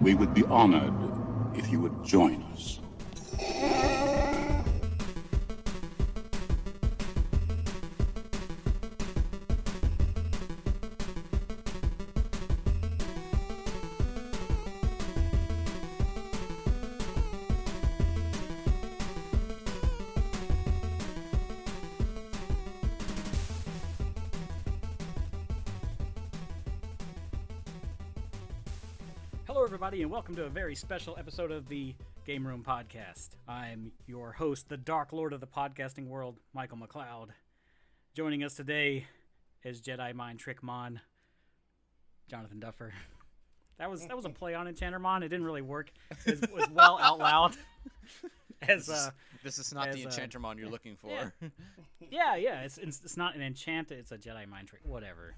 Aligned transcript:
We 0.00 0.14
would 0.14 0.32
be 0.32 0.44
honored 0.44 0.94
if 1.54 1.70
you 1.70 1.78
would 1.80 2.04
join 2.04 2.42
us. 2.54 2.80
And 30.10 30.14
welcome 30.16 30.34
to 30.34 30.44
a 30.44 30.48
very 30.48 30.74
special 30.74 31.14
episode 31.20 31.52
of 31.52 31.68
the 31.68 31.94
Game 32.26 32.44
Room 32.44 32.64
Podcast. 32.66 33.28
I'm 33.46 33.92
your 34.08 34.32
host, 34.32 34.68
the 34.68 34.76
Dark 34.76 35.12
Lord 35.12 35.32
of 35.32 35.38
the 35.40 35.46
podcasting 35.46 36.08
world, 36.08 36.40
Michael 36.52 36.78
McLeod. 36.78 37.28
Joining 38.16 38.42
us 38.42 38.54
today 38.54 39.06
is 39.62 39.80
Jedi 39.80 40.12
Mind 40.12 40.40
Trick 40.40 40.64
Mon, 40.64 41.00
Jonathan 42.28 42.58
Duffer. 42.58 42.92
That 43.78 43.88
was 43.88 44.04
that 44.04 44.16
was 44.16 44.24
a 44.24 44.30
play 44.30 44.54
on 44.54 44.66
Enchanter 44.66 44.98
Mon. 44.98 45.22
It 45.22 45.28
didn't 45.28 45.46
really 45.46 45.62
work 45.62 45.92
as, 46.26 46.42
as 46.42 46.68
well 46.72 46.98
out 47.00 47.20
loud 47.20 47.56
as 48.68 48.88
uh, 48.90 49.10
This 49.44 49.58
is 49.58 49.72
not 49.72 49.92
the 49.92 50.00
as, 50.00 50.06
uh, 50.06 50.08
Enchantremon 50.08 50.58
you're 50.58 50.70
looking 50.70 50.96
for. 50.96 51.10
yeah. 51.10 51.30
yeah, 52.10 52.34
yeah. 52.34 52.60
It's, 52.62 52.78
it's 52.78 53.00
it's 53.04 53.16
not 53.16 53.36
an 53.36 53.42
enchant. 53.42 53.92
It's 53.92 54.10
a 54.10 54.18
Jedi 54.18 54.48
mind 54.48 54.66
trick. 54.66 54.80
Whatever. 54.84 55.36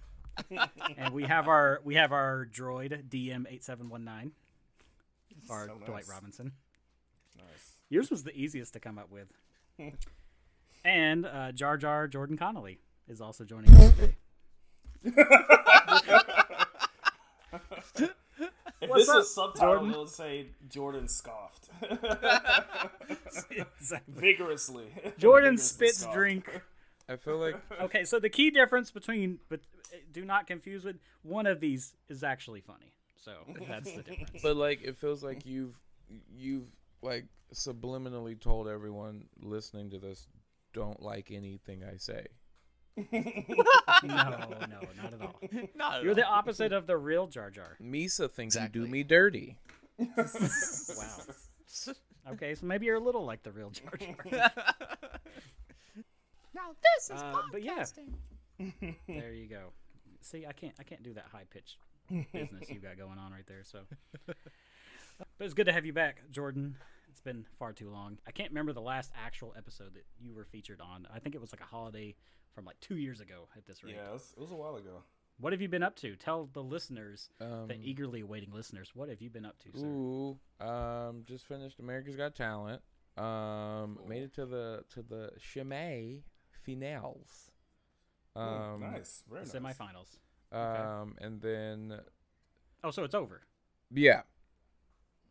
and 0.97 1.13
we 1.13 1.25
have 1.25 1.47
our 1.47 1.83
we 1.85 1.97
have 1.97 2.11
our 2.11 2.49
droid 2.51 3.11
DM 3.11 3.45
eight 3.51 3.63
seven 3.63 3.91
one 3.91 4.05
nine. 4.05 4.33
Our 5.51 5.67
So 5.67 5.75
Dwight 5.79 5.91
nice. 5.91 6.09
Robinson. 6.09 6.53
Nice. 7.37 7.77
Yours 7.91 8.11
was 8.11 8.23
the 8.25 8.35
easiest 8.37 8.73
to 8.75 8.81
come 8.81 8.99
up 8.99 9.11
with. 9.11 9.29
and 10.85 11.27
uh, 11.27 11.53
Jar 11.53 11.77
Jar 11.77 12.07
Jordan 12.09 12.37
Connolly 12.37 12.79
is 13.09 13.21
also 13.21 13.45
joining 13.45 13.73
us 13.75 13.93
today. 13.97 14.15
If 18.81 18.91
What's 18.91 19.03
this 19.03 19.09
up, 19.11 19.17
was 19.19 19.33
subtitle, 19.35 19.75
Jordan? 19.75 19.91
it 19.95 19.99
would 19.99 20.09
say 20.09 20.47
Jordan 20.69 21.07
scoffed 21.07 21.69
exactly. 23.51 24.01
vigorously. 24.09 24.87
Jordan 25.19 25.53
Vigorously 25.53 25.57
spits 25.87 25.99
scoffed. 26.01 26.17
drink. 26.17 26.63
I 27.09 27.15
feel 27.15 27.39
like 27.39 27.55
Okay, 27.81 28.03
so 28.05 28.19
the 28.19 28.29
key 28.29 28.51
difference 28.51 28.91
between 28.91 29.39
but 29.49 29.61
uh, 29.93 29.99
do 30.13 30.25
not 30.25 30.49
confuse 30.49 30.85
with 30.85 30.97
one 31.23 31.47
of 31.47 31.61
these 31.61 31.95
is 32.09 32.25
actually 32.25 32.61
funny. 32.61 32.93
So 33.25 33.33
that's 33.69 33.93
the 33.93 34.03
difference. 34.03 34.43
but 34.43 34.57
like 34.57 34.83
it 34.83 34.97
feels 34.97 35.23
like 35.23 35.47
you've 35.47 35.79
you've 36.35 36.67
like 37.03 37.27
subliminally 37.55 38.39
told 38.39 38.69
everyone 38.69 39.25
listening 39.41 39.91
to 39.91 39.99
this 39.99 40.27
don't 40.73 41.01
like 41.03 41.31
anything 41.31 41.83
I 41.85 41.97
say. 41.97 42.27
No, 44.05 44.09
no, 44.09 44.81
not 45.01 45.13
at 45.15 45.21
all. 45.23 45.41
Not 45.75 45.95
at 45.99 46.05
You're 46.05 46.15
the 46.15 46.27
opposite 46.27 46.73
of 46.73 46.87
the 46.87 46.97
real 46.97 47.27
Jar 47.27 47.51
Jar. 47.51 47.77
Misa 47.81 48.31
thinks 48.31 48.55
you 48.57 48.69
do 48.69 48.87
me 48.87 49.03
dirty. 49.03 49.57
Wow. 49.99 50.15
Okay, 52.33 52.55
so 52.55 52.67
maybe 52.67 52.87
you're 52.87 52.97
a 52.97 53.01
little 53.01 53.25
like 53.25 53.43
the 53.43 53.51
real 53.51 53.71
Jar 53.71 53.93
Jar. 53.99 54.51
Now 56.55 56.71
this 56.97 57.11
is 57.11 57.21
Uh, 57.23 57.43
but 57.51 57.63
yeah, 57.63 57.85
there 59.09 59.33
you 59.33 59.47
go. 59.49 59.73
See, 60.21 60.47
I 60.47 60.53
can't, 60.53 60.75
I 60.79 60.83
can't 60.85 61.03
do 61.03 61.15
that 61.15 61.25
high 61.33 61.45
pitched 61.51 61.79
business 62.09 62.69
you 62.69 62.79
got 62.81 62.97
going 62.99 63.19
on 63.19 63.33
right 63.33 63.47
there. 63.47 63.63
So, 63.65 63.81
but 64.27 64.37
it's 65.41 65.55
good 65.55 65.67
to 65.67 65.73
have 65.73 65.85
you 65.87 65.93
back, 65.93 66.23
Jordan. 66.31 66.77
It's 67.11 67.21
been 67.21 67.45
far 67.59 67.73
too 67.73 67.91
long. 67.91 68.19
I 68.27 68.31
can't 68.31 68.51
remember 68.51 68.73
the 68.73 68.81
last 68.81 69.13
actual 69.23 69.55
episode 69.57 69.95
that 69.95 70.05
you 70.21 70.35
were 70.35 70.45
featured 70.45 70.81
on. 70.81 71.07
I 71.15 71.19
think 71.19 71.35
it 71.35 71.41
was 71.41 71.53
like 71.53 71.61
a 71.61 71.65
holiday 71.67 72.15
from 72.55 72.65
like 72.65 72.81
two 72.81 72.97
years 72.97 73.21
ago 73.21 73.49
at 73.57 73.67
this 73.67 73.85
rate. 73.85 73.95
Yeah, 73.97 74.09
it 74.11 74.13
was, 74.13 74.35
it 74.37 74.41
was 74.41 74.51
a 74.51 74.57
while 74.57 74.77
ago. 74.77 75.03
What 75.39 75.53
have 75.53 75.61
you 75.63 75.69
been 75.69 75.83
up 75.83 75.97
to? 75.97 76.15
Tell 76.17 76.49
the 76.53 76.63
listeners, 76.63 77.29
Um, 77.41 77.67
the 77.69 77.75
eagerly 77.83 78.21
awaiting 78.21 78.53
listeners, 78.53 78.93
what 78.95 79.09
have 79.09 79.21
you 79.21 79.29
been 79.31 79.45
up 79.45 79.57
to, 79.61 79.79
sir? 79.79 79.87
Ooh, 79.87 80.39
um, 80.61 81.23
just 81.27 81.47
finished 81.47 81.79
America's 81.81 82.17
Got 82.17 82.35
Talent. 82.35 82.81
Um, 83.17 83.99
made 84.09 84.23
it 84.23 84.35
to 84.35 84.47
the 84.47 84.85
to 84.95 85.03
the 85.03 85.33
Chimay 85.39 86.23
finales. 86.65 87.51
Um, 88.35 88.81
nice, 88.81 89.25
very 89.31 89.45
The 89.45 89.61
nice. 89.61 89.77
semifinals. 89.77 90.17
Um, 90.53 91.15
and 91.21 91.41
then 91.41 92.01
Oh, 92.85 92.91
so 92.91 93.05
it's 93.05 93.15
over. 93.15 93.43
yeah, 93.91 94.23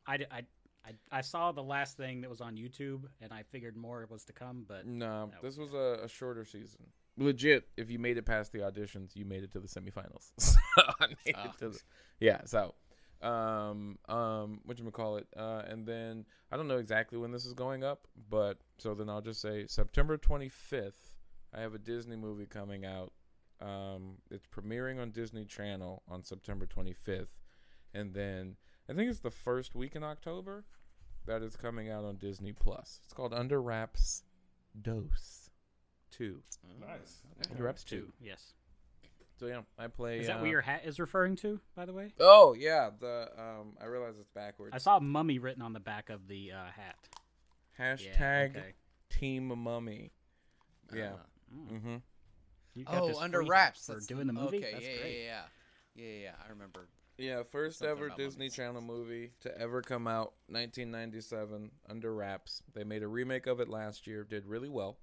I, 0.07 0.15
I, 0.31 0.41
I, 0.85 0.93
I 1.11 1.21
saw 1.21 1.51
the 1.51 1.63
last 1.63 1.97
thing 1.97 2.21
that 2.21 2.29
was 2.29 2.41
on 2.41 2.55
YouTube, 2.55 3.03
and 3.21 3.31
I 3.31 3.43
figured 3.43 3.75
more 3.75 4.05
was 4.09 4.23
to 4.25 4.33
come. 4.33 4.65
But 4.67 4.87
No, 4.87 5.29
this 5.41 5.57
was 5.57 5.73
a, 5.73 5.99
a 6.03 6.07
shorter 6.07 6.45
season. 6.45 6.85
Legit, 7.17 7.67
if 7.77 7.91
you 7.91 7.99
made 7.99 8.17
it 8.17 8.25
past 8.25 8.51
the 8.51 8.59
auditions, 8.59 9.15
you 9.15 9.25
made 9.25 9.43
it 9.43 9.51
to 9.51 9.59
the 9.59 9.67
semifinals. 9.67 10.31
so 10.39 10.55
I 10.77 11.07
made 11.25 11.35
it 11.35 11.57
to 11.59 11.69
the, 11.69 11.79
yeah. 12.19 12.41
So, 12.45 12.73
um, 13.21 13.99
um, 14.07 14.61
what 14.65 14.79
you 14.79 14.89
call 14.91 15.17
it? 15.17 15.27
Uh, 15.35 15.63
and 15.67 15.85
then 15.85 16.25
I 16.51 16.57
don't 16.57 16.67
know 16.67 16.77
exactly 16.77 17.17
when 17.17 17.31
this 17.31 17.45
is 17.45 17.53
going 17.53 17.83
up, 17.83 18.07
but 18.29 18.57
so 18.77 18.95
then 18.95 19.09
I'll 19.09 19.21
just 19.21 19.41
say 19.41 19.67
September 19.67 20.17
25th. 20.17 20.93
I 21.53 21.59
have 21.59 21.75
a 21.75 21.79
Disney 21.79 22.15
movie 22.15 22.45
coming 22.45 22.85
out. 22.85 23.11
Um, 23.61 24.17
it's 24.29 24.47
premiering 24.47 24.99
on 24.99 25.11
Disney 25.11 25.45
Channel 25.45 26.01
on 26.09 26.23
September 26.23 26.65
25th, 26.65 27.27
and 27.93 28.13
then 28.13 28.55
I 28.89 28.93
think 28.93 29.09
it's 29.09 29.19
the 29.19 29.31
first 29.31 29.75
week 29.75 29.95
in 29.95 30.03
October 30.03 30.65
that 31.27 31.43
is 31.43 31.55
coming 31.55 31.89
out 31.89 32.03
on 32.03 32.15
Disney 32.15 32.53
Plus. 32.53 32.99
It's 33.03 33.13
called 33.13 33.33
Under 33.33 33.61
Wraps 33.61 34.23
Dose 34.81 35.49
Two. 36.09 36.39
Nice. 36.79 37.21
Under 37.51 37.63
Wraps 37.63 37.83
Two. 37.83 37.99
two, 37.99 38.13
yes. 38.19 38.53
So 39.39 39.47
yeah, 39.47 39.61
I 39.77 39.87
play. 39.87 40.19
Is 40.19 40.27
that 40.27 40.37
uh, 40.37 40.41
what 40.41 40.49
your 40.49 40.61
hat 40.61 40.81
is 40.85 40.99
referring 40.99 41.35
to, 41.37 41.59
by 41.75 41.85
the 41.85 41.93
way? 41.93 42.13
Oh 42.19 42.53
yeah, 42.53 42.89
the 42.99 43.29
um. 43.37 43.73
I 43.81 43.85
realize 43.85 44.15
it's 44.19 44.29
backwards. 44.29 44.73
I 44.73 44.77
saw 44.77 44.99
mummy 44.99 45.39
written 45.39 45.61
on 45.61 45.73
the 45.73 45.79
back 45.79 46.09
of 46.09 46.27
the 46.27 46.51
uh, 46.51 46.65
hat. 46.75 46.95
Hashtag 47.79 48.51
okay. 48.51 48.73
Team 49.09 49.47
Mummy. 49.55 50.11
Yeah. 50.93 51.13
Uh, 51.13 51.17
Mm-hmm. 51.53 51.97
You 52.73 52.85
got 52.85 53.07
this 53.07 53.17
oh, 53.19 53.23
under 53.23 53.43
wraps 53.43 53.85
for 53.85 53.93
that's 53.93 54.07
doing 54.07 54.27
the 54.27 54.33
movie. 54.33 54.57
Okay, 54.57 54.71
That's 54.71 54.85
yeah, 54.85 54.97
great. 55.01 55.13
yeah, 55.13 55.23
yeah, 55.23 55.41
yeah, 55.95 56.05
yeah, 56.05 56.23
yeah. 56.23 56.31
I 56.45 56.49
remember. 56.49 56.87
Yeah, 57.17 57.43
first 57.43 57.79
Something 57.79 57.97
ever 57.97 58.09
Disney 58.09 58.45
mummies. 58.45 58.55
Channel 58.55 58.81
movie 58.81 59.31
to 59.41 59.55
ever 59.59 59.81
come 59.81 60.07
out, 60.07 60.33
1997, 60.47 61.69
Under 61.89 62.15
Wraps. 62.15 62.63
They 62.73 62.83
made 62.83 63.03
a 63.03 63.07
remake 63.07 63.45
of 63.45 63.59
it 63.59 63.69
last 63.69 64.07
year, 64.07 64.23
did 64.23 64.45
really 64.47 64.69
well. 64.69 64.97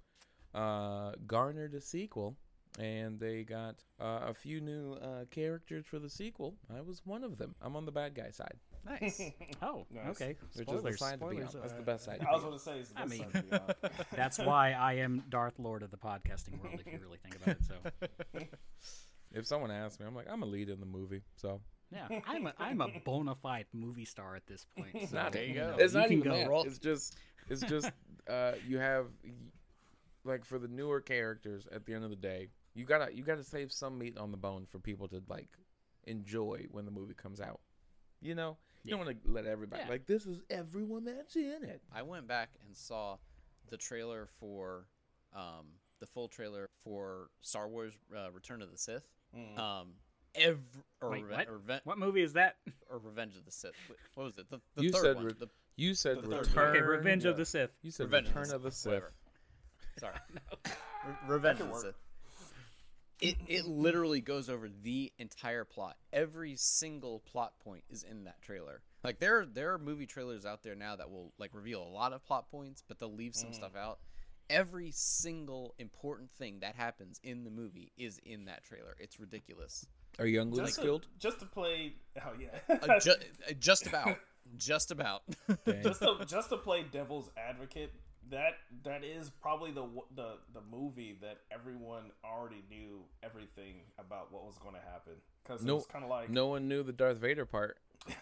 Uh, 0.55 1.13
garnered 1.27 1.75
a 1.75 1.81
sequel, 1.81 2.37
and 2.79 3.21
they 3.21 3.45
got 3.45 3.85
uh, 4.01 4.21
a 4.27 4.35
few 4.35 4.61
new 4.61 4.95
uh, 4.95 5.27
characters 5.31 5.85
for 5.87 5.99
the 5.99 6.11
sequel. 6.11 6.57
I 6.75 6.81
was 6.81 7.03
one 7.05 7.23
of 7.23 7.39
them. 7.39 7.55
I'm 7.61 7.77
on 7.77 7.85
the 7.85 7.93
bad 7.93 8.15
guy 8.15 8.31
side, 8.31 8.59
Nice. 8.85 9.21
Oh, 9.63 9.87
Nice. 9.91 10.09
okay. 10.11 10.37
which 10.55 10.69
is 10.71 10.83
the 10.83 10.93
Spoilers. 10.93 10.99
to 10.99 10.99
be 10.99 11.13
on. 11.13 11.19
spoilers, 11.19 11.53
That's 11.55 11.73
the 11.75 11.83
best 11.83 12.05
side. 12.05 12.25
I 12.29 12.33
was 12.33 12.43
going 12.43 12.53
to 12.55 12.59
say, 12.59 12.79
it's 12.79 12.91
the 12.91 12.99
I 12.99 13.03
best 13.03 13.11
mean- 13.11 13.23
side 13.23 13.33
to 13.33 13.43
be 13.43 13.53
on. 13.53 13.91
That's 14.17 14.39
why 14.39 14.73
I 14.73 14.95
am 14.95 15.25
Darth 15.29 15.59
Lord 15.59 15.83
of 15.83 15.91
the 15.91 15.97
podcasting 15.97 16.63
world. 16.63 16.81
If 16.85 16.93
you 16.93 16.99
really 17.01 17.19
think 17.23 17.37
about 17.37 17.49
it, 17.57 17.65
so 17.67 18.47
If 19.33 19.47
someone 19.47 19.71
asks 19.71 20.01
me, 20.01 20.07
I'm 20.07 20.15
like, 20.15 20.27
I'm 20.31 20.43
a 20.43 20.47
lead 20.47 20.69
in 20.71 20.81
the 20.81 20.87
movie, 20.87 21.21
so 21.37 21.61
yeah, 21.93 22.09
I'm 22.27 22.47
a 22.47 22.55
I'm 22.59 22.81
a 22.81 22.89
bona 23.05 23.35
fide 23.35 23.67
movie 23.75 24.05
star 24.07 24.35
at 24.37 24.47
this 24.47 24.67
point. 24.77 25.09
So, 25.11 25.17
not- 25.17 25.33
there 25.33 25.45
you 25.45 25.55
go. 25.55 25.71
know, 25.71 25.77
it's 25.79 25.93
you 25.95 26.01
not 26.01 26.09
can 26.09 26.19
even 26.19 26.31
go. 26.33 26.37
that. 26.39 26.49
roll- 26.49 26.65
It's 26.65 26.79
just, 26.79 27.17
it's 27.51 27.63
just, 27.63 27.91
uh, 28.29 28.53
you 28.67 28.79
have, 28.79 29.07
like, 30.25 30.45
for 30.45 30.59
the 30.59 30.69
newer 30.69 31.01
characters. 31.01 31.67
At 31.73 31.85
the 31.87 31.95
end 31.95 32.05
of 32.05 32.11
the 32.11 32.17
day, 32.17 32.49
you 32.75 32.85
gotta, 32.85 33.15
you 33.15 33.23
gotta 33.23 33.45
save 33.45 33.71
some 33.73 33.99
meat 33.99 34.17
on 34.19 34.31
the 34.31 34.37
bone 34.39 34.67
for 34.71 34.79
people 34.79 35.09
to 35.09 35.23
like 35.29 35.49
enjoy 36.05 36.67
when 36.71 36.85
the 36.87 36.91
movie 36.91 37.15
comes 37.15 37.41
out. 37.41 37.61
You 38.21 38.35
know, 38.35 38.57
you 38.89 38.97
don't 38.97 39.05
want 39.07 39.25
to 39.25 39.31
let 39.31 39.47
everybody 39.47 39.83
Yeah. 39.85 39.89
like 39.91 40.07
this 40.07 40.27
is 40.27 40.43
everyone 40.51 41.05
that's 41.05 41.37
in 41.37 41.65
it. 41.65 41.83
I 41.95 42.03
went 42.03 42.27
back 42.27 42.51
and 42.67 42.77
saw 42.77 43.19
the 43.71 43.77
trailer 43.77 44.27
for, 44.41 44.87
um, 45.35 45.67
the 46.01 46.07
full 46.07 46.29
trailer 46.29 46.71
for 46.83 47.29
Star 47.43 47.69
Wars: 47.69 47.93
uh, 48.17 48.31
Return 48.33 48.63
of 48.63 48.71
the 48.71 48.79
Sith. 48.79 49.03
Mm. 49.37 49.59
Um, 49.59 49.89
every 50.35 50.61
or, 51.01 51.11
Wait, 51.11 51.25
Reve- 51.25 51.37
what? 51.37 51.49
or, 51.49 51.59
Reven- 51.59 51.81
What 51.85 51.99
movie 51.99 52.23
is 52.23 52.33
that? 52.35 52.57
or 52.91 52.99
Revenge 52.99 53.37
of 53.37 53.45
the 53.45 53.51
Sith. 53.53 53.73
What 54.15 54.25
was 54.25 54.39
it? 54.39 54.49
The, 54.51 54.61
the 54.77 54.83
You 54.85 54.91
third 54.91 55.03
said 55.03 55.17
one. 55.17 55.25
re- 55.27 55.33
the, 55.39 55.49
You 55.77 55.95
said 55.95 56.23
The 56.23 56.29
return. 56.29 56.55
one. 56.55 56.67
Okay, 56.77 56.81
Revenge 56.81 57.25
of 57.25 57.37
the 57.37 57.45
Sith. 57.45 57.71
You 57.83 57.91
said 57.91 58.05
Revenge 58.05 58.29
Return 58.29 58.53
of 58.53 58.63
the 58.63 58.71
Sith. 58.71 58.87
whatever. 58.93 59.13
Sorry. 60.01 60.15
Re- 60.65 61.15
Revenge 61.27 61.61
of 61.61 61.67
the 61.67 61.73
work. 61.73 61.83
Sith. 61.83 61.95
It 63.21 63.37
it 63.49 63.67
literally 63.67 64.21
goes 64.21 64.49
over 64.49 64.69
the 64.69 65.13
entire 65.19 65.65
plot. 65.65 65.97
Every 66.13 66.55
single 66.57 67.21
plot 67.21 67.59
point 67.65 67.85
is 67.91 68.05
in 68.05 68.25
that 68.25 68.41
trailer. 68.43 68.83
Like 69.03 69.19
there 69.19 69.45
there 69.45 69.73
are 69.75 69.79
movie 69.79 70.07
trailers 70.07 70.47
out 70.47 70.63
there 70.63 70.75
now 70.75 70.97
that 70.97 71.11
will 71.11 71.33
like 71.39 71.51
reveal 71.55 71.83
a 71.83 71.89
lot 71.89 72.13
of 72.13 72.25
plot 72.25 72.51
points, 72.51 72.83
but 72.87 72.99
they'll 72.99 73.15
leave 73.15 73.35
some 73.35 73.53
stuff 73.53 73.77
out. 73.77 73.99
Every 74.51 74.91
single 74.93 75.75
important 75.79 76.31
thing 76.33 76.61
that 76.61 76.75
happens 76.75 77.21
in 77.23 77.45
the 77.45 77.51
movie 77.51 77.93
is 77.99 78.19
in 78.25 78.47
that 78.47 78.65
trailer. 78.65 78.97
It's 78.99 79.21
ridiculous. 79.21 79.87
Are 80.19 80.27
you 80.27 80.43
Luke 80.43 80.67
Just 80.67 80.83
to, 80.83 81.01
just 81.19 81.41
to 81.41 81.47
play. 81.47 81.95
Oh 82.25 82.33
yeah. 82.39 82.59
Uh, 82.69 82.99
ju- 82.99 83.11
uh, 83.49 83.53
just 83.59 83.87
about. 83.87 84.17
Just 84.57 84.91
about. 84.91 85.25
Just 85.83 86.01
to 86.01 86.17
just 86.27 86.49
to 86.49 86.57
play 86.57 86.83
devil's 86.91 87.29
advocate. 87.37 87.93
That 88.31 88.55
that 88.85 89.05
is 89.05 89.31
probably 89.41 89.71
the 89.71 89.87
the 90.15 90.35
the 90.53 90.61
movie 90.71 91.17
that 91.23 91.39
everyone 91.51 92.11
already 92.25 92.63
knew 92.71 93.01
everything 93.23 93.77
about 93.99 94.33
what 94.33 94.45
was 94.45 94.59
going 94.59 94.75
to 94.75 94.81
happen 94.81 95.15
because 95.45 95.63
it 95.63 95.67
No- 95.67 95.77
was 95.77 95.87
kind 95.87 96.05
of 96.05 96.11
like 96.11 96.29
No 96.31 96.49
one 96.49 96.69
knew 96.69 96.83
the 96.83 96.93
Darth 96.93 97.19
Vader 97.19 97.47
part. 97.47 97.79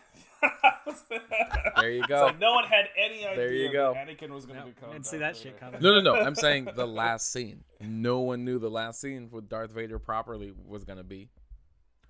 There 1.77 1.91
you 1.91 2.07
go. 2.07 2.27
like 2.27 2.39
no 2.41 2.53
one 2.53 2.65
had 2.65 2.87
any 2.97 3.25
idea 3.27 3.37
There 3.37 3.53
you 3.53 3.71
go. 3.73 3.93
that 3.95 4.09
Anakin 4.09 4.31
was 4.31 4.47
going 4.47 4.59
to 4.59 4.65
Nope, 4.67 4.75
become. 4.75 4.93
didn't 4.93 5.07
see 5.07 5.19
Darth 5.19 5.35
that 5.37 5.43
shit 5.43 5.61
coming. 5.61 5.81
No, 5.83 5.95
no, 5.95 6.01
no. 6.01 6.15
I'm 6.21 6.35
saying 6.47 6.69
the 6.75 6.87
last 6.87 7.31
scene. 7.33 7.65
No 7.81 8.21
one 8.21 8.45
knew 8.45 8.59
the 8.59 8.71
last 8.71 9.01
scene 9.01 9.29
with 9.31 9.49
Darth 9.49 9.73
Vader 9.73 9.99
properly 9.99 10.53
was 10.67 10.85
gonna 10.85 11.05
be. 11.05 11.29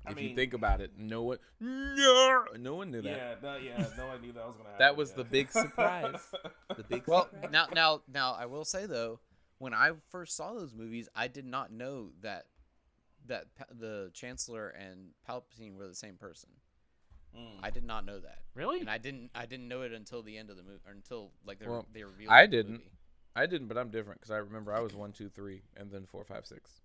I 0.06 0.12
If 0.12 0.20
you 0.20 0.35
think 0.35 0.55
about 0.55 0.81
it, 0.81 0.93
no 0.97 1.23
one, 1.23 1.38
no, 1.61 2.44
no 2.58 2.75
one 2.76 2.91
knew 2.91 3.03
that. 3.03 3.11
Yeah, 3.11 3.35
no, 3.43 3.56
yeah, 3.56 3.87
no 3.99 4.06
one 4.06 4.20
knew 4.20 4.32
that 4.32 4.47
was 4.47 4.55
going 4.56 4.64
to 4.67 4.70
happen. 4.70 4.79
That 4.79 4.97
was 4.97 5.11
yeah. 5.11 5.17
the 5.17 5.25
big 5.25 5.50
surprise. 5.50 6.20
The 6.76 6.85
big 6.85 7.03
well, 7.06 7.29
now, 7.50 7.67
now, 7.75 8.03
now, 8.12 8.35
I 8.38 8.47
will 8.47 8.64
say 8.64 8.87
though, 8.87 9.20
when 9.58 9.75
I 9.75 9.93
first 10.11 10.37
saw 10.37 10.53
those 10.55 10.75
movies, 10.75 11.08
I 11.14 11.29
did 11.29 11.44
not 11.47 11.73
know 11.73 12.11
that 12.23 12.47
that 13.26 13.47
the 13.76 14.11
Chancellor 14.14 14.69
and 14.69 15.11
Palpatine 15.29 15.75
were 15.76 15.88
the 15.88 15.94
same 15.94 16.14
person. 16.14 16.50
Mm. 17.37 17.58
I 17.62 17.70
did 17.70 17.85
not 17.85 18.06
know 18.06 18.20
that, 18.20 18.38
Really? 18.55 18.81
and 18.81 18.88
I 18.88 18.99
didn't. 18.99 19.31
I 19.35 19.47
didn't 19.47 19.69
know 19.69 19.82
it 19.82 19.93
until 19.93 20.23
the 20.23 20.38
end 20.38 20.49
of 20.50 20.56
the 20.56 20.62
movie, 20.62 20.81
or 20.87 20.93
until 20.93 21.32
like 21.44 21.58
they 21.58 21.67
Well, 21.67 21.87
they 21.93 22.05
revealed. 22.05 22.31
I 22.32 22.43
it 22.43 22.44
in 22.44 22.50
the 22.50 22.56
didn't. 22.56 22.73
movie. 22.73 22.91
I 23.35 23.47
didn't, 23.47 23.69
but 23.69 23.76
I'm 23.76 23.91
different 23.91 24.20
because 24.20 24.31
I 24.31 24.38
remember 24.38 24.73
I 24.73 24.81
was 24.81 24.94
one, 24.94 25.12
two, 25.12 25.29
three, 25.29 25.62
and 25.76 25.91
then 25.91 26.06
four, 26.06 26.25
five, 26.25 26.47
six. 26.47 26.81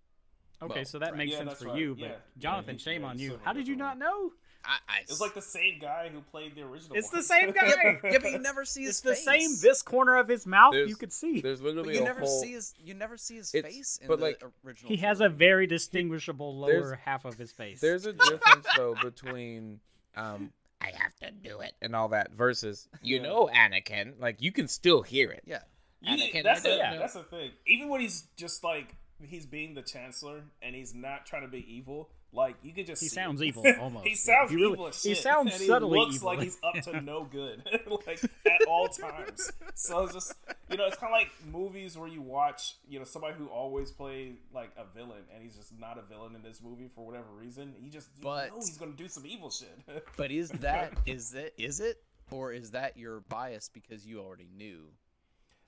Okay, 0.62 0.74
Well, 0.76 0.86
so 0.86 1.00
that 1.00 1.10
right. 1.12 1.18
makes 1.18 1.32
Yeah, 1.32 1.40
sense 1.40 1.54
for 1.60 1.66
right. 1.70 1.78
you, 1.80 1.96
but 1.96 2.04
Yeah, 2.10 2.16
Jonathan, 2.38 2.76
he- 2.76 2.80
shame 2.80 3.02
yeah, 3.02 3.08
on 3.08 3.20
you. 3.20 3.30
still 3.30 3.40
How 3.44 3.54
did 3.54 3.68
you 3.68 3.76
not 3.76 3.98
know? 3.98 4.32
I, 4.64 4.78
I 4.88 5.00
It's 5.02 5.20
like 5.20 5.34
the 5.34 5.42
same 5.42 5.80
guy 5.80 6.10
who 6.14 6.22
played 6.22 6.54
the 6.54 6.62
original. 6.62 6.96
It's 6.96 7.10
the 7.10 7.24
same 7.24 7.50
guy. 7.52 8.00
yeah, 8.04 8.20
but 8.22 8.32
you 8.32 8.38
never 8.38 8.64
see 8.64 8.84
his 8.84 9.02
face. 9.02 9.12
It's 9.14 9.26
the 9.26 9.32
face. 9.32 9.60
same. 9.60 9.68
This 9.70 9.82
corner 9.82 10.18
of 10.18 10.28
his 10.28 10.46
mouth 10.46 10.74
There's- 10.74 10.88
you 10.88 10.96
could 10.96 11.12
see. 11.12 11.42
There's 11.42 11.62
literally 11.64 11.94
But 11.94 11.94
literally 11.94 11.98
you 11.98 12.02
a 12.04 12.06
never 12.06 12.20
whole. 12.20 12.42
see 12.44 12.52
his. 12.52 12.74
You 12.78 12.94
never 12.94 13.18
see 13.18 13.38
his 13.38 13.50
face 13.50 13.98
in 14.00 14.08
but, 14.08 14.20
the 14.20 14.26
like, 14.26 14.44
original. 14.64 14.90
He 14.92 14.98
has 14.98 15.20
a 15.20 15.30
very 15.30 15.66
distinguishable 15.66 16.56
lower 16.56 16.94
half 17.04 17.26
of 17.26 17.38
his 17.40 17.52
face. 17.52 17.82
There's 17.82 18.06
a 18.06 18.14
difference 18.14 18.68
though 18.78 18.94
between 19.02 19.80
um, 20.16 20.52
I 20.80 20.92
have 20.96 21.16
to 21.22 21.32
do 21.32 21.62
it 21.62 21.74
and 21.82 21.96
all 21.96 22.10
that 22.10 22.32
versus 22.32 22.88
you 23.02 23.16
Yeah. 23.18 23.24
know 23.24 23.50
Anakin. 23.52 24.20
Like 24.20 24.44
you 24.44 24.52
can 24.52 24.68
still 24.68 25.02
hear 25.02 25.32
it. 25.32 25.42
Yeah. 25.48 25.62
You- 26.02 26.18
Anakin, 26.18 26.44
that's, 26.44 26.64
I 26.66 26.70
the, 26.70 26.98
that's 27.00 27.14
the 27.14 27.24
thing. 27.24 27.50
Even 27.66 27.90
when 27.90 28.02
he's 28.02 28.28
just 28.38 28.64
like 28.64 28.96
he's 29.28 29.46
being 29.46 29.74
the 29.74 29.82
chancellor 29.82 30.44
and 30.62 30.76
he's 30.76 30.94
not 30.94 31.26
trying 31.26 31.44
to 31.44 31.48
be 31.48 31.66
evil, 31.74 32.10
like 32.34 32.56
you 32.64 32.74
could 32.74 32.86
just 32.86 33.02
He 33.02 33.10
see 33.10 33.16
sounds 33.16 33.42
it. 33.42 33.46
evil, 33.48 33.64
almost. 33.80 34.06
he 34.06 34.12
Yeah. 34.12 34.16
sounds 34.16 34.52
He 34.52 34.56
really- 34.58 34.74
evil 34.74 34.88
as 34.88 35.04
he 35.04 35.16
sounds 35.16 35.52
and 35.54 35.62
subtly 35.62 36.00
he 36.00 36.04
looks 36.06 36.16
evil. 36.16 36.28
like 36.28 36.40
he's 36.42 36.58
up 36.64 36.74
to 36.86 37.02
no 37.02 37.24
good, 37.32 37.64
like 38.08 38.24
at 38.24 38.68
all 38.68 38.88
times. 38.88 39.52
So 39.76 40.04
it's 40.04 40.14
just 40.14 40.34
you 40.70 40.78
know, 40.78 40.86
it's 40.86 40.96
kind 40.98 41.14
of 41.14 41.20
like 41.20 41.30
movies 41.52 41.98
where 41.98 42.08
you 42.08 42.22
watch 42.22 42.76
you 42.88 43.00
know 43.00 43.06
somebody 43.06 43.36
who 43.38 43.48
always 43.48 43.92
plays 43.92 44.36
like 44.54 44.72
a 44.78 44.86
villain 44.96 45.24
and 45.34 45.44
he's 45.44 45.56
just 45.58 45.78
not 45.78 45.98
a 45.98 46.02
villain 46.04 46.36
in 46.36 46.42
this 46.42 46.62
movie 46.64 46.90
for 46.96 47.06
whatever 47.06 47.28
reason. 47.38 47.74
He 47.82 47.90
just 47.90 48.10
you 48.18 48.24
But- 48.24 48.50
know 48.50 48.56
he's 48.58 48.78
gonna 48.78 48.92
do 48.94 49.08
some 49.08 49.26
evil 49.26 49.50
shit. 49.50 49.78
But 50.18 50.32
is 50.32 50.50
that 50.52 50.94
is 51.06 51.34
it 51.34 51.54
is 51.58 51.80
it 51.80 51.98
or 52.32 52.54
is 52.54 52.72
that 52.72 52.96
your 52.98 53.20
bias 53.20 53.70
because 53.74 54.06
you 54.08 54.20
already 54.22 54.48
knew 54.56 54.86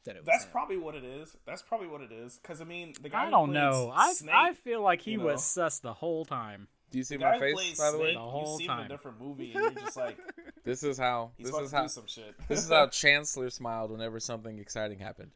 that 0.06 0.16
it 0.16 0.20
was? 0.20 0.26
That's 0.28 0.44
him? 0.46 0.52
probably 0.52 0.78
what 0.78 0.96
it 0.96 1.04
is. 1.04 1.36
That's 1.46 1.62
probably 1.62 1.88
what 1.88 2.02
it 2.02 2.12
is. 2.12 2.38
Because 2.42 2.62
I 2.62 2.66
mean, 2.66 2.94
the 3.02 3.10
guy 3.10 3.28
I 3.28 3.30
don't 3.30 3.48
plays 3.50 3.54
know. 3.56 3.92
I 3.96 4.14
Snape, 4.14 4.36
I 4.36 4.54
feel 4.54 4.82
like 4.82 5.02
he 5.02 5.12
you 5.12 5.20
was 5.22 5.36
know. 5.36 5.64
sus 5.64 5.80
the 5.80 5.94
whole 5.94 6.26
time. 6.26 6.68
Do 6.92 6.98
you 7.00 7.04
see 7.04 7.18
my 7.18 7.40
face 7.40 7.54
plays 7.56 7.80
by 7.80 7.90
the 7.92 7.98
way? 7.98 8.04
Snape, 8.12 8.16
The 8.18 8.22
whole 8.22 8.52
you 8.52 8.58
see 8.60 8.64
him 8.66 8.70
in 8.72 8.78
time. 8.78 8.86
a 8.86 8.90
different 8.90 9.20
movie, 9.22 9.54
and 9.56 9.64
you're 9.76 9.84
just 9.86 9.98
like, 9.98 10.18
This 10.64 10.84
is 10.84 10.98
how. 10.98 11.32
he's 11.38 11.48
This 11.48 11.56
about 11.56 11.64
is 11.66 11.70
to 11.72 11.76
how. 11.78 11.82
do 11.84 11.88
some 11.90 12.08
shit. 12.08 12.36
This 12.48 12.64
is 12.64 12.70
how 12.70 12.88
Chancellor 12.88 13.50
smiled 13.50 13.90
whenever 13.92 14.20
something 14.20 14.60
exciting 14.60 15.00
happened. 15.00 15.32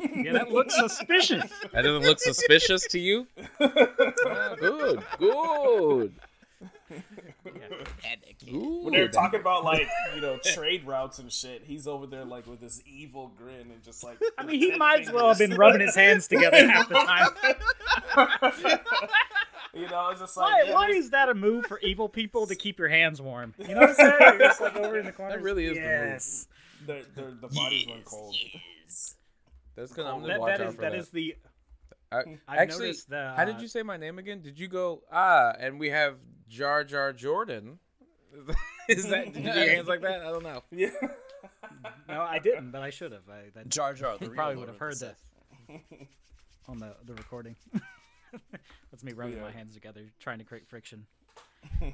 Yeah, 0.00 0.32
that 0.32 0.50
looks 0.50 0.76
suspicious. 0.76 1.50
That 1.72 1.82
doesn't 1.82 2.02
look 2.04 2.20
suspicious 2.20 2.86
to 2.88 3.00
you? 3.00 3.26
Ah, 3.60 4.54
good, 4.60 5.02
good. 5.18 6.14
Anakin. 8.04 8.82
when 8.84 8.92
they're 8.92 9.08
talking 9.08 9.40
about 9.40 9.64
like 9.64 9.88
you 10.14 10.20
know 10.20 10.38
trade 10.38 10.86
routes 10.86 11.18
and 11.18 11.32
shit, 11.32 11.62
he's 11.64 11.86
over 11.86 12.06
there 12.06 12.24
like 12.24 12.46
with 12.46 12.60
this 12.60 12.82
evil 12.86 13.32
grin 13.36 13.70
and 13.70 13.82
just 13.82 14.02
like. 14.04 14.18
I 14.36 14.44
mean, 14.44 14.58
he 14.60 14.76
might 14.76 15.00
as 15.00 15.12
well 15.12 15.28
have 15.28 15.38
been 15.38 15.54
rubbing 15.54 15.80
his 15.80 15.94
hands 15.94 16.28
together 16.28 16.66
half 16.66 16.88
the 16.88 16.94
time. 16.94 17.28
you 19.74 19.88
know, 19.88 20.08
it's 20.10 20.20
just 20.20 20.36
like 20.36 20.52
Why, 20.52 20.62
yeah, 20.66 20.74
why 20.74 20.88
is 20.88 21.10
that 21.10 21.28
a 21.28 21.34
move 21.34 21.66
for 21.66 21.78
evil 21.80 22.08
people 22.08 22.46
to 22.46 22.54
keep 22.54 22.78
your 22.78 22.88
hands 22.88 23.20
warm? 23.20 23.54
You 23.58 23.74
know 23.74 23.80
what 23.80 23.90
I'm 23.90 23.94
saying? 23.96 24.16
You're 24.20 24.38
just 24.38 24.60
like 24.60 24.76
over 24.76 24.98
in 24.98 25.06
the 25.06 25.12
corner. 25.12 25.36
That 25.36 25.42
really 25.42 25.66
is 25.66 25.74
the 25.74 25.80
move. 25.80 25.88
yes. 25.90 26.46
the, 26.86 27.04
the, 27.14 27.22
the 27.40 27.48
bodies 27.48 27.86
run 27.88 28.02
cold. 28.04 28.34
That's 29.76 29.92
gonna. 29.92 30.10
I'm 30.12 30.20
gonna 30.20 30.32
That, 30.34 30.40
watch 30.40 30.58
that 30.58 30.60
out 30.62 30.68
is 30.70 30.74
for 30.74 30.80
that 30.82 30.92
that. 30.92 30.98
is 30.98 31.08
the. 31.10 31.36
I, 32.10 32.18
I've 32.48 32.58
actually, 32.58 32.86
noticed 32.86 33.10
the, 33.10 33.34
how 33.36 33.44
did 33.44 33.56
uh, 33.56 33.60
you 33.60 33.68
say 33.68 33.82
my 33.82 33.96
name 33.98 34.18
again? 34.18 34.40
Did 34.40 34.58
you 34.58 34.66
go 34.66 35.02
ah? 35.12 35.52
And 35.58 35.78
we 35.78 35.90
have 35.90 36.16
Jar 36.48 36.84
Jar 36.84 37.12
Jordan. 37.12 37.78
is 38.88 39.08
that? 39.08 39.32
Did 39.32 39.44
you 39.44 39.52
do 39.52 39.58
your 39.58 39.68
hands 39.70 39.88
like 39.88 40.02
that? 40.02 40.20
I 40.22 40.30
don't 40.30 40.42
know. 40.42 40.62
Yeah. 40.70 40.90
No, 42.08 42.22
I 42.22 42.40
didn't, 42.40 42.72
but 42.72 42.82
I 42.82 42.90
should 42.90 43.12
have. 43.12 43.28
I 43.30 43.50
that 43.54 43.68
Jar 43.68 43.94
Jar. 43.94 44.18
The 44.18 44.24
you 44.24 44.30
probably 44.32 44.56
would 44.56 44.68
have 44.68 44.78
heard 44.78 44.96
Sith. 44.96 45.14
that 45.68 45.80
on 46.66 46.78
the 46.78 46.96
the 47.04 47.14
recording. 47.14 47.54
That's 48.90 49.04
me 49.04 49.12
rubbing 49.12 49.40
my 49.40 49.52
hands 49.52 49.74
together, 49.74 50.00
trying 50.18 50.38
to 50.38 50.44
create 50.44 50.66
friction. 50.66 51.06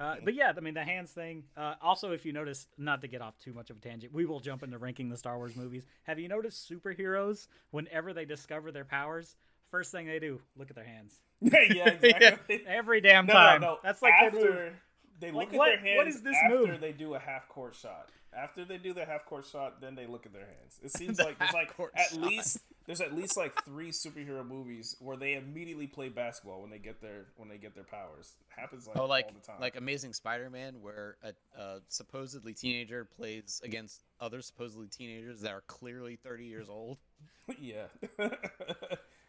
Uh, 0.00 0.16
but 0.24 0.34
yeah, 0.34 0.52
I 0.56 0.60
mean 0.60 0.74
the 0.74 0.84
hands 0.84 1.10
thing. 1.10 1.44
Uh, 1.56 1.74
also, 1.82 2.12
if 2.12 2.24
you 2.24 2.32
notice, 2.32 2.68
not 2.78 3.02
to 3.02 3.08
get 3.08 3.20
off 3.20 3.36
too 3.38 3.52
much 3.52 3.70
of 3.70 3.76
a 3.76 3.80
tangent, 3.80 4.14
we 4.14 4.24
will 4.24 4.40
jump 4.40 4.62
into 4.62 4.78
ranking 4.78 5.08
the 5.08 5.16
Star 5.16 5.36
Wars 5.36 5.56
movies. 5.56 5.84
Have 6.04 6.18
you 6.18 6.28
noticed 6.28 6.70
superheroes? 6.70 7.48
Whenever 7.70 8.12
they 8.12 8.24
discover 8.24 8.72
their 8.72 8.84
powers, 8.84 9.36
first 9.74 9.90
thing 9.90 10.06
they 10.06 10.20
do, 10.20 10.40
look 10.56 10.70
at 10.70 10.76
their 10.76 10.84
hands. 10.84 11.18
yeah, 11.40 11.88
exactly. 12.00 12.62
Every 12.66 13.00
damn 13.00 13.26
time. 13.26 13.60
no, 13.60 13.66
no. 13.66 13.72
no. 13.74 13.78
That's 13.82 14.00
like 14.02 14.14
after 14.14 14.38
their 14.40 14.50
move. 14.66 14.72
they 15.20 15.30
Like, 15.32 15.50
look 15.50 15.58
what- 15.58 15.72
at 15.72 15.82
their 15.82 15.94
hands 15.94 15.98
what 15.98 16.08
is 16.08 16.22
this 16.22 16.36
after 16.44 16.66
move? 16.72 16.80
they 16.80 16.92
do 16.92 17.14
a 17.14 17.18
half 17.18 17.48
court 17.48 17.74
shot. 17.74 18.08
After 18.36 18.64
they 18.64 18.78
do 18.78 18.92
the 18.92 19.04
half 19.04 19.26
court 19.26 19.46
shot, 19.46 19.80
then 19.80 19.94
they 19.94 20.06
look 20.06 20.26
at 20.26 20.32
their 20.32 20.46
hands. 20.46 20.80
It 20.82 20.90
seems 20.96 21.18
The 21.18 21.24
like 21.24 21.38
there's 21.38 21.52
like 21.52 21.72
at 21.96 22.10
shot. 22.10 22.20
least 22.20 22.58
there's 22.86 23.00
at 23.00 23.14
least 23.14 23.36
like 23.36 23.52
three 23.64 23.90
superhero 23.90 24.46
movies 24.46 24.96
where 25.00 25.16
they 25.16 25.34
immediately 25.34 25.86
play 25.86 26.08
basketball 26.08 26.60
when 26.60 26.68
they 26.70 26.78
get 26.78 27.00
their 27.00 27.26
when 27.36 27.48
they 27.48 27.58
get 27.58 27.74
their 27.76 27.84
powers. 27.84 28.34
It 28.40 28.60
happens 28.60 28.86
like 28.88 28.96
Oh, 28.98 29.06
like 29.06 29.26
all 29.26 29.32
the 29.40 29.46
time. 29.46 29.60
like 29.60 29.76
Amazing 29.76 30.14
Spider-Man, 30.14 30.82
where 30.82 31.16
a, 31.22 31.60
a 31.60 31.80
supposedly 31.88 32.54
teenager 32.54 33.04
plays 33.04 33.60
against 33.64 34.02
other 34.20 34.40
supposedly 34.42 34.88
teenagers 34.88 35.40
that 35.42 35.52
are 35.52 35.62
clearly 35.68 36.16
30 36.16 36.44
years 36.46 36.68
old. 36.68 36.98
yeah. 37.60 37.84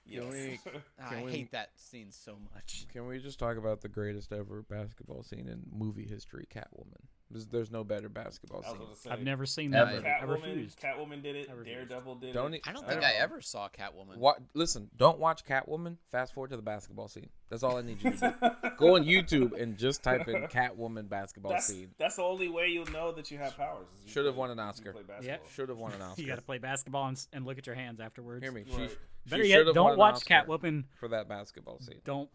Yes. 0.06 0.24
we- 0.32 0.60
Ah, 1.02 1.10
Can 1.10 1.18
I 1.20 1.24
we- 1.24 1.32
hate 1.32 1.52
that 1.52 1.70
scene 1.76 2.12
so 2.12 2.38
much. 2.54 2.86
Can 2.92 3.08
we 3.08 3.20
just 3.20 3.40
talk 3.40 3.58
about 3.58 3.82
the 3.82 3.90
greatest 3.90 4.32
ever 4.32 4.62
basketball 4.70 5.24
scene 5.24 5.48
in 5.48 5.64
movie 5.72 6.06
history, 6.08 6.48
Catwoman? 6.54 7.02
There's, 7.32 7.48
there's 7.48 7.72
no 7.72 7.84
better 7.84 8.08
basketball 8.08 8.62
scene. 8.62 8.76
say, 8.94 9.10
I've 9.10 9.24
never 9.24 9.48
seen 9.48 9.74
Ever. 9.74 10.00
that. 10.00 10.06
I 10.06 10.26
Catwoman, 10.26 10.44
refused. 10.44 10.80
Catwoman 10.80 11.24
did 11.24 11.36
it. 11.36 11.50
I. 11.50 11.64
Daredevil 11.64 12.16
did 12.16 12.34
Don't 12.36 12.54
it. 12.54 12.58
e- 12.58 12.62
I 12.68 12.72
don't 12.72 12.86
I 12.86 12.88
think 12.90 13.02
don't 13.02 13.10
I, 13.10 13.14
ever 13.16 13.42
saw 13.42 13.68
Catwoman. 13.68 14.18
What? 14.18 14.38
Listen, 14.54 14.90
don't 14.96 15.18
watch 15.18 15.44
Catwoman. 15.44 15.98
Fast 16.12 16.36
forward 16.36 16.52
to 16.52 16.56
the 16.56 16.62
basketball 16.62 17.08
scene. 17.08 17.30
That's 17.50 17.64
all 17.64 17.78
I 17.78 17.82
need 17.82 18.02
you 18.04 18.12
to 18.12 18.36
do. 18.62 18.70
Go 18.78 18.96
on 18.96 19.06
YouTube 19.06 19.60
and 19.60 19.76
just 19.76 20.04
type 20.04 20.28
in 20.28 20.44
Catwoman 20.44 21.10
basketball 21.10 21.52
That's 21.52 21.66
scene. 21.66 21.90
that's 21.98 22.18
the 22.18 22.22
only 22.24 22.48
way 22.48 22.68
you'll 22.68 22.86
know 22.92 23.12
that 23.14 23.32
you 23.32 23.40
have 23.40 23.58
powers. 23.58 23.88
you 24.06 24.12
Should 24.12 24.26
have 24.28 24.36
won 24.36 24.52
an 24.52 24.60
Oscar. 24.60 24.94
play 24.94 25.02
Yeah. 25.24 25.38
Should 25.52 25.70
have 25.70 25.80
won 25.80 25.94
an 25.94 26.02
Oscar. 26.04 26.22
You 26.22 26.28
got 26.28 26.36
to 26.36 26.42
play 26.44 26.60
basketball 26.60 27.08
and, 27.08 27.20
and 27.34 27.44
look 27.46 27.58
at 27.58 27.66
your 27.66 27.76
hands 27.76 28.00
afterwards. 28.00 28.44
Hear 28.44 28.52
me. 28.52 28.66
Right. 28.72 28.96
She, 29.26 29.30
Better 29.32 29.44
she 29.44 29.50
yet, 29.50 29.58
should 29.58 29.68
have 29.68 29.76
won 29.76 29.90
don't 29.92 29.98
watch 29.98 30.16
Oscar 30.16 30.34
Catwoman. 30.48 30.84
for 31.00 31.08
that 31.10 31.28
basketball 31.28 31.80
scene. 31.80 32.00
Don't 32.06 32.30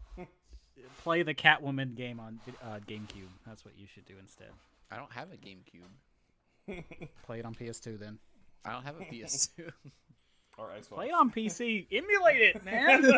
play 0.99 1.23
the 1.23 1.33
Catwoman 1.33 1.95
game 1.95 2.19
on 2.19 2.39
uh, 2.63 2.79
GameCube. 2.87 3.29
That's 3.47 3.63
what 3.63 3.77
you 3.77 3.87
should 3.87 4.05
do 4.05 4.15
instead. 4.19 4.49
I 4.91 4.97
don't 4.97 5.11
have 5.13 5.29
a 5.31 5.37
GameCube. 5.37 5.87
Play 7.23 7.39
it 7.39 7.45
on 7.45 7.55
PS2 7.55 7.97
then. 7.99 8.19
I 8.65 8.73
don't 8.73 8.83
have 8.83 8.97
a 8.97 9.05
PS2. 9.05 9.71
or 10.57 10.67
Xbox. 10.77 10.89
Play 10.89 11.07
it 11.07 11.13
on 11.13 11.31
PC. 11.31 11.87
Emulate 11.91 12.41
it, 12.41 12.65
man. 12.65 13.05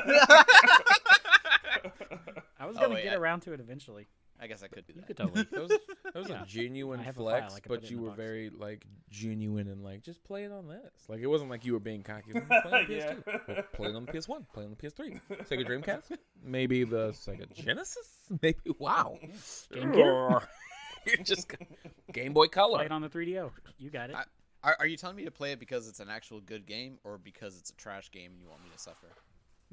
I 2.60 2.66
was 2.66 2.78
Oh, 2.78 2.82
gonna 2.82 2.94
wait, 2.96 3.04
get 3.04 3.14
I- 3.14 3.18
around 3.18 3.42
to 3.42 3.54
it 3.54 3.60
eventually. 3.60 4.08
I 4.44 4.48
guess 4.48 4.62
I 4.62 4.68
could 4.68 4.86
do 4.86 4.94
that. 4.94 5.00
You 5.00 5.06
could 5.08 5.18
totally. 5.18 5.44
That 5.52 5.62
was, 5.62 5.70
that 6.04 6.16
was 6.16 6.30
Yeah. 6.30 6.44
a 6.44 6.46
genuine 6.46 7.00
I 7.00 7.04
have 7.04 7.18
a 7.18 7.22
flex, 7.22 7.54
file, 7.54 7.62
I 7.64 7.68
but 7.68 7.90
you 7.90 8.00
were 8.00 8.10
box. 8.10 8.18
very 8.18 8.50
like 8.50 8.86
genuine 9.10 9.68
and 9.70 9.84
like 9.84 10.04
just 10.04 10.24
play 10.24 10.44
it 10.44 10.52
on 10.52 10.68
this. 10.68 10.82
Like 11.08 11.20
it 11.22 11.28
wasn't 11.28 11.50
like 11.50 11.64
you 11.66 11.74
were 11.74 11.80
being 11.80 12.04
cocky. 12.04 12.34
Like, 12.34 12.48
play 12.64 12.72
on 12.82 12.86
Yeah. 12.92 13.14
PS2. 13.14 13.48
Well, 13.48 13.64
play 13.74 13.90
it 13.90 13.96
on 13.96 14.06
the 14.06 14.12
PS1. 14.12 14.46
Play 14.54 14.64
it 14.64 14.66
on 14.68 14.76
the 14.78 14.88
PS3. 14.88 15.22
Sega 15.48 15.66
Dreamcast. 15.68 16.18
Maybe 16.44 16.84
the 16.84 17.10
Sega 17.12 17.52
Genesis. 17.54 18.08
Maybe 18.42 18.58
wow. 18.78 19.18
Game 19.72 19.94
You're 19.94 21.18
just 21.24 21.52
Game 22.12 22.34
Boy 22.34 22.48
Color. 22.48 22.78
Play 22.80 22.86
it 22.86 22.92
on 22.92 23.02
the 23.02 23.10
3DO. 23.10 23.52
You 23.78 23.90
got 23.90 24.10
it. 24.10 24.16
I- 24.16 24.24
Are, 24.64 24.76
are 24.80 24.88
you 24.88 24.96
telling 24.98 25.16
me 25.18 25.26
to 25.26 25.32
play 25.32 25.52
it 25.52 25.60
because 25.60 25.88
it's 25.90 26.00
an 26.00 26.10
actual 26.10 26.40
good 26.40 26.66
game 26.66 26.98
or 27.04 27.18
because 27.18 27.58
it's 27.58 27.70
a 27.72 27.76
trash 27.76 28.10
game 28.12 28.32
and 28.32 28.42
you 28.42 28.48
want 28.50 28.64
me 28.64 28.70
to 28.74 28.80
suffer? 28.80 29.08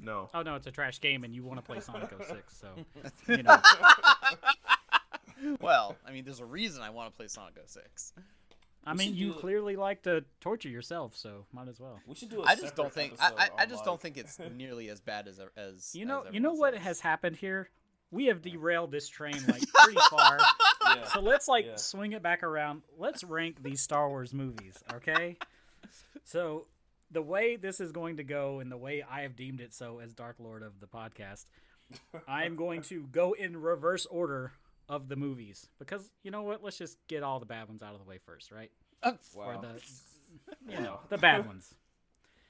No. 0.01 0.29
Oh 0.33 0.41
no, 0.41 0.55
it's 0.55 0.65
a 0.67 0.71
trash 0.71 0.99
game, 0.99 1.23
and 1.23 1.33
you 1.35 1.43
want 1.43 1.59
to 1.59 1.63
play 1.63 1.79
Sonic 1.79 2.09
06, 2.27 2.57
so 2.57 2.67
you 3.27 3.43
know. 3.43 3.57
well, 5.59 5.95
I 6.07 6.11
mean, 6.11 6.23
there's 6.25 6.39
a 6.39 6.45
reason 6.45 6.81
I 6.81 6.89
want 6.89 7.11
to 7.11 7.15
play 7.17 7.27
Sonic 7.27 7.55
06. 7.65 8.13
I 8.83 8.93
We 8.93 8.97
mean, 8.97 9.15
you 9.15 9.27
do- 9.33 9.39
clearly 9.39 9.75
like 9.75 10.01
to 10.03 10.23
torture 10.39 10.69
yourself, 10.69 11.15
so 11.15 11.45
might 11.53 11.67
as 11.67 11.79
well. 11.79 11.99
We 12.07 12.15
should 12.15 12.29
do. 12.29 12.41
a 12.41 12.45
I 12.45 12.55
just 12.55 12.75
don't 12.75 12.91
think 12.91 13.13
I, 13.19 13.27
I, 13.37 13.49
I 13.59 13.65
just 13.65 13.77
like- 13.77 13.85
don't 13.85 14.01
think 14.01 14.17
it's 14.17 14.39
nearly 14.55 14.89
as 14.89 14.99
bad 14.99 15.27
as 15.27 15.39
as 15.55 15.93
You 15.93 16.05
know, 16.05 16.21
as 16.27 16.33
you 16.33 16.39
know 16.39 16.49
everyone 16.49 16.59
what 16.59 16.73
says. 16.75 16.83
has 16.83 16.99
happened 16.99 17.35
here? 17.35 17.69
We 18.09 18.25
have 18.25 18.41
derailed 18.41 18.91
this 18.91 19.07
train 19.07 19.35
like 19.47 19.63
pretty 19.73 19.99
far. 20.09 20.37
Yeah. 20.85 21.05
So 21.05 21.21
let's 21.21 21.47
like 21.47 21.65
Yeah. 21.65 21.75
swing 21.75 22.11
it 22.13 22.21
back 22.23 22.43
around. 22.43 22.81
Let's 22.97 23.23
rank 23.23 23.61
these 23.63 23.81
Star 23.81 24.09
Wars 24.09 24.33
movies, 24.33 24.75
okay? 24.95 25.37
So 26.25 26.65
the 27.11 27.21
way 27.21 27.55
this 27.55 27.79
is 27.79 27.91
going 27.91 28.17
to 28.17 28.23
go, 28.23 28.59
and 28.59 28.71
the 28.71 28.77
way 28.77 29.03
I 29.09 29.21
have 29.21 29.35
deemed 29.35 29.59
it 29.61 29.73
so 29.73 29.99
as 29.99 30.13
Dark 30.13 30.37
Lord 30.39 30.63
of 30.63 30.79
the 30.79 30.87
podcast, 30.87 31.45
I 32.27 32.45
am 32.45 32.55
going 32.55 32.81
to 32.83 33.07
go 33.11 33.33
in 33.33 33.57
reverse 33.57 34.05
order 34.05 34.53
of 34.87 35.07
the 35.07 35.15
movies 35.15 35.67
because 35.79 36.09
you 36.23 36.31
know 36.31 36.43
what? 36.43 36.63
Let's 36.63 36.77
just 36.77 36.97
get 37.07 37.23
all 37.23 37.39
the 37.39 37.45
bad 37.45 37.67
ones 37.67 37.81
out 37.81 37.93
of 37.93 37.99
the 37.99 38.05
way 38.05 38.19
first, 38.25 38.51
right? 38.51 38.71
Oh, 39.03 39.17
Or 39.35 39.57
the 39.61 39.81
you 40.71 40.79
know 40.79 40.99
the 41.09 41.17
bad 41.17 41.45
ones. 41.47 41.73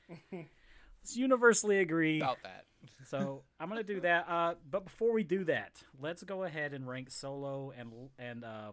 Let's 0.32 1.16
universally 1.16 1.80
agree. 1.80 2.20
about 2.20 2.38
that. 2.44 2.66
So 3.08 3.44
I'm 3.60 3.70
gonna 3.70 3.84
do 3.84 4.02
that. 4.02 4.26
Uh, 4.28 4.56
but 4.70 4.86
before 4.86 5.14
we 5.14 5.24
do 5.24 5.44
that, 5.46 5.82
let's 6.00 6.24
go 6.24 6.44
ahead 6.44 6.74
and 6.74 6.88
rank 6.88 7.10
Solo 7.10 7.74
and 7.78 7.92
and 8.20 8.44
uh, 8.44 8.72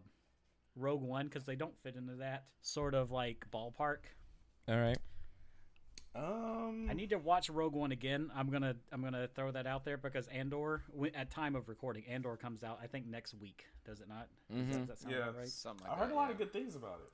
Rogue 0.76 1.02
One 1.02 1.26
because 1.26 1.44
they 1.44 1.56
don't 1.56 1.76
fit 1.82 1.96
into 1.96 2.16
that 2.16 2.44
sort 2.60 2.94
of 2.94 3.10
like 3.10 3.46
ballpark. 3.52 3.98
All 4.68 4.78
right. 4.78 4.98
Um. 6.14 6.88
I 6.90 6.94
need 6.94 7.10
to 7.10 7.18
watch 7.18 7.48
Rogue 7.50 7.74
One 7.74 7.92
again. 7.92 8.30
I'm 8.34 8.50
gonna 8.50 8.74
I'm 8.92 9.02
gonna 9.02 9.28
throw 9.28 9.50
that 9.52 9.66
out 9.66 9.84
there 9.84 9.96
because 9.96 10.26
Andor 10.28 10.82
at 11.14 11.30
time 11.30 11.54
of 11.54 11.68
recording 11.68 12.04
Andor 12.08 12.36
comes 12.36 12.64
out 12.64 12.80
I 12.82 12.86
think 12.86 13.06
next 13.06 13.34
week. 13.34 13.66
Does 13.84 14.00
it 14.00 14.08
not? 14.08 14.28
Does 14.50 14.56
that- 14.58 14.64
Mhm. 14.64 14.78
Does 14.78 14.86
that 14.88 14.98
sound 14.98 15.14
Yeah. 15.14 15.30
right? 15.36 15.46
Something 15.48 15.86
I 15.86 15.90
like 15.90 15.98
heard 16.00 16.08
that, 16.10 16.14
a 16.14 16.16
lot 16.16 16.26
yeah. 16.26 16.32
of 16.32 16.38
good 16.38 16.52
things 16.52 16.74
about 16.76 17.00
it. 17.00 17.12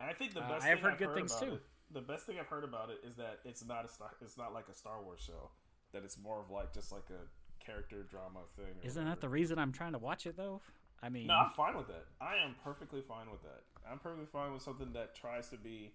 And 0.00 0.10
I 0.10 0.12
think 0.12 0.32
the 0.34 0.42
Uh, 0.42 0.48
best 0.48 0.64
I 0.64 0.68
have 0.68 0.78
thing 0.78 0.84
heard 0.84 0.92
I've 0.94 0.98
good 0.98 1.08
heard 1.08 1.16
things, 1.16 1.32
about 1.36 1.44
too. 1.46 1.54
It, 1.54 1.62
the 1.90 2.00
best 2.00 2.26
thing 2.26 2.38
I've 2.40 2.46
heard 2.48 2.64
about 2.64 2.90
it 2.90 3.00
is 3.04 3.16
that 3.16 3.40
it's 3.44 3.64
not 3.64 3.84
a 3.84 3.88
star. 3.88 4.10
It's 4.20 4.36
not 4.36 4.52
like 4.52 4.68
a 4.68 4.74
Star 4.74 5.02
Wars 5.02 5.20
show. 5.20 5.50
That 5.92 6.02
it's 6.04 6.18
more 6.18 6.40
of 6.40 6.50
like 6.50 6.72
just 6.72 6.90
like 6.90 7.08
a 7.10 7.28
character 7.64 8.02
drama 8.02 8.40
thing. 8.56 8.74
Isn't 8.82 9.04
that 9.04 9.20
the 9.20 9.28
reason 9.28 9.58
I'm 9.58 9.72
trying 9.72 9.92
to 9.92 9.98
watch 9.98 10.26
it 10.26 10.36
though? 10.36 10.60
I 11.02 11.10
mean, 11.10 11.26
No, 11.26 11.34
I'm 11.34 11.50
fine 11.52 11.76
with 11.76 11.86
that. 11.88 12.06
I 12.20 12.36
am 12.36 12.54
perfectly 12.64 13.02
fine 13.02 13.30
with 13.30 13.42
that. 13.42 13.62
I'm 13.88 13.98
perfectly 13.98 14.26
fine 14.26 14.52
with 14.52 14.62
something 14.62 14.92
that 14.94 15.14
tries 15.14 15.50
to 15.50 15.58
be. 15.58 15.92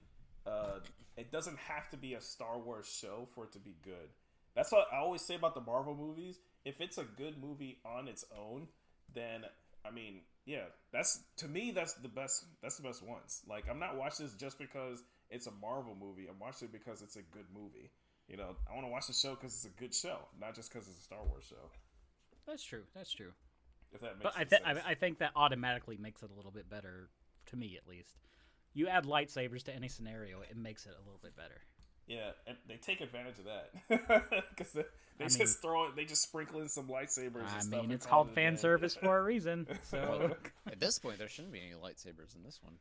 Uh, 0.49 0.79
it 1.17 1.31
doesn't 1.31 1.57
have 1.57 1.89
to 1.91 1.97
be 1.97 2.13
a 2.13 2.21
Star 2.21 2.57
Wars 2.57 2.87
show 2.87 3.27
for 3.35 3.43
it 3.43 3.51
to 3.53 3.59
be 3.59 3.75
good. 3.83 4.09
That's 4.55 4.71
what 4.71 4.87
I 4.91 4.97
always 4.97 5.21
say 5.21 5.35
about 5.35 5.53
the 5.53 5.61
Marvel 5.61 5.95
movies. 5.95 6.39
If 6.65 6.81
it's 6.81 6.97
a 6.97 7.03
good 7.03 7.41
movie 7.41 7.79
on 7.85 8.07
its 8.07 8.25
own, 8.37 8.67
then 9.13 9.45
I 9.85 9.91
mean, 9.91 10.21
yeah, 10.45 10.65
that's 10.91 11.21
to 11.37 11.47
me 11.47 11.71
that's 11.71 11.93
the 11.93 12.09
best. 12.09 12.45
That's 12.61 12.77
the 12.77 12.83
best 12.83 13.03
ones. 13.03 13.41
Like 13.47 13.65
I'm 13.69 13.79
not 13.79 13.97
watching 13.97 14.25
this 14.25 14.35
just 14.35 14.57
because 14.57 15.03
it's 15.29 15.47
a 15.47 15.51
Marvel 15.51 15.95
movie. 15.99 16.27
I'm 16.29 16.39
watching 16.39 16.67
it 16.67 16.71
because 16.71 17.01
it's 17.01 17.15
a 17.15 17.21
good 17.21 17.45
movie. 17.53 17.91
You 18.27 18.37
know, 18.37 18.55
I 18.69 18.73
want 18.75 18.85
to 18.85 18.91
watch 18.91 19.07
the 19.07 19.13
show 19.13 19.35
because 19.35 19.53
it's 19.53 19.65
a 19.65 19.79
good 19.79 19.93
show, 19.93 20.19
not 20.39 20.55
just 20.55 20.71
because 20.71 20.87
it's 20.87 20.99
a 20.99 21.03
Star 21.03 21.19
Wars 21.27 21.45
show. 21.49 21.71
that's 22.45 22.63
true. 22.63 22.83
That's 22.95 23.11
true. 23.11 23.31
If 23.91 24.01
that 24.01 24.19
makes 24.19 24.23
But 24.23 24.33
I, 24.37 24.43
th- 24.43 24.61
I, 24.65 24.91
I 24.91 24.93
think 24.93 25.17
that 25.19 25.31
automatically 25.35 25.97
makes 25.97 26.21
it 26.21 26.29
a 26.31 26.35
little 26.35 26.51
bit 26.51 26.69
better 26.69 27.09
to 27.47 27.55
me, 27.55 27.75
at 27.75 27.89
least. 27.89 28.17
You 28.73 28.87
add 28.87 29.05
lightsabers 29.05 29.63
to 29.63 29.75
any 29.75 29.87
scenario, 29.87 30.41
it 30.41 30.55
makes 30.57 30.85
it 30.85 30.93
a 30.95 31.03
little 31.03 31.19
bit 31.21 31.35
better. 31.35 31.61
Yeah, 32.07 32.31
and 32.47 32.57
they 32.67 32.77
take 32.77 33.01
advantage 33.01 33.35
of 33.39 33.45
that 33.45 34.41
because 34.49 34.71
they, 34.73 34.83
they 35.19 35.25
just 35.25 35.37
mean- 35.39 35.47
throw 35.61 35.85
it. 35.87 35.95
They 35.95 36.05
just 36.05 36.23
sprinkle 36.23 36.59
in 36.61 36.67
some 36.69 36.87
lightsabers. 36.87 37.45
I 37.47 37.59
and 37.59 37.69
mean, 37.69 37.79
and 37.85 37.91
it's 37.93 38.05
call 38.05 38.23
called 38.23 38.29
it 38.31 38.35
fan 38.35 38.53
day. 38.55 38.59
service 38.61 38.95
for 38.95 39.17
a 39.19 39.23
reason. 39.23 39.67
So 39.83 40.35
At 40.67 40.79
this 40.79 40.97
point, 40.97 41.19
there 41.19 41.27
shouldn't 41.29 41.53
be 41.53 41.59
any 41.61 41.73
lightsabers 41.73 42.35
in 42.35 42.43
this 42.43 42.59
one. 42.63 42.73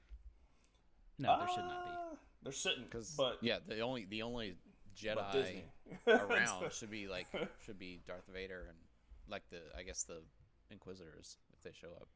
no, 1.18 1.38
there 1.38 1.48
should 1.48 1.64
not 1.64 1.84
be. 1.84 1.90
Uh, 1.90 2.16
There 2.44 2.52
shouldn't, 2.52 2.90
Because 2.90 3.14
but 3.16 3.38
yeah, 3.42 3.58
the 3.66 3.80
only 3.80 4.06
the 4.08 4.22
only 4.22 4.56
Jedi 4.96 5.62
around 6.06 6.72
should 6.72 6.90
be 6.90 7.06
like 7.06 7.26
should 7.64 7.78
be 7.78 8.00
Darth 8.06 8.26
Vader 8.32 8.64
and 8.68 8.76
like 9.28 9.42
the 9.50 9.58
I 9.78 9.82
guess 9.82 10.04
the 10.04 10.22
Inquisitors 10.70 11.36
if 11.54 11.62
they 11.62 11.72
show 11.78 11.88
up. 12.00 12.08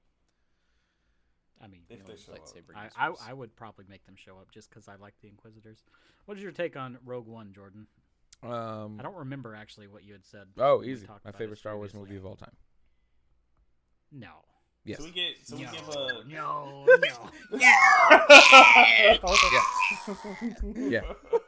I 1.63 1.69
mean, 1.69 1.83
If 1.89 2.01
the 2.01 2.05
they 2.05 2.13
only 2.13 2.23
show 2.23 2.33
up. 2.33 2.91
I, 2.97 3.07
I. 3.09 3.31
I 3.31 3.33
would 3.33 3.55
probably 3.55 3.85
make 3.89 4.05
them 4.05 4.17
show 4.17 4.39
up 4.39 4.51
just 4.51 4.69
because 4.69 4.89
I 4.89 4.97
like 4.97 5.15
the 5.23 5.29
Inquisitors. 5.29 5.85
What 6.27 6.37
is 6.37 6.43
your 6.43 6.53
take 6.53 6.77
on 6.77 6.99
Rogue 7.05 7.29
One, 7.29 7.53
Jordan? 7.53 7.87
Um. 8.43 8.97
I 8.99 9.03
don't 9.03 9.17
remember 9.17 9.55
actually 9.55 9.87
what 9.87 10.05
you 10.05 10.13
had 10.13 10.27
said. 10.27 10.49
Oh, 10.59 10.83
easy. 10.83 11.07
My 11.25 11.31
favorite 11.33 11.59
Star 11.59 11.77
Wars 11.77 11.95
movie 11.95 12.17
of 12.17 12.27
all 12.27 12.37
time. 12.37 12.57
No. 14.11 14.45
Yes. 14.85 14.99
So 14.99 15.05
we 15.05 15.11
get. 15.13 15.35
So 15.45 15.57
we 15.57 15.63
no, 15.63 15.71
give 15.71 15.89
a. 15.89 16.25
no, 16.29 16.87
no. 17.53 17.59
yeah. 20.89 21.03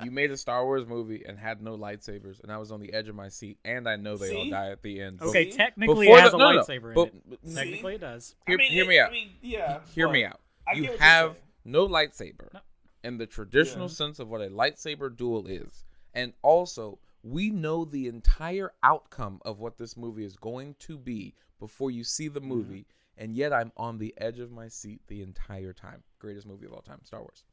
You 0.04 0.10
made 0.10 0.30
a 0.30 0.36
Star 0.36 0.64
Wars 0.64 0.86
movie 0.86 1.22
and 1.26 1.38
had 1.38 1.60
no 1.62 1.76
lightsabers, 1.76 2.42
and 2.42 2.50
I 2.52 2.56
was 2.58 2.72
on 2.72 2.80
the 2.80 2.92
edge 2.92 3.08
of 3.08 3.14
my 3.14 3.28
seat, 3.28 3.58
and 3.64 3.88
I 3.88 3.96
know 3.96 4.16
they 4.16 4.34
all 4.36 4.48
die 4.50 4.70
at 4.70 4.82
the 4.82 5.00
end. 5.00 5.20
Okay, 5.22 5.50
See? 5.50 5.56
technically 5.56 6.06
Before 6.06 6.18
it 6.18 6.22
has 6.22 6.30
the- 6.32 6.36
a 6.36 6.40
no, 6.40 6.52
no, 6.52 6.56
no, 6.58 6.62
lightsaber 6.64 6.88
in 6.88 6.94
but- 6.94 7.08
it. 7.08 7.30
but- 7.30 7.54
Technically 7.54 7.94
it 7.96 8.00
does. 8.00 8.34
Hear, 8.46 8.54
I 8.54 8.56
mean, 8.58 8.70
hear 8.72 8.84
it- 8.84 8.88
me 8.88 8.98
out. 8.98 9.08
I 9.08 9.12
mean, 9.12 9.30
yeah. 9.42 9.80
hear 9.94 10.06
but 10.08 10.12
me 10.12 10.24
out. 10.24 10.40
I 10.66 10.72
You 10.74 10.82
get 10.82 10.90
what 10.92 10.98
you're 11.00 11.06
have 11.08 11.36
no 11.64 11.86
lightsaber 11.88 12.52
No. 12.54 12.60
in 13.04 13.18
the 13.18 13.26
traditional 13.26 13.86
Yeah. 13.88 13.94
sense 13.94 14.18
of 14.18 14.28
what 14.28 14.40
a 14.40 14.48
lightsaber 14.48 15.14
duel 15.14 15.46
is. 15.46 15.84
And 16.14 16.32
also, 16.42 16.98
we 17.22 17.50
know 17.50 17.84
the 17.84 18.06
entire 18.08 18.72
outcome 18.82 19.40
of 19.44 19.58
what 19.60 19.76
this 19.78 19.96
movie 19.96 20.24
is 20.24 20.36
going 20.36 20.74
to 20.80 20.96
be 20.98 21.34
before 21.58 21.90
you 21.90 22.02
see 22.04 22.26
Mm-hmm. 22.26 22.34
the 22.34 22.40
movie. 22.40 22.86
And 23.18 23.34
yet, 23.36 23.52
I'm 23.52 23.70
on 23.76 23.98
the 23.98 24.14
edge 24.16 24.38
of 24.38 24.50
my 24.50 24.68
seat 24.68 25.02
the 25.08 25.20
entire 25.20 25.74
time. 25.74 26.02
Greatest 26.18 26.46
movie 26.46 26.64
of 26.64 26.72
all 26.72 26.80
time, 26.80 27.04
Star 27.04 27.20
Wars. 27.20 27.44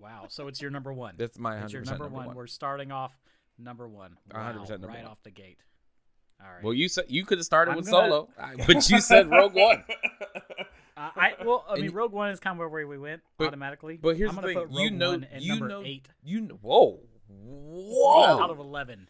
Wow. 0.00 0.26
So 0.28 0.48
it's 0.48 0.60
your 0.62 0.70
number 0.70 0.92
one. 0.92 1.14
That's 1.16 1.38
my 1.38 1.56
100% 1.56 1.64
It's 1.64 1.72
your 1.72 1.82
number, 1.82 2.04
number 2.04 2.16
one. 2.16 2.26
one. 2.28 2.36
We're 2.36 2.46
starting 2.46 2.90
off 2.92 3.12
number 3.58 3.86
one. 3.88 4.16
Wow, 4.32 4.52
100% 4.64 4.70
number 4.70 4.86
right 4.88 5.02
one. 5.02 5.06
off 5.06 5.22
the 5.22 5.30
gate. 5.30 5.58
All 6.42 6.50
right. 6.50 6.62
Well, 6.64 6.72
you 6.72 6.88
said 6.88 7.04
you 7.08 7.24
could 7.26 7.38
have 7.38 7.44
started 7.44 7.72
I'm 7.72 7.76
with 7.76 7.90
gonna- 7.90 8.08
Solo, 8.08 8.28
but 8.66 8.88
you 8.88 9.00
said 9.00 9.30
Rogue 9.30 9.54
One. 9.54 9.84
Uh, 10.96 11.10
I 11.16 11.32
well, 11.44 11.64
I 11.68 11.72
And 11.74 11.82
mean, 11.82 11.90
you- 11.90 11.96
Rogue 11.96 12.12
One 12.12 12.30
is 12.30 12.40
kind 12.40 12.54
of 12.60 12.70
where 12.70 12.86
we 12.86 12.96
went 12.96 13.20
But- 13.36 13.48
automatically. 13.48 13.98
But 13.98 14.16
here's 14.16 14.30
I'm 14.30 14.36
the 14.36 14.40
gonna 14.42 14.54
thing: 14.54 14.62
put 14.62 14.68
Rogue 14.70 14.80
you 14.80 14.90
know, 14.90 15.10
One 15.10 15.24
at 15.24 15.42
you 15.42 15.50
number 15.50 15.68
know, 15.68 15.82
eight 15.84 16.08
you 16.22 16.40
know. 16.40 16.58
Whoa, 16.62 17.00
whoa! 17.28 18.42
out 18.42 18.48
of 18.50 18.58
eleven. 18.58 19.08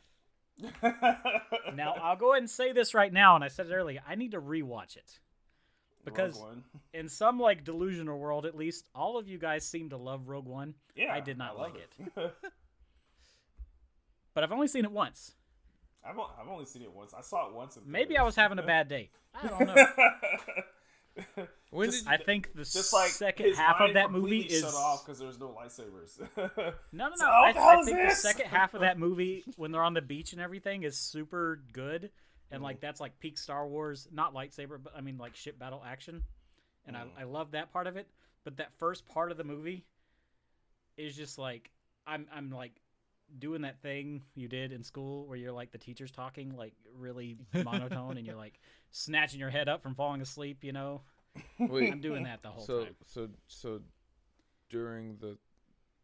Now 0.83 1.95
I'll 2.03 2.17
go 2.17 2.33
ahead 2.33 2.43
and 2.43 2.51
say 2.51 2.73
this 2.73 2.95
right 2.95 3.13
now, 3.13 3.35
and 3.37 3.45
I 3.45 3.49
said 3.49 3.67
it 3.67 3.73
earlier. 3.73 4.01
I 4.09 4.15
need 4.17 4.33
to 4.33 4.41
rewatch 4.41 4.97
it 4.97 5.19
because 6.05 6.35
Rogue 6.35 6.49
One. 6.49 6.65
in 6.95 7.09
some 7.09 7.39
like 7.41 7.65
delusional 7.65 8.19
world, 8.19 8.47
at 8.47 8.57
least, 8.57 8.89
all 8.95 9.19
of 9.19 9.29
you 9.29 9.39
guys 9.39 9.67
seem 9.67 9.91
to 9.91 9.97
love 9.97 10.29
Rogue 10.29 10.47
One. 10.47 10.75
yeah, 10.97 11.13
I 11.13 11.21
did 11.21 11.39
not 11.39 11.59
love 11.59 11.73
like 11.73 11.83
it. 12.17 12.33
But 14.35 14.45
I've 14.45 14.53
only 14.53 14.69
seen 14.69 14.85
it 14.85 14.93
once. 14.93 15.35
I've, 16.05 16.17
o- 16.19 16.31
I've 16.41 16.49
only 16.49 16.65
seen 16.65 16.83
it 16.83 16.93
once. 16.95 17.13
I 17.13 17.21
saw 17.21 17.49
it 17.49 17.55
once. 17.55 17.77
In 17.77 17.83
Maybe 17.85 18.17
I 18.17 18.23
was 18.23 18.37
having 18.37 18.59
a 18.59 18.63
bad 18.63 18.89
day. 18.89 19.11
I 19.35 19.49
don't 19.49 19.67
know. 19.67 19.87
when 21.71 21.91
just- 21.91 22.05
did 22.05 22.13
I 22.15 22.17
think 22.17 22.53
the 22.55 22.63
Just 22.63 22.93
like 22.93 23.11
second 23.11 23.55
half 23.55 23.81
of 23.81 23.95
that 23.95 24.11
movie 24.13 24.41
is 24.43 24.61
shut 24.63 24.73
off 24.75 25.05
because 25.05 25.19
there's 25.19 25.39
no 25.39 25.49
lightsabers. 25.49 26.21
No, 26.93 27.09
no, 27.09 27.15
no. 27.19 27.27
what 27.27 27.57
I, 27.57 27.75
I 27.77 27.81
is 27.81 27.87
think 27.87 28.09
the 28.09 28.15
second 28.15 28.47
half 28.47 28.73
of 28.75 28.81
that 28.83 28.99
movie, 28.99 29.45
when 29.57 29.73
they're 29.73 29.83
on 29.83 29.95
the 29.95 30.01
beach 30.01 30.33
and 30.33 30.41
everything, 30.41 30.85
is 30.85 30.97
super 30.97 31.61
good, 31.73 32.11
and 32.51 32.61
Mm. 32.61 32.65
like 32.65 32.81
that's 32.81 33.01
like 33.01 33.19
peak 33.21 33.39
Star 33.39 33.67
Wars, 33.67 34.09
not 34.13 34.35
lightsaber, 34.35 34.83
but 34.83 34.95
I 34.97 35.01
mean 35.01 35.19
like 35.19 35.37
ship 35.37 35.59
battle 35.59 35.83
action, 35.87 36.23
and 36.87 36.97
Mm. 36.97 37.09
I 37.17 37.21
I 37.23 37.25
love 37.25 37.53
that 37.53 37.73
part 37.73 37.87
of 37.87 37.97
it. 37.97 38.09
But 38.45 38.57
that 38.57 38.73
first 38.79 39.07
part 39.07 39.31
of 39.31 39.37
the 39.37 39.45
movie 39.45 39.85
is 40.97 41.17
just 41.17 41.39
like 41.39 41.71
I'm 42.07 42.27
I'm 42.33 42.51
like 42.51 42.73
doing 43.39 43.63
that 43.63 43.81
thing 43.81 44.23
you 44.35 44.49
did 44.49 44.73
in 44.73 44.83
school 44.83 45.27
where 45.27 45.37
you're 45.37 45.53
like 45.53 45.71
the 45.71 45.79
teacher's 45.79 46.11
talking 46.11 46.57
like 46.57 46.75
really 46.97 47.39
monotone 47.65 48.17
and 48.17 48.27
you're 48.27 48.35
like 48.37 48.59
snatching 48.91 49.39
your 49.39 49.51
head 49.51 49.69
up 49.69 49.83
from 49.83 49.95
falling 49.95 50.21
asleep. 50.21 50.65
You 50.65 50.73
know, 50.73 51.03
wait, 51.59 51.93
I'm 51.93 52.01
doing 52.01 52.25
that 52.25 52.43
the 52.43 52.49
whole 52.51 52.65
so 52.65 52.85
time. 52.85 52.97
so 53.07 53.29
so 53.47 53.81
during 54.69 55.17
the 55.19 55.37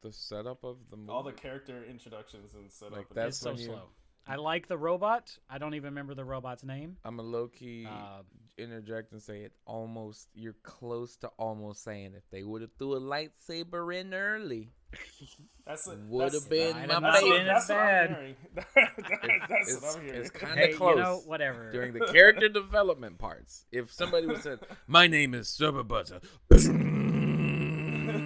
the 0.03 0.12
setup 0.12 0.62
of 0.62 0.76
the 0.91 0.97
movie, 0.97 1.11
All 1.11 1.23
the 1.23 1.33
character 1.33 1.83
introductions 1.85 2.55
and 2.55 2.71
setup. 2.71 2.99
Like, 2.99 3.07
and 3.09 3.17
that's 3.17 3.29
It's 3.37 3.38
so 3.38 3.50
you- 3.53 3.65
slow. 3.65 3.88
I 4.26 4.37
like 4.37 4.66
the 4.68 4.76
robot. 4.78 5.37
I 5.49 5.59
don't 5.59 5.75
even 5.75 5.90
remember 5.90 6.14
the 6.14 6.25
robot's 6.25 6.64
name. 6.64 6.97
I'm 7.04 7.18
a 7.18 7.23
low 7.23 7.49
key 7.49 7.87
Uh, 7.88 8.23
interject 8.59 9.12
and 9.12 9.23
say 9.23 9.42
it 9.42 9.52
almost. 9.66 10.28
You're 10.35 10.56
close 10.62 11.16
to 11.18 11.28
almost 11.38 11.85
saying 11.85 12.14
if 12.16 12.28
they 12.30 12.42
would 12.42 12.62
have 12.62 12.73
threw 12.78 12.95
a 12.97 13.00
lightsaber 13.00 13.95
in 13.95 14.12
early, 14.14 14.73
That's 15.66 15.87
would 16.09 16.33
have 16.33 16.49
been 16.49 16.75
my 16.75 16.80
have 16.92 17.02
not 17.02 17.02
That's, 17.02 17.21
baby. 17.21 17.30
been 17.37 17.47
what, 17.47 17.56
as 17.56 17.66
that's 17.66 17.68
what 17.68 17.78
I'm 17.78 17.87
bad. 17.87 18.11
hearing. 18.11 18.37
that's 19.49 19.73
it's, 19.73 19.83
what 19.83 19.97
I'm 19.97 20.04
hearing. 20.04 20.21
it's 20.21 20.30
kind 20.30 20.52
of 20.52 20.59
hey, 20.59 20.73
close. 20.73 20.97
you 20.97 21.02
know, 21.02 21.23
whatever. 21.26 21.71
during 21.73 21.92
the 21.92 22.06
character 22.06 22.49
development 22.49 23.18
parts. 23.18 23.64
If 23.73 23.92
somebody 23.92 24.26
would 24.26 24.42
said, 24.42 24.61
"My 24.87 25.06
name 25.06 25.35
is 25.35 25.49
Super 25.49 25.83
Butter," 25.83 26.21
it 26.50 26.68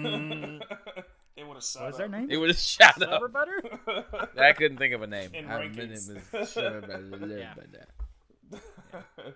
would 0.03 0.50
was 1.61 1.71
shut 1.71 1.83
What's 1.83 1.95
up. 1.95 1.97
their 1.99 2.19
name? 2.19 2.31
It 2.31 2.37
was 2.37 2.63
shut 2.63 2.95
Rubber 2.99 3.27
butter. 3.27 3.61
I 4.39 4.53
couldn't 4.53 4.77
think 4.77 4.93
of 4.93 5.01
a 5.01 5.07
name. 5.07 5.31
In 5.33 5.49
I 5.49 5.67
mean, 5.67 5.77
it 5.79 5.89
rankings. 5.91 6.31
was 6.33 6.51
shut 6.53 6.65
up. 6.65 6.85
Yeah. 7.29 7.53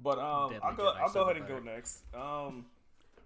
but 0.00 0.18
um, 0.18 0.50
Deadly 0.52 0.62
I'll 0.68 0.74
go. 0.76 0.88
I'll 0.88 1.12
go 1.12 1.22
ahead 1.24 1.36
and 1.36 1.48
go 1.48 1.58
next. 1.58 2.00
Um, 2.14 2.66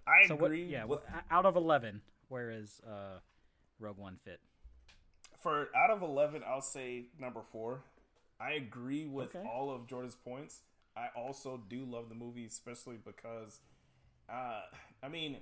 I 0.07 0.27
So 0.27 0.35
what? 0.35 0.45
agree. 0.45 0.65
Yeah. 0.65 0.85
with, 0.85 0.99
wh- 1.05 1.31
out 1.33 1.45
of 1.45 1.55
eleven, 1.55 2.01
where 2.29 2.51
is 2.51 2.81
uh, 2.87 3.19
Rogue 3.79 3.97
One 3.97 4.17
fit? 4.23 4.39
for 5.41 5.67
out 5.75 5.89
of 5.91 6.01
eleven, 6.01 6.41
I'll 6.47 6.61
say 6.61 7.05
number 7.19 7.41
four. 7.51 7.81
I 8.39 8.53
agree 8.53 9.05
with 9.05 9.35
Okay. 9.35 9.45
all 9.47 9.71
of 9.71 9.87
Jordan's 9.87 10.15
points. 10.15 10.61
I 10.95 11.07
also 11.17 11.61
do 11.69 11.85
love 11.85 12.07
the 12.09 12.15
movie, 12.15 12.45
especially 12.45 12.97
because, 13.03 13.59
uh, 14.29 14.61
I 15.01 15.07
mean, 15.09 15.37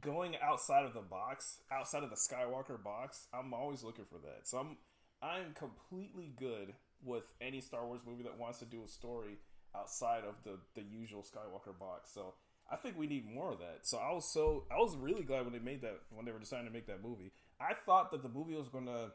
going 0.00 0.36
outside 0.42 0.84
of 0.84 0.94
the 0.94 1.00
box, 1.00 1.60
outside 1.70 2.02
of 2.02 2.10
the 2.10 2.16
Skywalker 2.16 2.82
box, 2.82 3.26
I'm 3.32 3.52
always 3.52 3.82
looking 3.82 4.04
for 4.04 4.18
that. 4.18 4.46
So 4.46 4.58
I'm, 4.58 4.76
I'm 5.22 5.54
completely 5.54 6.32
good 6.38 6.74
with 7.04 7.32
any 7.40 7.60
Star 7.60 7.86
Wars 7.86 8.02
movie 8.06 8.22
that 8.22 8.38
wants 8.38 8.58
to 8.58 8.64
do 8.64 8.82
a 8.84 8.88
story 8.88 9.38
outside 9.76 10.22
of 10.24 10.36
the 10.44 10.58
the 10.74 10.86
usual 10.86 11.22
Skywalker 11.22 11.76
box. 11.78 12.10
So 12.12 12.34
I 12.70 12.76
think 12.76 12.96
we 12.96 13.06
need 13.06 13.26
more 13.26 13.52
of 13.52 13.58
that. 13.58 13.80
So 13.82 13.98
I 13.98 14.12
was 14.12 14.30
so 14.30 14.64
I 14.70 14.76
was 14.76 14.96
really 14.96 15.22
glad 15.22 15.44
when 15.44 15.52
they 15.52 15.58
made 15.58 15.82
that 15.82 16.00
when 16.10 16.24
they 16.24 16.32
were 16.32 16.38
deciding 16.38 16.66
to 16.66 16.72
make 16.72 16.86
that 16.86 17.02
movie. 17.02 17.32
I 17.60 17.74
thought 17.74 18.10
that 18.12 18.22
the 18.22 18.28
movie 18.28 18.54
was 18.54 18.68
going 18.68 18.86
to 18.86 19.12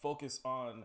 focus 0.00 0.40
on 0.44 0.84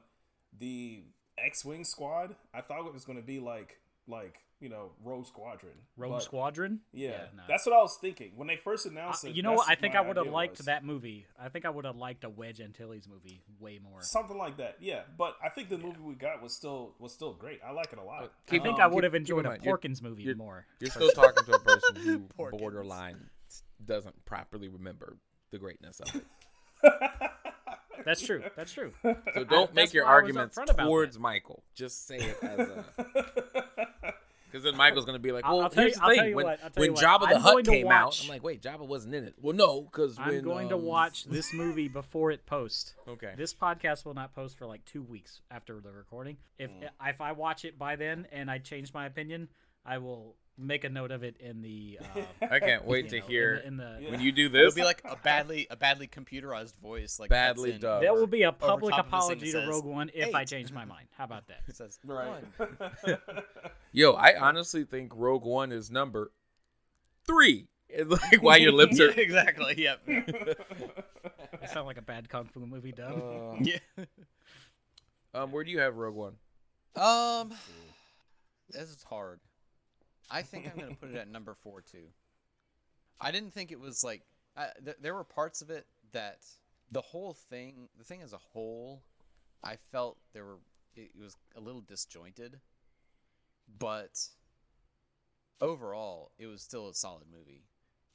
the 0.58 1.04
X-wing 1.38 1.84
squad. 1.84 2.36
I 2.54 2.62
thought 2.62 2.86
it 2.86 2.94
was 2.94 3.06
going 3.06 3.20
to 3.20 3.26
be 3.26 3.40
like 3.40 3.80
like 4.08 4.40
you 4.60 4.70
know 4.70 4.92
Rogue 5.04 5.26
Squadron. 5.26 5.74
Rogue 5.98 6.14
But, 6.14 6.24
Squadron. 6.24 6.80
Yeah, 6.92 7.26
no. 7.36 7.44
that's 7.48 7.66
what 7.66 7.74
I 7.76 7.82
was 7.82 7.98
thinking 8.00 8.34
when 8.36 8.48
they 8.48 8.58
first 8.58 8.86
announced 8.86 9.24
Uh, 9.26 9.30
it. 9.30 9.36
you 9.36 9.42
know 9.44 9.54
what? 9.54 9.70
I 9.70 9.76
think 9.76 9.96
I 9.96 10.02
would 10.02 10.18
have 10.18 10.28
liked 10.28 10.58
was. 10.58 10.66
that 10.66 10.84
movie. 10.84 11.26
I 11.42 11.50
think 11.50 11.66
I 11.66 11.70
would 11.70 11.86
have 11.86 11.96
liked 11.96 12.24
a 12.24 12.30
Wedge 12.30 12.60
Antilles 12.60 13.08
movie 13.08 13.42
way 13.60 13.80
more. 13.82 14.02
something 14.02 14.38
like 14.38 14.58
that. 14.58 14.78
Yeah, 14.82 15.02
but 15.18 15.36
I 15.44 15.50
think 15.50 15.70
the 15.70 15.78
movie 15.78 16.00
we 16.02 16.16
got 16.16 16.42
was 16.42 16.56
still 16.56 16.94
was 17.00 17.14
still 17.14 17.34
great. 17.34 17.60
I 17.66 17.72
like 17.72 17.92
it 17.94 18.00
a 18.00 18.04
lot. 18.04 18.24
I 18.24 18.28
Keep- 18.52 18.64
think 18.64 18.76
um, 18.76 18.82
I 18.82 18.88
would 18.88 19.04
have 19.04 19.14
keep- 19.14 19.26
keep 19.26 19.32
in 19.32 19.38
enjoyed 19.40 19.46
a 19.46 19.50
mind, 19.50 19.64
you're- 19.64 19.78
Porkins 19.78 20.02
movie 20.02 20.24
you're- 20.24 20.36
more. 20.36 20.66
You're 20.80 20.92
still 20.92 21.12
talking 21.12 21.44
to 21.46 21.54
a 21.54 21.60
person 21.60 21.96
who 21.98 22.20
Porkins. 22.38 22.60
borderline 22.60 23.30
doesn't 23.86 24.26
properly 24.26 24.68
remember 24.68 25.18
the 25.52 25.58
greatness 25.58 26.00
of 26.02 26.16
it. 26.16 26.26
That's 28.06 28.22
true. 28.22 28.42
That's 28.56 28.72
true. 28.72 28.94
So 29.04 29.44
don't 29.44 29.74
make 29.74 29.94
your 29.94 30.06
why 30.06 30.12
I 30.12 30.14
was 30.16 30.22
arguments 30.24 30.58
upfront 30.58 30.70
about 30.72 30.86
towards. 30.86 31.20
Michael. 31.20 31.64
Just 31.76 32.08
say 32.08 32.16
it 32.18 32.38
as 32.42 32.60
a. 32.60 32.86
Because 34.50 34.64
then 34.64 34.76
Michael's 34.78 35.06
gonna 35.06 35.20
be 35.20 35.32
like, 35.32 35.44
"Well, 35.46 35.62
I'll 35.62 35.70
tell 35.70 35.84
here's 35.84 35.96
you- 35.96 36.00
the 36.00 36.04
I'll 36.06 36.10
tell 36.16 36.24
thing. 36.24 36.30
you 36.32 36.36
When, 36.36 36.46
what, 36.46 36.78
when 36.78 36.94
what, 36.94 37.04
Jabba 37.04 37.30
the 37.30 37.40
Hutt 37.40 37.52
going 37.54 37.66
to 37.66 37.72
came 37.72 37.92
out, 37.92 38.20
I'm 38.24 38.30
like, 38.30 38.44
wait, 38.44 38.62
Jabba 38.62 38.88
wasn't 38.88 39.16
in 39.16 39.26
it. 39.26 39.36
Well, 39.42 39.56
no, 39.56 39.82
because 39.84 40.18
I'm 40.20 40.42
going 40.42 40.70
to 40.70 40.76
um, 40.76 40.84
watch 40.84 41.26
this 41.26 41.54
movie 41.54 41.88
before 41.88 42.32
it 42.32 42.46
posts. 42.46 42.94
Okay. 43.08 43.34
This 43.36 43.54
podcast 43.54 44.06
will 44.06 44.14
not 44.14 44.34
post 44.36 44.58
for 44.58 44.66
like 44.68 44.86
two 44.86 45.02
weeks 45.02 45.42
after 45.50 45.80
the 45.80 45.92
recording. 45.92 46.38
If 46.60 46.70
Mm. 46.72 46.90
if 47.08 47.22
I 47.22 47.32
watch 47.32 47.66
it 47.66 47.78
by 47.80 47.96
then 47.96 48.28
and 48.32 48.50
I 48.52 48.60
change 48.60 48.94
my 48.94 49.06
opinion, 49.08 49.50
I 49.86 49.98
will 49.98 50.36
make 50.60 50.84
a 50.84 50.90
note 50.90 51.12
of 51.12 51.24
it 51.24 51.38
in 51.40 51.62
the. 51.62 52.00
Uh, 52.16 52.22
I 52.52 52.60
can't 52.60 52.86
wait 52.86 53.10
to 53.10 53.20
know, 53.20 53.26
hear 53.26 53.56
in 53.66 53.78
the. 53.78 53.98
In 53.98 54.04
the 54.04 54.12
when 54.12 54.22
you 54.22 54.32
do 54.32 54.50
this. 54.50 54.74
It'll 54.74 54.76
be 54.76 54.84
like 54.84 55.02
a 55.06 55.16
badly 55.16 55.68
a 55.70 55.76
badly 55.76 56.08
computerized 56.08 56.76
voice, 56.82 57.20
like 57.20 57.30
Badly 57.30 57.74
in 57.74 57.80
dubbed. 57.80 58.04
there 58.04 58.14
will 58.14 58.28
be 58.28 58.44
a 58.44 58.52
public 58.52 58.94
top 58.94 59.06
of 59.06 59.12
this 59.12 59.28
thing 59.28 59.38
apology 59.38 59.46
to 59.46 59.52
says, 59.52 59.68
Rogue 59.68 59.86
One 59.86 60.12
if 60.14 60.36
I 60.36 60.46
change 60.46 60.72
my 60.72 60.86
mind. 60.86 61.08
How 61.18 61.24
about 61.24 61.48
that? 61.48 61.62
It 61.68 61.76
says 61.78 62.00
right. 62.04 62.44
Yo, 63.92 64.14
I 64.14 64.40
honestly 64.40 64.84
think 64.84 65.12
Rogue 65.16 65.46
One 65.46 65.72
is 65.72 65.90
number 65.90 66.32
three. 67.26 67.68
It's 67.90 68.10
like 68.10 68.44
why 68.44 68.58
your 68.58 68.72
lips 68.72 69.00
are. 69.00 69.10
exactly. 69.10 69.74
Yep. 69.78 70.02
I 71.62 71.66
sound 71.66 71.88
like 71.88 71.98
a 71.98 72.04
bad 72.04 72.30
kung 72.30 72.46
fu 72.46 72.60
movie 72.66 72.92
dub. 72.92 73.18
Uh, 73.18 73.56
yeah. 73.62 74.06
um, 75.34 75.52
where 75.52 75.64
do 75.64 75.72
you 75.72 75.80
have 75.80 75.96
Rogue 75.96 76.16
One? 76.16 76.36
Um, 76.96 77.54
this 78.70 78.90
is 78.90 79.04
hard. 79.04 79.40
I 80.32 80.42
think 80.42 80.70
I'm 80.72 80.80
gonna 80.80 80.96
put 80.96 81.10
it 81.10 81.16
at 81.16 81.28
number 81.32 81.54
four 81.54 81.82
too. 81.82 82.08
I 83.20 83.32
didn't 83.32 83.54
think 83.54 83.72
it 83.72 83.80
was 83.80 84.04
like 84.04 84.24
I, 84.56 84.68
th- 84.84 84.98
there 85.02 85.14
were 85.16 85.24
parts 85.24 85.62
of 85.62 85.70
it 85.70 85.86
that 86.12 86.40
the 86.92 87.02
whole 87.02 87.34
thing, 87.34 87.90
the 87.98 88.04
thing 88.04 88.22
as 88.22 88.34
a 88.34 88.38
whole, 88.38 89.04
I 89.64 89.76
felt 89.92 90.18
there 90.34 90.46
were 90.46 90.58
it, 90.96 91.12
it 91.16 91.22
was 91.22 91.36
a 91.56 91.60
little 91.60 91.82
disjointed, 91.82 92.60
but 93.78 94.18
overall, 95.62 96.32
it 96.38 96.48
was 96.48 96.62
still 96.62 96.90
a 96.90 96.94
solid 96.94 97.26
movie, 97.32 97.64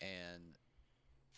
and 0.01 0.55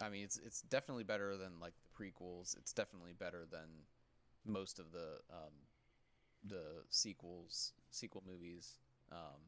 I 0.00 0.08
mean 0.08 0.24
it's 0.24 0.38
it's 0.38 0.62
definitely 0.62 1.04
better 1.04 1.36
than 1.36 1.60
like 1.60 1.74
the 1.82 2.04
prequels. 2.04 2.56
It's 2.56 2.72
definitely 2.72 3.12
better 3.18 3.44
than 3.50 3.86
most 4.44 4.78
of 4.78 4.92
the 4.92 5.20
um, 5.30 5.52
the 6.44 6.84
sequels 6.90 7.72
sequel 7.90 8.22
movies 8.26 8.78
um 9.10 9.40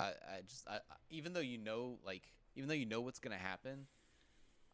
i 0.00 0.04
i 0.06 0.40
just 0.48 0.66
I, 0.68 0.78
even 1.10 1.32
though 1.32 1.40
you 1.40 1.58
know 1.58 1.98
like 2.04 2.22
even 2.56 2.68
though 2.68 2.74
you 2.74 2.86
know 2.86 3.00
what's 3.00 3.18
gonna 3.18 3.36
happen 3.36 3.86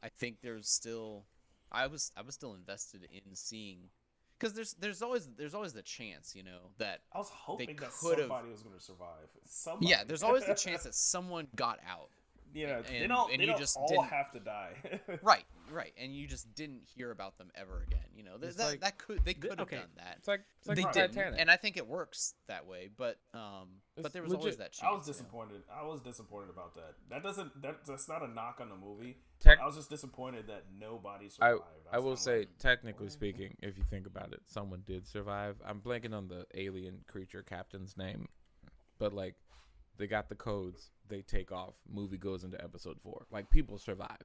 i 0.03 0.09
think 0.09 0.39
there's 0.43 0.69
still 0.69 1.25
i 1.71 1.87
was 1.87 2.13
i 2.17 2.23
was 2.23 2.35
still 2.35 2.55
invested 2.55 3.07
in 3.13 3.35
seeing 3.35 3.91
because 4.41 4.55
there's 4.55 4.75
there's 4.75 5.03
always 5.03 5.29
there's 5.37 5.55
always 5.55 5.73
the 5.73 5.83
chance 5.83 6.35
you 6.35 6.43
know 6.43 6.71
that 6.79 7.01
I 7.13 7.19
was 7.19 7.29
hoping 7.29 7.77
that 7.77 7.93
somebody 7.93 8.49
was 8.49 8.63
going 8.63 8.75
to 8.77 8.83
survive. 8.83 9.29
Somebody. 9.45 9.91
yeah 9.91 10.03
there's 10.07 10.23
always 10.23 10.47
the 10.47 10.55
chance 10.55 10.85
that 10.85 10.95
someone 10.95 11.47
got 11.55 11.79
out 11.87 12.09
yeah, 12.55 12.81
they 12.83 12.99
and- 12.99 13.09
don't. 13.09 13.31
and 13.33 13.41
they 13.41 13.45
you 13.45 13.51
don't 13.51 13.59
just 13.61 13.77
all 13.77 13.87
didn't- 13.89 14.05
have 14.07 14.31
to 14.33 14.41
die. 14.41 14.73
right 15.23 15.45
right 15.73 15.93
and 16.03 16.13
you 16.13 16.27
just 16.27 16.53
didn't 16.57 16.81
hear 16.97 17.13
about 17.13 17.39
them 17.39 17.49
ever 17.55 17.85
again 17.87 18.01
you 18.17 18.25
know 18.25 18.37
Th- 18.37 18.55
that, 18.57 18.67
like- 18.67 18.81
that 18.81 18.99
could 18.99 19.25
they 19.25 19.35
could 19.35 19.51
have 19.51 19.61
okay. 19.61 19.77
done 19.77 19.87
that 19.99 20.17
It's 20.19 20.27
like 20.27 20.41
it's 20.59 20.67
like 20.69 20.77
they 20.79 21.07
didn't, 21.07 21.39
and 21.39 21.49
I 21.49 21.57
think 21.57 21.77
it 21.77 21.87
works 21.87 22.35
that 22.49 22.67
way. 22.67 22.89
But 22.97 23.19
um, 23.33 23.69
It's 23.97 24.03
but 24.03 24.13
there 24.13 24.23
was 24.23 24.35
always 24.35 24.57
that 24.59 24.73
chance. 24.73 24.83
I 24.85 24.91
was 24.93 25.07
you 25.07 25.13
know? 25.13 25.17
disappointed. 25.19 25.63
I 25.73 25.87
was 25.87 26.01
disappointed 26.03 26.51
about 26.51 26.75
that. 26.75 26.95
That 27.09 27.23
doesn't. 27.23 27.63
That, 27.63 27.87
that's 27.87 28.09
not 28.09 28.23
a 28.23 28.29
knock 28.29 28.59
on 28.61 28.69
the 28.69 28.77
movie. 28.77 29.17
Tec- 29.41 29.59
I 29.59 29.65
was 29.65 29.77
just 29.77 29.89
disappointed 29.89 30.49
that 30.49 30.65
nobody 30.79 31.27
I, 31.27 31.53
survived. 31.53 31.63
I 31.93 31.97
was 31.99 32.05
will 32.05 32.17
say, 32.17 32.39
like, 32.41 32.59
technically 32.59 33.09
speaking, 33.09 33.57
if 33.63 33.79
you 33.79 33.85
think 33.85 34.07
about 34.07 34.33
it, 34.33 34.41
someone 34.47 34.83
did 34.85 35.07
survive. 35.09 35.57
I'm 35.67 35.81
blanking 35.81 36.13
on 36.15 36.29
the 36.29 36.45
alien 36.55 36.99
creature 37.07 37.43
captain's 37.43 37.97
name, 37.97 38.29
but 38.99 39.15
like, 39.15 39.35
they 40.01 40.07
got 40.07 40.29
the 40.29 40.35
codes. 40.35 40.91
They 41.09 41.23
take 41.23 41.53
off. 41.53 41.75
Movie 41.89 42.17
goes 42.19 42.43
into 42.43 42.61
episode 42.63 42.99
four. 43.03 43.27
Like 43.31 43.51
people 43.51 43.79
survived. 43.79 44.25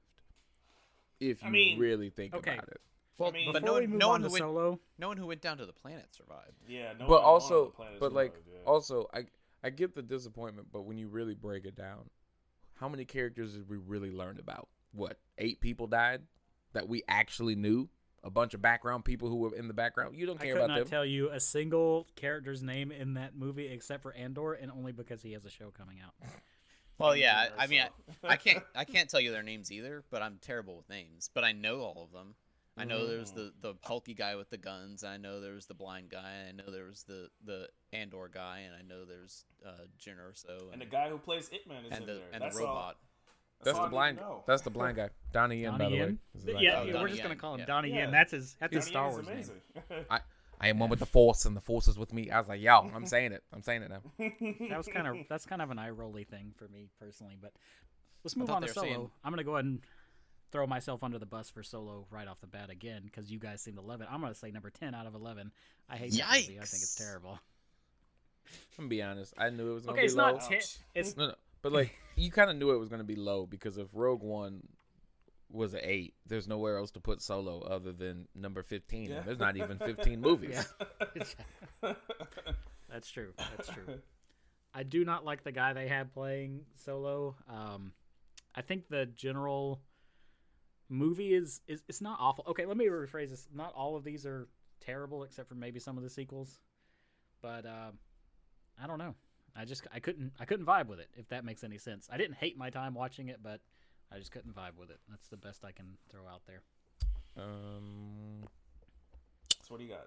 If 1.20 1.42
you 1.42 1.48
I 1.48 1.50
mean, 1.50 1.78
really 1.78 2.10
think 2.10 2.34
okay. 2.34 2.54
about 2.54 2.68
it, 2.68 2.80
Well, 3.18 3.28
I 3.30 3.32
mean- 3.32 3.52
but 3.52 3.62
no 3.62 3.74
we 3.74 3.80
one, 3.82 3.90
move 3.90 3.98
no 4.00 4.06
on 4.06 4.10
one 4.12 4.20
to 4.22 4.26
who 4.28 4.32
went, 4.32 4.42
Solo, 4.42 4.80
no 4.98 5.08
one 5.08 5.16
who 5.16 5.26
went 5.26 5.40
down 5.40 5.58
to 5.58 5.66
the 5.66 5.72
planet 5.72 6.06
survived. 6.14 6.52
Yeah, 6.68 6.92
no 6.98 7.06
but 7.06 7.08
one 7.08 7.16
on 7.18 7.22
the 7.22 7.26
also, 7.28 7.66
planet 7.70 8.00
but 8.00 8.12
like, 8.12 8.32
survived, 8.34 8.48
yeah. 8.52 8.70
also, 8.70 9.08
I 9.14 9.26
I 9.64 9.70
get 9.70 9.94
the 9.94 10.02
disappointment, 10.02 10.68
but 10.72 10.82
when 10.82 10.98
you 10.98 11.08
really 11.08 11.34
break 11.34 11.64
it 11.64 11.74
down, 11.76 12.10
how 12.74 12.88
many 12.88 13.04
characters 13.04 13.54
did 13.54 13.68
we 13.68 13.76
really 13.78 14.10
learn 14.10 14.38
about? 14.38 14.68
What 14.92 15.18
eight 15.38 15.60
people 15.60 15.86
died 15.86 16.22
that 16.72 16.88
we 16.88 17.02
actually 17.08 17.54
knew? 17.56 17.88
A 18.26 18.30
bunch 18.30 18.54
of 18.54 18.60
background 18.60 19.04
people 19.04 19.28
who 19.28 19.36
were 19.36 19.54
in 19.54 19.68
the 19.68 19.74
background. 19.74 20.16
You 20.16 20.26
don't 20.26 20.40
care 20.40 20.48
I 20.48 20.52
could 20.52 20.64
about 20.64 20.68
not 20.70 20.78
them. 20.80 20.88
tell 20.88 21.06
you 21.06 21.30
a 21.30 21.38
single 21.38 22.08
character's 22.16 22.60
name 22.62 22.90
in 22.90 23.14
that 23.14 23.36
movie 23.36 23.68
except 23.68 24.02
for 24.02 24.12
Andor, 24.14 24.54
and 24.54 24.70
only 24.72 24.90
because 24.92 25.22
he 25.22 25.32
has 25.32 25.44
a 25.44 25.50
show 25.50 25.70
coming 25.70 25.98
out. 26.04 26.14
Well, 26.98 27.14
yeah. 27.14 27.48
I, 27.58 27.64
I 27.64 27.66
mean. 27.66 27.82
I, 28.24 28.28
I 28.28 28.36
can't 28.36 28.64
I 28.74 28.84
can't 28.84 29.08
tell 29.10 29.20
you 29.20 29.30
their 29.30 29.42
names 29.42 29.70
either. 29.70 30.02
But 30.10 30.22
I'm 30.22 30.38
terrible 30.40 30.78
with 30.78 30.88
names. 30.88 31.28
But 31.34 31.44
I 31.44 31.52
know 31.52 31.80
all 31.80 32.02
of 32.04 32.10
them. 32.10 32.34
I 32.78 32.84
know 32.84 33.06
there 33.06 33.18
was 33.18 33.32
Mhm. 33.32 33.34
the 33.34 33.52
the 33.60 33.74
hulky 33.82 34.14
guy 34.14 34.34
with 34.36 34.48
the 34.48 34.56
guns. 34.56 35.04
I 35.04 35.18
know 35.18 35.40
there 35.42 35.52
was 35.52 35.66
the 35.66 35.74
blind 35.74 36.08
guy. 36.08 36.46
I 36.48 36.52
know 36.52 36.70
there 36.72 36.86
was 36.86 37.02
the 37.02 37.28
the 37.44 37.68
Andor 37.92 38.30
guy, 38.32 38.60
and 38.66 38.74
I 38.74 38.80
know 38.80 39.04
there's 39.04 39.44
uh, 39.66 39.72
Jyn 40.00 40.16
Erso 40.16 40.72
and 40.72 40.80
the 40.80 40.86
guy 40.86 41.10
who 41.10 41.18
plays 41.18 41.50
Itman 41.50 41.84
is 41.86 41.92
and 41.92 42.00
in 42.00 42.06
the 42.06 42.14
there. 42.14 42.22
and 42.32 42.42
That's 42.42 42.56
the 42.56 42.64
all- 42.66 42.94
robot. 43.64 43.64
That's 43.64 43.78
the 43.78 43.80
I 43.80 43.84
need 43.84 43.86
to 43.86 43.90
blind. 43.90 44.16
know. 44.18 44.44
That's 44.46 44.62
the 44.62 44.70
blind 44.70 44.96
guy, 44.96 45.08
Donnie 45.32 45.60
Yen, 45.62 45.72
by 45.72 45.78
the 45.78 45.90
way. 45.90 45.96
Yen? 45.98 46.18
is 46.34 46.42
his 46.42 46.46
Yeah, 46.46 46.52
name. 46.54 46.62
yeah, 46.64 46.84
we're 46.84 46.92
Donnie 46.92 47.10
just 47.12 47.22
gonna 47.22 47.36
call 47.36 47.54
him 47.54 47.60
yeah. 47.60 47.66
Donnie 47.66 47.88
Yeah. 47.90 47.96
Yen. 48.00 48.10
That's 48.12 48.30
his. 48.32 48.56
That's 48.60 48.74
his 48.74 48.84
Star 48.86 49.10
Wars 49.10 49.26
name. 49.26 49.44
I, 50.10 50.20
I 50.60 50.68
am 50.68 50.78
one 50.78 50.90
with 50.90 50.98
the 51.00 51.06
force, 51.06 51.44
and 51.46 51.56
the 51.56 51.60
force 51.60 51.88
is 51.88 51.98
with 51.98 52.12
me. 52.12 52.30
I 52.30 52.38
was 52.38 52.48
like, 52.48 52.60
yo, 52.60 52.90
I'm 52.94 53.06
saying 53.06 53.32
it. 53.32 53.42
I'm 53.52 53.62
saying 53.62 53.82
it 53.82 53.90
now. 53.90 54.02
That 54.68 54.78
was 54.78 54.86
kind 54.88 55.06
of 55.06 55.16
that's 55.28 55.46
kind 55.46 55.62
of 55.62 55.70
an 55.70 55.78
eye 55.78 55.90
rolly 55.90 56.24
thing 56.24 56.52
for 56.56 56.68
me 56.68 56.88
personally. 57.00 57.36
But 57.40 57.52
let's 58.24 58.36
move 58.36 58.50
on 58.50 58.62
to 58.62 58.68
Solo. 58.68 58.86
saying- 58.86 59.10
I'm 59.24 59.32
gonna 59.32 59.44
go 59.44 59.54
ahead 59.56 59.64
and 59.66 59.80
throw 60.52 60.66
myself 60.66 61.02
under 61.02 61.18
the 61.18 61.26
bus 61.26 61.50
for 61.50 61.62
Solo 61.62 62.06
right 62.10 62.28
off 62.28 62.40
the 62.40 62.46
bat 62.46 62.70
again 62.70 63.02
because 63.04 63.30
you 63.32 63.38
guys 63.38 63.60
seem 63.60 63.74
to 63.74 63.80
love 63.82 64.00
it. 64.00 64.08
I'm 64.10 64.20
gonna 64.20 64.34
say 64.34 64.50
number 64.50 64.70
ten 64.70 64.94
out 64.94 65.06
of 65.06 65.14
eleven. 65.14 65.50
I 65.90 65.96
hate 65.96 66.12
that 66.12 66.26
movie. 66.30 66.58
I 66.60 66.64
think 66.64 66.82
it's 66.82 66.94
terrible. 66.94 67.38
I'm 68.78 68.84
gonna 68.84 68.88
be 68.88 69.02
honest. 69.02 69.34
I 69.36 69.50
knew 69.50 69.70
it 69.70 69.74
was 69.74 69.82
gonna 69.84 69.92
Okay, 69.94 70.02
be 70.02 70.06
it's 70.06 70.14
low. 70.14 70.32
not 70.32 70.40
ten. 70.48 70.60
It's 70.94 71.16
No, 71.16 71.26
no, 71.28 71.34
but 71.62 71.72
like 71.72 71.98
you 72.18 72.30
kind 72.30 72.50
of 72.50 72.56
knew 72.56 72.70
it 72.70 72.78
was 72.78 72.88
gonna 72.88 73.04
be 73.04 73.16
low 73.16 73.46
because 73.46 73.78
if 73.78 73.88
Rogue 73.92 74.22
One 74.22 74.62
was 75.50 75.74
an 75.74 75.80
eight, 75.82 76.14
there's 76.26 76.48
nowhere 76.48 76.76
else 76.76 76.90
to 76.92 77.00
put 77.00 77.22
Solo 77.22 77.60
other 77.60 77.92
than 77.92 78.26
number 78.34 78.62
15. 78.62 79.10
Yeah. 79.10 79.20
There's 79.20 79.38
not 79.38 79.56
even 79.56 79.78
15 79.78 80.20
movies. 80.20 80.66
Yeah. 81.82 81.92
That's 82.90 83.10
true. 83.10 83.32
That's 83.36 83.68
true. 83.68 83.98
I 84.74 84.82
do 84.82 85.04
not 85.04 85.24
like 85.24 85.44
the 85.44 85.52
guy 85.52 85.72
they 85.72 85.88
had 85.88 86.12
playing 86.12 86.62
Solo. 86.74 87.36
Um, 87.48 87.92
I 88.54 88.62
think 88.62 88.88
the 88.88 89.06
general 89.06 89.80
movie 90.88 91.34
is 91.34 91.60
is 91.66 91.82
it's 91.88 92.00
not 92.00 92.18
awful. 92.20 92.44
Okay, 92.48 92.66
let 92.66 92.76
me 92.76 92.86
rephrase 92.86 93.30
this. 93.30 93.48
Not 93.54 93.72
all 93.74 93.96
of 93.96 94.04
these 94.04 94.26
are 94.26 94.48
terrible, 94.80 95.24
except 95.24 95.48
for 95.48 95.54
maybe 95.54 95.78
some 95.78 95.96
of 95.96 96.02
the 96.02 96.10
sequels. 96.10 96.58
But 97.42 97.66
uh, 97.66 97.90
I 98.82 98.86
don't 98.86 98.98
know. 98.98 99.14
I 99.58 99.64
just 99.64 99.86
I 99.92 100.00
couldn't 100.00 100.32
I 100.38 100.44
couldn't 100.44 100.66
vibe 100.66 100.86
with 100.86 101.00
it. 101.00 101.08
If 101.16 101.28
that 101.28 101.44
makes 101.44 101.64
any 101.64 101.78
sense. 101.78 102.08
I 102.12 102.16
didn't 102.16 102.36
hate 102.36 102.56
my 102.58 102.70
time 102.70 102.94
watching 102.94 103.28
it, 103.28 103.40
but 103.42 103.60
I 104.12 104.18
just 104.18 104.30
couldn't 104.30 104.54
vibe 104.54 104.76
with 104.78 104.90
it. 104.90 105.00
That's 105.08 105.28
the 105.28 105.36
best 105.36 105.64
I 105.64 105.72
can 105.72 105.96
throw 106.10 106.26
out 106.26 106.42
there. 106.46 106.62
Um, 107.36 108.44
So 109.62 109.74
what 109.74 109.78
do 109.78 109.84
you 109.84 109.90
got? 109.94 110.06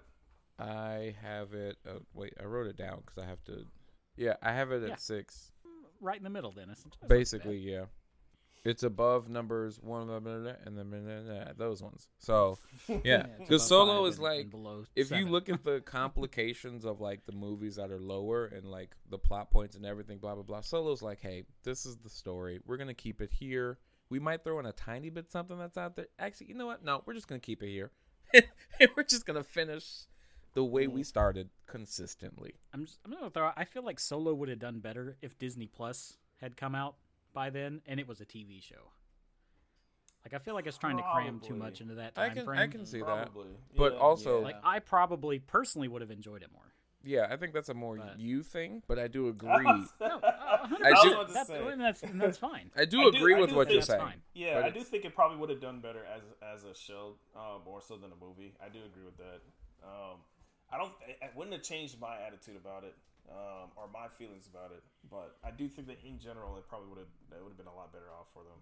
I 0.58 1.14
have 1.22 1.52
it. 1.54 1.76
Uh, 1.88 2.00
wait, 2.14 2.34
I 2.40 2.44
wrote 2.44 2.66
it 2.66 2.76
down 2.76 3.02
because 3.04 3.18
I 3.18 3.26
have 3.26 3.42
to. 3.44 3.64
Yeah, 4.16 4.34
I 4.42 4.52
have 4.52 4.72
it 4.72 4.82
at 4.82 4.88
Yeah. 4.90 4.96
six. 4.96 5.52
Right 6.00 6.16
in 6.16 6.24
the 6.24 6.30
middle, 6.30 6.50
then. 6.52 6.74
Basically, 7.08 7.58
yeah. 7.58 7.86
It's 8.62 8.82
above 8.82 9.30
numbers 9.30 9.80
one, 9.80 10.06
blah, 10.06 10.20
blah, 10.20 10.36
blah, 10.36 10.52
and 10.66 10.76
then 10.76 10.90
blah, 10.90 10.98
blah, 10.98 11.44
blah, 11.44 11.52
those 11.56 11.82
ones. 11.82 12.08
So, 12.18 12.58
yeah, 13.04 13.26
because 13.38 13.66
Solo 13.66 14.04
is 14.04 14.18
like 14.18 14.48
if 14.94 15.10
you 15.10 15.26
look 15.26 15.48
at 15.48 15.64
the 15.64 15.80
complications 15.84 16.84
of 16.84 17.00
like 17.00 17.24
the 17.24 17.32
movies 17.32 17.76
that 17.76 17.90
are 17.90 18.00
lower 18.00 18.46
and 18.46 18.66
like 18.70 18.94
the 19.08 19.16
plot 19.16 19.50
points 19.50 19.76
and 19.76 19.86
everything, 19.86 20.18
blah 20.18 20.34
blah 20.34 20.42
blah. 20.42 20.60
Solo's 20.60 21.00
like, 21.00 21.20
hey, 21.22 21.44
this 21.62 21.86
is 21.86 21.96
the 21.98 22.10
story. 22.10 22.60
We're 22.66 22.76
gonna 22.76 22.92
keep 22.92 23.22
it 23.22 23.30
here. 23.32 23.78
We 24.10 24.18
might 24.18 24.44
throw 24.44 24.58
in 24.58 24.66
a 24.66 24.72
tiny 24.72 25.08
bit 25.08 25.30
something 25.30 25.58
that's 25.58 25.78
out 25.78 25.96
there. 25.96 26.08
Actually, 26.18 26.48
you 26.48 26.54
know 26.54 26.66
what? 26.66 26.84
No, 26.84 27.02
we're 27.06 27.14
just 27.14 27.28
gonna 27.28 27.40
keep 27.40 27.62
it 27.62 27.70
here. 27.70 27.92
we're 28.96 29.04
just 29.04 29.24
gonna 29.24 29.42
finish 29.42 30.04
the 30.52 30.64
way 30.64 30.86
we 30.86 31.02
started 31.02 31.48
consistently. 31.66 32.56
I'm 32.74 32.84
just, 32.84 32.98
I'm 33.06 33.12
gonna 33.12 33.30
throw. 33.30 33.52
I 33.56 33.64
feel 33.64 33.84
like 33.84 33.98
Solo 33.98 34.34
would 34.34 34.50
have 34.50 34.58
done 34.58 34.80
better 34.80 35.16
if 35.22 35.38
Disney 35.38 35.66
Plus 35.66 36.18
had 36.42 36.58
come 36.58 36.74
out 36.74 36.96
by 37.32 37.50
then 37.50 37.80
and 37.86 37.98
it 38.00 38.06
was 38.08 38.20
a 38.20 38.26
TV 38.26 38.62
show. 38.62 38.90
Like 40.24 40.34
I 40.34 40.38
feel 40.38 40.54
like 40.54 40.66
it's 40.66 40.76
trying 40.78 40.98
to 40.98 41.02
cram 41.02 41.40
too 41.40 41.54
much 41.54 41.80
into 41.80 41.94
that 41.94 42.12
I 42.16 42.28
can 42.28 42.44
frame. 42.44 42.58
I 42.60 42.66
can 42.66 42.84
see 42.84 42.98
that. 42.98 43.06
Probably. 43.06 43.48
But 43.76 43.94
Yeah. 43.94 43.98
also- 44.00 44.40
Like 44.42 44.56
I 44.62 44.78
probably 44.80 45.38
personally 45.38 45.88
would 45.88 46.02
have 46.02 46.10
enjoyed 46.10 46.42
it 46.42 46.52
more. 46.52 46.64
Yeah, 47.02 47.28
I 47.30 47.36
think 47.38 47.54
that's 47.54 47.70
a 47.70 47.74
more 47.74 47.96
But- 47.96 48.18
you 48.20 48.42
thing, 48.42 48.82
but 48.86 48.98
I 48.98 49.08
do 49.08 49.28
agree. 49.34 49.48
No, 49.48 49.60
uh, 49.62 49.80
I 50.02 50.90
was 50.90 51.02
do- 51.02 51.12
about 51.12 51.28
to 51.28 51.32
That's, 51.32 52.00
that's 52.02 52.12
that's 52.12 52.36
fine. 52.38 52.70
I 52.76 52.84
do 52.84 53.00
I 53.04 53.08
agree 53.08 53.34
I 53.36 53.40
with 53.40 53.50
do 53.50 53.56
what 53.56 53.70
you're 53.70 53.80
saying. 53.80 54.00
fine. 54.02 54.20
Yeah, 54.34 54.56
but 54.60 54.64
I 54.64 54.70
do 54.70 54.82
think 54.82 55.06
it 55.06 55.14
probably 55.14 55.38
would 55.38 55.48
have 55.48 55.60
done 55.62 55.80
better 55.80 56.04
as 56.04 56.20
as 56.42 56.64
a 56.64 56.74
show, 56.74 57.14
uh, 57.34 57.58
more 57.64 57.80
so 57.80 57.96
than 57.96 58.12
a 58.12 58.16
movie. 58.16 58.54
I 58.62 58.68
do 58.68 58.80
agree 58.84 59.04
with 59.06 59.16
that. 59.16 59.40
Um, 59.82 60.18
I 60.70 60.76
don't. 60.76 60.92
I, 61.08 61.24
I 61.24 61.30
wouldn't 61.34 61.54
have 61.54 61.62
changed 61.62 61.98
my 61.98 62.18
attitude 62.20 62.56
about 62.56 62.84
it 62.84 62.94
um, 63.28 63.70
or 63.76 63.88
my 63.92 64.08
feelings 64.08 64.48
about 64.48 64.72
it, 64.72 64.82
but 65.10 65.36
I 65.44 65.50
do 65.50 65.68
think 65.68 65.88
that 65.88 65.98
in 66.04 66.18
general, 66.18 66.56
it 66.56 66.68
probably 66.68 66.88
would 66.88 66.98
have. 66.98 67.12
It 67.32 67.42
would 67.42 67.50
have 67.50 67.58
been 67.58 67.66
a 67.66 67.74
lot 67.74 67.92
better 67.92 68.10
off 68.18 68.26
for 68.32 68.42
them. 68.42 68.58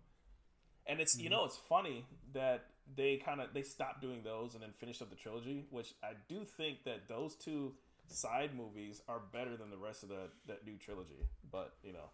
And 0.87 1.01
it's 1.01 1.19
you 1.19 1.29
know 1.29 1.45
it's 1.45 1.59
funny 1.69 2.07
that 2.33 2.67
they 2.97 3.17
kind 3.17 3.41
of 3.41 3.53
they 3.53 3.63
stopped 3.63 4.01
doing 4.01 4.23
those 4.25 4.55
and 4.55 4.63
then 4.63 4.71
finished 4.79 5.03
up 5.03 5.11
the 5.11 5.17
trilogy, 5.17 5.67
which 5.71 5.95
I 6.03 6.13
do 6.29 6.45
think 6.45 6.85
that 6.85 7.09
those 7.09 7.35
two 7.35 7.75
side 8.07 8.57
movies 8.57 9.03
are 9.09 9.21
better 9.33 9.57
than 9.57 9.71
the 9.71 9.77
rest 9.77 10.03
of 10.03 10.09
the 10.09 10.31
that 10.47 10.65
new 10.65 10.77
trilogy. 10.77 11.29
But 11.51 11.75
you 11.83 11.93
know, 11.93 12.11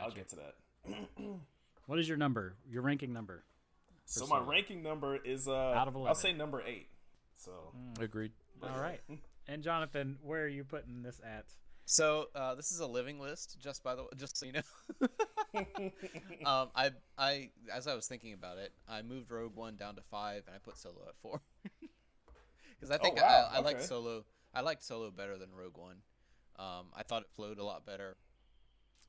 I'll 0.00 0.10
get 0.10 0.28
to 0.30 0.36
that. 0.36 0.96
What 1.86 2.00
is 2.00 2.08
your 2.08 2.18
number? 2.18 2.56
Your 2.68 2.82
ranking 2.82 3.12
number? 3.12 3.44
So 4.06 4.26
my 4.26 4.40
ranking 4.40 4.82
number 4.82 5.16
is 5.16 5.48
uh 5.48 5.52
Out 5.54 5.88
of 5.88 5.94
11. 5.94 6.08
I'll 6.08 6.14
say 6.14 6.32
number 6.32 6.62
eight. 6.66 6.88
So 7.36 7.52
Agreed. 8.00 8.32
All 8.62 8.80
right. 8.80 9.00
And 9.48 9.62
Jonathan, 9.62 10.18
where 10.24 10.42
are 10.42 10.48
you 10.48 10.64
putting 10.64 11.04
this 11.04 11.20
at? 11.24 11.44
So 11.86 12.26
uh, 12.34 12.56
this 12.56 12.72
is 12.72 12.80
a 12.80 12.86
living 12.86 13.20
list, 13.20 13.58
just 13.60 13.84
by 13.84 13.94
the 13.94 14.02
way, 14.02 14.08
just 14.16 14.36
so 14.36 14.44
you 14.44 14.52
know. 14.52 15.08
um, 16.44 16.68
I, 16.74 16.90
I, 17.16 17.50
as 17.72 17.86
I 17.86 17.94
was 17.94 18.08
thinking 18.08 18.32
about 18.32 18.58
it, 18.58 18.72
I 18.88 19.02
moved 19.02 19.30
Rogue 19.30 19.54
One 19.54 19.76
down 19.76 19.94
to 19.94 20.02
five, 20.02 20.42
and 20.48 20.56
I 20.56 20.58
put 20.58 20.76
Solo 20.76 21.06
at 21.08 21.16
four. 21.22 21.40
Because 22.78 22.90
I 22.90 22.98
think 22.98 23.16
wow, 23.16 23.48
I, 23.50 23.56
I 23.56 23.60
liked 23.60 23.78
okay. 23.78 23.86
Solo. 23.86 24.26
I 24.52 24.60
liked 24.60 24.84
Solo 24.84 25.10
better 25.10 25.38
than 25.38 25.48
Rogue 25.54 25.78
One. 25.78 25.96
Um, 26.58 26.88
I 26.94 27.04
thought 27.04 27.22
it 27.22 27.28
flowed 27.34 27.58
a 27.58 27.64
lot 27.64 27.86
better. 27.86 28.18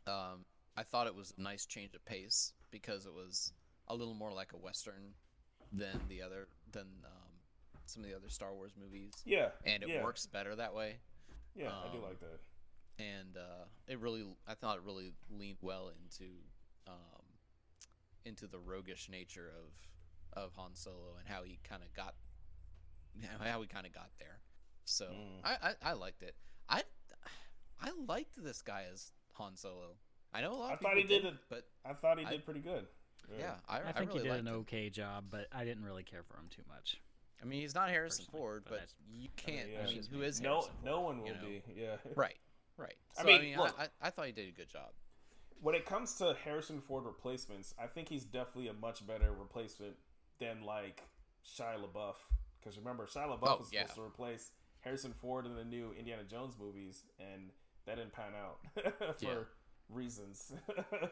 Um, 0.07 0.45
I 0.77 0.83
thought 0.83 1.05
it 1.05 1.15
was 1.15 1.33
a 1.37 1.41
nice 1.41 1.65
change 1.65 1.93
of 1.93 2.05
pace 2.05 2.53
because 2.71 3.05
it 3.05 3.13
was 3.13 3.51
a 3.89 3.93
little 3.93 4.13
more 4.13 4.31
like 4.31 4.53
a 4.53 4.57
western 4.57 5.15
than 5.73 5.99
the 6.07 6.21
other 6.21 6.47
than 6.71 6.87
um, 7.05 7.33
some 7.85 8.03
of 8.03 8.09
the 8.09 8.15
other 8.15 8.29
Star 8.29 8.53
Wars 8.53 8.71
movies, 8.81 9.11
yeah, 9.25 9.49
and 9.65 9.83
it 9.83 9.89
yeah, 9.89 10.01
works 10.01 10.25
better 10.25 10.55
that 10.55 10.73
way 10.73 10.95
Yeah, 11.55 11.67
I 11.67 11.91
do 11.91 11.97
um, 11.97 12.03
like 12.03 12.21
that. 12.21 12.39
And 12.99 13.37
uh, 13.37 13.65
it 13.87 13.99
really 13.99 14.23
I 14.47 14.53
thought 14.55 14.77
it 14.77 14.83
really 14.85 15.13
leaned 15.29 15.57
well 15.61 15.89
into 15.89 16.31
um, 16.87 17.23
into 18.25 18.47
the 18.47 18.59
roguish 18.59 19.09
nature 19.09 19.51
of 19.57 20.43
of 20.43 20.53
Han 20.55 20.71
Solo 20.75 21.15
and 21.19 21.27
how 21.27 21.43
he 21.43 21.59
kind 21.67 21.81
of 21.83 21.93
got 21.93 22.15
how 23.41 23.61
he 23.61 23.67
kind 23.67 23.85
of 23.85 23.93
got 23.93 24.09
there. 24.19 24.39
So 24.85 25.05
Mm. 25.05 25.41
I, 25.43 25.69
I 25.69 25.89
I 25.89 25.93
liked 25.93 26.23
it. 26.23 26.35
I 26.69 26.83
I 27.81 27.91
liked 28.07 28.41
this 28.41 28.61
guy 28.61 28.85
as 28.91 29.11
Han 29.33 29.55
Solo. 29.55 29.95
I 30.33 30.41
know 30.41 30.53
a 30.53 30.55
lot 30.55 30.71
I 30.73 30.75
thought 30.75 30.95
he 30.97 31.03
did 31.03 31.23
didn't, 31.23 31.33
it- 31.35 31.39
but 31.49 31.67
I 31.85 31.93
thought 31.93 32.19
he 32.19 32.25
I- 32.25 32.31
did 32.31 32.45
pretty 32.45 32.59
good. 32.61 32.85
yeah, 33.37 33.55
I, 33.67 33.79
I 33.79 33.91
think 33.91 34.09
really 34.09 34.19
he 34.19 34.23
did 34.25 34.29
liked 34.29 34.41
an 34.41 34.47
him. 34.47 34.53
okay 34.61 34.89
job, 34.89 35.25
but 35.29 35.47
I 35.51 35.63
didn't 35.65 35.83
really 35.83 36.03
care 36.03 36.23
for 36.23 36.37
him 36.37 36.47
too 36.49 36.61
much. 36.69 37.01
I 37.41 37.45
mean, 37.45 37.61
he's 37.61 37.75
not 37.75 37.89
Harrison 37.89 38.25
personally, 38.25 38.41
Ford, 38.41 38.63
but 38.69 38.79
but 38.79 38.87
you 39.11 39.27
can't. 39.35 39.69
yeah. 39.69 39.79
I 39.81 39.85
mean, 39.85 39.95
That's 39.95 40.07
who 40.07 40.19
just 40.19 40.29
is 40.29 40.41
No, 40.41 40.49
Harrison 40.53 40.73
no 40.83 40.91
Ford, 40.97 41.03
one 41.05 41.19
will 41.19 41.27
you 41.27 41.33
know? 41.33 41.39
be. 41.41 41.63
Yeah. 41.75 41.95
Right, 42.15 42.37
right. 42.77 42.95
I 43.19 43.23
mean, 43.23 43.35
I 43.35 43.41
mean, 43.41 43.57
look- 43.57 43.75
I, 43.79 43.83
I, 43.83 43.87
I 44.07 44.09
thought 44.09 44.25
he 44.27 44.31
did 44.31 44.47
a 44.49 44.51
good 44.51 44.69
job. 44.69 44.89
When 45.61 45.73
it 45.73 45.85
comes 45.85 46.13
to 46.15 46.35
Harrison 46.45 46.81
Ford 46.81 47.05
replacements, 47.05 47.73
I 47.81 47.87
think 47.87 48.09
he's 48.09 48.23
definitely 48.23 48.67
a 48.67 48.73
much 48.73 49.05
better 49.07 49.31
replacement 49.31 49.95
than 50.39 50.61
like 50.63 51.01
Shia 51.45 51.75
LaBeouf. 51.83 52.13
Because 52.59 52.77
remember, 52.77 53.05
Shia 53.07 53.27
LaBeouf 53.27 53.39
Oh, 53.41 53.57
was 53.57 53.69
yeah. 53.73 53.81
supposed 53.81 53.95
to 53.95 54.03
replace 54.03 54.51
Harrison 54.81 55.13
Ford 55.19 55.45
in 55.47 55.55
the 55.55 55.63
new 55.65 55.93
Indiana 55.97 56.23
Jones 56.23 56.53
movies, 56.59 57.03
and 57.19 57.49
that 57.87 57.95
didn't 57.97 58.13
pan 58.13 58.33
out 58.39 58.59
for 59.19 59.25
Yeah. 59.25 59.33
reasons. 59.89 60.53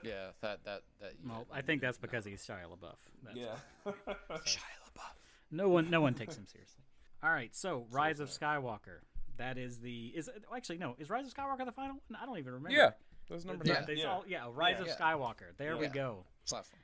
Yeah, 0.03 0.27
that 0.41 0.63
that 0.65 0.83
that. 1.01 1.13
Well, 1.27 1.47
I 1.51 1.61
think 1.61 1.81
that's 1.81 1.97
because 1.97 2.23
he's 2.23 2.45
Shia 2.45 2.65
LaBeouf. 2.69 2.95
That's, 3.23 3.35
yeah. 3.37 3.55
Shia 4.29 4.59
LaBeouf. 4.95 5.15
No 5.51 5.69
one, 5.69 5.89
no 5.89 6.01
one 6.01 6.13
takes 6.13 6.35
him 6.37 6.45
seriously. 6.45 6.83
All 7.23 7.31
right, 7.31 7.55
so 7.55 7.87
Rise 7.89 8.19
of 8.19 8.29
Skywalker. 8.29 8.99
That 9.37 9.57
is 9.57 9.79
the 9.79 10.07
is 10.15 10.29
actually 10.55 10.77
no 10.77 10.95
is 10.99 11.09
Rise 11.09 11.27
of 11.27 11.33
Skywalker 11.33 11.65
the 11.65 11.71
final 11.71 11.95
one? 12.07 12.19
I 12.21 12.25
don't 12.25 12.37
even 12.37 12.53
remember. 12.53 12.75
Yeah, 12.77 12.91
that's 13.29 13.45
number 13.45 13.63
Yeah, 13.65 13.73
nine. 13.75 13.85
they 13.85 13.93
Yeah. 13.95 14.05
all- 14.11 14.27
yeah, 14.27 14.47
Rise 14.51 14.79
of 14.79 14.87
Skywalker. 14.87 15.55
There 15.57 15.75
we 15.77 15.85
Yeah. 15.87 15.91
go. 15.93 16.25
Platform. 16.47 16.81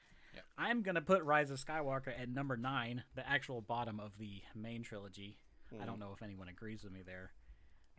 I'm 0.57 0.81
gonna 0.83 1.01
put 1.01 1.23
Rise 1.23 1.49
of 1.49 1.59
Skywalker 1.59 2.07
at 2.17 2.29
number 2.29 2.55
nine, 2.57 3.03
the 3.15 3.27
actual 3.27 3.61
bottom 3.61 3.99
of 3.99 4.17
the 4.17 4.43
main 4.55 4.83
trilogy. 4.83 5.37
I 5.79 5.85
don't 5.85 5.99
know 5.99 6.11
if 6.13 6.21
anyone 6.21 6.49
agrees 6.49 6.83
with 6.83 6.91
me 6.93 7.01
there. 7.01 7.31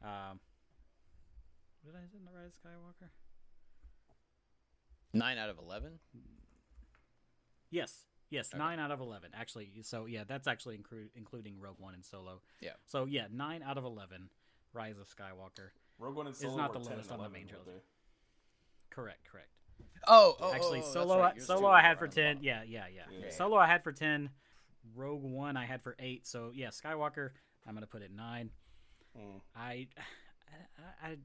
Um, 0.03 0.41
did 1.85 1.95
I 1.97 2.07
say 2.07 2.19
the 2.25 2.31
Rise 2.31 2.53
of 2.57 2.71
Skywalker? 2.71 3.09
Nine 5.15 5.39
out 5.39 5.49
of 5.51 5.59
eleven. 5.59 5.99
Yes, 7.71 8.07
yes, 8.31 8.53
nine 8.55 8.79
out 8.79 8.91
of 8.91 9.01
eleven. 9.01 9.31
Actually, 9.35 9.83
so 9.83 10.07
yeah, 10.07 10.25
that's 10.25 10.47
actually 10.47 10.79
inclu- 10.79 11.11
including 11.15 11.59
Rogue 11.59 11.79
One 11.79 11.95
and 11.95 12.05
Solo. 12.05 12.43
Yeah. 12.61 12.75
So 12.87 13.05
yeah, 13.07 13.29
nine 13.31 13.63
out 13.63 13.79
of 13.79 13.85
eleven. 13.85 14.31
Rise 14.73 14.99
of 14.99 15.07
Skywalker. 15.09 15.71
Rogue 15.99 16.17
One 16.17 16.27
and 16.27 16.37
Solo 16.37 16.57
not 16.57 16.73
the 16.73 16.79
lowest 16.81 17.11
on 17.11 17.19
the 17.19 17.29
main 17.29 17.43
weren't 17.43 17.49
trilogy. 17.49 17.71
they? 17.71 18.95
Correct, 18.95 19.21
correct. 19.31 19.49
Oh, 20.09 20.37
oh 20.41 20.53
Actually, 20.53 20.81
oh, 20.81 20.85
oh, 20.87 20.93
Solo, 20.93 21.19
right. 21.21 21.43
Solo, 21.43 21.69
I 21.69 21.81
had 21.81 21.99
for 21.99 22.09
ten. 22.09 22.39
Yeah, 22.43 22.63
yeah, 22.67 22.85
yeah, 22.95 23.03
Yeah. 23.11 23.31
Solo, 23.31 23.57
I 23.57 23.67
had 23.67 23.85
for 23.85 23.93
ten. 23.93 24.31
Rogue 24.95 25.23
One, 25.23 25.57
I 25.57 25.65
had 25.65 25.83
for 25.83 25.95
eight. 25.99 26.27
So 26.27 26.51
yeah, 26.55 26.69
Skywalker, 26.69 27.31
I'm 27.67 27.75
gonna 27.75 27.87
put 27.87 28.03
it 28.03 28.11
nine. 28.15 28.51
Mm. 29.17 29.41
I, 29.55 29.87
I, 31.05 31.09
I, 31.09 31.17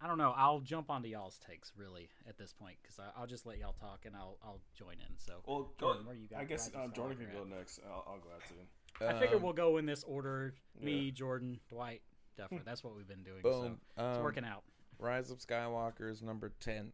I 0.00 0.06
don't 0.06 0.18
know. 0.18 0.34
I'll 0.36 0.60
jump 0.60 0.90
onto 0.90 1.08
y'all's 1.08 1.38
takes 1.38 1.72
really 1.76 2.08
at 2.28 2.38
this 2.38 2.52
point 2.52 2.76
because 2.82 2.98
I'll 3.16 3.26
just 3.26 3.46
let 3.46 3.58
y'all 3.58 3.72
talk 3.72 4.04
and 4.04 4.14
I'll 4.14 4.38
I'll 4.44 4.60
join 4.74 4.94
in. 4.94 5.16
So 5.16 5.40
Well, 5.46 5.72
go, 5.78 5.88
Jordan, 5.88 6.06
where 6.06 6.14
you 6.14 6.28
got 6.28 6.40
I 6.40 6.44
guess 6.44 6.70
Rise 6.74 6.84
um, 6.84 6.92
Jordan 6.94 7.16
can 7.18 7.26
go 7.34 7.42
at? 7.42 7.48
next. 7.48 7.80
I'll, 7.86 8.04
I'll 8.06 8.18
go 8.18 8.28
after 8.36 8.54
him. 8.54 8.66
I 9.00 9.20
figure 9.20 9.36
Um, 9.36 9.42
we'll 9.42 9.52
go 9.52 9.78
in 9.78 9.86
this 9.86 10.04
order: 10.04 10.54
me, 10.80 11.06
yeah. 11.06 11.10
Jordan, 11.12 11.58
Dwight, 11.70 12.02
Duffer. 12.36 12.60
That's 12.64 12.82
what 12.84 12.96
we've 12.96 13.06
been 13.08 13.22
doing. 13.22 13.42
Boom. 13.42 13.78
So 13.96 14.02
it's 14.08 14.16
Um, 14.18 14.22
working 14.24 14.44
out. 14.44 14.62
Rise 14.98 15.30
of 15.30 15.38
Skywalker 15.38 16.10
is 16.10 16.22
number 16.22 16.52
ten 16.60 16.92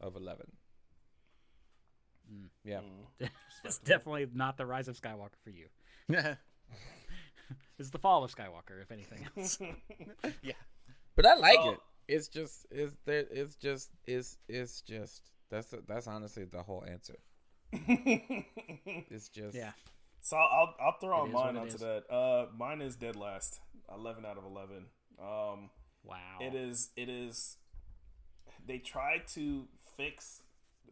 of 0.00 0.16
eleven. 0.16 0.46
Mm. 2.32 2.48
Yeah. 2.64 2.80
Mm. 3.20 3.30
it's 3.64 3.78
definitely 3.78 4.26
not 4.32 4.56
the 4.56 4.66
Rise 4.66 4.88
of 4.88 5.00
Skywalker 5.00 5.38
for 5.42 5.50
you. 5.50 5.66
It's 7.78 7.90
the 7.90 7.98
fall 7.98 8.22
of 8.22 8.32
Skywalker, 8.34 8.80
if 8.80 8.92
anything 8.92 9.26
else. 9.36 9.58
Yeah, 10.42 10.52
but 11.16 11.26
I 11.26 11.34
like 11.34 11.58
So- 11.60 11.70
it. 11.72 11.80
It's 12.06 12.28
just 12.28 12.66
it's 12.70 12.94
there 13.06 13.24
it's 13.30 13.56
just 13.56 13.90
it's 14.06 14.36
it's 14.46 14.82
just 14.82 15.22
that's 15.50 15.74
that's 15.88 16.06
honestly 16.06 16.44
the 16.44 16.62
whole 16.62 16.84
answer. 16.86 17.16
It's 17.72 19.28
just 19.30 19.56
yeah. 19.56 19.72
So 20.20 20.36
I'll 20.36 20.74
I'll 20.80 20.96
throw 21.00 21.16
It 21.18 21.20
on 21.28 21.32
mine 21.32 21.56
onto 21.56 21.74
is. 21.74 21.80
that. 21.80 22.04
Uh, 22.12 22.46
mine 22.56 22.82
is 22.82 22.96
dead 22.96 23.16
last. 23.16 23.60
Eleven 23.92 24.24
out 24.24 24.38
of 24.38 24.44
eleven. 24.44 24.86
Um, 25.20 25.70
Wow. 26.02 26.38
it 26.40 26.54
is 26.54 26.90
it 26.96 27.08
is. 27.08 27.56
They 28.66 28.78
try 28.78 29.18
to 29.34 29.64
fix. 29.96 30.42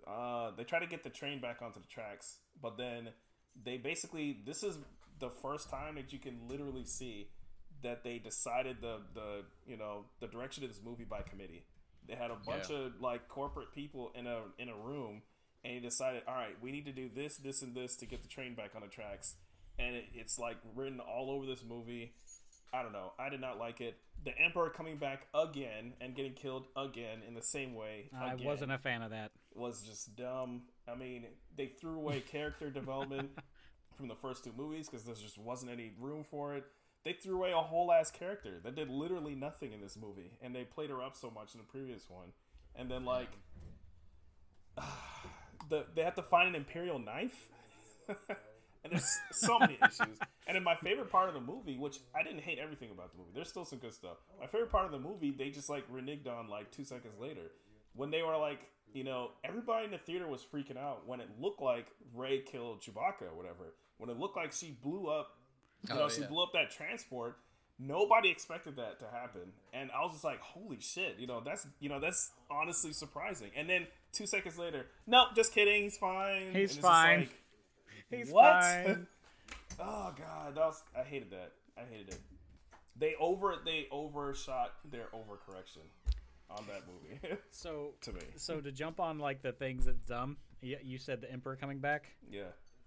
Uh, 0.07 0.51
they 0.57 0.65
try 0.65 0.79
to 0.79 0.87
get 0.87 1.03
the 1.05 1.11
train 1.11 1.41
back 1.41 1.61
onto 1.63 1.81
the 1.81 1.87
tracks, 1.87 2.39
but 2.61 2.77
then 2.77 3.11
they 3.63 3.77
basically 3.77 4.39
this 4.47 4.63
is 4.63 4.79
the 5.21 5.31
first 5.31 5.71
time 5.71 5.95
that 5.97 6.13
you 6.13 6.19
can 6.19 6.49
literally 6.49 6.85
see 6.85 7.29
that 7.83 8.05
they 8.05 8.19
decided 8.19 8.79
the 8.81 8.99
the 9.15 9.45
you 9.67 9.77
know 9.77 10.07
the 10.21 10.27
direction 10.27 10.65
of 10.65 10.71
this 10.71 10.81
movie 10.85 11.05
by 11.05 11.21
committee. 11.23 11.65
They 12.09 12.15
had 12.15 12.31
a 12.31 12.37
bunch 12.37 12.71
Yeah. 12.71 12.77
of 12.87 13.01
like 13.01 13.29
corporate 13.29 13.73
people 13.75 14.13
in 14.15 14.27
a 14.27 14.43
in 14.59 14.69
a 14.69 14.77
room, 14.77 15.23
and 15.65 15.75
he 15.75 15.81
decided, 15.81 16.23
all 16.27 16.35
right, 16.35 16.57
we 16.63 16.73
need 16.73 16.87
to 16.87 16.93
do 16.93 17.09
this, 17.15 17.37
this, 17.37 17.63
and 17.63 17.75
this 17.75 17.97
to 17.97 18.07
get 18.07 18.23
the 18.23 18.29
train 18.29 18.55
back 18.55 18.75
on 18.75 18.81
the 18.83 18.89
tracks. 18.89 19.37
And 19.79 19.95
it, 19.97 20.05
it's 20.15 20.39
like 20.39 20.57
written 20.75 21.01
all 21.01 21.31
over 21.31 21.47
this 21.47 21.63
movie. 21.65 22.15
I 22.73 22.83
don't 22.83 22.93
know. 22.93 23.13
I 23.19 23.29
did 23.29 23.41
not 23.41 23.59
like 23.59 23.81
it. 23.81 23.97
The 24.25 24.33
Emperor 24.39 24.71
coming 24.71 24.97
back 24.97 25.27
again 25.35 25.93
and 26.01 26.15
getting 26.15 26.33
killed 26.33 26.67
again 26.77 27.19
in 27.27 27.35
the 27.35 27.43
same 27.43 27.75
way. 27.75 28.09
I 28.17 28.35
wasn't 28.37 28.73
a 28.73 28.79
fan 28.79 29.03
of 29.03 29.11
that. 29.11 29.31
was 29.55 29.83
just 29.83 30.17
dumb. 30.17 30.63
I 30.89 30.95
mean, 30.95 31.27
they 31.57 31.67
threw 31.67 31.97
away 31.97 32.21
character 32.27 32.71
development 32.71 33.31
from 33.97 34.09
the 34.09 34.15
first 34.15 34.45
two 34.45 34.53
movies 34.57 34.89
because 34.89 35.05
there 35.05 35.15
just 35.15 35.39
wasn't 35.39 35.71
any 35.71 35.93
room 36.01 36.25
for 36.31 36.55
it. 36.55 36.65
They 37.05 37.13
threw 37.13 37.37
away 37.37 37.53
a 37.53 37.57
whole 37.57 37.93
ass 37.93 38.11
character 38.11 38.61
that 38.63 38.77
did 38.77 38.89
literally 38.89 39.35
nothing 39.35 39.73
in 39.73 39.81
this 39.81 39.97
movie, 40.01 40.39
and 40.41 40.55
they 40.55 40.65
played 40.65 40.89
her 40.91 41.03
up 41.03 41.17
so 41.17 41.31
much 41.31 41.55
in 41.55 41.59
the 41.59 41.67
previous 41.67 42.09
one. 42.09 42.29
And 42.77 42.91
then 42.91 43.05
like, 43.05 43.31
the 45.69 45.85
they 45.95 46.03
had 46.03 46.17
to 46.17 46.23
find 46.23 46.49
an 46.49 46.55
imperial 46.55 46.99
knife. 46.99 47.49
and 48.85 48.93
there's 48.93 49.19
so 49.33 49.59
many 49.59 49.79
issues. 49.83 50.19
And 50.47 50.57
then 50.57 50.65
my 50.65 50.75
favorite 50.77 51.11
part 51.11 51.29
of 51.29 51.35
the 51.35 51.41
movie, 51.41 51.79
which 51.79 51.99
I 52.15 52.23
didn't 52.23 52.41
hate 52.41 52.59
everything 52.59 52.91
about 52.91 53.13
the 53.13 53.19
movie, 53.19 53.31
there's 53.35 53.49
still 53.49 53.65
some 53.65 53.79
good 53.79 53.95
stuff. 53.95 54.17
My 54.41 54.47
favorite 54.47 54.71
part 54.71 54.87
of 54.87 54.93
the 54.93 54.99
movie, 54.99 55.31
they 55.31 55.51
just 55.51 55.69
like 55.69 55.91
reneged 55.91 56.27
on 56.27 56.49
like 56.49 56.71
two 56.71 56.85
seconds 56.85 57.15
later 57.21 57.53
when 57.95 58.11
they 58.11 58.23
were 58.23 58.37
like, 58.37 58.61
you 58.93 59.05
know, 59.05 59.31
everybody 59.45 59.87
in 59.87 59.91
the 59.91 59.99
theater 59.99 60.27
was 60.27 60.43
freaking 60.43 60.77
out 60.77 61.07
when 61.07 61.21
it 61.21 61.29
looked 61.41 61.63
like 61.63 61.87
Rey 62.15 62.41
killed 62.41 62.83
Chewbacca 62.83 63.23
or 63.31 63.35
whatever. 63.35 63.75
When 63.99 64.11
it 64.11 64.19
looked 64.19 64.37
like 64.37 64.53
she 64.53 64.77
blew 64.83 65.09
up, 65.09 65.39
you 65.89 65.95
oh, 65.95 65.99
know, 65.99 66.05
Oh, 66.05 66.09
she 66.09 66.23
blew 66.23 66.43
up 66.43 66.53
that 66.53 66.71
transport. 66.71 67.39
Nobody 67.79 68.31
expected 68.31 68.77
that 68.77 69.01
to 69.01 69.07
happen, 69.07 69.53
and 69.73 69.91
I 69.91 70.03
was 70.03 70.13
just 70.13 70.23
like, 70.23 70.41
"Holy 70.41 70.79
shit!" 70.79 71.17
You 71.19 71.27
know, 71.27 71.41
that's 71.45 71.67
you 71.81 71.89
know, 71.89 71.99
that's 71.99 72.31
honestly 72.49 72.93
surprising. 72.93 73.51
And 73.57 73.69
then 73.69 73.87
two 74.13 74.27
seconds 74.27 74.57
later, 74.57 74.87
nope, 75.07 75.29
just 75.35 75.53
kidding, 75.53 75.85
he's 75.85 75.97
fine. 75.97 76.53
He's 76.53 76.77
fine. 76.77 77.21
like, 77.21 77.42
He's 78.13 78.31
what? 78.31 78.63
fine. 78.63 79.07
oh 79.81 80.15
god, 80.17 80.55
that 80.55 80.61
was 80.65 80.83
I 80.99 81.03
hated 81.03 81.31
that. 81.31 81.53
I 81.77 81.83
hated 81.91 82.09
it. 82.11 82.21
They 82.97 83.15
over 83.19 83.57
they 83.65 83.89
overshot 83.91 84.75
their 84.91 85.07
overcorrection 85.15 85.87
on 86.51 86.65
that 86.69 86.83
movie 86.87 87.39
So 87.51 87.95
to 88.03 88.13
me. 88.13 88.21
so 88.37 88.61
to 88.61 88.71
jump 88.71 89.01
on 89.01 89.19
like 89.19 89.43
the 89.43 89.53
things 89.53 89.87
that's 89.87 90.03
dumb. 90.03 90.37
Yeah, 90.61 90.77
you 90.83 90.99
said 90.99 91.21
the 91.21 91.31
Emperor 91.33 91.57
coming 91.57 91.79
back. 91.79 92.07
Yeah. 92.31 92.43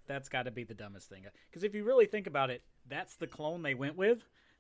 That's 0.08 0.30
got 0.30 0.44
to 0.44 0.52
be 0.52 0.64
the 0.64 0.76
dumbest 0.76 1.10
thing. 1.10 1.24
Because 1.50 1.64
if 1.64 1.74
you 1.74 1.84
really 1.84 2.06
think 2.06 2.28
about 2.28 2.52
it, 2.52 2.62
that's 2.88 3.16
the 3.16 3.26
clone 3.28 3.64
they 3.64 3.74
went 3.74 3.98
with. 3.98 4.20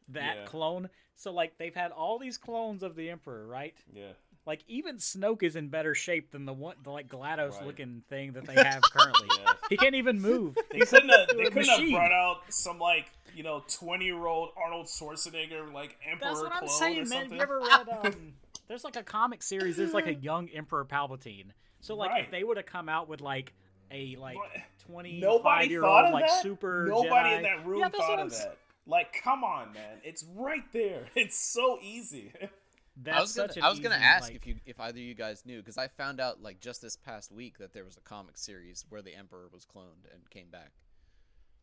That 0.09 0.37
Yeah. 0.37 0.45
clone. 0.45 0.89
So 1.15 1.31
like 1.31 1.57
they've 1.57 1.73
had 1.75 1.91
all 1.91 2.17
these 2.19 2.37
clones 2.37 2.81
of 2.83 2.95
the 2.95 3.09
Emperor, 3.11 3.45
right? 3.47 3.75
Yeah. 3.93 4.13
Like 4.45 4.63
even 4.67 4.97
Snoke 4.97 5.41
is 5.43 5.55
in 5.55 5.69
better 5.69 5.95
shape 5.95 6.31
than 6.31 6.45
the 6.45 6.53
one, 6.53 6.75
the 6.83 6.91
like 6.91 7.07
Glados 7.07 7.53
Right. 7.57 7.65
looking 7.65 8.03
thing 8.09 8.33
that 8.33 8.45
they 8.45 8.53
have 8.55 8.81
currently. 8.83 9.27
Yeah. 9.39 9.53
He 9.69 9.77
can't 9.77 9.95
even 9.95 10.21
move. 10.21 10.55
They 10.71 10.79
He's 10.79 10.89
couldn't 10.91 11.09
have, 11.09 11.27
they 11.29 11.45
couldn't 11.45 11.65
have 11.67 11.89
brought 11.91 12.11
out 12.11 12.37
some 12.49 12.77
like 12.79 13.11
you 13.35 13.41
know 13.43 13.63
twenty 13.67 14.05
year 14.05 14.25
old 14.27 14.49
Arnold 14.55 14.85
Schwarzenegger 14.87 15.71
like 15.73 15.97
emperor 16.09 16.27
That's 16.29 16.41
what 16.41 16.51
I'm 16.51 16.59
clone 16.67 16.79
saying, 16.79 16.97
or 16.97 17.05
man. 17.05 17.09
something. 17.21 17.37
You 17.37 17.41
ever 17.43 17.59
read? 17.61 17.89
Um, 18.05 18.33
there's 18.67 18.83
like 18.83 18.95
a 18.95 19.03
comic 19.03 19.41
series. 19.41 19.77
There's 19.77 19.93
like 19.93 20.07
a 20.07 20.13
young 20.29 20.49
Emperor 20.49 20.85
Palpatine. 20.85 21.47
So 21.81 21.95
like 21.95 22.11
Right. 22.11 22.25
if 22.25 22.31
they 22.31 22.43
would 22.43 22.57
have 22.57 22.65
come 22.67 22.87
out 22.89 23.09
with 23.09 23.21
like 23.21 23.53
a 23.91 24.15
like 24.17 24.37
But 24.37 24.61
25 24.93 25.21
Nobody 25.21 25.67
year 25.69 25.83
old 25.83 26.11
like 26.13 26.27
that. 26.27 26.41
super 26.43 26.85
Nobody 26.87 27.29
Jedi. 27.29 27.37
in 27.37 27.43
that 27.43 27.65
room 27.65 27.79
yeah, 27.79 27.89
thought 27.89 28.13
of 28.13 28.19
I'm 28.19 28.27
s- 28.27 28.43
that. 28.43 28.57
Like, 28.87 29.19
come 29.23 29.43
on, 29.43 29.73
man, 29.73 29.97
it's 30.03 30.23
right 30.35 30.63
there. 30.71 31.05
It's 31.15 31.39
so 31.39 31.79
easy. 31.81 32.31
That's 32.97 33.17
I 33.17 33.21
was 33.21 33.33
gonna, 33.35 33.47
such 33.49 33.57
an 33.57 33.63
I 33.63 33.69
was 33.69 33.79
gonna 33.79 33.95
easy, 33.95 34.03
ask 34.05 34.23
like- 34.27 34.35
if 34.35 34.47
you 34.47 34.55
if 34.65 34.79
either 34.79 34.91
of 34.97 35.03
you 35.03 35.15
guys 35.15 35.45
knew 35.45 35.59
because 35.59 35.77
I 35.77 35.87
found 35.89 36.19
out 36.21 36.41
like 36.41 36.59
just 36.61 36.81
this 36.81 36.95
past 36.95 37.31
week 37.31 37.57
that 37.57 37.73
there 37.73 37.83
was 37.85 37.97
a 37.97 38.01
comic 38.01 38.37
series 38.37 38.85
where 38.89 39.01
the 39.01 39.13
Emperor 39.13 39.49
was 39.51 39.65
cloned 39.65 40.11
and 40.13 40.29
came 40.29 40.49
back. 40.49 40.71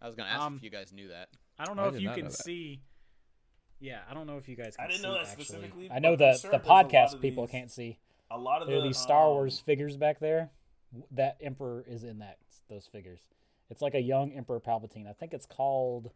I 0.00 0.06
was 0.06 0.14
gonna 0.14 0.28
ask 0.28 0.40
Um, 0.42 0.56
if 0.56 0.62
you 0.62 0.70
guys 0.70 0.92
knew 0.92 1.08
that. 1.08 1.28
I 1.58 1.64
don't 1.64 1.78
I 1.78 1.82
know 1.88 1.94
if 1.94 2.00
you 2.00 2.10
can 2.10 2.30
see. 2.30 2.82
Yeah, 3.80 4.00
I 4.08 4.14
don't 4.14 4.26
know 4.26 4.36
if 4.36 4.48
you 4.48 4.56
guys 4.56 4.76
can 4.76 4.84
I 4.84 4.88
didn't 4.88 5.00
see, 5.00 5.06
know 5.06 5.14
that 5.14 5.26
actually. 5.26 5.44
specifically, 5.44 5.90
I 5.90 5.98
know 5.98 6.16
the 6.16 6.36
sure 6.36 6.50
the 6.50 6.58
there's 6.58 6.66
a 6.66 6.68
lot 6.68 6.88
podcast 6.90 7.20
people 7.20 7.46
these- 7.46 7.50
can't 7.50 7.70
see. 7.70 7.98
A 8.30 8.38
lot 8.38 8.62
of 8.62 8.68
There 8.68 8.76
are 8.78 8.80
the 8.80 8.88
these 8.88 8.98
Star 8.98 9.26
um, 9.26 9.32
Wars 9.34 9.58
figures 9.60 9.96
back 9.96 10.18
there. 10.18 10.50
That 11.10 11.36
Emperor 11.40 11.84
is 11.86 12.04
in 12.04 12.18
that 12.18 12.38
those 12.68 12.86
figures. 12.86 13.26
It's 13.70 13.80
like 13.82 13.94
a 13.94 14.00
young 14.00 14.32
Emperor 14.32 14.60
Palpatine. 14.60 15.06
I 15.08 15.12
think 15.14 15.32
it's 15.32 15.46
called 15.46 16.10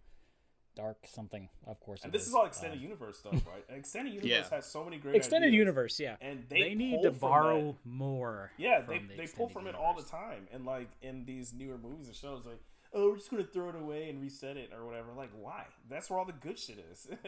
Dark 0.76 0.98
something. 1.06 1.48
Of 1.66 1.80
course, 1.80 2.04
And 2.04 2.12
this 2.12 2.22
is 2.22 2.28
is. 2.28 2.34
all 2.34 2.46
extended 2.46 2.76
Um, 2.78 2.82
universe 2.84 3.18
stuff, 3.18 3.32
right? 3.46 3.64
And 3.68 3.78
extended 3.78 4.12
universe 4.22 4.30
Yeah. 4.50 4.56
has 4.56 4.66
so 4.66 4.84
many 4.84 4.98
great 4.98 5.16
extended 5.16 5.48
ideas. 5.48 5.58
universe. 5.58 5.98
Yeah, 5.98 6.16
and 6.20 6.44
they, 6.48 6.60
they, 6.60 6.74
need 6.74 7.02
to 7.02 7.10
borrow 7.10 7.72
that. 7.72 7.86
more. 7.88 8.52
Yeah, 8.58 8.82
they, 8.82 8.98
the 8.98 9.06
they 9.08 9.14
pull 9.16 9.22
extended 9.46 9.52
from 9.52 9.66
it 9.66 9.74
all 9.74 9.94
the 9.94 10.02
time, 10.04 10.46
and 10.52 10.64
like 10.66 10.88
in 11.02 11.24
these 11.24 11.52
newer 11.54 11.78
movies 11.78 12.06
and 12.06 12.14
shows, 12.14 12.44
like 12.46 12.60
oh, 12.92 13.10
we're 13.10 13.16
just 13.16 13.30
gonna 13.30 13.44
throw 13.44 13.68
it 13.70 13.74
away 13.74 14.08
and 14.08 14.20
reset 14.22 14.56
it 14.56 14.70
or 14.72 14.86
whatever. 14.86 15.12
Like, 15.16 15.30
why? 15.34 15.64
That's 15.90 16.08
where 16.08 16.18
all 16.18 16.24
the 16.24 16.32
good 16.32 16.58
shit 16.58 16.78
is. 16.92 17.08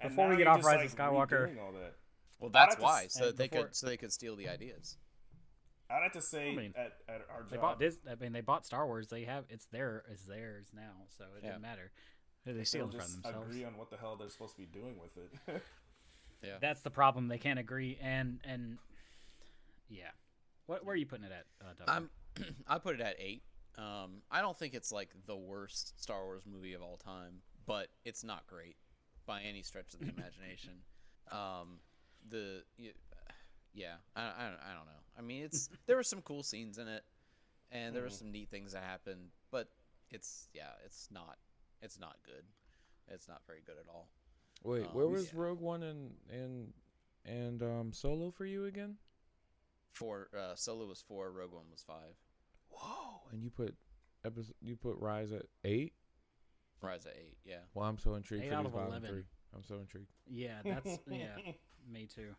And 0.00 0.10
Before 0.10 0.28
we 0.28 0.36
get 0.36 0.48
off 0.48 0.56
just, 0.58 0.66
Rise 0.66 0.76
like, 0.78 0.86
of 0.86 0.96
Skywalker- 0.96 1.56
all 1.64 1.72
that. 1.72 1.94
Well, 2.40 2.50
that's 2.50 2.74
have 2.74 2.78
to 2.78 2.82
why 2.82 3.06
so 3.08 3.28
and 3.28 3.38
they 3.38 3.46
before- 3.48 3.66
could 3.66 3.76
so 3.76 3.86
they 3.86 3.96
could 3.96 4.12
steal 4.12 4.34
the 4.34 4.48
ideas. 4.48 4.96
I'd 5.88 6.02
have 6.02 6.12
to 6.12 6.20
say 6.20 6.50
I 6.50 6.56
mean, 6.56 6.74
at, 6.76 6.94
at 7.08 7.20
our 7.30 7.44
They 7.48 7.56
job, 7.56 7.62
bought 7.62 7.78
Dis- 7.78 7.98
I 8.10 8.14
mean, 8.16 8.32
they 8.32 8.40
bought 8.40 8.66
Star 8.66 8.86
Wars. 8.86 9.08
They 9.08 9.22
have 9.24 9.44
it's 9.50 9.66
their 9.66 10.02
it's 10.10 10.24
theirs 10.24 10.68
now, 10.74 11.06
so 11.16 11.24
it 11.36 11.44
Yeah. 11.44 11.50
didn't 11.50 11.62
matter. 11.62 11.92
They 12.44 12.52
they'll 12.52 12.64
steal 12.64 12.84
it 12.86 12.90
from 12.90 13.00
just 13.00 13.22
themselves. 13.22 13.48
agree 13.50 13.64
on 13.64 13.76
what 13.76 13.90
the 13.90 13.96
hell 13.96 14.16
they're 14.16 14.28
supposed 14.28 14.54
to 14.56 14.60
be 14.60 14.66
doing 14.66 14.96
with 15.00 15.16
it. 15.16 15.62
Yeah. 16.42 16.56
That's 16.60 16.82
the 16.82 16.90
problem. 16.90 17.28
They 17.28 17.38
can't 17.38 17.58
agree, 17.58 17.96
and 18.02 18.38
and 18.44 18.76
yeah. 19.88 20.10
What 20.66 20.84
where 20.84 20.92
are 20.92 20.96
you 20.96 21.06
putting 21.06 21.24
it 21.24 21.32
at? 21.32 21.46
Uh, 21.66 21.90
I'm 21.90 22.10
I 22.68 22.78
put 22.78 22.96
it 22.96 23.00
at 23.00 23.16
eight. 23.18 23.44
Um, 23.78 24.20
I 24.30 24.42
don't 24.42 24.54
think 24.58 24.74
it's 24.74 24.92
like 24.92 25.08
the 25.26 25.36
worst 25.36 25.98
Star 26.02 26.22
Wars 26.22 26.42
movie 26.44 26.74
of 26.74 26.82
all 26.82 26.98
time, 26.98 27.40
but 27.66 27.88
it's 28.04 28.22
not 28.24 28.46
great 28.46 28.76
by 29.24 29.40
any 29.40 29.62
stretch 29.62 29.94
of 29.94 30.00
the 30.00 30.06
imagination. 30.18 30.74
Um, 31.32 31.78
the 32.28 32.62
yeah, 33.74 33.94
I, 34.14 34.20
I, 34.22 34.24
don't- 34.50 34.60
I 34.70 34.74
don't 34.74 34.84
know. 34.84 35.02
I 35.18 35.22
mean, 35.22 35.44
it's 35.44 35.70
there 35.86 35.96
were 35.96 36.02
some 36.02 36.20
cool 36.20 36.42
scenes 36.42 36.76
in 36.76 36.88
it, 36.88 37.04
and 37.72 37.96
there 37.96 38.02
were 38.02 38.10
some 38.10 38.30
neat 38.30 38.50
things 38.50 38.72
that 38.72 38.82
happened, 38.82 39.30
but 39.50 39.68
it's 40.10 40.48
yeah, 40.52 40.72
it's 40.84 41.08
not 41.10 41.38
it's 41.84 42.00
not 42.00 42.16
good. 42.24 42.44
It's 43.08 43.28
not 43.28 43.42
very 43.46 43.60
good 43.64 43.76
at 43.78 43.86
all. 43.88 44.08
Wait, 44.62 44.86
Um, 44.86 44.94
where 44.94 45.06
was 45.06 45.26
yeah. 45.26 45.40
Rogue 45.40 45.60
One 45.60 45.82
and 45.82 46.12
and 46.30 46.72
and 47.24 47.62
um 47.62 47.92
Solo 47.92 48.30
for 48.30 48.46
you 48.46 48.64
again? 48.64 48.96
Four 49.92 50.28
uh, 50.36 50.54
Solo 50.56 50.86
was 50.86 51.00
four, 51.02 51.30
Rogue 51.30 51.52
One 51.52 51.66
was 51.70 51.82
five, 51.86 52.16
Whoa! 52.70 53.20
And 53.30 53.42
you 53.44 53.50
put 53.50 53.76
episode 54.24 54.54
you 54.60 54.74
put 54.76 54.96
Rise 54.98 55.30
at 55.32 55.46
eight. 55.64 55.92
Rise 56.82 57.06
at 57.06 57.14
eight. 57.16 57.36
Yeah. 57.44 57.58
Well, 57.74 57.86
I'm 57.86 57.98
so 57.98 58.14
intrigued 58.14 58.44
Eight 58.44 58.48
for 58.50 58.54
out 58.56 58.64
these 58.64 58.66
of 58.68 58.72
bottom 58.74 58.88
11. 58.90 59.08
three. 59.10 59.22
I'm 59.54 59.62
so 59.62 59.76
intrigued. 59.76 60.08
yeah, 60.26 60.58
that's 60.64 60.98
yeah, 61.08 61.36
me 61.92 62.06
too. 62.12 62.34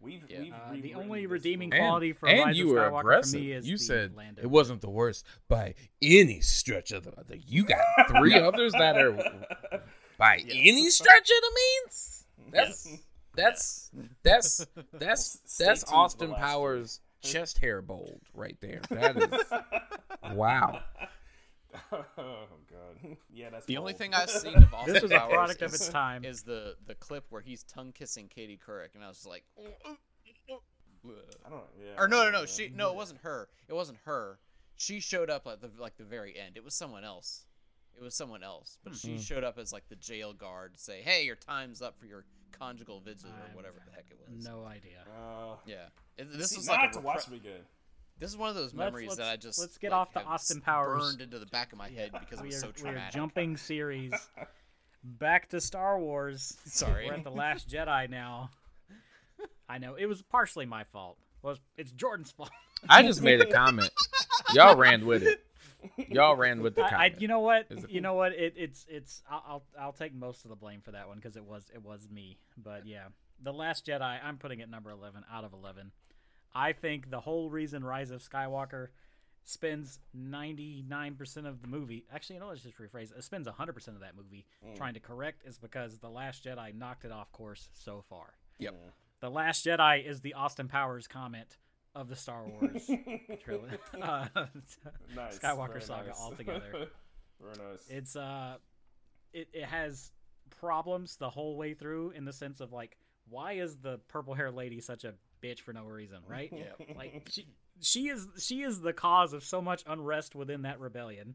We've, 0.00 0.24
Yeah. 0.28 0.40
we've 0.40 0.52
Uh, 0.52 0.72
the 0.80 0.94
only 0.94 1.26
redeeming 1.26 1.70
movie. 1.70 1.80
quality 1.80 2.12
for 2.12 2.28
and 2.28 2.40
Rise 2.46 2.58
you 2.58 2.68
of 2.68 2.74
were 2.74 2.80
Skywalker 2.90 3.00
aggressive. 3.00 3.32
for 3.32 3.44
me 3.44 3.52
is 3.52 3.68
you 3.68 3.76
said 3.76 4.14
Lando 4.16 4.42
it 4.42 4.50
wasn't 4.50 4.80
the 4.80 4.90
worst 4.90 5.24
by 5.48 5.74
any 6.02 6.40
stretch 6.40 6.90
of 6.92 7.04
the. 7.04 7.12
the 7.26 7.38
you 7.38 7.64
got 7.64 7.80
three 8.08 8.34
others 8.40 8.72
that 8.72 8.96
are 8.96 9.82
by 10.18 10.36
any 10.50 10.88
stretch 10.90 11.30
of 11.30 11.42
the 11.42 11.52
means. 11.84 12.24
That's 12.52 12.86
Yes. 12.86 12.98
that's 13.34 13.90
that's 14.22 14.66
that's 14.92 15.38
Stay 15.44 15.64
that's 15.66 15.84
tuned 15.84 15.94
Austin 15.94 16.34
Powers 16.34 17.00
chest 17.22 17.58
hair 17.58 17.80
bold 17.82 18.20
right 18.34 18.56
there. 18.60 18.80
That 18.90 19.16
is 19.16 20.32
wow. 20.36 20.80
oh 21.92 22.06
god, 22.70 23.16
yeah, 23.32 23.50
that's 23.50 23.66
The 23.66 23.76
only 23.76 23.92
thing 23.92 24.12
I've 24.14 24.30
seen 24.30 24.56
of 24.56 24.72
Austin 24.74 24.92
This 24.94 25.02
was 25.02 25.12
a 25.12 25.18
Powers 25.18 25.32
product 25.32 25.62
of 25.62 25.74
its 25.74 25.88
time. 26.00 26.24
is 26.24 26.42
the 26.42 26.76
the 26.86 26.94
clip 26.94 27.24
where 27.30 27.40
he's 27.42 27.62
tongue 27.64 27.92
kissing 27.92 28.28
Katie 28.28 28.58
Couric, 28.64 28.94
and 28.94 29.04
I 29.04 29.08
was 29.08 29.18
just 29.18 29.28
like, 29.28 29.44
I 29.58 31.48
don't. 31.50 31.62
Yeah. 31.82 31.94
or 31.98 32.08
no, 32.08 32.24
no, 32.24 32.30
no, 32.30 32.46
she 32.46 32.70
no, 32.74 32.90
it 32.90 32.96
wasn't 32.96 33.20
her. 33.22 33.48
It 33.68 33.74
wasn't 33.74 33.98
her. 34.04 34.38
She 34.76 35.00
showed 35.00 35.30
up 35.30 35.46
at 35.46 35.60
the 35.60 35.70
like 35.78 35.96
the 35.96 36.04
very 36.04 36.38
end. 36.38 36.56
It 36.56 36.64
was 36.64 36.74
someone 36.74 37.04
else. 37.04 37.44
It 37.98 38.02
was 38.02 38.14
someone 38.14 38.42
else, 38.42 38.78
but 38.84 38.94
she 38.96 39.18
showed 39.18 39.44
up 39.44 39.58
as 39.58 39.72
like 39.72 39.88
the 39.88 39.96
jail 39.96 40.32
guard 40.32 40.74
to 40.74 40.80
say, 40.80 41.00
"Hey, 41.02 41.24
your 41.24 41.36
time's 41.36 41.82
up 41.82 41.98
for 41.98 42.06
your 42.06 42.24
conjugal 42.52 43.00
visit 43.00 43.30
or 43.30 43.56
whatever 43.56 43.76
the 43.86 43.92
heck 43.92 44.06
it 44.10 44.18
was." 44.18 44.44
No 44.46 44.64
idea. 44.64 45.04
Uh, 45.08 45.56
Yeah, 45.66 45.86
It- 46.16 46.32
this 46.32 46.50
see, 46.50 46.60
is 46.60 46.66
now 46.66 46.72
like 46.72 46.80
have 46.82 46.90
a 46.90 46.94
to 46.94 47.00
watch 47.00 47.26
repre- 47.26 47.32
it 47.32 47.36
again. 47.36 47.60
This 48.20 48.30
is 48.30 48.36
one 48.36 48.50
of 48.50 48.54
those 48.54 48.74
Let's- 48.74 48.92
memories 48.92 49.16
that 49.16 49.22
let's- 49.24 49.32
I 49.32 49.36
just 49.36 49.58
let's 49.58 49.78
get 49.78 49.90
like, 49.92 49.98
off 50.00 50.12
the 50.12 50.22
Austin 50.22 50.58
s- 50.58 50.62
Powers. 50.64 51.02
burned 51.02 51.20
into 51.22 51.38
the 51.38 51.46
back 51.46 51.72
of 51.72 51.78
my 51.78 51.88
head 51.88 52.12
because 52.12 52.38
it 52.38 52.42
we 52.42 52.48
was 52.48 52.62
are, 52.62 52.72
so 52.76 52.84
we 52.84 52.90
are 52.90 53.08
jumping 53.10 53.56
series 53.56 54.12
back 55.02 55.48
to 55.48 55.60
Star 55.60 55.98
Wars. 55.98 56.56
Sorry. 56.66 57.06
We're 57.06 57.14
at 57.14 57.24
the 57.24 57.30
Last 57.30 57.68
Jedi 57.68 58.08
now. 58.10 58.50
I 59.68 59.78
know 59.78 59.94
it 59.94 60.06
was 60.06 60.20
partially 60.22 60.66
my 60.66 60.84
fault. 60.84 61.16
Well, 61.42 61.54
it's- 61.54 61.66
it's 61.78 61.92
Jordan's 61.92 62.30
fault. 62.30 62.50
I 62.88 63.02
just 63.02 63.22
made 63.22 63.40
a 63.40 63.46
comment. 63.46 63.90
Y'all 64.52 64.76
ran 64.76 65.06
with 65.06 65.22
it. 65.22 65.44
Y'all 66.10 66.36
ran 66.36 66.60
with 66.60 66.74
the 66.74 66.82
I, 66.82 66.86
I, 66.86 66.90
comment. 66.90 67.22
you 67.22 67.28
know 67.28 67.40
what? 67.40 67.66
Is 67.70 67.84
it- 67.84 67.90
You 67.90 68.00
know 68.02 68.12
what? 68.14 68.32
It, 68.32 68.54
it's 68.56 68.84
it's. 68.88 69.22
I'll, 69.30 69.42
I'll 69.48 69.62
I'll 69.80 69.92
take 69.92 70.12
most 70.14 70.44
of 70.44 70.50
the 70.50 70.56
blame 70.56 70.82
for 70.82 70.90
that 70.92 71.08
one 71.08 71.16
because 71.16 71.36
it 71.36 71.44
was 71.44 71.64
it 71.74 71.82
was 71.82 72.06
me. 72.10 72.36
But 72.58 72.86
yeah, 72.86 73.04
the 73.42 73.52
Last 73.52 73.86
Jedi. 73.86 74.18
I'm 74.22 74.36
putting 74.36 74.60
it 74.60 74.68
number 74.68 74.90
eleven 74.90 75.24
out 75.32 75.44
of 75.44 75.54
eleven. 75.54 75.90
I 76.54 76.72
think 76.72 77.10
the 77.10 77.20
whole 77.20 77.50
reason 77.50 77.84
Rise 77.84 78.10
of 78.10 78.22
Skywalker 78.22 78.88
spends 79.44 79.98
99% 80.16 81.46
of 81.46 81.62
the 81.62 81.66
movie 81.68 82.04
actually 82.12 82.34
you 82.36 82.40
know 82.40 82.48
let's 82.48 82.62
just 82.62 82.78
rephrase 82.78 83.10
it, 83.10 83.18
it 83.18 83.24
spends 83.24 83.48
100% 83.48 83.88
of 83.88 84.00
that 84.00 84.14
movie 84.16 84.44
trying 84.76 84.94
to 84.94 85.00
correct 85.00 85.42
is 85.46 85.58
because 85.58 85.98
the 85.98 86.08
last 86.10 86.44
jedi 86.44 86.74
knocked 86.74 87.04
it 87.06 87.10
off 87.10 87.32
course 87.32 87.68
so 87.72 88.04
far 88.08 88.34
Yep. 88.58 88.74
the 89.20 89.30
last 89.30 89.64
jedi 89.64 90.06
is 90.06 90.20
the 90.20 90.34
austin 90.34 90.68
powers 90.68 91.08
comment 91.08 91.56
of 91.94 92.08
the 92.08 92.16
star 92.16 92.46
wars 92.46 92.88
trilogy 93.42 93.76
uh, 94.02 94.26
Nice. 95.16 95.38
skywalker 95.38 95.68
very 95.68 95.80
saga 95.82 96.08
nice. 96.08 96.20
altogether 96.20 96.88
very 97.40 97.70
nice. 97.70 97.86
it's 97.88 98.16
uh 98.16 98.56
it, 99.32 99.48
it 99.54 99.64
has 99.64 100.12
problems 100.50 101.16
the 101.16 101.30
whole 101.30 101.56
way 101.56 101.72
through 101.74 102.10
in 102.10 102.24
the 102.26 102.32
sense 102.32 102.60
of 102.60 102.72
like 102.72 102.96
why 103.28 103.52
is 103.54 103.76
the 103.78 103.98
purple 104.08 104.34
hair 104.34 104.50
lady 104.50 104.80
such 104.80 105.04
a 105.04 105.14
bitch 105.42 105.60
for 105.60 105.72
no 105.72 105.84
reason 105.84 106.18
right 106.28 106.50
Yeah. 106.56 106.86
like 106.96 107.28
she 107.30 107.46
she 107.80 108.08
is 108.08 108.26
she 108.38 108.62
is 108.62 108.80
the 108.80 108.92
cause 108.92 109.32
of 109.32 109.42
so 109.44 109.60
much 109.62 109.82
unrest 109.86 110.34
within 110.34 110.62
that 110.62 110.80
rebellion 110.80 111.34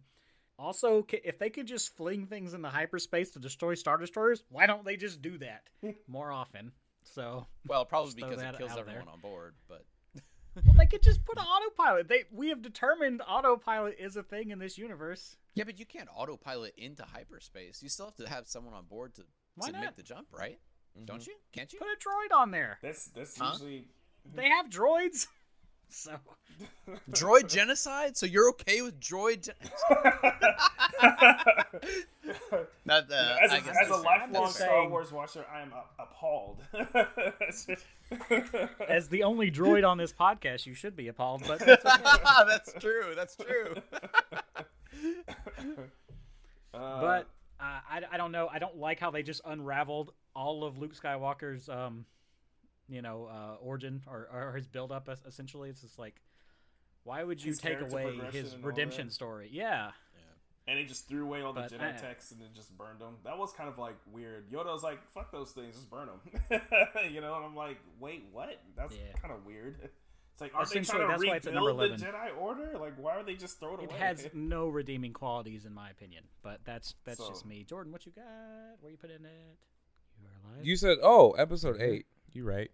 also 0.58 1.06
if 1.12 1.38
they 1.40 1.50
could 1.50 1.68
just 1.68 1.96
fling 1.98 2.26
things 2.28 2.54
into 2.54 2.70
hyperspace 2.70 3.32
to 3.32 3.40
destroy 3.40 3.74
star 3.76 3.98
destroyers 3.98 4.44
why 4.50 4.66
don't 4.66 4.86
they 4.86 4.96
just 4.96 5.22
do 5.22 5.38
that 5.38 5.64
more 6.08 6.32
often 6.32 6.72
so 7.04 7.46
Well, 7.68 7.86
probably 7.86 8.14
because 8.16 8.42
it 8.42 8.58
kills 8.58 8.72
out 8.72 8.78
there. 8.78 8.86
everyone 8.96 9.10
on 9.10 9.20
board, 9.20 9.54
but 9.68 9.86
well, 10.66 10.74
they 10.76 10.88
could 10.88 11.04
just 11.04 11.24
put 11.24 11.38
an 11.38 11.44
autopilot 11.46 12.08
they 12.08 12.24
we 12.32 12.50
have 12.50 12.62
determined 12.64 13.22
autopilot 13.28 13.98
is 14.00 14.16
a 14.16 14.24
thing 14.24 14.50
in 14.52 14.58
this 14.60 14.78
universe 14.78 15.36
yeah, 15.54 15.64
but 15.64 15.80
you 15.80 15.86
can't 15.86 16.10
autopilot 16.14 16.74
into 16.78 17.04
hyperspace. 17.04 17.82
You 17.82 17.88
still 17.88 18.08
have 18.08 18.16
to 18.16 18.28
have 18.28 18.46
someone 18.46 18.74
on 18.74 18.84
board 18.88 19.16
to 19.16 19.22
Why 19.56 19.68
to 19.68 19.72
not? 19.72 19.82
make 19.86 19.96
the 19.96 20.04
jump, 20.04 20.28
right? 20.34 20.60
Don't 21.04 21.26
you? 21.28 21.34
Can't 21.52 21.72
you? 21.74 21.80
put 21.80 21.88
a 21.90 21.98
droid 21.98 22.32
on 22.38 22.52
there 22.52 22.78
That's 22.82 23.08
that's 23.08 23.38
Huh? 23.38 23.50
usually 23.54 23.86
they 24.34 24.48
have 24.50 24.70
droids 24.70 25.28
so 25.90 26.12
droid 27.12 27.48
genocide? 27.52 28.16
So 28.18 28.26
you're 28.26 28.50
okay 28.52 28.82
with 28.82 29.00
droid? 29.00 29.44
Gen- 29.46 29.56
That, 32.88 33.06
uh, 33.12 33.36
as 33.44 33.52
a, 33.52 33.56
I 33.56 33.60
guess 33.60 33.76
as 33.82 33.88
a 33.88 33.90
that's 33.90 33.90
fair. 33.90 33.98
lifelong 33.98 34.44
just 34.46 34.56
Star 34.58 34.68
saying. 34.70 34.90
Wars 34.92 35.12
watcher, 35.12 35.46
I 35.54 35.62
am 35.62 35.74
a- 35.74 36.04
appalled. 36.04 36.62
as 38.88 39.08
the 39.10 39.24
only 39.24 39.52
droid 39.52 39.88
on 39.88 39.98
this 39.98 40.14
podcast 40.14 40.66
you 40.66 40.74
should 40.76 40.96
be 40.96 41.08
appalled 41.08 41.44
but 41.48 41.60
that's 41.60 41.86
okay. 41.86 42.04
that's 42.48 42.74
true. 42.80 43.14
That's 43.16 43.36
true. 43.36 43.76
Uh, 46.74 47.02
but 47.02 47.28
uh, 47.60 47.80
I, 47.90 48.02
I 48.12 48.18
don't 48.18 48.32
know. 48.32 48.48
I 48.52 48.60
don't 48.60 48.78
like 48.78 49.00
how 49.00 49.12
they 49.12 49.24
just 49.24 49.42
unraveled 49.46 50.12
all 50.36 50.64
of 50.64 50.78
Luke 50.78 50.96
Skywalker's, 50.96 51.70
um, 51.70 52.06
you 52.90 53.02
know, 53.02 53.26
uh, 53.32 53.56
origin 53.62 54.04
or, 54.08 54.28
or 54.32 54.54
his 54.54 54.68
build 54.68 54.92
up. 54.92 55.10
Essentially, 55.28 55.70
it's 55.70 55.82
just 55.82 55.98
like, 55.98 56.22
why 57.04 57.24
would 57.24 57.44
you 57.44 57.52
His 57.52 57.60
take 57.60 57.82
away 57.82 58.20
his 58.32 58.56
redemption 58.62 59.10
story? 59.10 59.50
Yeah, 59.52 59.92
and 60.68 60.80
he 60.80 60.86
just 60.86 61.08
threw 61.08 61.24
away 61.24 61.42
all 61.42 61.54
the 61.54 61.62
But, 61.62 61.72
Jedi 61.72 61.96
uh, 61.96 61.98
texts 62.00 62.32
and 62.32 62.42
then 62.42 62.50
just 62.56 62.76
burned 62.78 63.00
them. 63.00 63.16
That 63.24 63.38
was 63.38 63.52
kind 63.54 63.70
of 63.70 63.78
like 63.78 63.96
weird. 64.12 64.50
Yoda 64.52 64.74
was 64.74 64.84
like, 64.84 65.00
"Fuck 65.14 65.32
those 65.32 65.52
things, 65.52 65.76
just 65.76 65.90
burn 65.90 66.08
them." 66.08 66.62
you 67.12 67.22
know, 67.22 67.36
and 67.36 67.46
I'm 67.46 67.56
like, 67.56 67.78
"Wait, 68.00 68.26
what? 68.32 68.60
That's 68.76 68.94
Yeah. 68.96 69.14
kind 69.22 69.34
of 69.34 69.46
weird." 69.46 69.76
It's 70.34 70.42
like, 70.42 70.54
are 70.54 70.66
they 70.66 70.82
Essentially, 70.82 70.98
trying 70.98 71.08
to 71.08 71.12
that's 71.14 71.26
why 71.30 71.36
it's 71.38 71.48
at 71.48 71.54
number 71.54 71.72
rebuild 71.72 71.98
the 71.98 72.06
Jedi 72.06 72.38
Order? 72.38 72.78
Like, 72.78 72.96
why 72.98 73.16
are 73.16 73.24
they 73.24 73.36
just 73.36 73.58
throwing 73.58 73.80
it 73.80 73.86
away? 73.86 73.96
It 73.96 74.00
has 74.02 74.28
no 74.34 74.68
redeeming 74.68 75.14
qualities 75.14 75.66
in 75.66 75.74
my 75.74 75.90
opinion. 75.92 76.26
But 76.42 76.60
that's 76.66 76.94
that's 77.06 77.20
So- 77.20 77.30
just 77.30 77.46
me. 77.46 77.64
Jordan, 77.64 77.94
what 77.94 78.06
you 78.06 78.12
got? 78.12 78.24
Where 78.82 78.92
you 78.92 78.98
put 78.98 79.12
in 79.12 79.24
it? 79.24 79.58
You 80.26 80.50
are 80.50 80.54
alive. 80.54 80.66
You 80.66 80.76
said, 80.76 80.98
"Oh, 81.04 81.32
episode 81.32 81.82
eight. 81.82 82.06
You're 82.34 82.46
right? 82.46 82.72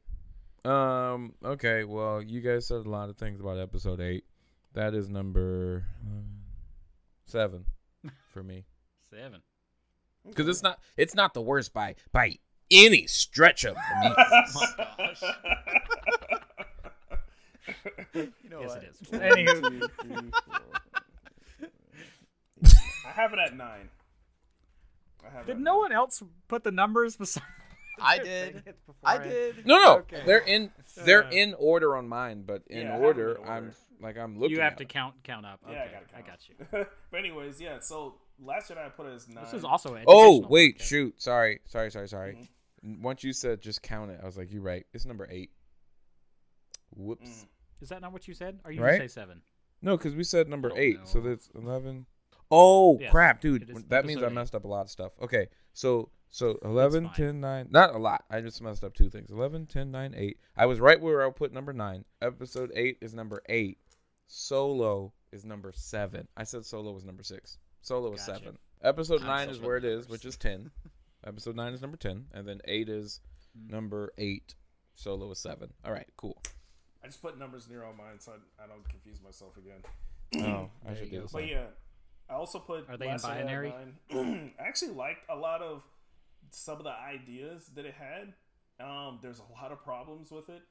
Um. 0.65 1.33
Okay. 1.43 1.83
Well, 1.83 2.21
you 2.21 2.41
guys 2.41 2.67
said 2.67 2.85
a 2.85 2.89
lot 2.89 3.09
of 3.09 3.17
things 3.17 3.39
about 3.39 3.57
episode 3.59 3.99
eight. 3.99 4.25
That 4.73 4.93
is 4.93 5.09
number 5.09 5.85
um, 6.05 6.25
seven 7.25 7.65
for 8.33 8.41
me 8.43 8.65
Seven. 9.09 9.41
because 10.27 10.47
it's 10.47 10.63
not. 10.63 10.79
It's 10.97 11.13
not 11.15 11.33
the 11.33 11.41
worst 11.41 11.73
by 11.73 11.95
by 12.11 12.37
any 12.69 13.05
stretch 13.07 13.65
of 13.65 13.75
the 13.75 13.81
means. 14.01 14.57
You 18.13 18.31
know 18.49 18.61
Yes, 18.61 18.69
what? 18.69 18.83
it 18.83 18.89
is. 18.91 18.97
Anywho, 19.11 19.89
I 23.05 23.09
have 23.11 23.31
it 23.33 23.39
at 23.39 23.55
nine. 23.55 23.89
I 25.23 25.43
did 25.43 25.59
no 25.59 25.77
one 25.77 25.91
else 25.91 26.21
put 26.47 26.63
the 26.63 26.71
numbers 26.71 27.15
beside? 27.15 27.43
I 28.01 28.17
did. 28.19 28.63
I 29.03 29.17
did. 29.19 29.65
No, 29.65 29.75
no, 29.83 29.97
Okay. 29.99 30.23
they're 30.25 30.39
in. 30.39 30.71
They're 31.05 31.21
in 31.29 31.53
order 31.57 31.95
on 31.95 32.07
mine, 32.07 32.43
but 32.45 32.63
in 32.67 32.81
Yeah, 32.87 32.89
I 32.89 32.91
have 32.93 33.01
order, 33.01 33.39
I'm 33.45 33.73
like 34.01 34.17
I'm 34.17 34.39
looking. 34.39 34.55
You 34.57 34.61
have 34.63 34.73
at 34.73 34.77
to 34.79 34.83
them. 34.85 34.89
count 34.89 35.15
count 35.23 35.45
up. 35.45 35.59
Yeah, 35.69 35.83
I 35.83 35.91
got 35.91 36.01
it. 36.01 36.09
I 36.17 36.21
got 36.21 36.39
you. 36.49 36.85
but 37.11 37.17
anyways, 37.17 37.61
yeah. 37.61 37.79
So 37.79 38.15
Last 38.43 38.71
Jedi 38.71 38.83
I 38.83 38.89
put 38.89 39.05
it 39.05 39.13
as 39.13 39.27
nine. 39.29 39.43
This 39.43 39.53
is 39.53 39.63
also 39.63 39.93
an 39.93 40.05
Oh 40.07 40.39
wait, 40.47 40.79
podcast. 40.79 40.83
shoot. 40.83 41.21
Sorry, 41.21 41.59
sorry, 41.67 41.91
sorry, 41.91 42.07
sorry. 42.07 42.33
Mm-hmm. 42.83 43.03
Once 43.03 43.23
you 43.23 43.33
said 43.33 43.61
just 43.61 43.83
count 43.83 44.09
it, 44.09 44.19
I 44.21 44.25
was 44.25 44.35
like, 44.37 44.51
you're 44.51 44.63
right. 44.63 44.85
It's 44.93 45.05
number 45.05 45.27
eight. 45.29 45.51
Whoops. 46.95 47.29
Mm. 47.29 47.45
Is 47.83 47.89
that 47.89 48.01
not 48.01 48.11
what 48.13 48.27
you 48.27 48.33
said? 48.33 48.59
Or 48.65 48.71
you 48.71 48.81
Right? 48.81 48.99
just 49.01 49.13
say 49.15 49.21
seven? 49.21 49.41
No, 49.81 49.97
because 49.97 50.15
we 50.15 50.23
said 50.23 50.47
number 50.49 50.69
don't 50.69 50.77
eight, 50.79 50.99
so 51.05 51.19
that's 51.19 51.49
eleven. 51.55 52.05
Oh 52.51 52.99
Yes, 52.99 53.11
crap, 53.11 53.41
dude! 53.41 53.69
is 53.69 53.83
That 53.85 54.05
means 54.05 54.21
I 54.21 54.29
messed 54.29 54.53
up 54.55 54.65
a 54.65 54.67
lot 54.67 54.81
of 54.81 54.89
stuff. 54.89 55.13
Okay, 55.21 55.47
so 55.73 56.09
so 56.29 56.57
11 56.63 57.09
10 57.15 57.39
9 57.41 57.67
not 57.71 57.93
a 57.95 57.97
lot. 57.97 58.23
I 58.29 58.41
just 58.41 58.61
messed 58.61 58.83
up 58.83 58.93
two 58.93 59.09
things. 59.09 59.31
11, 59.31 59.65
10, 59.67 59.91
9, 59.91 60.13
8. 60.15 60.37
I 60.57 60.65
was 60.65 60.79
right 60.79 60.99
where 61.01 61.25
I 61.25 61.29
put 61.31 61.51
number 61.53 61.73
nine. 61.73 62.05
Episode 62.21 62.71
eight 62.75 62.97
is 63.01 63.13
number 63.13 63.41
eight. 63.49 63.77
Solo 64.27 65.13
is 65.31 65.43
number 65.45 65.71
seven. 65.75 66.27
I 66.37 66.43
said 66.43 66.65
Solo 66.65 66.91
was 66.93 67.03
number 67.03 67.23
six. 67.23 67.57
Solo 67.81 68.13
is 68.13 68.25
Gotcha. 68.25 68.39
seven. 68.39 68.57
Episode 68.81 69.21
I'm 69.21 69.27
nine 69.27 69.47
so 69.47 69.53
is 69.55 69.59
where 69.59 69.77
it 69.77 69.85
is, 69.85 70.07
which 70.09 70.25
is 70.25 70.37
ten. 70.37 70.71
Episode 71.25 71.55
nine 71.55 71.73
is 71.73 71.81
number 71.81 71.97
ten, 71.97 72.25
and 72.33 72.47
then 72.47 72.59
eight 72.65 72.89
is 72.89 73.19
Mm. 73.57 73.69
number 73.69 74.13
eight. 74.17 74.55
Solo 74.95 75.29
is 75.31 75.39
seven. 75.39 75.73
All 75.83 75.91
right, 75.91 76.07
cool. 76.15 76.41
I 77.03 77.07
just 77.07 77.21
put 77.21 77.37
numbers 77.37 77.67
near 77.67 77.83
on 77.83 77.97
mine 77.97 78.19
so 78.19 78.31
I, 78.31 78.63
I 78.63 78.67
don't 78.67 78.87
confuse 78.87 79.21
myself 79.21 79.57
again. 79.57 79.81
Oh, 80.47 80.69
I 80.89 80.93
should 80.93 81.07
you 81.07 81.11
do 81.11 81.19
go. 81.19 81.25
the 81.27 81.33
But 81.33 81.47
yeah, 81.49 81.65
I 82.29 82.33
also 82.35 82.59
put. 82.59 82.89
Are 82.89 82.97
they 82.97 83.05
in 83.05 83.11
Last 83.11 83.25
Jedi 83.25 83.37
binary? 83.45 83.73
I 84.59 84.63
actually 84.63 84.93
liked 84.93 85.21
a 85.29 85.35
lot 85.35 85.61
of 85.61 85.83
some 86.51 86.77
of 86.77 86.83
the 86.83 86.91
ideas 86.93 87.69
that 87.75 87.85
it 87.85 87.93
had. 87.93 88.33
Um, 88.85 89.19
there's 89.21 89.39
a 89.39 89.61
lot 89.61 89.71
of 89.71 89.83
problems 89.83 90.31
with 90.31 90.49
it. 90.49 90.61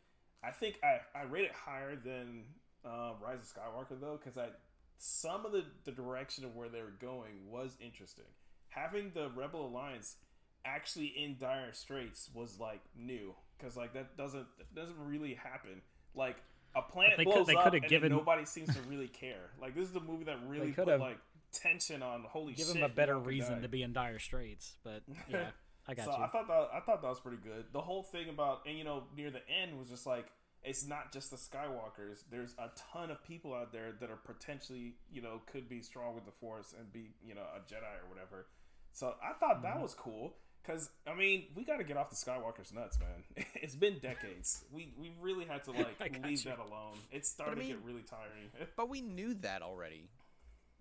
I 0.42 0.50
think 0.50 0.76
I, 0.82 1.18
I 1.18 1.22
rate 1.24 1.44
it 1.44 1.52
higher 1.52 1.96
than 1.96 2.44
uh, 2.84 3.12
Rise 3.22 3.38
of 3.40 3.46
Skywalker 3.46 4.00
though, 4.00 4.18
because 4.22 4.38
I 4.38 4.48
some 4.96 5.46
of 5.46 5.52
the, 5.52 5.64
the 5.84 5.92
direction 5.92 6.44
of 6.44 6.54
where 6.56 6.68
they 6.68 6.80
were 6.82 6.94
going 7.00 7.46
was 7.48 7.76
interesting. 7.80 8.24
Having 8.68 9.12
the 9.14 9.30
Rebel 9.34 9.66
Alliance 9.66 10.16
actually 10.64 11.06
in 11.16 11.36
dire 11.38 11.72
straits 11.72 12.28
was 12.34 12.58
like 12.60 12.80
new 12.96 13.34
because 13.58 13.76
like 13.76 13.94
that 13.94 14.16
doesn't 14.16 14.46
that 14.58 14.74
doesn't 14.74 14.96
really 14.98 15.34
happen. 15.34 15.82
Like 16.14 16.36
a 16.74 16.82
planet 16.82 17.16
they 17.16 17.24
could- 17.24 17.32
blows 17.34 17.46
they 17.46 17.54
up 17.54 17.72
and 17.72 17.82
given- 17.88 18.12
nobody 18.12 18.44
seems 18.44 18.74
to 18.74 18.80
really 18.82 19.08
care. 19.08 19.50
Like 19.60 19.74
this 19.74 19.84
is 19.84 19.92
the 19.92 20.00
movie 20.00 20.24
that 20.24 20.38
really 20.46 20.68
put 20.72 20.84
could've 20.86 21.00
like 21.00 21.18
tension 21.52 22.02
on. 22.02 22.24
Holy 22.28 22.52
Give 22.54 22.66
shit! 22.66 22.76
him 22.76 22.82
a 22.82 22.88
better 22.88 23.18
reason 23.18 23.56
die. 23.56 23.62
to 23.62 23.68
be 23.68 23.82
in 23.82 23.92
dire 23.92 24.18
straits. 24.18 24.74
But 24.84 25.02
yeah, 25.30 25.50
I 25.88 25.94
got 25.94 26.06
so 26.06 26.12
you. 26.16 26.24
I 26.24 26.28
thought 26.28 26.48
that 26.48 26.68
I 26.74 26.80
thought 26.80 27.02
that 27.02 27.08
was 27.08 27.20
pretty 27.20 27.38
good. 27.42 27.66
The 27.72 27.80
whole 27.80 28.02
thing 28.02 28.28
about 28.28 28.60
and 28.66 28.76
you 28.78 28.84
know 28.84 29.04
near 29.16 29.30
the 29.30 29.40
end 29.48 29.78
was 29.78 29.88
just 29.88 30.06
like 30.06 30.26
it's 30.62 30.86
not 30.86 31.10
just 31.12 31.30
the 31.30 31.36
Skywalkers. 31.38 32.24
There's 32.30 32.54
a 32.58 32.68
ton 32.92 33.10
of 33.10 33.22
people 33.24 33.54
out 33.54 33.72
there 33.72 33.92
that 34.00 34.10
are 34.10 34.16
potentially 34.16 34.94
you 35.12 35.22
know 35.22 35.40
could 35.50 35.68
be 35.68 35.80
strong 35.82 36.14
with 36.14 36.24
the 36.26 36.32
Force 36.32 36.74
and 36.78 36.92
be 36.92 37.10
you 37.26 37.34
know 37.34 37.42
a 37.42 37.60
Jedi 37.60 37.82
or 37.82 38.08
whatever. 38.08 38.46
So 38.92 39.14
I 39.22 39.32
thought 39.38 39.56
Mm-hmm. 39.56 39.62
that 39.64 39.80
was 39.80 39.94
cool 39.94 40.34
because 40.62 40.90
I 41.06 41.14
mean 41.14 41.44
we 41.54 41.64
got 41.64 41.78
to 41.78 41.84
get 41.84 41.96
off 41.96 42.10
the 42.10 42.16
Skywalkers 42.16 42.74
nuts, 42.74 42.98
man. 43.00 43.46
it's 43.54 43.74
been 43.74 43.98
decades. 44.00 44.64
We 44.72 44.92
we 44.98 45.12
really 45.20 45.46
had 45.46 45.64
to 45.64 45.70
like 46.00 46.18
leave 46.24 46.44
you. 46.44 46.50
that 46.50 46.58
alone. 46.58 46.98
It's 47.10 47.30
starting 47.30 47.58
mean- 47.60 47.68
to 47.68 47.74
get 47.76 47.84
really 47.86 48.02
tiring. 48.02 48.68
But 48.76 48.90
we 48.90 49.00
knew 49.00 49.32
that 49.42 49.62
already. 49.62 50.10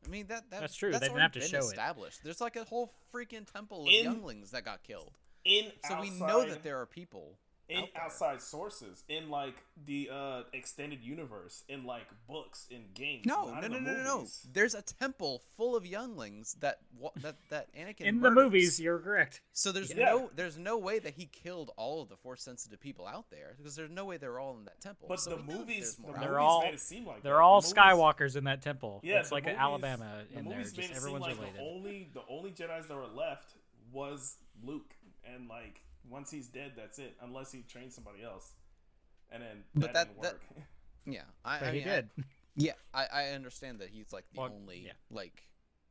I 0.06 0.10
mean 0.10 0.28
that, 0.28 0.50
that 0.52 0.62
That's 0.62 0.76
true. 0.76 0.92
That's 0.92 1.02
They 1.02 1.08
didn't 1.10 1.22
have 1.22 1.32
to 1.34 1.40
been 1.40 1.50
show 1.50 1.70
it. 1.70 1.78
There's 2.24 2.42
like 2.42 2.56
a 2.56 2.64
whole 2.64 2.94
freaking 3.14 3.52
temple 3.52 3.84
of 3.84 3.90
In- 3.90 4.04
younglings 4.04 4.52
that 4.52 4.66
got 4.66 4.84
killed. 4.84 5.12
In 5.46 5.72
So 5.88 6.02
we 6.02 6.10
know 6.10 6.46
that 6.46 6.64
there 6.64 6.80
are 6.80 6.86
people. 6.86 7.38
In 7.70 7.78
out 7.84 7.90
there. 7.94 8.04
outside 8.04 8.42
sources, 8.42 9.04
in 9.10 9.30
like 9.30 9.56
the 9.86 10.10
uh 10.12 10.42
extended 10.54 11.02
universe, 11.04 11.64
in 11.70 11.86
like 11.86 12.08
books, 12.28 12.68
in 12.70 12.84
games. 12.94 13.26
No, 13.26 13.50
not 13.52 13.62
no, 13.62 13.66
in 13.66 13.72
no, 13.72 13.78
the 13.92 13.98
no, 13.98 14.04
no, 14.04 14.20
no. 14.22 14.28
There's 14.52 14.74
a 14.76 14.82
temple 14.82 15.42
full 15.56 15.76
of 15.76 15.86
younglings 15.86 16.56
that 16.62 16.80
wa- 16.98 17.12
that 17.18 17.36
that 17.50 17.68
Anakin 17.78 18.02
In 18.02 18.22
the 18.22 18.32
movies, 18.32 18.80
you're 18.80 19.00
correct. 19.00 19.42
So 19.54 19.72
there's 19.72 19.94
Yeah. 19.94 20.06
no 20.06 20.32
there's 20.36 20.58
no 20.58 20.78
way 20.78 21.00
that 21.00 21.14
he 21.14 21.26
killed 21.26 21.72
all 21.78 22.02
of 22.02 22.10
the 22.10 22.18
force 22.18 22.42
sensitive 22.42 22.80
people 22.80 23.06
out 23.08 23.30
there 23.30 23.56
because 23.58 23.76
there's 23.76 23.92
no 23.92 24.06
way 24.06 24.18
they're 24.18 24.40
all 24.40 24.58
in 24.58 24.66
that 24.66 24.82
temple. 24.82 25.08
But 25.08 25.20
so 25.20 25.32
the 25.32 25.36
we 25.38 25.42
know 25.44 25.48
that 25.54 25.60
movies, 25.60 25.96
the 25.96 26.02
more 26.02 26.12
movies 26.14 26.28
They're 26.28 26.40
all- 26.40 26.62
made 26.64 26.74
it 26.74 26.80
seem 26.80 27.06
like 27.06 27.24
They're 27.24 27.34
that. 27.34 27.40
all 27.42 27.62
The 27.62 27.68
movies- 27.68 27.84
Skywalkers 27.84 28.36
in 28.36 28.44
that 28.46 28.62
temple. 28.62 29.00
Yeah, 29.04 29.20
it's 29.20 29.32
like 29.32 29.46
movies- 29.46 29.60
Alabama 29.60 30.24
the 30.32 30.40
in 30.40 30.46
there. 30.46 30.58
movies 30.58 30.76
made 30.76 30.88
Just 30.88 30.92
it 30.92 30.96
seem 30.96 30.98
everyone's 30.98 31.22
like 31.24 31.36
related. 31.38 31.56
The 31.60 31.64
only 31.64 32.10
the 32.14 32.22
only 32.30 32.52
Jedi's 32.52 32.88
that 32.88 32.96
were 32.96 33.06
left 33.08 33.54
was 33.92 34.38
Luke, 34.64 34.94
and 35.24 35.48
like 35.48 35.82
once 36.10 36.32
he's 36.32 36.48
dead, 36.48 36.74
that's 36.76 37.00
it. 37.00 37.16
Unless 37.22 37.52
he 37.52 37.62
trains 37.64 37.96
somebody 37.96 38.24
else, 38.24 38.52
and 39.32 39.42
then 39.44 39.64
But 39.76 39.94
that, 39.94 39.94
that- 39.94 40.08
didn't 40.08 40.22
that- 40.22 40.34
work. 40.34 40.42
Yeah, 41.06 41.22
I, 41.44 41.60
But 41.60 41.68
I 41.70 41.72
he 41.72 41.80
mean, 41.80 41.88
I- 41.88 41.96
did. 41.96 42.10
yeah, 42.56 42.74
I, 42.94 43.06
I 43.12 43.24
understand 43.30 43.80
that 43.80 43.90
he's 43.90 44.12
like 44.14 44.26
the 44.34 44.42
Well, 44.42 44.52
only 44.54 44.84
yeah. 44.88 44.92
like 45.10 45.44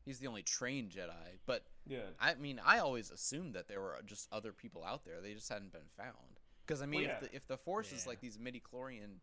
he's 0.04 0.18
the 0.20 0.26
only 0.28 0.42
trained 0.42 0.90
Jedi. 0.90 1.38
But 1.46 1.64
yeah, 1.86 2.00
I 2.20 2.34
mean, 2.34 2.60
I 2.64 2.78
always 2.78 3.10
assumed 3.10 3.54
that 3.54 3.66
there 3.68 3.80
were 3.80 3.98
just 4.06 4.28
other 4.30 4.52
people 4.52 4.84
out 4.84 5.04
there. 5.04 5.20
They 5.22 5.34
just 5.34 5.48
hadn't 5.48 5.72
been 5.72 5.88
found. 5.96 6.14
Because 6.66 6.82
I 6.82 6.86
mean, 6.86 7.02
yeah. 7.04 7.14
if 7.14 7.20
the 7.20 7.36
if 7.36 7.46
the 7.48 7.56
force 7.56 7.90
is 7.92 8.06
like 8.06 8.20
these 8.20 8.38
midi 8.38 8.60
chlorian 8.60 9.16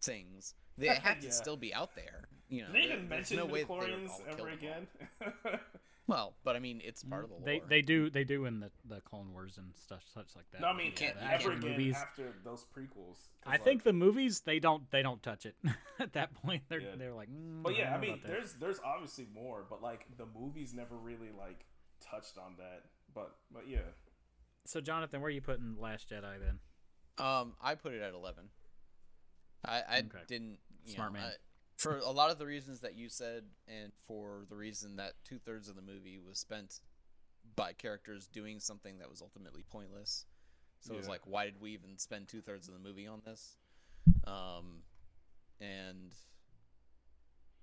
things, 0.00 0.54
they 0.78 0.86
have 0.94 1.18
to 1.20 1.26
Yeah. 1.26 1.32
still 1.32 1.56
be 1.56 1.74
out 1.74 1.94
there. 1.96 2.28
You 2.48 2.62
know, 2.62 2.72
they 2.72 2.82
there- 2.86 2.96
even 2.96 3.08
there's 3.08 3.30
mention 3.30 3.36
no 3.38 3.46
the 3.46 3.52
way 3.52 3.62
that 3.64 3.68
they 3.68 3.74
would 3.74 3.88
Chlorians 3.90 4.10
all 4.10 4.22
ever 4.30 4.48
again? 4.48 4.86
All. 6.08 6.14
Well, 6.14 6.34
but 6.44 6.56
I 6.56 6.58
mean, 6.58 6.80
it's 6.84 7.02
part 7.04 7.24
of 7.24 7.30
the 7.30 7.36
lore. 7.36 7.44
They 7.44 7.60
they 7.68 7.82
do 7.82 8.10
they 8.10 8.24
do 8.24 8.44
in 8.46 8.60
the, 8.60 8.70
the 8.88 9.00
Clone 9.00 9.32
Wars 9.32 9.56
and 9.58 9.72
stuff 9.76 10.02
such 10.12 10.34
like 10.36 10.44
that. 10.52 10.60
no, 10.60 10.68
I 10.68 10.72
mean, 10.76 10.86
Yeah, 10.86 10.92
can't- 10.92 11.18
the 11.18 11.24
you 11.24 11.30
action 11.30 11.50
ever 11.52 11.58
again 11.60 11.70
movies. 11.72 11.96
after 11.96 12.34
those 12.44 12.66
prequels. 12.76 13.28
I 13.46 13.50
like- 13.52 13.64
think 13.64 13.82
the 13.84 13.92
movies 13.92 14.40
they 14.40 14.58
don't 14.58 14.90
they 14.90 15.02
don't 15.02 15.22
touch 15.22 15.46
it 15.46 15.54
at 16.00 16.12
that 16.14 16.34
point. 16.34 16.62
They're 16.68 16.80
Yeah. 16.80 16.96
they're 16.96 17.14
like. 17.14 17.28
Mm, 17.30 17.62
But 17.62 17.76
yeah, 17.76 17.90
don't 17.90 17.98
I 17.98 18.00
mean, 18.00 18.20
there's 18.24 18.54
there's 18.54 18.80
obviously 18.84 19.26
more, 19.32 19.64
but 19.68 19.80
like 19.82 20.06
the 20.16 20.26
movies 20.26 20.74
never 20.74 20.96
really 20.96 21.30
like 21.36 21.64
touched 22.00 22.36
on 22.38 22.56
that. 22.58 22.84
But 23.14 23.34
but 23.52 23.68
yeah, 23.68 23.78
So 24.64 24.80
Jonathan, 24.80 25.20
where 25.20 25.28
are 25.28 25.30
you 25.30 25.40
putting 25.42 25.76
Last 25.78 26.08
Jedi 26.10 26.38
then? 26.40 26.58
Um, 27.18 27.54
I 27.60 27.74
put 27.74 27.92
it 27.92 28.02
at 28.02 28.14
eleven. 28.14 28.44
I 29.64 29.82
I 29.88 29.98
Okay. 29.98 30.18
didn't 30.26 30.58
you 30.84 30.94
Smart 30.94 31.12
know, 31.12 31.20
man. 31.20 31.28
I- 31.30 31.36
for 31.76 31.98
a 31.98 32.10
lot 32.10 32.30
of 32.30 32.38
the 32.38 32.46
reasons 32.46 32.80
that 32.80 32.94
you 32.94 33.08
said, 33.08 33.44
and 33.66 33.92
for 34.06 34.44
the 34.48 34.56
reason 34.56 34.96
that 34.96 35.14
two 35.24 35.38
thirds 35.38 35.68
of 35.68 35.76
the 35.76 35.82
movie 35.82 36.18
was 36.18 36.38
spent 36.38 36.80
by 37.56 37.72
characters 37.72 38.26
doing 38.28 38.60
something 38.60 38.98
that 38.98 39.10
was 39.10 39.20
ultimately 39.20 39.64
pointless. 39.70 40.26
So 40.80 40.94
it 40.94 40.96
was 40.96 41.08
like, 41.08 41.20
why 41.26 41.44
did 41.44 41.60
we 41.60 41.70
even 41.72 41.96
spend 41.98 42.28
two 42.28 42.40
thirds 42.40 42.66
of 42.68 42.74
the 42.74 42.80
movie 42.80 43.06
on 43.06 43.22
this? 43.24 43.56
Um, 44.26 44.82
and 45.60 46.12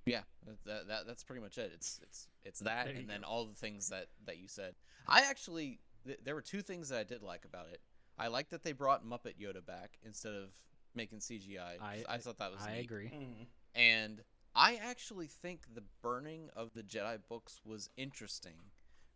yeah, 0.05 0.22
that, 0.45 0.55
that, 0.66 0.88
that 0.88 1.07
that's 1.07 1.24
pretty 1.24 1.41
much 1.41 1.57
it. 1.57 1.72
It's 1.74 1.99
it's 2.03 2.28
it's 2.43 2.60
that, 2.62 2.86
There 2.86 2.93
you 2.93 2.99
and 3.01 3.10
then 3.10 3.24
all 3.24 3.45
the 3.45 3.53
things 3.55 3.89
that 3.89 4.07
that 4.26 4.38
you 4.38 4.47
said. 4.47 4.74
I 5.07 5.22
actually 5.30 5.80
th- 6.05 6.20
there 6.24 6.34
were 6.36 6.41
two 6.41 6.62
things 6.62 6.89
that 6.89 6.99
I 6.99 7.03
did 7.03 7.22
like 7.22 7.45
about 7.45 7.68
it. 7.72 7.82
I 8.18 8.28
like 8.28 8.49
that 8.49 8.64
they 8.64 8.72
brought 8.72 9.05
Muppet 9.05 9.36
Yoda 9.41 9.66
back 9.66 9.97
instead 10.05 10.34
of 10.34 10.49
making 10.95 11.20
CGI. 11.20 11.80
I- 11.82 12.03
I 12.07 12.18
thought 12.18 12.38
that 12.39 12.51
was 12.51 12.62
I 12.66 12.76
neat. 12.78 12.86
agree. 12.86 13.10
Mhm. 13.10 13.47
And 13.76 14.22
I 14.55 14.76
actually 14.76 15.28
think 15.28 15.61
the 15.74 15.84
burning 16.01 16.49
of 16.55 16.74
the 16.74 16.84
Jedi 16.84 17.17
books 17.28 17.61
was 17.63 17.89
interesting 17.97 18.55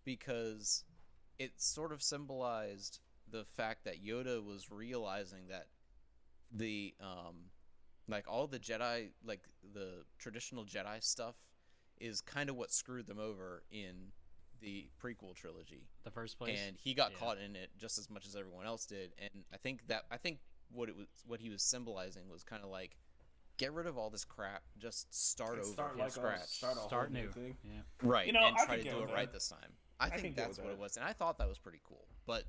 because 0.05 0.83
it 1.39 1.53
sort 1.57 1.91
of 1.91 2.01
symbolized 2.01 2.99
the 3.29 3.43
fact 3.45 3.83
that 3.85 4.03
Yoda 4.05 4.43
was 4.43 4.69
realizing 4.71 5.47
that 5.49 5.67
the 6.51 6.93
um 7.01 7.49
like 8.07 8.25
all 8.27 8.47
the 8.47 8.59
Jedi 8.59 9.09
like 9.25 9.41
the 9.73 10.03
traditional 10.19 10.65
Jedi 10.65 11.01
stuff 11.03 11.35
is 11.99 12.21
kind 12.21 12.49
of 12.49 12.55
what 12.55 12.71
screwed 12.71 13.07
them 13.07 13.19
over 13.19 13.63
in 13.71 14.11
the 14.61 14.87
prequel 15.01 15.33
trilogy 15.35 15.87
The 16.03 16.11
first 16.11 16.37
place. 16.37 16.59
and 16.67 16.77
he 16.77 16.93
got 16.93 17.11
Yeah. 17.11 17.17
caught 17.17 17.37
in 17.39 17.55
it 17.55 17.69
just 17.77 17.97
as 17.97 18.09
much 18.09 18.25
as 18.27 18.35
everyone 18.35 18.65
else 18.65 18.85
did 18.85 19.13
and 19.17 19.43
i 19.53 19.57
think 19.57 19.87
that 19.87 20.03
i 20.09 20.15
think 20.17 20.39
what 20.71 20.87
it 20.89 20.95
was 20.95 21.07
what 21.25 21.39
he 21.41 21.49
was 21.49 21.61
symbolizing 21.63 22.29
was 22.29 22.43
kind 22.43 22.63
of 22.63 22.69
like 22.69 22.95
get 23.57 23.71
rid 23.73 23.85
of 23.87 23.97
all 23.97 24.09
this 24.09 24.25
crap 24.25 24.63
just 24.77 25.13
start 25.13 25.53
And 25.53 25.61
over 25.63 25.71
start 25.73 25.91
from 25.91 25.99
like 25.99 26.11
scratch 26.11 26.41
a 26.43 26.47
start 26.47 26.73
a 26.75 26.79
whole 26.79 26.87
Start 26.89 27.11
new 27.11 27.21
new. 27.23 27.31
thing. 27.31 27.57
Yeah. 27.63 27.71
right 28.01 28.25
You 28.27 28.33
know, 28.33 28.45
and 28.47 28.55
I 28.57 28.65
try 28.65 28.77
to 28.77 28.83
get 28.83 28.93
do 28.95 29.01
with 29.01 29.09
it 29.09 29.13
right 29.13 29.25
that. 29.31 29.33
this 29.33 29.47
time 29.49 29.73
i, 29.99 30.07
I 30.07 30.09
think 30.09 30.35
could 30.35 30.43
that's 30.45 30.57
with 30.57 30.65
what 30.65 30.73
it 30.73 30.79
was 30.79 30.97
and 30.97 31.05
i 31.05 31.13
thought 31.13 31.37
that 31.37 31.47
was 31.47 31.57
pretty 31.59 31.79
cool 31.83 32.07
but 32.25 32.43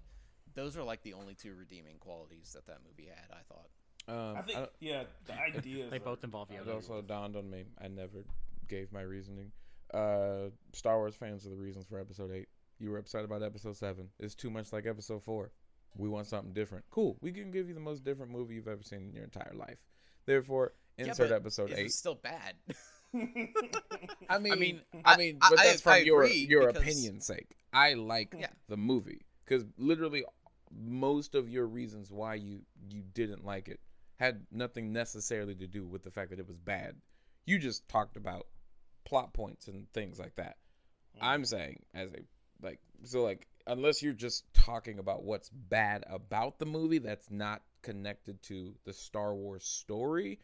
those 0.54 0.76
are 0.76 0.82
like 0.82 1.02
the 1.02 1.12
only 1.14 1.34
two 1.34 1.54
redeeming 1.54 1.98
qualities 1.98 2.52
that 2.54 2.66
that 2.66 2.78
movie 2.88 3.08
had 3.08 3.30
i 3.32 3.42
thought 3.52 3.68
Um, 4.06 4.36
I 4.36 4.42
think 4.42 4.58
I- 4.58 4.68
yeah, 4.80 5.04
the 5.26 5.32
ideas. 5.58 5.90
They 5.90 5.96
are- 5.96 6.00
both 6.00 6.24
involve 6.24 6.50
I 6.50 6.54
It 6.56 6.66
Yoda. 6.66 6.74
also 6.74 7.00
dawned 7.02 7.36
on 7.36 7.48
me. 7.48 7.64
I 7.80 7.88
never 7.88 8.24
gave 8.68 8.92
my 8.92 9.00
reasoning. 9.00 9.50
Uh, 9.94 10.50
Star 10.74 10.98
Wars 10.98 11.14
fans 11.14 11.46
are 11.46 11.50
the 11.50 11.56
reasons 11.56 11.86
for 11.86 11.98
Episode 11.98 12.30
Eight. 12.30 12.48
You 12.78 12.90
were 12.90 12.98
upset 12.98 13.24
about 13.24 13.42
Episode 13.42 13.76
Seven. 13.78 14.10
It's 14.18 14.34
too 14.34 14.50
much 14.50 14.74
like 14.74 14.84
Episode 14.86 15.22
Four. 15.22 15.52
We 15.96 16.08
want 16.10 16.26
something 16.26 16.52
different. 16.52 16.84
Cool. 16.90 17.16
We 17.22 17.32
can 17.32 17.50
give 17.50 17.66
you 17.68 17.72
the 17.74 17.80
most 17.80 18.04
different 18.04 18.30
movie 18.30 18.54
you've 18.56 18.68
ever 18.68 18.82
seen 18.82 19.08
in 19.08 19.14
your 19.14 19.24
entire 19.24 19.54
life. 19.54 19.78
Therefore, 20.26 20.72
Yeah, 20.74 20.83
insert 20.98 21.30
but 21.30 21.36
Episode 21.36 21.70
it 21.70 21.78
Eight. 21.78 21.82
was 21.84 21.94
still 21.94 22.14
bad 22.14 22.54
I 24.28 24.38
mean, 24.38 24.52
I 24.52 24.56
mean, 24.56 24.80
I 25.04 25.14
I- 25.14 25.16
mean, 25.16 25.38
but 25.38 25.58
I- 25.60 25.66
that's 25.66 25.82
from 25.82 25.92
I 25.92 25.96
your 25.98 26.26
your 26.26 26.72
because- 26.72 26.82
opinion's 26.82 27.26
sake. 27.26 27.56
I 27.72 27.94
like 27.94 28.34
Yeah. 28.38 28.48
the 28.68 28.76
movie 28.76 29.22
because 29.44 29.64
literally 29.78 30.24
most 30.72 31.34
of 31.34 31.48
your 31.48 31.66
reasons 31.66 32.10
why 32.10 32.34
you 32.34 32.62
you 32.88 33.02
didn't 33.02 33.44
like 33.44 33.68
it 33.68 33.80
had 34.16 34.46
nothing 34.50 34.92
necessarily 34.92 35.54
to 35.56 35.66
do 35.66 35.86
with 35.86 36.02
the 36.02 36.10
fact 36.10 36.30
that 36.30 36.38
it 36.38 36.46
was 36.46 36.58
bad. 36.58 36.96
You 37.46 37.58
just 37.58 37.86
talked 37.88 38.16
about 38.16 38.46
plot 39.04 39.32
points 39.32 39.68
and 39.68 39.86
things 39.92 40.18
like 40.18 40.36
that. 40.36 40.56
I'm 41.20 41.42
mm-hmm. 41.42 41.46
saying 41.46 41.82
as 41.94 42.12
a 42.12 42.20
like 42.62 42.80
so 43.04 43.22
like 43.22 43.46
unless 43.66 44.02
you're 44.02 44.12
just 44.12 44.44
talking 44.54 44.98
about 44.98 45.24
what's 45.24 45.48
bad 45.50 46.04
about 46.08 46.58
the 46.58 46.66
movie 46.66 46.98
that's 46.98 47.30
not 47.30 47.62
connected 47.82 48.42
to 48.44 48.74
the 48.84 48.92
Star 48.92 49.34
Wars 49.34 49.64
story, 49.64 50.40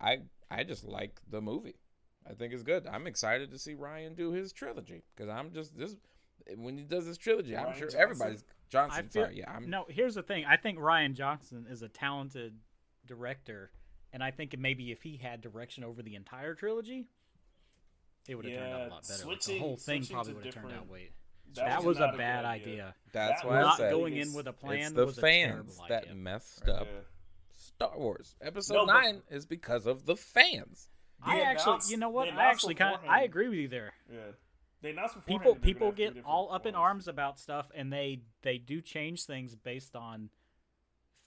I 0.00 0.18
I 0.50 0.64
just 0.64 0.84
like 0.84 1.20
the 1.30 1.40
movie. 1.40 1.76
I 2.28 2.34
think 2.34 2.52
it's 2.52 2.62
good. 2.62 2.86
I'm 2.86 3.06
excited 3.06 3.50
to 3.52 3.58
see 3.58 3.74
Rian 3.74 4.14
do 4.16 4.32
his 4.32 4.52
trilogy 4.52 5.02
because 5.16 5.30
I'm 5.30 5.52
just 5.52 5.76
this 5.78 5.96
when 6.56 6.76
he 6.78 6.84
does 6.84 7.06
his 7.06 7.18
trilogy. 7.18 7.56
I'm 7.56 7.72
sure 7.74 7.88
Johnson? 7.88 8.00
everybody's 8.00 8.44
Johnson. 8.70 9.06
I 9.06 9.08
feel, 9.12 9.22
sorry, 9.24 9.38
yeah. 9.38 9.50
I'm 9.50 9.70
no. 9.70 9.86
Here's 9.88 10.14
the 10.14 10.22
thing. 10.22 10.44
I 10.44 10.56
think 10.56 10.78
Rian 10.78 11.14
Johnson 11.14 11.66
is 11.70 11.82
a 11.82 11.88
talented 11.88 12.54
director, 13.06 13.70
and 14.12 14.22
I 14.22 14.30
think 14.30 14.54
maybe 14.58 14.90
if 14.92 15.02
he 15.02 15.16
had 15.16 15.40
direction 15.40 15.84
over 15.84 16.02
the 16.02 16.14
entire 16.14 16.54
trilogy, 16.54 17.06
it 18.28 18.34
would 18.34 18.44
have 18.44 18.58
turned 18.58 18.72
out 18.74 18.88
a 18.88 18.90
lot 18.90 19.08
better. 19.08 19.26
Like, 19.26 19.40
the 19.42 19.58
whole 19.58 19.76
thing 19.76 20.04
probably 20.06 20.34
would 20.34 20.44
have 20.44 20.54
turned 20.54 20.72
out 20.72 20.88
way. 20.88 21.10
That 21.54 21.64
That, 21.66 21.78
was 21.78 21.96
was, 21.96 21.98
a 22.00 22.12
a 22.14 22.16
bad 22.18 22.42
good 22.42 22.46
idea. 22.48 22.72
idea. 22.72 22.94
that's 23.12 23.40
That 23.40 23.48
why 23.48 23.58
I 23.58 23.62
Not 23.62 23.76
said 23.78 23.90
going 23.90 24.16
in 24.18 24.34
with 24.34 24.46
a 24.48 24.52
plan 24.52 24.80
it's 24.80 24.92
the 24.92 25.06
was 25.06 25.16
a 25.16 25.20
fans 25.22 25.50
terrible 25.52 25.84
that 25.88 26.02
idea. 26.02 26.14
messed 26.14 26.68
up 26.68 26.86
Yeah. 26.92 27.00
Star 27.78 27.96
Wars. 27.96 28.34
Episode 28.40 28.74
No, 28.74 28.84
nine 28.86 29.22
is 29.30 29.46
because 29.46 29.86
of 29.86 30.04
the 30.04 30.16
fans. 30.16 30.88
I 31.22 31.40
actually, 31.42 31.78
you 31.88 31.96
know 31.96 32.08
what? 32.08 32.28
I 32.28 32.50
actually 32.50 32.74
kind 32.74 32.94
of, 32.96 33.00
I 33.08 33.22
agree 33.22 33.48
with 33.48 33.58
you 33.58 33.68
there. 33.68 33.92
Yeah. 34.12 34.18
They 34.82 34.90
announced 34.90 35.14
beforehand 35.14 35.42
People, 35.42 35.54
that 35.54 35.62
they're 35.62 35.74
gonna 35.74 35.90
people 35.90 36.22
get 36.22 36.24
all 36.24 36.52
up 36.52 36.66
in 36.66 36.74
arms 36.74 37.08
about 37.08 37.38
stuff, 37.38 37.70
and 37.74 37.92
they 37.92 38.22
they 38.42 38.58
do 38.58 38.80
change 38.80 39.24
things 39.24 39.54
based 39.54 39.94
on 39.96 40.30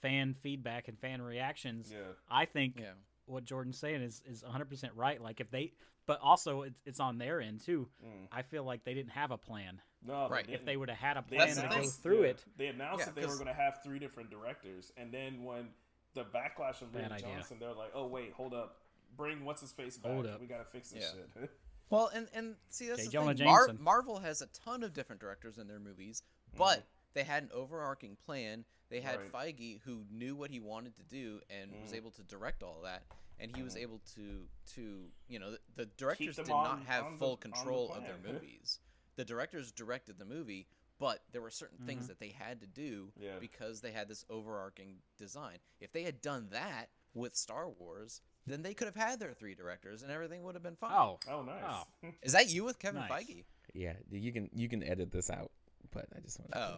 fan 0.00 0.34
feedback 0.42 0.88
and 0.88 0.98
fan 0.98 1.22
reactions. 1.22 1.90
Yeah. 1.90 2.00
I 2.30 2.44
think 2.46 2.76
yeah 2.78 2.92
what 3.26 3.44
Jordan's 3.44 3.78
saying 3.78 4.02
is 4.02 4.22
is 4.26 4.42
100% 4.42 4.90
right. 4.94 5.20
Like 5.22 5.40
if 5.40 5.50
they, 5.50 5.72
but 6.06 6.20
also 6.22 6.62
it's, 6.62 6.80
it's 6.84 7.00
on 7.00 7.18
their 7.18 7.40
end 7.40 7.64
too. 7.64 7.88
Mm. 8.04 8.26
I 8.30 8.42
feel 8.42 8.64
like 8.64 8.84
they 8.84 8.94
didn't 8.94 9.12
have 9.12 9.30
a 9.30 9.38
plan. 9.38 9.80
No, 10.04 10.28
Right. 10.28 10.46
They 10.46 10.54
If 10.54 10.60
they 10.60 10.72
didn't. 10.72 10.80
would 10.80 10.90
have 10.90 10.98
had 10.98 11.16
a 11.16 11.22
plan 11.22 11.54
That's 11.54 11.60
to 11.60 11.68
go 11.68 11.88
through 11.88 12.22
yeah, 12.24 12.30
it, 12.30 12.44
They 12.56 12.66
announced 12.66 13.00
Yeah, 13.00 13.04
that 13.06 13.14
they 13.14 13.26
were 13.26 13.34
going 13.34 13.46
to 13.46 13.52
have 13.54 13.82
three 13.84 13.98
different 13.98 14.30
directors, 14.30 14.90
and 14.96 15.12
then 15.12 15.44
when 15.44 15.68
the 16.14 16.24
backlash 16.24 16.82
of 16.82 16.92
Bad 16.92 17.10
Rian 17.10 17.12
idea. 17.12 17.28
Johnson, 17.36 17.56
they're 17.60 17.72
like, 17.74 17.90
"Oh 17.94 18.06
wait, 18.06 18.32
hold 18.32 18.54
up, 18.54 18.78
bring 19.16 19.44
what's 19.44 19.60
his 19.60 19.72
face 19.72 19.96
back. 19.96 20.12
Hold 20.12 20.26
up. 20.26 20.40
We 20.40 20.46
got 20.46 20.58
to 20.58 20.64
fix 20.64 20.90
this 20.90 21.02
Yeah. 21.14 21.22
shit." 21.42 21.50
Well, 21.90 22.10
and 22.14 22.26
and 22.32 22.54
see 22.70 22.86
that's 22.86 23.00
J. 23.00 23.04
the 23.06 23.10
Jonah 23.12 23.34
thing. 23.34 23.44
Mar- 23.46 23.66
Jameson. 23.66 23.84
Marvel 23.84 24.18
has 24.20 24.40
a 24.40 24.46
ton 24.46 24.82
of 24.82 24.94
different 24.94 25.20
directors 25.20 25.58
in 25.58 25.66
their 25.68 25.78
movies, 25.78 26.22
but 26.56 26.86
they 27.12 27.22
had 27.22 27.42
an 27.42 27.50
overarching 27.52 28.16
plan. 28.24 28.64
They 28.88 29.00
had 29.02 29.18
Right. 29.30 29.56
Feige 29.58 29.80
who 29.82 30.06
knew 30.10 30.34
what 30.34 30.50
he 30.50 30.58
wanted 30.58 30.96
to 30.96 31.02
do 31.02 31.42
and 31.50 31.70
was 31.82 31.92
Mhm. 31.92 31.96
able 31.96 32.10
to 32.12 32.22
direct 32.22 32.62
all 32.62 32.80
that, 32.84 33.02
and 33.38 33.54
he 33.54 33.62
was 33.62 33.74
Mhm. 33.74 33.80
able 33.82 33.98
to 34.14 34.48
to 34.74 35.10
you 35.28 35.38
know 35.38 35.50
the, 35.50 35.60
the 35.74 35.84
directors 35.84 36.36
them 36.36 36.46
did 36.46 36.52
on- 36.52 36.64
not 36.78 36.86
have 36.86 37.04
on 37.04 37.12
the- 37.12 37.18
full 37.18 37.32
on 37.32 37.36
the 37.36 37.42
control 37.42 37.92
of 37.92 38.04
their 38.04 38.16
plan. 38.16 38.34
movies. 38.40 38.78
The 39.16 39.24
directors 39.26 39.70
directed 39.70 40.18
the 40.18 40.24
movie, 40.24 40.66
but 41.02 41.18
there 41.32 41.42
were 41.42 41.50
certain 41.50 41.78
Mm-hmm. 41.78 41.86
things 41.88 42.06
that 42.08 42.20
they 42.20 42.28
had 42.38 42.60
to 42.60 42.66
do 42.68 43.08
Yeah. 43.18 43.32
because 43.40 43.80
they 43.80 43.90
had 43.90 44.06
this 44.08 44.24
overarching 44.30 44.98
design. 45.18 45.56
If 45.80 45.92
they 45.92 46.04
had 46.04 46.22
done 46.22 46.46
that 46.52 46.86
with 47.12 47.34
Star 47.34 47.68
Wars, 47.68 48.20
then 48.46 48.62
they 48.62 48.72
could 48.72 48.86
have 48.86 48.94
had 48.94 49.18
their 49.18 49.32
three 49.32 49.54
directors 49.56 50.02
and 50.02 50.12
everything 50.12 50.44
would 50.44 50.54
have 50.54 50.62
been 50.62 50.76
fine. 50.76 50.92
oh, 50.94 51.18
Oh, 51.28 51.42
nice. 51.42 52.12
Is 52.22 52.32
that 52.34 52.50
you 52.54 52.62
with 52.62 52.78
Kevin 52.78 53.00
Nice. 53.08 53.24
Feige? 53.24 53.44
Yeah, 53.74 53.94
you 54.10 54.32
can 54.32 54.48
you 54.54 54.68
can 54.68 54.82
edit 54.84 55.10
this 55.10 55.28
out, 55.30 55.50
but 55.92 56.06
I 56.16 56.20
just 56.20 56.38
want. 56.38 56.52
To. 56.52 56.58
Oh. 56.58 56.76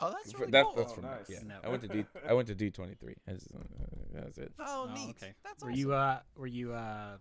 Oh, 0.00 0.10
that's 0.12 0.30
For- 0.30 0.38
really 0.40 0.52
that- 0.52 0.64
cool. 0.64 0.74
That's 0.76 0.92
Oh, 0.92 0.94
for 0.94 1.00
me. 1.02 1.08
nice. 1.08 1.28
Yeah, 1.28 1.38
No. 1.44 1.56
I 1.64 1.68
went 1.68 1.82
to 1.82 1.88
D. 1.88 2.04
I 2.28 2.32
went 2.34 2.46
to 2.48 2.54
D 2.54 2.70
twenty 2.70 2.94
three. 2.94 3.16
That's 3.26 4.38
it. 4.38 4.52
Oh, 4.60 4.88
Oh, 4.88 4.94
neat. 4.94 5.16
okay. 5.20 5.34
That's 5.44 5.62
were 5.64 5.70
awesome. 5.70 5.78
you 5.80 5.92
uh 5.94 6.20
were 6.36 6.46
you 6.46 6.72
uh, 6.74 7.16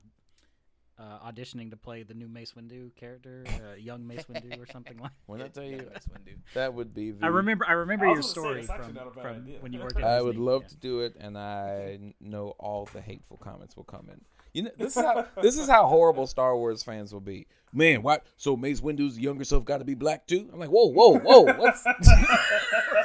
uh 0.99 1.19
auditioning 1.31 1.69
to 1.71 1.77
play 1.77 2.03
the 2.03 2.13
new 2.13 2.27
Mace 2.27 2.53
Windu 2.53 2.95
character, 2.95 3.43
uh, 3.47 3.75
young 3.75 4.05
Mace 4.07 4.23
Windu 4.25 4.59
or 4.59 4.65
something 4.71 4.97
like? 4.97 5.11
When 5.25 5.41
I 5.41 5.47
tell 5.47 5.63
you, 5.63 5.77
Mace 5.93 6.07
Windu. 6.11 6.35
that 6.53 6.73
would 6.73 6.93
be. 6.93 7.11
The, 7.11 7.25
I 7.25 7.27
remember 7.29 7.65
I 7.67 7.73
remember 7.73 8.05
I 8.05 8.09
your 8.09 8.17
was 8.17 8.27
say, 8.27 8.31
story 8.31 8.63
from, 8.63 8.93
not 8.93 9.07
a 9.07 9.11
bad 9.11 9.21
from 9.23 9.45
when 9.61 9.73
you 9.73 9.79
worked 9.79 9.97
at 9.97 10.03
I 10.03 10.15
Disney. 10.17 10.27
would 10.27 10.37
love 10.37 10.61
yeah. 10.63 10.67
to 10.69 10.75
do 10.77 10.99
it, 11.01 11.15
and 11.19 11.37
I 11.37 11.99
know 12.19 12.55
all 12.59 12.87
the 12.93 13.01
hateful 13.01 13.37
comments 13.37 13.75
will 13.75 13.83
come 13.85 14.07
in. 14.11 14.21
You 14.57 14.63
know, 14.63 14.71
this 14.75 14.97
is 14.97 15.03
how 15.03 15.25
this 15.39 15.55
is 15.59 15.69
how 15.69 15.85
horrible 15.85 16.25
Star 16.25 16.57
Wars 16.57 16.81
fans 16.81 17.13
will 17.13 17.19
be. 17.21 17.45
Man, 17.71 18.01
what? 18.01 18.25
So 18.37 18.57
Mace 18.57 18.81
Windu's 18.81 19.19
younger 19.19 19.43
self 19.43 19.65
got 19.65 19.77
to 19.77 19.85
be 19.85 19.93
black 19.93 20.25
too? 20.25 20.49
I'm 20.51 20.57
like, 20.59 20.69
whoa, 20.69 20.87
whoa, 20.87 21.19
whoa! 21.19 21.41
What's? 21.41 21.85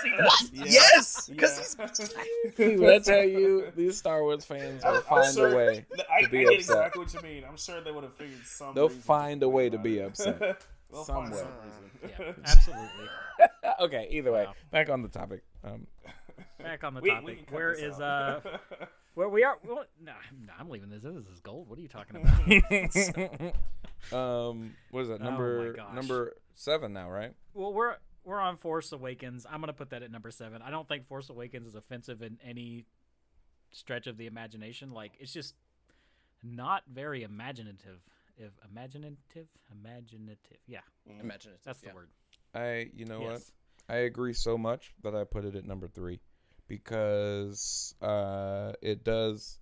Yeah. 0.05 0.65
Yes, 0.65 1.29
because 1.29 1.77
Yeah. 1.79 1.87
he's 2.57 2.81
when 2.81 2.91
I 2.91 2.99
tell 2.99 3.23
you, 3.23 3.71
these 3.77 3.99
Star 3.99 4.23
Wars 4.23 4.45
fans 4.47 4.83
will 4.83 5.01
find 5.03 5.35
sure- 5.35 5.53
a 5.53 5.57
way. 5.57 5.87
I, 6.11 6.17
I 6.19 6.23
to 6.23 6.29
be 6.31 6.39
get 6.39 6.47
upset. 6.55 6.59
exactly 6.59 7.03
what 7.05 7.15
you 7.15 7.21
mean. 7.21 7.45
I'm 7.49 7.57
sure 7.59 7.81
they 7.83 7.93
would 7.93 8.05
have 8.05 8.15
figured 8.15 8.45
some. 8.47 8.75
They'll 8.75 8.89
find 8.89 9.43
a 9.43 9.49
way 9.49 9.69
to 9.69 9.79
be 9.79 10.01
upset. 10.01 10.41
it. 10.41 10.65
They'll 10.91 11.05
Some 11.05 11.31
way. 11.31 11.37
some 11.37 11.49
reason. 11.65 12.17
Yeah, 12.19 12.33
absolutely. 12.45 13.09
okay, 13.81 14.09
either 14.11 14.33
way, 14.33 14.45
Wow. 14.47 14.55
back 14.71 14.89
on 14.91 15.03
the 15.03 15.09
topic. 15.09 15.43
Um, 15.65 15.87
Back 16.59 16.85
on 16.85 16.95
the 16.95 17.01
We- 17.01 17.11
we 17.11 17.15
topic. 17.15 17.37
can 17.39 17.45
cut 17.47 17.55
Where 17.55 17.73
this 17.75 17.83
is 17.95 18.01
out. 18.01 18.47
uh 18.47 18.87
where 19.15 19.29
we 19.29 19.45
are? 19.45 19.59
Well, 19.65 19.85
no, 20.03 20.13
no, 20.47 20.53
I'm 20.59 20.69
leaving 20.71 20.89
this. 20.91 21.03
This 21.03 21.15
is 21.15 21.41
gold. 21.41 21.69
What 21.69 21.79
are 21.79 21.83
you 21.83 21.89
talking 21.89 22.17
about? 22.17 23.53
um, 24.13 24.75
what 24.91 25.03
is 25.03 25.09
that 25.09 25.21
Oh 25.21 25.25
number? 25.25 25.73
gosh. 25.75 25.95
number 25.95 26.37
seven 26.55 26.93
now, 26.93 27.11
right? 27.11 27.35
well, 27.55 27.73
we're 27.73 27.97
we're 28.25 28.41
on 28.41 28.57
Force 28.57 28.93
Awakens. 28.93 29.47
I'm 29.51 29.61
gonna 29.61 29.73
put 29.73 29.91
that 29.91 30.03
at 30.03 30.11
number 30.11 30.31
seven. 30.31 30.63
I 30.63 30.71
don't 30.71 30.87
think 30.89 31.07
Force 31.09 31.29
Awakens 31.29 31.67
is 31.67 31.75
offensive 31.75 32.23
in 32.23 32.39
any 32.45 32.87
stretch 33.73 34.07
of 34.07 34.17
the 34.17 34.27
imagination. 34.27 34.93
Like 34.93 35.13
it's 35.19 35.33
just 35.33 35.55
not 36.43 36.83
very 36.93 37.23
imaginative. 37.23 38.01
If 38.39 38.53
imaginative, 38.71 39.47
imaginative, 39.71 40.39
yeah, 40.67 40.81
imaginative. 41.21 41.61
that's 41.65 41.81
the 41.81 41.89
yeah. 41.89 41.95
word. 41.95 42.09
I, 42.55 42.91
you 42.95 43.05
know 43.05 43.21
what? 43.21 43.43
I 43.89 43.97
agree 43.97 44.33
so 44.33 44.57
much 44.57 44.95
that 45.03 45.15
I 45.15 45.25
put 45.25 45.45
it 45.45 45.55
at 45.55 45.67
number 45.67 45.87
three 45.87 46.21
because 46.73 47.95
uh, 48.01 48.73
it 48.81 49.05
does 49.05 49.59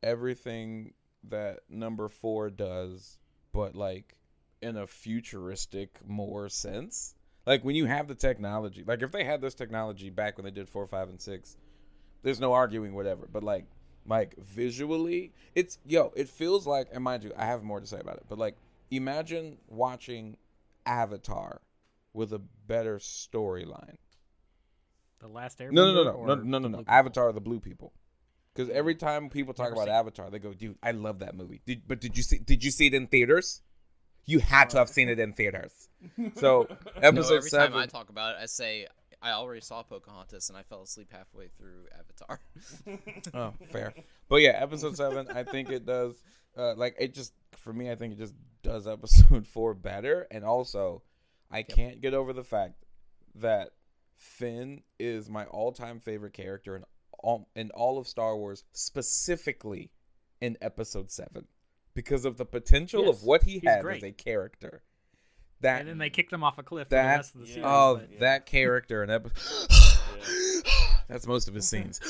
everything 0.00 0.94
that 1.28 1.58
number 1.68 2.08
four 2.08 2.50
does, 2.50 3.18
but 3.52 3.74
like 3.74 4.14
in 4.62 4.76
a 4.76 4.86
futuristic 4.86 5.98
more 6.06 6.48
sense. 6.48 7.16
Like 7.46 7.64
when 7.64 7.74
you 7.74 7.86
have 7.86 8.06
the 8.06 8.14
technology, 8.14 8.84
like 8.86 9.02
if 9.02 9.10
they 9.10 9.24
had 9.24 9.40
this 9.40 9.54
technology 9.54 10.08
back 10.08 10.38
when 10.38 10.44
they 10.44 10.52
did 10.52 10.68
four, 10.68 10.86
five, 10.86 11.08
and 11.08 11.20
six, 11.20 11.56
there's 12.22 12.38
no 12.38 12.52
arguing 12.52 12.94
whatever. 12.94 13.28
But 13.32 13.42
like, 13.42 13.64
like 14.06 14.36
visually, 14.38 15.32
it's 15.56 15.78
yo, 15.84 16.12
it 16.14 16.28
feels 16.28 16.64
like, 16.64 16.86
and 16.92 17.02
mind 17.02 17.24
you, 17.24 17.32
I 17.36 17.46
have 17.46 17.64
more 17.64 17.80
to 17.80 17.86
say 17.88 17.98
about 17.98 18.18
it. 18.18 18.26
But 18.28 18.38
like, 18.38 18.56
imagine 18.92 19.58
watching 19.66 20.36
Avatar 20.86 21.60
with 22.12 22.32
a 22.32 22.40
better 22.68 23.00
storyline. 23.00 23.96
The 25.26 25.32
last 25.32 25.58
Airbender. 25.58 25.72
No, 25.72 25.92
no, 25.92 26.04
no, 26.04 26.24
no, 26.24 26.34
no, 26.34 26.42
no, 26.42 26.58
no, 26.58 26.68
no. 26.68 26.84
Avatar, 26.86 27.32
the 27.32 27.40
blue 27.40 27.58
people. 27.60 27.92
Because 28.54 28.70
every 28.70 28.94
time 28.94 29.28
people 29.28 29.52
talk 29.52 29.66
Never 29.70 29.74
about 29.74 29.86
seen. 29.86 29.94
Avatar, 29.94 30.30
they 30.30 30.38
go, 30.38 30.54
"Dude, 30.54 30.78
I 30.82 30.92
love 30.92 31.18
that 31.18 31.34
movie." 31.34 31.60
Did, 31.66 31.82
but 31.86 32.00
did 32.00 32.16
you 32.16 32.22
see? 32.22 32.38
Did 32.38 32.64
you 32.64 32.70
see 32.70 32.86
it 32.86 32.94
in 32.94 33.06
theaters? 33.06 33.60
You 34.24 34.38
had 34.38 34.70
to 34.70 34.78
have 34.78 34.88
seen 34.88 35.08
it 35.08 35.18
in 35.18 35.32
theaters. 35.32 35.88
So 36.36 36.66
No, 36.70 36.76
episode 37.02 37.36
every 37.36 37.50
seven. 37.50 37.72
time 37.72 37.80
I 37.80 37.86
talk 37.86 38.08
about 38.08 38.36
it, 38.36 38.38
I 38.42 38.46
say 38.46 38.86
I 39.20 39.32
already 39.32 39.60
saw 39.60 39.82
Pocahontas 39.82 40.48
and 40.48 40.56
I 40.56 40.62
fell 40.62 40.82
asleep 40.82 41.08
halfway 41.12 41.48
through 41.48 41.86
Avatar. 41.98 42.40
Oh, 43.34 43.52
fair. 43.70 43.92
But 44.28 44.36
yeah, 44.36 44.58
episode 44.60 44.96
seven, 44.96 45.28
I 45.30 45.42
think 45.42 45.70
it 45.70 45.84
does. 45.84 46.14
Uh, 46.56 46.74
like 46.76 46.96
it 46.98 47.14
just 47.14 47.32
for 47.56 47.72
me, 47.72 47.90
I 47.90 47.94
think 47.96 48.14
it 48.14 48.18
just 48.18 48.34
does 48.62 48.86
episode 48.86 49.46
four 49.46 49.74
better, 49.74 50.26
and 50.30 50.44
also, 50.44 51.02
I 51.50 51.62
can't 51.62 52.00
get 52.00 52.14
over 52.14 52.32
the 52.32 52.44
fact 52.44 52.74
that 53.36 53.70
Finn 54.16 54.82
is 54.98 55.28
my 55.28 55.44
all-time 55.46 56.00
favorite 56.00 56.32
character 56.32 56.76
in 56.76 56.84
all 57.18 57.48
in 57.56 57.70
all 57.70 57.98
of 57.98 58.06
Star 58.06 58.36
Wars, 58.36 58.64
specifically 58.72 59.90
in 60.40 60.56
episode 60.60 61.10
seven, 61.10 61.46
because 61.94 62.24
of 62.24 62.36
the 62.36 62.44
potential 62.44 63.06
Yes, 63.06 63.16
of 63.16 63.22
what 63.24 63.42
he 63.44 63.52
he's 63.58 63.64
had 63.64 63.82
great. 63.82 63.98
as 63.98 64.02
a 64.02 64.12
character. 64.12 64.82
That 65.62 65.80
And 65.80 65.88
then 65.88 65.98
they 65.98 66.10
kicked 66.10 66.32
him 66.32 66.44
off 66.44 66.58
a 66.58 66.62
cliff 66.62 66.88
for 66.88 66.90
the 66.90 66.96
that 66.96 67.16
rest 67.16 67.34
of 67.34 67.40
the 67.40 67.46
Yeah. 67.46 67.54
series. 67.54 67.66
oh, 67.68 67.96
but- 67.96 68.18
that 68.20 68.46
character 68.46 69.02
in 69.02 69.10
episode. 69.10 69.68
That's 71.08 71.26
most 71.26 71.46
of 71.48 71.54
his 71.54 71.68
scenes. 71.70 72.00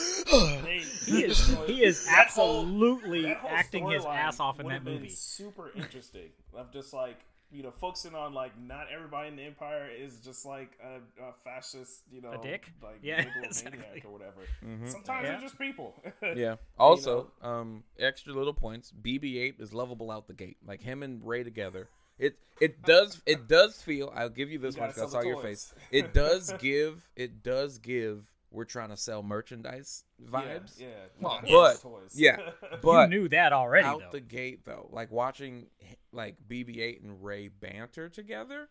He 1.07 1.23
is 1.23 1.47
he 1.67 1.85
is 1.85 2.05
that 2.07 2.29
whole- 2.31 2.63
absolutely 2.63 3.33
whole 3.35 3.51
acting 3.51 3.89
his 3.91 4.05
ass 4.05 4.41
off 4.41 4.59
in 4.59 4.69
that 4.69 4.85
movie. 4.85 5.11
Super 5.11 5.71
interesting. 5.77 6.31
I'm 6.59 6.67
just 6.73 6.93
like 6.93 7.19
you 7.51 7.63
know, 7.63 7.71
focusing 7.71 8.15
on 8.15 8.35
like 8.35 8.53
not 8.61 8.87
everybody 8.95 9.29
in 9.29 9.37
the 9.37 9.43
empire 9.45 9.89
is 9.89 10.19
just 10.19 10.45
like 10.45 10.71
a, 10.83 10.97
a 11.23 11.33
fascist, 11.45 12.03
you 12.11 12.21
know, 12.21 12.41
dick? 12.43 12.73
like 12.83 12.99
Yeah, 13.03 13.19
megalomaniac 13.19 13.47
exactly. 13.47 14.03
or 14.05 14.13
whatever. 14.13 14.41
Mhm. 14.65 14.89
Sometimes 14.89 15.25
Yeah. 15.25 15.31
they're 15.33 15.41
just 15.41 15.59
people. 15.59 15.95
Yeah. 16.37 16.57
Also, 16.79 17.31
um, 17.43 17.85
extra 17.99 18.33
little 18.33 18.55
points. 18.55 18.93
BB-8 19.03 19.61
is 19.61 19.73
lovable 19.73 20.11
out 20.11 20.27
the 20.27 20.35
gate. 20.35 20.57
Like 20.67 20.83
him 20.83 21.03
and 21.03 21.25
Rey 21.27 21.45
together. 21.45 21.89
It 22.19 22.39
it 22.61 22.83
does 22.83 23.21
it 23.27 23.47
does 23.47 23.81
feel. 23.83 24.11
I'll 24.15 24.31
give 24.31 24.51
you 24.51 24.59
this 24.59 24.75
You 24.75 24.81
much. 24.83 24.97
gotta 24.97 25.01
'cause 25.07 25.15
I 25.15 25.21
saw 25.23 25.27
your 25.29 25.43
face. 25.43 25.75
It 25.91 26.15
does 26.15 26.53
give. 26.59 27.07
It 27.15 27.43
does 27.43 27.79
give. 27.79 28.25
We're 28.51 28.65
trying 28.65 28.91
to 28.91 28.97
sell 28.97 29.23
merchandise 29.23 30.05
vibes. 30.25 30.79
Yeah, 30.81 30.87
yeah. 30.87 30.95
Well, 31.21 31.41
but- 31.47 31.81
toys. 31.81 32.13
yeah, 32.15 32.37
But 32.83 33.11
you 33.11 33.19
knew 33.21 33.29
that 33.31 33.53
already, 33.53 33.87
out 33.87 34.01
though. 34.01 34.09
the 34.13 34.21
gate 34.21 34.65
though, 34.65 34.89
like 34.93 35.11
watching 35.11 35.67
like 36.13 36.37
BB-8 36.49 37.03
and 37.03 37.23
Rey 37.23 37.49
banter 37.49 38.09
together, 38.09 38.69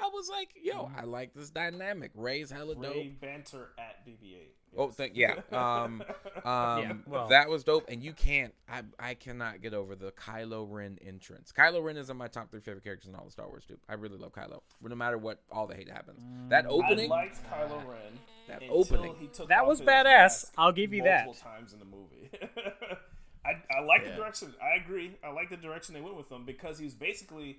I 0.00 0.08
was 0.12 0.28
like, 0.28 0.50
yo, 0.62 0.90
I 0.96 1.04
like 1.04 1.34
this 1.34 1.50
dynamic. 1.50 2.10
Rey's 2.14 2.50
hella 2.50 2.74
dope. 2.74 2.94
Ray 2.94 3.08
banter 3.20 3.70
at 3.78 4.06
BB-8. 4.06 4.36
Oh, 4.76 4.88
thank 4.90 5.12
yeah. 5.16 5.34
Um, 5.52 6.02
um, 6.44 7.02
well- 7.06 7.28
that 7.28 7.48
was 7.48 7.62
dope, 7.62 7.84
and 7.88 8.02
you 8.02 8.12
can't. 8.14 8.54
I 8.68 8.82
I 8.98 9.14
cannot 9.14 9.60
get 9.60 9.74
over 9.74 9.94
the 9.94 10.12
Kylo 10.12 10.66
Ren 10.68 10.98
entrance. 11.06 11.52
Kylo 11.52 11.82
Ren 11.82 11.96
is 11.98 12.08
in 12.10 12.16
my 12.16 12.26
top 12.28 12.50
three 12.50 12.60
favorite 12.60 12.82
characters 12.84 13.08
in 13.10 13.14
all 13.14 13.26
of 13.26 13.32
Star 13.32 13.48
Wars, 13.48 13.64
dude. 13.66 13.78
I 13.88 13.94
really 13.94 14.16
love 14.16 14.32
Kylo. 14.32 14.60
No 14.82 14.94
matter 14.94 15.18
what, 15.18 15.42
all 15.52 15.66
the 15.66 15.74
hate 15.74 15.90
happens. 15.90 16.20
That 16.48 16.64
opening, 16.66 17.12
I 17.12 17.14
liked 17.16 17.40
Kylo 17.50 17.86
Ren. 17.86 18.18
That 18.48 18.62
until 18.62 18.78
opening. 18.78 19.14
He 19.20 19.26
took 19.26 19.48
That 19.48 19.60
off 19.62 19.68
was 19.68 19.78
his 19.80 19.86
badass. 19.88 20.04
mask 20.04 20.52
I'll 20.56 20.72
give 20.72 20.92
you 20.94 21.02
that. 21.04 21.26
multiple 21.26 21.50
times 21.50 21.72
in 21.74 21.78
the 21.78 21.84
movie. 21.84 22.30
I, 23.44 23.50
I 23.76 23.80
like 23.84 24.02
Yeah. 24.04 24.10
the 24.12 24.16
direction. 24.16 24.54
I 24.62 24.80
agree. 24.82 25.16
I 25.24 25.30
like 25.32 25.50
the 25.50 25.56
direction 25.56 25.94
they 25.94 26.00
went 26.00 26.16
with 26.16 26.30
him 26.30 26.44
because 26.44 26.78
he 26.78 26.84
was 26.84 26.94
basically 26.94 27.58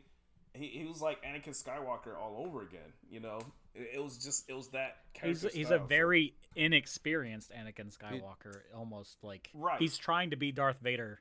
he, 0.54 0.68
he 0.68 0.86
was 0.86 1.01
like 1.01 1.24
Anakin 1.24 1.49
Skywalker 1.49 2.18
all 2.20 2.43
over 2.45 2.62
again. 2.62 2.93
You 3.10 3.20
know, 3.20 3.39
it, 3.74 3.91
it 3.95 4.04
was 4.04 4.18
just 4.18 4.49
it 4.49 4.54
was 4.54 4.70
that 4.70 4.97
He's 5.14 5.41
character. 5.41 5.58
he's 5.58 5.68
style, 5.68 5.84
a 5.84 5.88
very 5.88 6.34
inexperienced 6.56 7.51
Anakin 7.51 7.95
Skywalker, 7.95 8.60
almost 8.76 9.18
like 9.24 9.49
Right. 9.54 9.80
he's 9.80 9.97
trying 9.97 10.32
to 10.32 10.36
be 10.38 10.51
Darth 10.51 10.80
Vader 10.82 11.20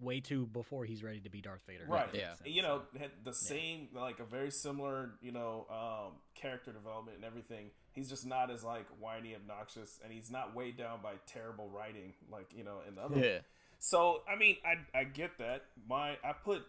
way 0.00 0.18
too 0.20 0.46
before 0.46 0.84
he's 0.86 1.02
ready 1.02 1.20
to 1.20 1.28
be 1.28 1.42
Darth 1.42 1.60
Vader. 1.66 1.84
Right. 1.86 2.08
Yeah. 2.14 2.34
sense. 2.34 2.40
You 2.46 2.62
know, 2.62 2.82
the 3.22 3.34
same 3.34 3.88
like 3.94 4.18
a 4.18 4.24
very 4.24 4.50
similar, 4.50 5.10
you 5.20 5.30
know, 5.32 5.66
um, 5.70 6.12
character 6.34 6.72
development 6.72 7.16
and 7.16 7.24
everything. 7.26 7.70
He's 7.92 8.08
just 8.08 8.24
not 8.26 8.50
as 8.50 8.64
like 8.64 8.86
whiny, 8.98 9.34
obnoxious, 9.34 9.98
and 10.02 10.12
he's 10.12 10.30
not 10.30 10.54
weighed 10.54 10.76
down 10.78 11.00
by 11.02 11.14
terrible 11.26 11.68
writing, 11.68 12.14
like 12.30 12.46
you 12.56 12.64
know, 12.64 12.78
in 12.88 12.94
the 12.94 13.02
other. 13.02 13.18
Yeah. 13.18 13.38
So 13.78 14.22
I 14.32 14.36
mean, 14.38 14.56
I 14.64 14.98
I 14.98 15.04
get 15.04 15.36
that. 15.38 15.64
My 15.88 16.12
I 16.24 16.32
put 16.32 16.62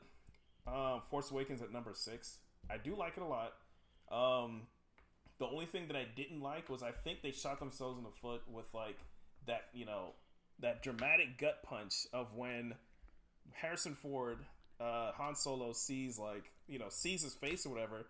um, 0.68 1.02
Force 1.10 1.32
Awakens 1.32 1.62
at 1.62 1.72
number 1.72 1.92
six. 1.94 2.38
I 2.70 2.78
do 2.78 2.96
like 2.96 3.18
it 3.18 3.24
a 3.24 3.26
lot. 3.26 3.54
Um, 4.12 4.64
the 5.40 5.46
only 5.48 5.66
thing 5.66 5.88
that 5.88 5.96
I 5.96 6.06
didn't 6.16 6.42
like 6.42 6.70
was 6.70 6.84
I 6.84 6.92
think 6.92 7.22
they 7.22 7.32
shot 7.32 7.60
themselves 7.60 7.98
in 7.98 8.04
the 8.04 8.12
foot 8.22 8.42
with 8.48 8.66
like 8.74 8.98
that 9.48 9.64
you 9.74 9.86
know 9.86 10.14
that 10.60 10.84
dramatic 10.84 11.38
gut 11.40 11.64
punch 11.64 11.94
of 12.14 12.28
when 12.36 12.76
Harrison 13.54 13.96
Ford, 13.96 14.38
uh, 14.80 15.12
Han 15.14 15.36
Solo 15.36 15.74
sees 15.74 16.20
like 16.20 16.52
you 16.68 16.78
know 16.80 16.90
sees 16.90 17.24
his 17.24 17.34
face 17.34 17.66
or 17.66 17.70
whatever. 17.70 18.06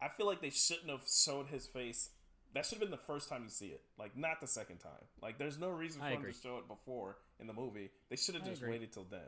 I 0.00 0.08
feel 0.16 0.26
like 0.26 0.40
they 0.42 0.50
shouldn't 0.50 0.90
have 0.90 1.02
showed 1.24 1.48
his 1.48 1.66
face. 1.66 2.10
That 2.54 2.64
should 2.64 2.78
have 2.78 2.88
been 2.88 2.90
the 2.90 2.96
first 3.12 3.28
time 3.28 3.42
you 3.42 3.50
see 3.50 3.66
it, 3.66 3.82
like 3.98 4.16
not 4.16 4.40
the 4.40 4.46
second 4.46 4.78
time. 4.78 4.92
Like 5.20 5.38
there's 5.38 5.58
no 5.58 5.70
reason 5.70 6.00
for 6.00 6.06
I 6.06 6.10
them 6.10 6.20
agree. 6.20 6.32
to 6.32 6.38
show 6.40 6.58
it 6.58 6.68
before 6.68 7.16
in 7.40 7.46
the 7.46 7.52
movie. 7.52 7.90
They 8.08 8.16
should 8.16 8.34
have 8.34 8.44
I 8.44 8.48
just 8.50 8.62
agree. 8.62 8.74
waited 8.74 8.92
till 8.92 9.06
then. 9.10 9.26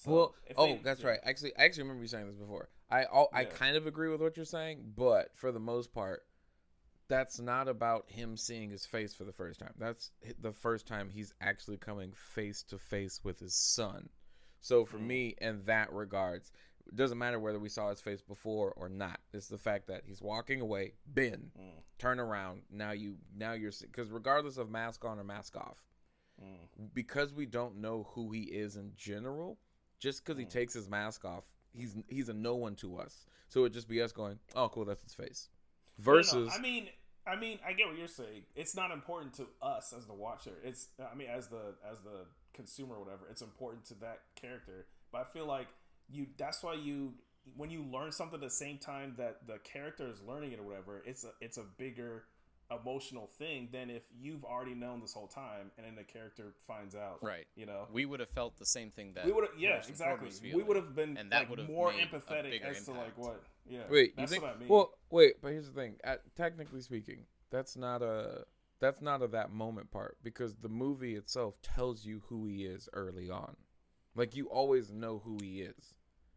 So, 0.00 0.10
Well, 0.12 0.34
oh, 0.56 0.66
they- 0.76 0.82
that's 0.82 1.00
yeah. 1.02 1.08
right. 1.08 1.20
Actually, 1.24 1.56
I 1.56 1.64
actually 1.64 1.82
remember 1.84 2.02
you 2.02 2.08
saying 2.08 2.26
this 2.28 2.36
before. 2.36 2.68
I 2.90 3.04
all, 3.06 3.28
I 3.32 3.44
kind 3.44 3.76
of 3.76 3.86
agree 3.86 4.08
with 4.08 4.20
what 4.20 4.36
you're 4.36 4.46
saying, 4.46 4.92
but 4.96 5.36
for 5.36 5.50
the 5.52 5.58
most 5.60 5.92
part, 5.92 6.24
that's 7.08 7.40
not 7.40 7.68
about 7.68 8.08
him 8.10 8.36
seeing 8.36 8.70
his 8.70 8.86
face 8.86 9.12
for 9.14 9.24
the 9.24 9.32
first 9.32 9.58
time. 9.60 9.74
That's 9.76 10.10
the 10.38 10.52
first 10.52 10.86
time 10.86 11.08
he's 11.10 11.32
actually 11.40 11.78
coming 11.78 12.12
face 12.12 12.62
to 12.64 12.78
face 12.78 13.24
with 13.24 13.40
his 13.40 13.54
son. 13.56 14.08
So 14.60 14.84
for 14.84 14.98
Mm. 14.98 15.06
me, 15.06 15.34
in 15.40 15.64
that 15.64 15.92
regards, 15.92 16.52
it 16.86 16.94
doesn't 16.96 17.18
matter 17.18 17.40
whether 17.40 17.58
we 17.58 17.68
saw 17.68 17.90
his 17.90 18.00
face 18.00 18.22
before 18.22 18.72
or 18.74 18.88
not. 18.88 19.20
It's 19.32 19.48
the 19.48 19.58
fact 19.58 19.86
that 19.88 20.04
he's 20.04 20.22
walking 20.22 20.60
away, 20.60 20.94
Ben, 21.06 21.50
Mm. 21.58 21.82
turn 21.98 22.20
around. 22.20 22.62
Now 22.70 22.92
you 22.92 23.18
now 23.34 23.52
you're 23.52 23.72
because 23.80 24.10
regardless 24.10 24.56
of 24.58 24.70
mask 24.70 25.04
on 25.04 25.18
or 25.18 25.24
mask 25.24 25.56
off, 25.56 25.84
Mm. 26.40 26.94
because 26.94 27.32
we 27.34 27.46
don't 27.46 27.76
know 27.76 28.04
who 28.04 28.30
he 28.32 28.44
is 28.44 28.76
in 28.76 28.94
general, 28.96 29.58
just 29.98 30.24
because 30.24 30.38
he 30.38 30.44
Mm. 30.46 30.50
takes 30.50 30.74
his 30.74 30.88
mask 30.88 31.24
off, 31.24 31.44
he's 31.72 31.94
he's 32.08 32.28
a 32.28 32.34
no 32.34 32.54
one 32.56 32.74
to 32.76 32.98
us. 32.98 33.26
So 33.48 33.60
it'd 33.60 33.72
just 33.72 33.88
be 33.88 34.00
us 34.02 34.12
going, 34.12 34.38
"Oh, 34.54 34.68
cool, 34.68 34.84
that's 34.84 35.02
his 35.02 35.14
face." 35.14 35.48
Versus, 35.98 36.52
I 36.54 36.60
mean, 36.60 36.88
I 37.26 37.36
mean, 37.36 37.58
I 37.66 37.72
get 37.72 37.88
what 37.88 37.98
you're 37.98 38.06
saying. 38.06 38.44
It's 38.54 38.74
not 38.76 38.90
important 38.90 39.34
to 39.34 39.46
us 39.60 39.92
as 39.92 40.06
the 40.06 40.14
watcher. 40.14 40.52
It's, 40.62 40.88
I 41.00 41.14
mean, 41.14 41.28
as 41.28 41.48
the 41.48 41.74
as 41.84 41.98
the 42.00 42.26
consumer, 42.52 42.96
or 42.96 43.04
whatever. 43.04 43.26
It's 43.30 43.42
important 43.42 43.84
to 43.86 43.94
that 44.00 44.20
character. 44.34 44.86
But 45.12 45.22
I 45.22 45.24
feel 45.32 45.46
like 45.46 45.68
you. 46.08 46.26
That's 46.36 46.62
why 46.62 46.74
you, 46.74 47.14
when 47.56 47.70
you 47.70 47.82
learn 47.82 48.12
something 48.12 48.36
at 48.36 48.40
the 48.40 48.50
same 48.50 48.78
time 48.78 49.14
that 49.18 49.46
the 49.46 49.58
character 49.58 50.08
is 50.08 50.20
learning 50.22 50.52
it 50.52 50.60
or 50.60 50.62
whatever, 50.62 51.02
it's 51.04 51.24
a 51.24 51.30
it's 51.40 51.58
a 51.58 51.64
bigger 51.76 52.24
emotional 52.70 53.26
thing 53.38 53.68
than 53.72 53.88
if 53.90 54.02
you've 54.18 54.44
already 54.44 54.74
known 54.74 55.00
this 55.00 55.12
whole 55.12 55.26
time 55.26 55.70
and 55.76 55.86
then 55.86 55.94
the 55.94 56.04
character 56.04 56.54
finds 56.66 56.94
out. 56.94 57.18
Right. 57.22 57.46
You 57.56 57.66
know. 57.66 57.86
We 57.92 58.04
would 58.04 58.20
have 58.20 58.28
felt 58.30 58.58
the 58.58 58.66
same 58.66 58.90
thing 58.90 59.12
that 59.14 59.24
We 59.24 59.32
would 59.32 59.44
have, 59.44 59.58
yeah, 59.58 59.76
exactly. 59.88 60.26
was 60.26 60.42
We 60.42 60.62
would 60.62 60.76
have 60.76 60.94
been 60.94 61.16
and 61.16 61.32
that 61.32 61.40
like, 61.40 61.50
would 61.50 61.58
have 61.60 61.68
more 61.68 61.90
empathetic 61.92 62.50
bigger 62.50 62.66
as 62.66 62.84
to 62.84 62.92
like 62.92 63.16
what. 63.16 63.42
Yeah, 63.66 63.80
wait, 63.90 64.14
you 64.18 64.26
think? 64.26 64.42
what 64.42 64.54
I 64.56 64.58
mean. 64.58 64.68
Well, 64.68 64.92
wait, 65.10 65.40
but 65.42 65.52
here's 65.52 65.66
the 65.66 65.72
thing. 65.72 65.96
At, 66.04 66.20
technically 66.36 66.80
speaking, 66.80 67.24
that's 67.50 67.76
not 67.76 68.02
a 68.02 68.44
that's 68.80 69.00
not 69.02 69.22
a 69.22 69.26
that 69.28 69.50
moment 69.50 69.90
part 69.90 70.18
because 70.22 70.56
the 70.56 70.68
movie 70.68 71.16
itself 71.16 71.60
tells 71.62 72.04
you 72.04 72.22
who 72.28 72.46
he 72.46 72.64
is 72.64 72.88
early 72.92 73.30
on. 73.30 73.56
Like 74.14 74.36
you 74.36 74.46
always 74.48 74.92
know 74.92 75.20
who 75.24 75.38
he 75.42 75.62
is. 75.62 75.94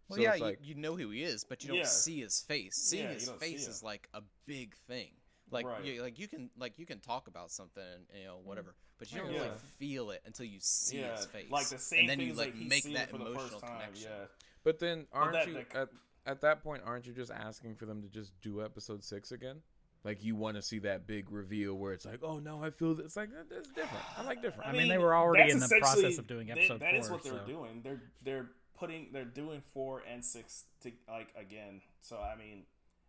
Well, 0.10 0.18
So 0.18 0.22
yeah, 0.24 0.34
it's 0.34 0.62
you, 0.62 0.76
you 0.76 0.76
know 0.76 0.96
who 0.96 1.10
he 1.12 1.24
is, 1.24 1.44
but 1.44 1.64
you 1.64 1.70
don't 1.70 1.78
Yeah. 1.78 1.86
see 1.86 2.20
his 2.22 2.42
face. 2.42 2.76
Seeing 2.76 3.04
Yeah, 3.06 3.14
his 3.14 3.26
don't 3.28 3.40
see 3.40 3.52
face 3.54 3.68
it. 3.68 3.70
is 3.70 3.84
like 3.84 4.10
a 4.14 4.22
big 4.46 4.76
thing. 4.88 5.12
Like 5.52 5.66
Right. 5.66 5.84
you, 5.84 6.02
like 6.02 6.18
you 6.18 6.28
can 6.28 6.50
like 6.58 6.80
you 6.80 6.86
can 6.86 7.00
talk 7.00 7.28
about 7.28 7.52
something, 7.52 7.84
you 8.18 8.26
know, 8.26 8.38
mm-hmm. 8.38 8.48
whatever, 8.48 8.74
but 8.98 9.12
you 9.12 9.20
don't 9.20 9.32
Yeah. 9.34 9.40
really 9.40 9.52
feel 9.78 10.12
it 10.12 10.22
until 10.26 10.46
you 10.46 10.60
see 10.62 11.00
yeah, 11.00 11.16
his 11.18 11.26
face. 11.26 11.52
like 11.52 11.68
the 11.68 11.78
same 11.78 12.02
and 12.02 12.10
then 12.10 12.20
you 12.20 12.34
like 12.34 12.54
like 12.56 12.56
make 12.56 12.84
that 12.94 13.10
emotional 13.12 13.60
time. 13.60 13.80
connection. 13.82 14.10
Yeah, 14.12 14.26
But 14.64 14.80
then 14.80 15.08
aren't 15.12 15.34
that- 15.34 15.48
you 15.48 15.54
that- 15.56 15.76
at 15.76 15.90
at 16.26 16.42
that 16.42 16.64
point 16.64 16.84
aren't 16.86 17.06
you 17.08 17.14
just 17.14 17.32
asking 17.32 17.76
for 17.76 17.86
them 17.86 18.02
to 18.02 18.08
just 18.08 18.32
do 18.42 18.64
episode 18.64 19.04
six 19.04 19.32
again? 19.32 19.62
Like 20.04 20.24
you 20.24 20.36
want 20.36 20.56
to 20.56 20.62
see 20.64 20.80
that 20.80 21.06
big 21.06 21.32
reveal 21.32 21.76
where 21.76 21.94
it's 21.94 22.06
like, 22.06 22.24
oh 22.24 22.40
no, 22.40 22.64
I 22.64 22.70
feel 22.72 22.96
this. 22.96 23.08
It's 23.08 23.16
like 23.18 23.32
that- 23.32 23.50
that's 23.50 23.70
different. 23.70 24.20
I 24.20 24.24
like 24.24 24.42
different. 24.42 24.70
I 24.70 24.74
mean, 24.74 24.88
they 24.88 24.98
were 24.98 25.14
already 25.16 25.52
in 25.52 25.60
the 25.60 25.68
process 25.80 26.18
of 26.18 26.28
doing 26.28 26.48
they- 26.48 26.54
episode 26.54 26.80
That 26.80 26.96
is 26.96 27.08
four, 27.08 27.18
what 27.18 27.24
they're 27.26 27.34
so- 27.40 27.46
doing. 27.46 27.82
They're 27.84 28.02
they're 28.24 28.50
putting 28.76 29.12
they're 29.12 29.26
doing 29.26 29.62
four 29.74 30.02
and 30.10 30.24
six 30.24 30.64
to 30.84 30.92
like 31.10 31.28
again. 31.36 31.82
So 32.02 32.18
I 32.20 32.36
mean, 32.36 32.66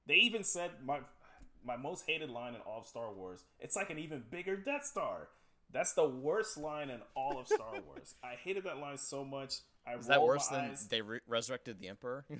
they 0.07 0.17
even 0.17 0.43
said 0.45 0.71
my 0.85 1.01
my 1.65 1.77
most 1.77 2.05
hated 2.07 2.31
line 2.31 2.55
in 2.55 2.61
all 2.63 2.81
of 2.81 2.87
Star 2.87 3.13
Wars. 3.13 3.45
It's 3.61 3.77
like 3.77 3.91
an 3.91 3.99
even 3.99 4.23
bigger 4.31 4.57
Death 4.57 4.85
Star. 4.85 5.29
That's 5.73 5.95
the 5.95 6.07
worst 6.09 6.59
line 6.59 6.91
in 6.91 7.01
all 7.15 7.39
of 7.39 7.47
Star 7.49 7.73
Wars. 7.87 8.15
I 8.23 8.35
hated 8.43 8.65
that 8.65 8.79
line 8.79 8.99
so 8.99 9.25
much. 9.25 9.55
I 9.87 9.95
Is 9.95 10.07
that 10.07 10.23
worse 10.23 10.47
than 10.49 10.71
eyes. 10.71 10.87
they 10.89 11.01
re- 11.03 11.21
resurrected 11.27 11.81
the 11.81 11.89
Emperor? 11.89 12.25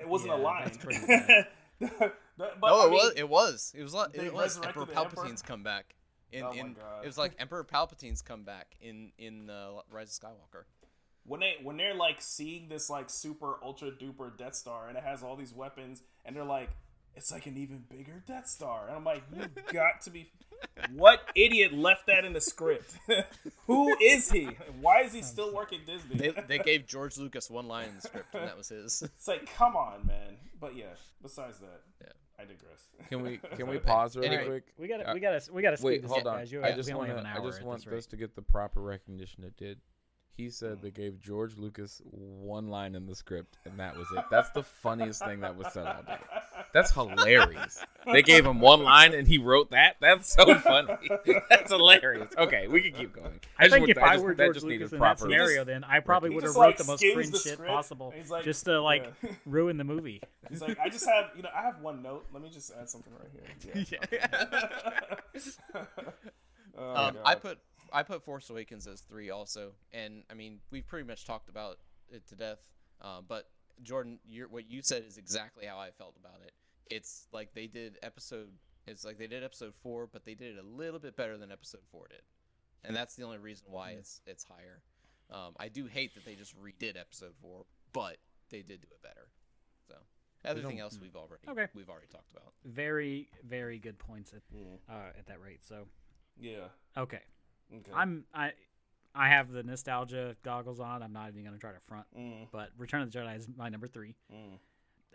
It 0.00 0.06
wasn't 0.08 0.32
Yeah, 0.32 0.38
a 0.38 0.40
line. 0.42 0.64
that's 0.64 0.76
pretty 0.84 1.06
bad. 1.06 1.46
but, 1.80 2.60
no, 2.60 2.80
I 2.82 2.86
it 2.86 2.90
was. 2.90 3.12
It 3.16 3.28
was. 3.28 3.72
It 3.76 3.82
was. 3.82 3.94
like- 3.94 4.12
they 4.12 4.26
It 4.26 4.34
was 4.34 4.56
Emperor 4.56 4.84
the 4.84 4.92
Emperor? 4.94 4.94
Palpatine's 4.94 5.42
comeback. 5.42 5.94
In, 6.30 6.42
Oh 6.42 6.50
my 6.52 6.58
in 6.58 6.72
God. 6.74 7.04
it 7.04 7.06
was 7.06 7.16
like 7.16 7.32
Emperor 7.38 7.64
Palpatine's 7.64 8.20
comeback 8.20 8.76
in 8.82 9.12
in 9.16 9.48
uh, 9.48 9.80
Rise 9.90 10.18
of 10.22 10.28
Skywalker. 10.28 10.64
when 11.24 11.40
they 11.40 11.54
when 11.62 11.78
they're 11.78 11.94
like 11.94 12.20
seeing 12.20 12.68
this 12.68 12.90
like 12.90 13.08
super 13.08 13.54
ultra 13.64 13.90
duper 13.90 14.36
Death 14.36 14.54
Star 14.54 14.88
and 14.88 14.98
it 14.98 15.04
has 15.04 15.22
all 15.22 15.36
these 15.36 15.54
weapons 15.54 16.02
and 16.26 16.36
they're 16.36 16.44
like 16.44 16.68
it's 17.18 17.30
like 17.32 17.46
an 17.46 17.56
even 17.58 17.82
bigger 17.90 18.22
Death 18.26 18.46
Star 18.48 18.86
and 18.88 18.96
I'm 18.96 19.04
like 19.04 19.22
you've 19.36 19.54
got 19.72 20.00
to 20.02 20.10
be 20.10 20.30
what 20.94 21.20
idiot 21.34 21.72
left 21.72 22.06
that 22.06 22.24
in 22.24 22.32
the 22.32 22.40
script 22.40 22.96
who 23.66 23.94
is 24.00 24.30
he 24.30 24.48
why 24.80 25.02
is 25.02 25.12
he 25.12 25.22
still 25.22 25.54
working 25.54 25.80
Disney 25.86 26.16
They, 26.16 26.32
they 26.48 26.58
gave 26.58 26.86
George 26.86 27.18
Lucas 27.18 27.50
one 27.50 27.68
line 27.68 27.88
in 27.90 27.94
the 27.96 28.00
script, 28.02 28.34
and 28.34 28.44
that 28.44 28.56
was 28.56 28.68
his. 28.70 29.02
it's 29.16 29.28
like 29.28 29.52
come 29.54 29.76
on 29.76 30.06
man 30.06 30.36
but 30.60 30.74
yeah 30.76 30.86
besides 31.22 31.58
that 31.58 31.82
Yeah. 32.00 32.08
I 32.40 32.42
digress 32.42 32.86
Can 33.08 33.22
we 33.22 33.36
can 33.56 33.66
we 33.68 33.78
pause 33.78 34.16
really 34.16 34.28
Anyway, 34.28 34.46
quick? 34.46 34.64
We 34.78 34.88
gotta, 34.88 35.10
Uh, 35.10 35.14
we 35.14 35.20
gotta, 35.20 35.40
we 35.52 35.60
gotta 35.62 35.76
speed 35.76 35.86
Wait, 35.86 36.02
this 36.02 36.10
hold 36.10 36.26
on. 36.26 36.38
guys. 36.38 36.52
You, 36.52 36.62
I 36.62 36.72
just 36.72 36.92
want 36.94 37.08
have 37.08 37.18
an 37.18 37.26
I 37.26 37.40
just 37.42 37.62
want 37.62 37.80
this 37.80 37.86
rate. 37.86 37.96
this 37.96 38.06
to 38.06 38.16
get 38.16 38.34
the 38.36 38.42
proper 38.42 38.80
recognition 38.80 39.42
it 39.44 39.56
did. 39.56 39.78
He 40.36 40.50
said 40.50 40.80
they 40.80 40.92
gave 40.92 41.18
George 41.18 41.56
Lucas 41.58 42.00
one 42.12 42.68
line 42.68 42.94
in 42.94 43.06
the 43.06 43.16
script, 43.16 43.58
and 43.64 43.76
that 43.80 43.96
was 43.96 44.06
it. 44.16 44.22
That's 44.30 44.50
the 44.50 44.62
funniest 44.62 45.24
thing 45.24 45.40
that 45.40 45.56
was 45.56 45.72
said 45.72 45.84
all 45.84 46.02
day. 46.04 46.18
That's 46.74 46.92
hilarious. 46.92 47.82
They 48.12 48.22
gave 48.22 48.44
him 48.46 48.60
one 48.60 48.82
line, 48.82 49.14
and 49.14 49.26
he 49.26 49.38
wrote 49.38 49.70
that. 49.70 49.96
That's 50.00 50.34
so 50.34 50.54
funny. 50.60 50.94
That's 51.50 51.70
hilarious. 51.70 52.32
Okay, 52.36 52.68
we 52.68 52.80
can 52.82 52.92
keep 52.92 53.12
going. 53.14 53.40
I, 53.58 53.64
just 53.64 53.72
think 53.74 53.80
want- 53.86 53.90
if 53.90 53.98
I, 53.98 54.12
just- 54.14 54.24
were 54.24 54.34
that 54.34 54.44
George 54.44 54.54
just 54.54 54.66
Lucas 54.66 54.78
needed 54.80 54.92
in 54.92 54.98
that 54.98 54.98
proper- 54.98 55.20
scenario, 55.20 55.64
then 55.64 55.84
I 55.84 56.00
probably 56.00 56.30
would 56.30 56.42
have 56.44 56.54
wrote 56.54 56.60
like, 56.60 56.76
the 56.78 56.84
most 56.84 57.00
skims 57.00 57.14
cringe 57.14 57.30
the 57.30 57.38
shit 57.38 57.66
possible, 57.66 58.14
like, 58.28 58.44
just 58.44 58.64
to 58.66 58.80
like 58.80 59.12
yeah. 59.22 59.30
ruin 59.46 59.76
the 59.76 59.84
movie. 59.84 60.20
he's 60.48 60.60
like 60.62 60.78
I 60.78 60.88
just 60.88 61.06
have 61.06 61.30
you 61.36 61.42
know 61.42 61.50
I 61.54 61.62
have 61.62 61.80
one 61.80 62.02
note 62.02 62.26
let 62.32 62.42
me 62.42 62.48
just 62.50 62.70
add 62.80 62.88
something 62.88 63.12
right 63.18 63.84
here 63.84 63.84
yeah. 64.12 65.78
Oh, 66.76 66.94
Um, 66.94 67.16
I 67.24 67.34
put 67.34 67.58
I 67.92 68.02
put 68.02 68.22
Force 68.22 68.48
Awakens 68.50 68.86
as 68.86 69.00
three 69.00 69.30
also, 69.30 69.72
and 69.92 70.22
I 70.30 70.34
mean 70.34 70.60
we've 70.70 70.86
pretty 70.86 71.06
much 71.06 71.24
talked 71.24 71.48
about 71.48 71.78
it 72.10 72.26
to 72.28 72.36
death. 72.36 72.58
Uh, 73.00 73.20
but 73.26 73.48
Jordan, 73.82 74.18
you 74.26 74.46
what 74.50 74.70
you 74.70 74.82
said 74.82 75.04
is 75.06 75.18
exactly 75.18 75.66
how 75.66 75.78
I 75.78 75.90
felt 75.90 76.16
about 76.18 76.40
it. 76.44 76.52
It's 76.90 77.26
like 77.32 77.54
they 77.54 77.66
did 77.66 77.98
episode. 78.02 78.50
It's 78.86 79.04
like 79.04 79.18
they 79.18 79.26
did 79.26 79.44
episode 79.44 79.74
four, 79.82 80.06
but 80.10 80.24
they 80.24 80.34
did 80.34 80.56
it 80.56 80.58
a 80.58 80.66
little 80.66 80.98
bit 81.00 81.16
better 81.16 81.36
than 81.36 81.52
episode 81.52 81.82
four 81.90 82.06
did, 82.08 82.22
and 82.84 82.96
that's 82.96 83.14
the 83.16 83.22
only 83.24 83.38
reason 83.38 83.66
why 83.70 83.90
it's 83.90 84.20
it's 84.26 84.44
higher. 84.44 84.82
Um, 85.30 85.54
I 85.60 85.68
do 85.68 85.84
hate 85.86 86.14
that 86.14 86.24
they 86.24 86.34
just 86.34 86.54
redid 86.58 86.98
episode 86.98 87.34
four, 87.42 87.66
but 87.92 88.16
they 88.50 88.62
did 88.62 88.80
do 88.80 88.88
it 88.90 89.02
better. 89.02 89.28
So 89.86 89.94
everything 90.44 90.76
don't- 90.76 90.80
else 90.84 90.98
we've 91.00 91.16
already 91.16 91.46
Okay. 91.46 91.66
we've 91.74 91.90
already 91.90 92.06
talked 92.06 92.32
about. 92.32 92.54
Very, 92.64 93.28
very 93.44 93.78
good 93.78 93.98
points 93.98 94.32
at 94.32 94.40
Mm, 94.54 94.78
uh, 94.88 95.10
at 95.18 95.26
that 95.26 95.40
rate. 95.40 95.62
So 95.64 95.86
yeah 96.40 96.68
okay, 96.96 97.20
okay 97.74 97.92
I'm 97.92 98.24
I 98.32 98.52
I 99.14 99.28
have 99.28 99.50
the 99.50 99.62
nostalgia 99.62 100.36
goggles 100.42 100.80
on. 100.80 101.02
I'm 101.02 101.12
not 101.12 101.28
even 101.30 101.44
gonna 101.44 101.58
try 101.58 101.72
to 101.72 101.80
front, 101.80 102.06
Mm, 102.16 102.48
but 102.52 102.70
Return 102.76 103.02
of 103.02 103.10
the 103.10 103.18
Jedi 103.18 103.36
is 103.36 103.48
my 103.56 103.68
number 103.68 103.86
three. 103.86 104.14
mm, 104.32 104.58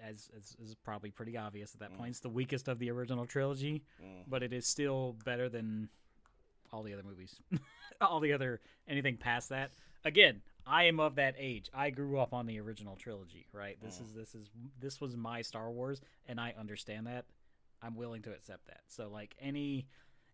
As, 0.02 0.30
as 0.36 0.56
is 0.60 0.76
probably 0.76 1.12
pretty 1.12 1.38
obvious 1.38 1.74
at 1.74 1.80
that 1.80 1.91
Mm. 1.94 1.98
point. 1.98 2.10
It's 2.10 2.20
the 2.20 2.30
weakest 2.30 2.68
of 2.68 2.80
the 2.80 2.89
original 2.89 3.26
trilogy, 3.26 3.84
mm. 4.02 4.24
but 4.28 4.44
it 4.44 4.52
is 4.52 4.68
still 4.68 5.14
better 5.24 5.48
than 5.50 5.88
all 6.72 6.82
the 6.84 6.94
other 6.94 7.04
movies. 7.04 7.39
all 8.02 8.20
the 8.20 8.34
other 8.34 8.60
anything 8.88 9.16
past 9.18 9.50
that. 9.50 9.72
Again, 10.04 10.41
I 10.66 10.86
am 10.86 11.00
of 11.00 11.16
that 11.16 11.36
age. 11.38 11.70
I 11.74 11.91
grew 11.91 12.20
up 12.20 12.34
on 12.34 12.48
the 12.48 12.60
original 12.60 12.96
trilogy, 12.96 13.46
right? 13.54 13.80
This 13.82 14.00
Mm. 14.00 14.02
is 14.02 14.14
this 14.14 14.36
is 14.36 14.50
this 14.80 15.00
was 15.00 15.16
my 15.16 15.41
Star 15.44 15.70
Wars 15.72 16.02
and 16.26 16.41
I 16.41 16.54
understand 16.58 17.08
that. 17.08 17.26
I'm 17.82 17.96
willing 17.96 18.24
to 18.24 18.32
accept 18.34 18.66
that. 18.68 18.82
So 18.88 19.10
like 19.10 19.36
any 19.39 19.88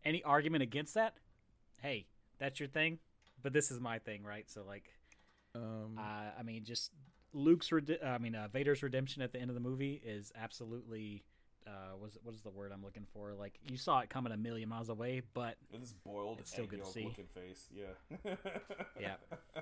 any 0.06 0.24
argument 0.24 0.64
against 0.64 0.94
that, 0.94 1.18
hey, 1.82 2.08
that's 2.38 2.60
your 2.60 2.70
thing, 2.70 3.00
but 3.42 3.54
this 3.54 3.72
is 3.72 3.80
my 3.80 4.00
thing, 4.00 4.24
right? 4.24 4.50
So 4.50 4.64
like 4.64 4.86
Um, 5.56 5.98
uh, 5.98 6.32
I 6.40 6.44
mean, 6.44 6.64
just 6.64 6.92
Luke's, 7.34 7.72
rede- 7.72 8.00
I 8.04 8.18
mean, 8.18 8.36
uh, 8.36 8.48
Vader's 8.52 8.82
redemption 8.84 9.22
at 9.22 9.32
the 9.34 9.40
end 9.40 9.50
of 9.50 9.56
the 9.56 9.60
movie 9.62 10.02
is 10.04 10.32
absolutely, 10.36 11.24
uh, 11.68 11.96
was 12.00 12.18
what 12.24 12.34
is 12.36 12.42
the 12.42 12.50
word 12.50 12.72
I'm 12.72 12.84
looking 12.84 13.06
for? 13.14 13.34
Like 13.34 13.60
you 13.70 13.78
saw 13.78 14.00
it 14.00 14.10
coming 14.10 14.32
a 14.34 14.38
million 14.38 14.70
miles 14.70 14.90
away, 14.90 15.22
but 15.34 15.56
With 15.72 15.82
this 15.82 15.94
boiled, 15.94 16.40
It's 16.40 16.52
still 16.52 16.64
egg 16.66 16.70
good 16.72 16.84
to 16.84 16.90
see. 16.90 17.04
looking 17.06 17.28
face. 17.28 17.68
Yeah. 17.72 18.36
Yeah. 19.00 19.16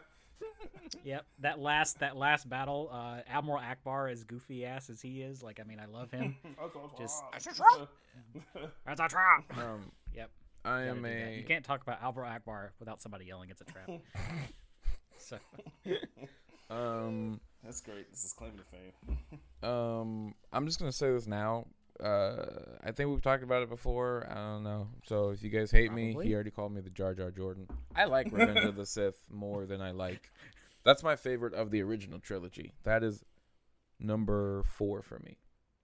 yep, 1.04 1.26
that 1.40 1.60
last 1.60 2.00
that 2.00 2.16
last 2.16 2.48
battle, 2.48 2.90
uh, 2.92 3.22
Admiral 3.28 3.60
Ackbar, 3.60 4.12
as 4.12 4.24
goofy 4.24 4.66
ass 4.66 4.90
as 4.90 5.02
he 5.02 5.22
is, 5.22 5.42
like 5.44 5.60
I 5.60 5.64
mean, 5.64 5.80
I 5.80 5.86
love 5.86 6.12
him. 6.12 6.36
Just- 6.98 7.24
That's 8.86 9.02
a 9.02 9.08
trap. 9.08 9.44
um, 9.58 9.92
Yep. 10.14 10.30
I 10.66 10.80
gotta 10.80 10.90
am 10.90 10.96
do 10.98 11.02
that. 11.04 11.10
a 11.10 11.38
You 11.38 11.44
can't 11.44 11.64
talk 11.66 11.82
about 11.82 12.00
Admiral 12.04 12.30
Ackbar 12.30 12.70
without 12.80 13.02
somebody 13.02 13.26
yelling 13.26 13.50
it's 13.50 13.62
a 13.62 13.66
trap. 13.66 13.90
so 15.18 15.38
um 16.70 17.40
That's 17.64 17.82
great. 17.82 18.10
This 18.12 18.24
is 18.24 18.34
claiming 18.34 18.58
to 18.58 18.64
fame. 18.64 19.18
Um, 19.64 20.36
I'm 20.54 20.68
just 20.68 20.78
gonna 20.78 20.92
say 20.92 21.12
this 21.12 21.26
now. 21.26 21.66
Uh, 22.00 22.46
I 22.84 22.92
think 22.92 23.10
we've 23.10 23.24
talked 23.24 23.42
about 23.42 23.64
it 23.64 23.70
before. 23.70 24.28
I 24.30 24.36
don't 24.36 24.64
know. 24.64 24.88
So 25.08 25.30
if 25.32 25.42
you 25.42 25.50
guys 25.50 25.72
hate 25.72 25.92
me, 25.92 26.16
he 26.22 26.36
already 26.36 26.52
called 26.52 26.74
me 26.74 26.82
the 26.82 26.92
Jar 26.92 27.16
Jar 27.16 27.32
Jordan. 27.32 27.68
I 27.96 28.06
like 28.06 28.32
Revenge 28.32 28.66
of 28.66 28.76
the 28.76 28.86
Sith 28.86 29.16
more 29.32 29.66
than 29.66 29.82
I 29.82 29.92
like. 29.92 30.30
That's 30.84 31.02
my 31.02 31.16
favorite 31.16 31.56
of 31.56 31.72
the 31.72 31.82
original 31.82 32.20
trilogy. 32.20 32.72
That 32.84 33.04
is 33.04 33.26
number 34.00 34.64
four 34.78 35.02
for 35.02 35.18
me. 35.26 35.38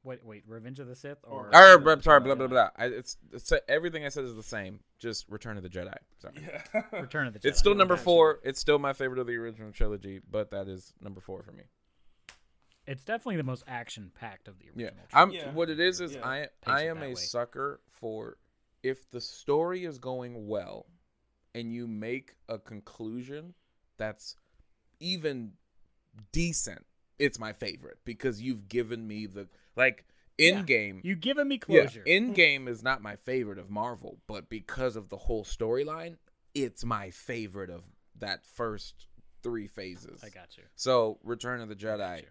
Wait, 0.03 0.23
wait, 0.25 0.43
Revenge 0.47 0.79
of 0.79 0.87
the 0.87 0.95
Sith 0.95 1.17
or 1.23 1.49
Or- 1.53 1.73
Or, 1.73 1.77
blah, 1.79 1.99
sorry, 2.01 2.19
blah 2.21 2.35
blah 2.35 2.47
blah. 2.47 2.69
I, 2.75 2.85
it's, 2.87 3.17
it's 3.31 3.51
everything 3.67 4.05
I 4.05 4.09
said 4.09 4.23
is 4.25 4.35
the 4.35 4.43
same. 4.43 4.79
Just 4.99 5.27
Return 5.29 5.57
of 5.57 5.63
the 5.63 5.69
Jedi. 5.69 5.95
Sorry. 6.19 6.33
Yeah. 6.41 6.81
Return 7.01 7.27
of 7.27 7.33
the 7.33 7.39
Jedi? 7.41 7.45
It's 7.45 7.59
still 7.59 7.75
number 7.75 7.97
four. 7.97 8.39
It's 8.43 8.59
still 8.59 8.79
my 8.79 8.93
favorite 8.93 9.19
of 9.19 9.27
the 9.27 9.35
original 9.35 9.71
trilogy, 9.71 10.19
but 10.29 10.51
that 10.51 10.67
is 10.67 10.93
number 11.01 11.19
four 11.21 11.41
for 11.43 11.51
me. 11.51 11.63
It's 12.85 13.03
definitely 13.05 13.37
the 13.37 13.43
most 13.43 13.63
action 13.67 14.11
packed 14.13 14.47
of 14.49 14.59
the 14.59 14.65
Yeah, 14.75 14.87
original. 14.87 15.05
I'm. 15.13 15.31
Yeah. 15.31 15.51
What 15.51 15.69
it 15.69 15.79
is 15.79 16.01
is 16.01 16.15
Yeah. 16.15 16.25
I 16.27 16.47
I 16.65 16.87
am 16.87 16.97
a 16.97 17.09
way. 17.09 17.15
sucker 17.15 17.79
for 17.89 18.37
if 18.81 19.09
the 19.11 19.21
story 19.21 19.85
is 19.85 19.97
going 19.99 20.47
well, 20.47 20.85
and 21.55 21.71
you 21.71 21.87
make 21.87 22.35
a 22.49 22.59
conclusion 22.59 23.53
that's 23.97 24.35
even 24.99 25.53
decent. 26.31 26.85
It's 27.19 27.39
my 27.39 27.53
favorite 27.53 27.99
because 28.05 28.41
you've 28.41 28.67
given 28.67 29.07
me 29.07 29.27
the 29.27 29.47
like 29.75 30.05
in 30.37 30.55
Yeah. 30.55 30.63
game. 30.63 31.01
You 31.03 31.15
giving 31.15 31.47
me 31.47 31.55
Yeah, 31.67 31.81
closure. 31.81 32.03
in 32.03 32.33
game 32.33 32.67
is 32.67 32.81
not 32.83 33.01
my 33.01 33.15
favorite 33.15 33.59
of 33.59 33.69
Marvel, 33.69 34.19
but 34.27 34.49
because 34.49 34.95
of 34.95 35.09
the 35.09 35.17
whole 35.17 35.43
storyline, 35.43 36.17
it's 36.53 36.83
my 36.83 37.11
favorite 37.11 37.69
of 37.69 37.83
that 38.19 38.45
first 38.45 39.07
three 39.41 39.67
phases. 39.67 40.21
I 40.23 40.29
got 40.29 40.57
you. 40.57 40.63
So 40.75 41.19
Return 41.23 41.61
of 41.61 41.69
the 41.69 41.75
Jedi 41.75 42.25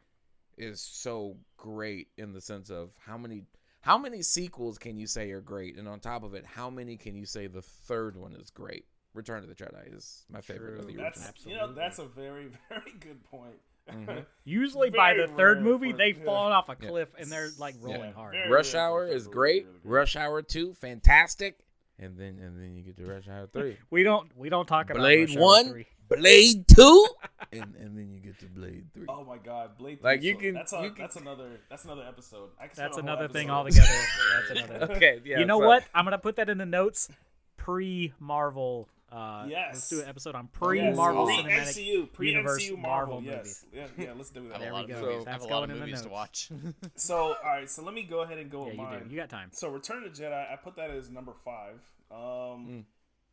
is 0.56 0.80
so 0.80 1.36
great 1.56 2.08
in 2.16 2.32
the 2.32 2.40
sense 2.40 2.70
of 2.70 2.94
how 3.04 3.16
many 3.18 3.44
how 3.80 3.98
many 3.98 4.22
sequels 4.22 4.78
can 4.78 4.96
you 4.96 5.08
say 5.08 5.32
are 5.32 5.40
great, 5.40 5.76
and 5.76 5.88
on 5.88 5.98
top 5.98 6.22
of 6.22 6.34
it, 6.34 6.44
how 6.46 6.70
many 6.70 6.96
can 6.96 7.16
you 7.16 7.26
say 7.26 7.48
the 7.48 7.62
third 7.62 8.16
one 8.16 8.32
is 8.34 8.48
great? 8.50 8.86
Return 9.12 9.42
of 9.42 9.48
the 9.48 9.56
Jedi 9.56 9.92
is 9.96 10.24
my 10.30 10.40
favorite 10.40 10.78
of 10.78 10.86
the 10.86 10.92
original. 10.96 11.10
That's 11.16 11.44
you 11.44 11.56
know 11.56 11.72
that's 11.72 11.98
a 11.98 12.06
very 12.06 12.48
very 12.68 12.92
good 13.00 13.24
point. 13.24 13.60
Mhm. 13.90 14.24
Usually 14.44 14.90
by 14.90 15.14
Very 15.14 15.26
the 15.26 15.32
third 15.34 15.56
rare 15.58 15.64
movie, 15.64 15.90
for- 15.92 15.98
they've 15.98 16.18
yeah. 16.18 16.24
fallen 16.24 16.52
off 16.52 16.68
a 16.68 16.76
Yeah. 16.80 16.88
cliff 16.88 17.08
and 17.18 17.30
they're 17.30 17.50
like 17.58 17.74
rolling 17.80 18.00
Yeah, 18.00 18.12
hard. 18.12 18.32
very- 18.34 18.50
Rush 18.50 18.74
rare 18.74 18.82
Hour 18.82 19.06
is 19.08 19.24
third 19.24 19.32
great. 19.32 19.66
really. 19.66 19.78
Rush 19.84 20.16
Hour 20.16 20.42
two, 20.42 20.74
fantastic, 20.74 21.58
and 21.98 22.16
then 22.16 22.38
and 22.38 22.60
then 22.60 22.74
you 22.76 22.82
get 22.82 22.96
to 22.98 23.06
Rush 23.06 23.28
Hour 23.28 23.48
three. 23.52 23.76
We 23.90 24.02
don't 24.02 24.34
we 24.36 24.48
don't 24.48 24.66
talk 24.66 24.90
about 24.90 25.00
Blade 25.00 25.28
Rush 25.30 25.36
Hour 25.36 25.42
one, 25.42 25.70
3. 25.70 25.86
Blade 26.08 26.68
two, 26.68 27.06
and 27.52 27.74
and 27.76 27.96
then 27.96 28.10
you 28.12 28.20
get 28.20 28.38
to 28.40 28.46
Blade 28.46 28.86
three. 28.94 29.06
Oh 29.08 29.24
my 29.24 29.38
god, 29.38 29.78
Blade! 29.78 29.98
Like, 30.02 30.20
three, 30.20 30.28
you 30.28 30.34
so 30.34 30.40
can- 30.40 30.54
That's, 30.54 30.72
a, 30.74 30.82
you 30.82 30.90
can- 30.90 30.98
that's 31.02 31.16
another 31.16 31.60
that's 31.70 31.84
another 31.84 32.04
episode. 32.06 32.50
I 32.60 32.66
can 32.66 32.74
spend 32.74 32.86
That's 32.86 32.98
a 32.98 33.00
whole 33.02 33.10
another 33.10 33.28
thing 33.28 33.48
episode- 33.50 33.82
altogether. 33.82 34.48
That's 34.48 34.70
another. 34.70 34.94
Okay, 34.94 35.20
yeah. 35.24 35.38
you 35.40 35.44
know 35.46 35.58
so- 35.60 35.66
what? 35.66 35.84
I'm 35.94 36.04
gonna 36.04 36.18
put 36.18 36.36
that 36.36 36.48
in 36.50 36.58
the 36.58 36.66
notes. 36.66 37.08
Pre 37.56 38.12
Marvel. 38.20 38.88
Uh, 39.12 39.46
Let's 39.46 39.88
do 39.90 40.00
an 40.00 40.08
episode 40.08 40.34
on 40.34 40.48
pre 40.48 40.90
Marvel 40.92 41.22
awesome. 41.28 41.44
Cinematic. 41.46 41.76
MCU, 41.76 42.12
pre 42.12 42.30
Universe 42.30 42.62
MCU 42.64 42.78
Marvel 42.78 43.20
Marvel. 43.20 43.22
Yes, 43.44 43.64
yeah, 43.72 43.86
yeah. 43.98 44.12
Let's 44.16 44.30
do 44.30 44.46
I 44.46 44.48
that. 44.48 44.60
There 44.60 44.74
we 44.74 44.86
go. 44.86 45.00
movies. 45.02 45.02
I 45.04 45.12
have 45.16 45.24
That's 45.26 45.44
a 45.44 45.48
lot 45.48 45.50
going 45.50 45.64
of 45.64 45.70
in 45.70 45.80
the 45.80 45.86
movies 45.86 46.02
to 46.02 46.08
watch. 46.08 46.48
So, 46.96 47.16
all 47.16 47.34
right. 47.44 47.68
So 47.68 47.82
let 47.82 47.92
me 47.94 48.04
go 48.04 48.22
ahead 48.22 48.38
and 48.38 48.50
go 48.50 48.60
Yeah, 48.60 48.64
with 48.66 48.74
you 48.76 48.82
mine. 48.82 49.02
do. 49.08 49.10
You 49.14 49.20
got 49.20 49.28
time. 49.28 49.50
So 49.52 49.68
Return 49.68 50.04
of 50.04 50.16
the 50.16 50.22
Jedi, 50.22 50.52
I 50.52 50.56
put 50.56 50.76
that 50.76 50.90
as 50.90 51.10
number 51.10 51.32
five. 51.44 51.80
Um, 52.10 52.18
Mm. 52.68 52.84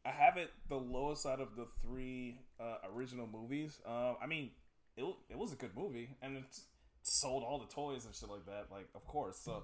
I 0.05 0.11
have 0.11 0.37
it 0.37 0.49
the 0.69 0.77
lowest 0.77 1.25
out 1.25 1.41
of 1.41 1.55
the 1.57 1.65
three 1.81 2.39
uh, 2.59 2.77
original 2.95 3.27
movies. 3.27 3.79
Um, 3.85 4.15
I 4.21 4.27
mean, 4.27 4.51
it 4.97 5.03
it 5.29 5.37
was 5.37 5.51
a 5.53 5.55
good 5.57 5.75
movie, 5.75 6.09
and 6.21 6.37
it 6.37 6.43
sold 7.03 7.43
all 7.43 7.59
the 7.59 7.67
toys 7.67 8.05
and 8.05 8.15
shit 8.15 8.29
like 8.29 8.45
that. 8.45 8.67
Like, 8.71 8.87
of 8.95 9.05
course. 9.05 9.37
So, 9.37 9.63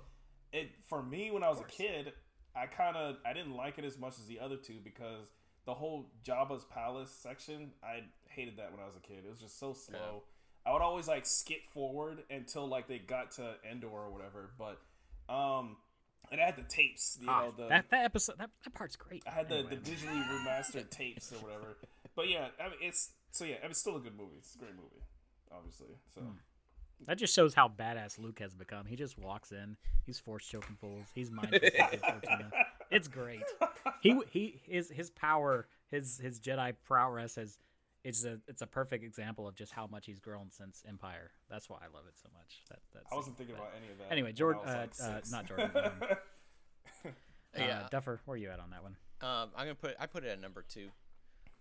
it 0.51 0.72
for 0.89 1.01
me 1.01 1.32
when 1.32 1.41
I 1.43 1.49
was 1.49 1.61
a 1.61 1.63
kid, 1.63 2.11
I 2.55 2.66
kind 2.68 2.97
of 2.97 3.16
I 3.26 3.32
didn't 3.34 3.55
like 3.55 3.78
it 3.80 3.86
as 3.86 3.97
much 3.97 4.13
as 4.20 4.26
the 4.28 4.39
other 4.41 4.57
two 4.57 4.76
because 4.84 5.28
the 5.66 5.74
whole 5.74 6.05
Jabba's 6.26 6.63
palace 6.66 7.09
section, 7.11 7.72
I 7.84 8.01
hated 8.30 8.57
that 8.57 8.72
when 8.72 8.80
I 8.82 8.86
was 8.86 8.95
a 8.95 8.99
kid. 8.99 9.24
It 9.26 9.30
was 9.30 9.39
just 9.39 9.59
so 9.59 9.74
slow. 9.74 10.24
I 10.66 10.74
would 10.74 10.82
always 10.82 11.07
like 11.07 11.26
skip 11.26 11.59
forward 11.74 12.20
until 12.30 12.68
like 12.68 12.88
they 12.88 12.97
got 12.99 13.32
to 13.32 13.53
Endor 13.70 13.88
or 13.88 14.11
whatever. 14.11 14.49
But 14.57 14.80
um, 15.34 15.78
and 16.32 16.41
I 16.41 16.45
had 16.45 16.55
the 16.55 16.63
tapes, 16.63 17.18
you 17.22 17.28
Ah, 17.30 17.41
know, 17.45 17.53
the 17.57 17.68
that 17.70 17.89
that 17.91 18.05
episode 18.05 18.38
that, 18.39 18.49
that 18.63 18.74
part's 18.74 18.95
great. 18.95 19.24
I 19.28 19.32
had 19.32 19.49
the, 19.49 19.57
Anyway. 19.57 19.76
the 19.76 19.91
digitally 19.91 20.24
remastered 20.45 20.89
tapes 20.89 21.32
or 21.32 21.36
whatever. 21.38 21.78
But 22.16 22.30
yeah, 22.30 22.47
I 22.59 22.70
mean, 22.70 22.80
it's 22.82 23.11
so 23.32 23.45
yeah, 23.45 23.55
I 23.59 23.63
mean, 23.63 23.72
it's 23.72 23.80
still 23.80 23.95
a 23.97 23.99
good 23.99 24.18
movie. 24.18 24.36
It's 24.39 24.55
a 24.55 24.57
great 24.59 24.76
movie, 24.76 25.03
obviously. 25.51 25.88
So 26.13 26.22
Hmm. 26.22 26.30
That 27.07 27.18
just 27.18 27.36
shows 27.36 27.53
how 27.53 27.68
badass 27.68 28.18
Luke 28.18 28.39
has 28.39 28.55
become. 28.55 28.86
He 28.86 28.95
just 28.95 29.20
walks 29.20 29.51
in, 29.51 29.76
he's 30.05 30.18
force 30.18 30.45
choking 30.47 30.78
fools, 30.80 31.05
he's 31.13 31.30
mind. 31.32 31.51
It's 32.92 33.08
great. 33.08 33.44
He 34.02 34.20
he 34.30 34.62
his 34.66 34.90
his 34.90 35.10
power, 35.12 35.68
his 35.90 36.20
his 36.20 36.40
Jedi 36.40 36.74
prowess 36.86 37.36
has 37.36 37.58
it's 38.04 38.24
a 38.24 38.40
it's 38.48 38.62
a 38.62 38.68
perfect 38.68 39.04
example 39.04 39.48
of 39.48 39.56
just 39.56 39.72
how 39.72 39.88
much 39.88 40.06
he's 40.06 40.20
grown 40.20 40.52
since 40.52 40.84
Empire. 40.88 41.32
That's 41.50 41.70
why 41.70 41.78
I 41.78 41.88
love 41.94 42.04
it 42.08 42.18
so 42.22 42.30
much. 42.38 42.62
That 42.70 42.80
that's 42.94 43.12
I 43.12 43.16
wasn't 43.16 43.38
thinking 43.38 43.56
about 43.56 43.72
any 43.82 43.92
of 43.92 43.98
that. 43.98 44.12
Anyway, 44.12 44.30
when 44.30 44.36
Jordan- 44.36 44.62
I 44.66 44.72
uh, 44.72 44.82
like, 44.82 44.92
uh, 45.02 45.20
not 45.32 45.46
Jordan, 45.48 45.72
um, 45.76 45.92
uh, 47.06 47.10
yeah. 47.58 47.88
Duffer, 47.90 48.20
where 48.26 48.36
are 48.36 48.38
you 48.38 48.50
at 48.50 48.60
on 48.60 48.70
that 48.72 48.84
one? 48.84 48.96
Um, 49.22 49.50
I'm 49.56 49.66
gonna 49.66 49.76
put 49.76 49.96
I 50.00 50.06
put 50.06 50.24
it 50.24 50.30
at 50.30 50.40
number 50.42 50.64
two. 50.68 50.90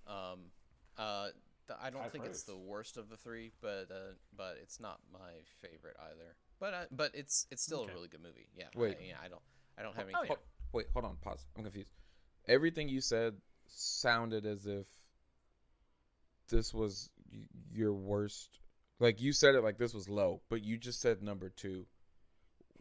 Um, 0.06 0.50
uh, 0.98 1.28
th- 1.66 1.78
I 1.80 1.90
don't 1.90 2.02
High 2.02 2.08
think 2.10 2.26
it's 2.26 2.42
the 2.42 2.56
worst 2.56 2.96
of 2.98 3.08
the 3.08 3.16
three, 3.16 3.52
but 3.62 3.86
uh, 3.90 4.12
but 4.36 4.56
it's 4.60 4.80
not 4.80 5.00
my 5.12 5.30
favorite 5.62 5.96
either. 6.10 6.36
But 6.60 6.74
uh, 6.74 6.84
but 6.90 7.12
it's 7.14 7.46
it's 7.50 7.62
still 7.62 7.80
Okay. 7.82 7.92
a 7.92 7.94
really 7.94 8.08
good 8.08 8.22
movie. 8.22 8.48
Yeah. 8.56 8.64
Wait. 8.76 8.98
I, 9.00 9.04
yeah, 9.06 9.14
I 9.24 9.28
don't 9.28 9.40
I 9.78 9.82
don't 9.82 9.96
have 9.96 10.06
Oh, 10.14 10.18
anything. 10.18 10.36
Wait, 10.74 10.86
hold 10.92 11.04
on, 11.04 11.16
pause. 11.22 11.46
I'm 11.56 11.62
confused. 11.62 11.92
Everything 12.48 12.88
you 12.88 13.00
said 13.00 13.34
sounded 13.68 14.44
as 14.44 14.66
if 14.66 14.86
this 16.48 16.74
was 16.74 17.10
y- 17.32 17.38
your 17.72 17.92
worst. 17.92 18.58
Like 18.98 19.20
you 19.20 19.32
said 19.32 19.54
it 19.54 19.62
like 19.62 19.78
this 19.78 19.94
was 19.94 20.08
low, 20.08 20.40
but 20.48 20.64
you 20.64 20.76
just 20.76 21.00
said 21.00 21.22
number 21.22 21.48
two. 21.48 21.86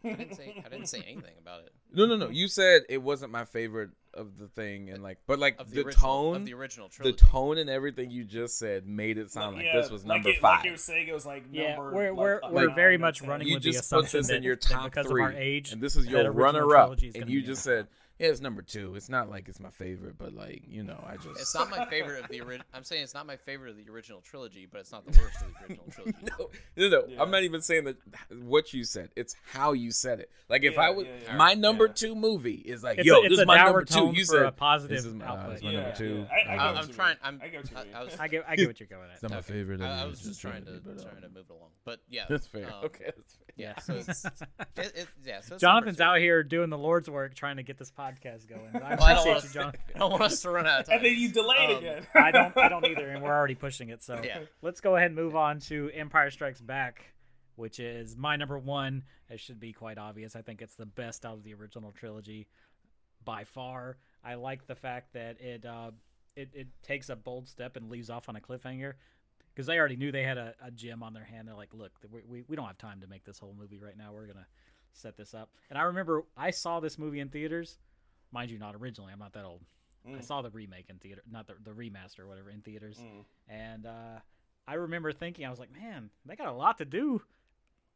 I 0.03 0.13
didn't 0.13 0.35
say 0.35 0.61
I 0.65 0.69
didn't 0.69 0.87
say 0.87 1.03
anything 1.07 1.35
about 1.39 1.61
it. 1.61 1.73
No, 1.93 2.07
no, 2.07 2.17
no. 2.17 2.29
You 2.29 2.47
said 2.47 2.81
it 2.89 3.01
wasn't 3.01 3.31
my 3.31 3.45
favorite 3.45 3.91
of 4.13 4.37
the 4.37 4.47
thing, 4.47 4.89
and 4.89 5.01
like, 5.03 5.17
but 5.27 5.39
like 5.39 5.59
Of 5.59 5.69
the, 5.69 5.81
the, 5.81 5.87
original 5.87 6.09
tone, 6.09 6.35
of 6.37 6.45
the 6.45 6.53
original 6.53 6.89
trilogy. 6.89 7.17
the 7.17 7.25
tone, 7.25 7.57
and 7.57 7.69
everything 7.69 8.11
you 8.11 8.23
just 8.23 8.57
said 8.57 8.85
made 8.87 9.17
it 9.17 9.31
sound 9.31 9.55
like 9.55 9.65
Yeah, 9.65 9.81
this 9.81 9.91
was 9.91 10.05
number 10.05 10.29
like 10.29 10.37
it, 10.37 10.41
five. 10.41 10.57
Like 10.59 10.65
you 10.65 10.71
were 10.71 10.77
saying, 10.77 11.07
it 11.07 11.13
was 11.13 11.25
like 11.25 11.43
Yeah, 11.51 11.75
number. 11.75 11.91
we're 11.93 12.09
like, 12.11 12.17
we're, 12.19 12.39
a 12.43 12.51
we're 12.51 12.75
very 12.75 12.97
much 12.97 13.21
running 13.21 13.47
you 13.47 13.55
with 13.55 13.63
the 13.63 13.71
just 13.71 13.89
put 13.89 14.09
this 14.09 14.27
that, 14.27 14.37
in 14.37 14.43
your 14.43 14.55
that 14.55 14.61
top 14.61 14.85
because 14.85 15.07
three, 15.07 15.23
of 15.23 15.31
our 15.31 15.37
age, 15.37 15.71
and 15.71 15.81
this 15.81 15.95
is 15.95 16.07
your 16.07 16.31
runner-up, 16.31 16.97
and 17.15 17.29
you 17.29 17.41
just 17.41 17.63
said, 17.63 17.87
"Yeah, 18.23 18.29
it's 18.29 18.41
number 18.41 18.61
two. 18.61 18.95
It's 18.95 19.09
not 19.09 19.29
like 19.29 19.49
it's 19.49 19.59
my 19.59 19.69
favorite, 19.69 20.17
but 20.17 20.33
like 20.33 20.63
you 20.67 20.83
know, 20.83 21.03
I 21.05 21.15
just 21.17 21.39
It's 21.39 21.53
not 21.53 21.69
my 21.69 21.85
favorite 21.85 22.23
of 22.23 22.29
the 22.29 22.39
original. 22.41 22.65
I'm 22.73 22.83
saying 22.83 23.03
it's 23.03 23.13
not 23.13 23.25
my 23.25 23.35
favorite 23.35 23.71
of 23.71 23.77
the 23.85 23.91
original 23.91 24.21
trilogy, 24.21 24.65
but 24.71 24.79
it's 24.81 24.91
not 24.91 25.05
the 25.05 25.19
worst 25.19 25.41
of 25.41 25.47
the 25.53 25.65
original 25.65 25.85
trilogy. 25.91 26.17
no, 26.39 26.49
no, 26.77 26.89
no. 27.01 27.07
Yeah. 27.07 27.21
I'm 27.21 27.29
not 27.31 27.43
even 27.43 27.61
saying 27.61 27.83
that 27.83 27.97
what 28.43 28.73
you 28.73 28.83
said. 28.83 29.09
It's 29.15 29.35
how 29.51 29.73
you 29.73 29.91
said 29.91 30.19
it. 30.21 30.31
Like 30.49 30.63
if 30.63 30.75
Yeah, 30.75 30.81
I 30.81 30.89
would, 30.89 31.05
yeah, 31.07 31.13
yeah. 31.25 31.35
my 31.37 31.53
number 31.53 31.87
Yeah. 31.87 31.93
two 31.93 32.15
movie 32.15 32.53
is 32.65 32.81
like, 32.83 32.99
It's 32.99 33.07
yo, 33.07 33.19
a, 33.19 33.23
this 33.23 33.31
it's 33.33 33.41
is 33.41 33.45
my 33.47 33.57
number 33.57 33.83
two. 33.83 33.93
tone 33.95 34.15
You 34.15 34.23
said 34.25 34.45
a 34.45 34.51
positive 34.51 34.95
this 34.97 35.05
is 35.05 35.13
my, 35.13 35.25
uh, 35.25 35.49
this 35.49 35.57
is 35.57 35.63
my 35.63 35.71
Yeah, 35.71 35.79
number 35.81 35.95
two. 35.97 36.15
yeah. 36.19 36.23
I- 36.31 36.53
I 36.53 36.55
get 36.55 36.59
I, 36.61 36.71
what 36.71 36.83
I'm 36.83 36.89
trying. 36.89 37.17
I'm. 37.23 37.41
I 37.43 37.47
get 37.49 37.61
what 37.63 37.71
you 37.71 37.77
I, 37.93 37.99
I 37.99 38.03
was, 38.03 38.19
I 38.19 38.27
get, 38.27 38.45
I 38.47 38.55
get 38.55 38.67
what 38.67 38.79
you're 38.79 38.87
going 38.87 39.03
at. 39.09 39.13
It's 39.15 39.23
not 39.23 39.31
my 39.31 39.41
favorite. 39.41 39.81
of 39.81 39.87
I, 39.87 39.95
the 39.97 40.01
I 40.03 40.05
was 40.05 40.21
just 40.21 40.39
trying 40.39 40.63
to 40.65 40.71
trying 40.79 41.21
to 41.21 41.29
move 41.29 41.45
it 41.49 41.51
along, 41.51 41.69
but 41.83 41.99
yeah, 42.09 42.25
That's 42.29 42.47
fair. 42.47 42.67
um, 42.67 42.85
okay, 42.85 43.05
that's 43.05 43.33
fair. 43.33 43.47
Yeah, 43.55 43.77
so 43.79 43.93
it's, 43.93 44.25
it, 44.25 44.31
it, 44.77 45.07
yeah. 45.23 45.41
So 45.41 45.55
it's 45.55 45.61
Jonathan's 45.61 46.01
out 46.01 46.17
here 46.17 46.41
doing 46.43 46.69
the 46.71 46.77
Lord's 46.77 47.09
work, 47.09 47.35
trying 47.35 47.57
to 47.57 47.63
get 47.63 47.77
this 47.77 47.91
podcast 47.91 48.47
going. 48.47 48.69
I 48.73 48.95
Well, 48.95 49.03
I 49.03 49.13
don't 49.13 49.27
appreciate 49.27 49.31
want 49.31 49.53
you, 49.55 49.61
us- 49.61 49.73
I 49.95 49.99
don't 49.99 50.11
want 50.11 50.23
us 50.23 50.41
to 50.41 50.49
run 50.49 50.65
out 50.65 50.79
of 50.81 50.85
time. 50.87 50.97
And 50.97 51.05
then 51.05 51.15
you 51.17 51.29
delayed 51.31 51.69
Um, 51.69 51.77
again. 51.77 52.07
I 52.15 52.31
don't 52.31 52.57
I 52.57 52.67
don't 52.69 52.85
either, 52.85 53.07
and 53.09 53.21
we're 53.21 53.31
already 53.33 53.55
pushing 53.55 53.89
it. 53.89 54.01
So 54.01 54.19
Yeah. 54.23 54.39
let's 54.63 54.81
go 54.81 54.95
ahead 54.95 55.07
and 55.07 55.15
move 55.15 55.35
on 55.35 55.59
to 55.61 55.91
Empire 55.93 56.31
Strikes 56.31 56.61
Back, 56.61 57.13
which 57.55 57.79
is 57.79 58.17
my 58.17 58.35
number 58.37 58.57
one. 58.57 59.03
It 59.29 59.39
should 59.39 59.59
be 59.59 59.71
quite 59.73 59.97
obvious. 59.99 60.35
I 60.35 60.41
think 60.41 60.61
it's 60.63 60.75
the 60.75 60.85
best 60.87 61.23
out 61.25 61.33
of 61.33 61.43
the 61.43 61.53
original 61.53 61.91
trilogy 61.91 62.47
by 63.23 63.43
far. 63.43 63.97
I 64.23 64.33
like 64.35 64.65
the 64.67 64.75
fact 64.75 65.13
that 65.13 65.39
it 65.39 65.63
uh, 65.65 65.91
it, 66.35 66.49
it 66.53 66.67
takes 66.81 67.09
a 67.09 67.15
bold 67.15 67.47
step 67.47 67.75
and 67.75 67.89
leaves 67.91 68.09
off 68.09 68.29
on 68.29 68.35
a 68.35 68.41
cliffhanger. 68.41 68.93
Because 69.53 69.67
they 69.67 69.77
already 69.77 69.95
knew 69.95 70.11
they 70.11 70.23
had 70.23 70.37
a, 70.37 70.55
a 70.63 70.71
gem 70.71 71.03
on 71.03 71.13
their 71.13 71.23
hand. 71.23 71.47
They're 71.47 71.55
like, 71.55 71.73
look, 71.73 71.91
we, 72.11 72.21
we, 72.27 72.43
we 72.47 72.55
don't 72.55 72.65
have 72.65 72.77
time 72.77 73.01
to 73.01 73.07
make 73.07 73.23
this 73.23 73.37
whole 73.37 73.55
movie 73.57 73.79
right 73.79 73.97
now. 73.97 74.11
We're 74.11 74.25
going 74.25 74.37
to 74.37 74.45
set 74.93 75.15
this 75.15 75.33
up. 75.33 75.49
And 75.69 75.77
I 75.77 75.83
remember 75.83 76.23
I 76.35 76.49
saw 76.51 76.79
this 76.79 76.97
movie 76.97 77.19
in 77.19 77.29
theaters. 77.29 77.77
Mind 78.31 78.49
you, 78.49 78.57
not 78.57 78.75
originally. 78.75 79.13
I'm 79.13 79.19
not 79.19 79.33
that 79.33 79.45
old. 79.45 79.61
I 80.05 80.09
Mm. 80.09 80.23
saw 80.23 80.41
the 80.41 80.49
remake 80.49 80.89
in 80.89 80.97
theater, 80.97 81.21
not 81.31 81.47
the, 81.47 81.53
the 81.63 81.71
remaster 81.71 82.19
or 82.21 82.27
whatever 82.27 82.49
in 82.49 82.61
theaters. 82.61 82.97
Mm. 82.99 83.23
And 83.47 83.85
uh, 83.85 84.19
I 84.67 84.73
remember 84.73 85.13
thinking, 85.13 85.45
I 85.45 85.49
was 85.49 85.59
like, 85.59 85.71
man, 85.71 86.09
they 86.25 86.35
got 86.35 86.47
a 86.47 86.51
lot 86.53 86.77
to 86.79 86.85
do. 86.85 87.21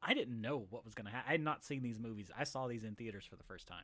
I 0.02 0.14
didn't 0.14 0.40
know 0.40 0.68
what 0.70 0.86
was 0.86 0.94
going 0.94 1.08
to 1.08 1.12
happen. 1.12 1.28
I 1.28 1.32
had 1.34 1.42
not 1.42 1.66
seen 1.66 1.82
these 1.82 2.00
movies. 2.00 2.30
I 2.38 2.44
saw 2.46 2.68
these 2.68 2.84
in 2.86 2.96
theaters 2.96 3.26
for 3.26 3.36
the 3.36 3.44
first 3.44 3.68
time. 3.68 3.84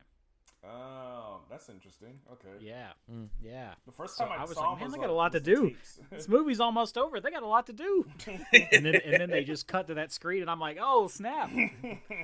Oh, 0.65 1.41
that's 1.49 1.67
interesting. 1.69 2.19
Okay. 2.31 2.47
Yeah. 2.61 2.89
Mm. 3.11 3.27
Yeah. 3.41 3.73
The 3.85 3.91
first 3.91 4.15
So 4.15 4.23
time 4.23 4.33
I, 4.39 4.43
I 4.43 4.45
was 4.45 4.53
saw 4.53 4.69
like, 4.71 4.79
man, 4.79 4.85
was 4.85 4.93
they 4.93 4.99
got 4.99 5.09
a 5.09 5.13
lot 5.13 5.31
to 5.33 5.39
do. 5.41 5.75
This 6.09 6.29
movie's 6.29 6.59
almost 6.59 6.97
over. 6.97 7.19
They 7.19 7.31
got 7.31 7.43
a 7.43 7.47
lot 7.47 7.65
to 7.67 7.73
do. 7.73 8.05
and 8.27 8.85
then 8.85 8.95
and 8.95 9.21
then 9.21 9.29
they 9.29 9.43
just 9.43 9.67
cut 9.67 9.87
to 9.87 9.95
that 9.95 10.11
screen, 10.11 10.41
and 10.41 10.49
I'm 10.49 10.59
like, 10.59 10.77
oh, 10.79 11.07
snap. 11.07 11.49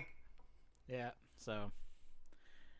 yeah. 0.88 1.10
So. 1.38 1.72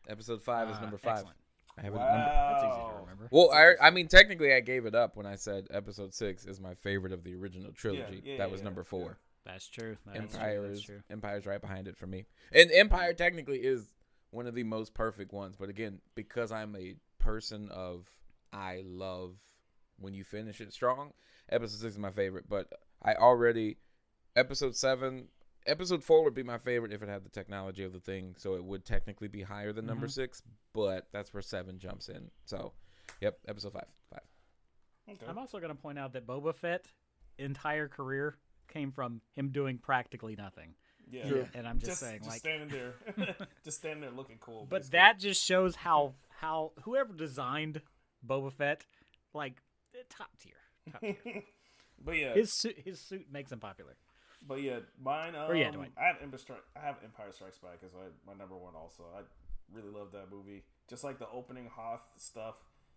Episode 0.08 0.42
five 0.42 0.70
is 0.70 0.76
uh, 0.78 0.80
number 0.80 0.98
five. 0.98 1.18
excellent. 1.18 1.36
I 1.78 1.82
have 1.82 1.94
it 1.94 1.98
at 1.98 2.08
number. 2.08 2.24
That's 2.24 2.62
easy 2.64 2.70
to 2.72 2.78
Wow. 2.78 2.98
remember. 3.02 3.28
Well, 3.30 3.50
I 3.52 3.74
I 3.86 3.90
mean 3.90 4.08
technically 4.08 4.54
I 4.54 4.60
gave 4.60 4.86
it 4.86 4.94
up 4.94 5.16
when 5.16 5.26
I 5.26 5.36
said 5.36 5.66
episode 5.70 6.14
six 6.14 6.46
is 6.46 6.58
my 6.60 6.74
favorite 6.74 7.12
of 7.12 7.22
the 7.22 7.34
original 7.34 7.72
trilogy. 7.72 8.22
yeah, 8.24 8.38
that 8.38 8.46
yeah, 8.46 8.52
was 8.52 8.60
yeah, 8.60 8.64
number 8.64 8.80
yeah. 8.80 8.88
four. 8.90 9.18
That's 9.46 9.68
true. 9.68 9.96
That 10.06 10.16
is 10.16 10.30
true. 10.32 10.40
Empire 10.40 10.62
That's 10.68 10.78
is 10.80 10.84
true. 10.84 11.00
Empire's 11.10 11.46
right 11.46 11.60
behind 11.60 11.86
it 11.88 11.96
for 11.96 12.06
me. 12.06 12.26
And 12.52 12.70
Empire 12.72 13.12
technically 13.14 13.58
is 13.58 13.86
one 14.30 14.46
of 14.46 14.54
the 14.54 14.64
most 14.64 14.94
perfect 14.94 15.32
ones, 15.32 15.56
but 15.58 15.68
again, 15.68 16.00
because 16.14 16.52
I'm 16.52 16.76
a 16.76 16.94
person 17.18 17.68
of 17.70 18.06
I 18.52 18.82
love 18.84 19.36
when 19.98 20.14
you 20.14 20.24
finish 20.24 20.60
it 20.60 20.72
strong, 20.72 21.12
episode 21.50 21.80
six 21.80 21.94
is 21.94 21.98
my 21.98 22.10
favorite. 22.10 22.48
But 22.48 22.68
I 23.02 23.14
already 23.14 23.76
episode 24.36 24.76
seven, 24.76 25.28
episode 25.66 26.04
four 26.04 26.24
would 26.24 26.34
be 26.34 26.42
my 26.42 26.58
favorite 26.58 26.92
if 26.92 27.02
it 27.02 27.08
had 27.08 27.24
the 27.24 27.30
technology 27.30 27.84
of 27.84 27.92
the 27.92 28.00
thing, 28.00 28.34
so 28.38 28.54
it 28.54 28.64
would 28.64 28.84
technically 28.84 29.28
be 29.28 29.42
higher 29.42 29.72
than 29.72 29.86
number 29.86 30.06
mm-hmm. 30.06 30.20
six. 30.20 30.42
But 30.72 31.08
that's 31.12 31.32
where 31.34 31.42
seven 31.42 31.78
jumps 31.78 32.08
in. 32.08 32.30
So, 32.44 32.72
yep, 33.20 33.38
episode 33.48 33.72
five, 33.72 33.88
five. 34.10 34.22
Okay. 35.10 35.26
I'm 35.28 35.38
also 35.38 35.58
going 35.58 35.74
to 35.74 35.80
point 35.80 35.98
out 35.98 36.12
that 36.12 36.26
Boba 36.26 36.54
Fett 36.54 36.86
entire 37.38 37.88
career 37.88 38.36
came 38.68 38.92
from 38.92 39.20
him 39.34 39.48
doing 39.48 39.78
practically 39.78 40.36
nothing. 40.36 40.74
Yeah. 41.10 41.28
True. 41.28 41.46
And 41.54 41.66
I'm 41.66 41.78
just, 41.78 41.90
Just, 41.90 42.00
saying, 42.00 42.18
just 42.18 42.30
like, 42.30 42.38
standing 42.40 42.68
there, 42.68 42.94
just 43.64 43.78
standing 43.78 44.00
there 44.00 44.10
looking 44.10 44.38
cool. 44.40 44.66
but 44.68 44.80
basically. 44.82 44.98
that 44.98 45.18
just 45.18 45.44
shows 45.44 45.76
how 45.76 46.14
how 46.40 46.72
whoever 46.84 47.12
designed 47.12 47.80
Boba 48.26 48.52
Fett, 48.52 48.84
like 49.34 49.54
eh, 49.94 50.02
top 50.08 50.30
tier, 50.40 50.54
top 50.92 51.00
tier. 51.00 51.42
but 52.04 52.16
yeah, 52.16 52.34
his 52.34 52.52
suit 52.52 52.76
his 52.84 53.00
suit 53.00 53.26
makes 53.30 53.50
him 53.52 53.58
popular. 53.60 53.96
But 54.46 54.62
yeah, 54.62 54.78
mine. 55.02 55.34
Um, 55.34 55.50
Or 55.50 55.54
yeah, 55.54 55.70
Dwight. 55.70 55.92
I 55.98 56.06
have 56.06 56.16
Empire 56.22 56.38
Strike. 56.38 56.62
I 56.74 56.80
have 56.80 56.96
Empire 57.04 57.30
Strikes 57.32 57.58
Back 57.58 57.80
as 57.84 57.92
my, 57.92 58.32
my 58.32 58.38
number 58.38 58.56
one. 58.56 58.74
Also, 58.74 59.04
I 59.14 59.20
really 59.74 59.90
love 59.90 60.12
that 60.12 60.30
movie. 60.30 60.64
Just 60.88 61.04
like 61.04 61.18
the 61.18 61.28
opening 61.28 61.68
Hoth 61.74 62.00
stuff, 62.16 62.54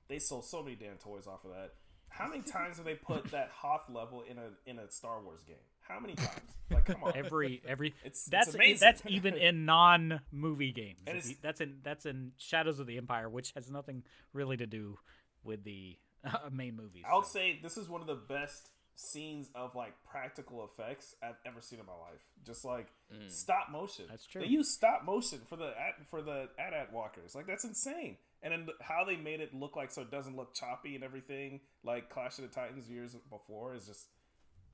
they 0.08 0.20
sold 0.20 0.46
so 0.46 0.64
many 0.64 0.76
damn 0.76 0.96
toys 0.98 1.28
off 1.28 1.44
of 1.44 1.52
that. 1.52 1.74
How 2.08 2.28
many 2.30 2.44
times 2.44 2.78
have 2.78 2.86
they 2.86 2.96
put 2.96 3.26
that 3.32 3.50
Hoth 3.54 3.90
level 3.90 4.24
in 4.30 4.38
a 4.38 4.52
in 4.66 4.80
a 4.80 4.90
Star 4.90 5.22
Wars 5.22 5.44
game? 5.44 5.58
How 5.82 6.00
many 6.00 6.14
times? 6.16 6.43
Like, 6.74 6.86
come 6.86 7.04
on. 7.04 7.14
Every 7.16 7.62
every 7.68 7.88
It's- 8.04 8.06
it's 8.06 8.26
that's 8.26 8.54
amazing. 8.54 8.80
that's 8.80 9.02
even 9.08 9.34
in 9.48 9.66
non 9.66 10.22
movie 10.32 10.72
games. 10.72 11.00
It's- 11.08 11.36
that's 11.42 11.62
in 11.62 11.78
that's 11.84 12.06
in 12.06 12.32
Shadows 12.38 12.80
of 12.80 12.88
the 12.88 12.98
Empire, 12.98 13.30
which 13.30 13.52
has 13.54 13.70
nothing 13.70 14.04
really 14.34 14.58
to 14.58 14.66
do 14.68 14.98
with 15.44 15.64
the 15.64 15.98
uh, 16.26 16.38
main 16.52 16.76
movies. 16.76 17.04
I'll 17.10 17.24
so. 17.24 17.40
say 17.40 17.60
this 17.62 17.78
is 17.78 17.88
one 17.90 18.02
of 18.02 18.08
the 18.08 18.16
best 18.16 18.70
scenes 18.96 19.50
of 19.56 19.74
like 19.76 19.94
practical 20.10 20.64
effects 20.64 21.16
I've 21.24 21.38
ever 21.48 21.62
seen 21.62 21.80
in 21.80 21.86
my 21.86 21.94
life. 21.94 22.22
Just 22.46 22.64
like 22.64 22.88
stop 23.28 23.70
motion. 23.72 24.06
That's 24.10 24.26
true. 24.26 24.42
They 24.42 24.48
use 24.48 24.70
stop 24.70 25.04
motion 25.04 25.40
for 25.48 25.56
the 25.56 25.68
at, 25.68 26.08
for 26.10 26.22
the 26.22 26.48
AT-AT 26.60 26.94
walkers. 26.94 27.34
Like 27.36 27.48
that's 27.48 27.64
insane. 27.64 28.18
And 28.44 28.52
then 28.52 28.68
how 28.82 29.04
they 29.06 29.16
made 29.16 29.40
it 29.40 29.54
look 29.54 29.76
like 29.76 29.90
so 29.90 30.02
it 30.02 30.12
doesn't 30.12 30.36
look 30.36 30.54
choppy 30.54 30.96
and 30.96 31.04
everything 31.04 31.62
like 31.84 32.10
Clash 32.10 32.38
of 32.38 32.44
the 32.44 32.54
Titans 32.54 32.90
years 32.90 33.16
before 33.30 33.74
is 33.74 33.88
just 33.88 34.08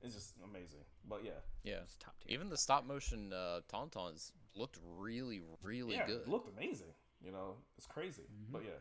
is 0.02 0.14
just 0.14 0.34
amazing. 0.44 0.80
But 1.08 1.24
yeah, 1.24 1.32
Yeah. 1.64 1.80
top 1.98 2.14
tier. 2.20 2.34
Even 2.34 2.48
the 2.48 2.56
stop 2.56 2.84
motion 2.86 3.32
uh, 3.32 3.60
tauntauns 3.72 4.32
looked 4.54 4.78
really, 4.98 5.40
really 5.62 5.94
yeah, 5.94 6.06
good. 6.06 6.22
it 6.22 6.28
looked 6.28 6.48
amazing. 6.48 6.92
You 7.24 7.32
know, 7.32 7.56
it's 7.76 7.86
crazy. 7.86 8.22
Mm-hmm. 8.22 8.52
But 8.52 8.62
yeah, 8.64 8.80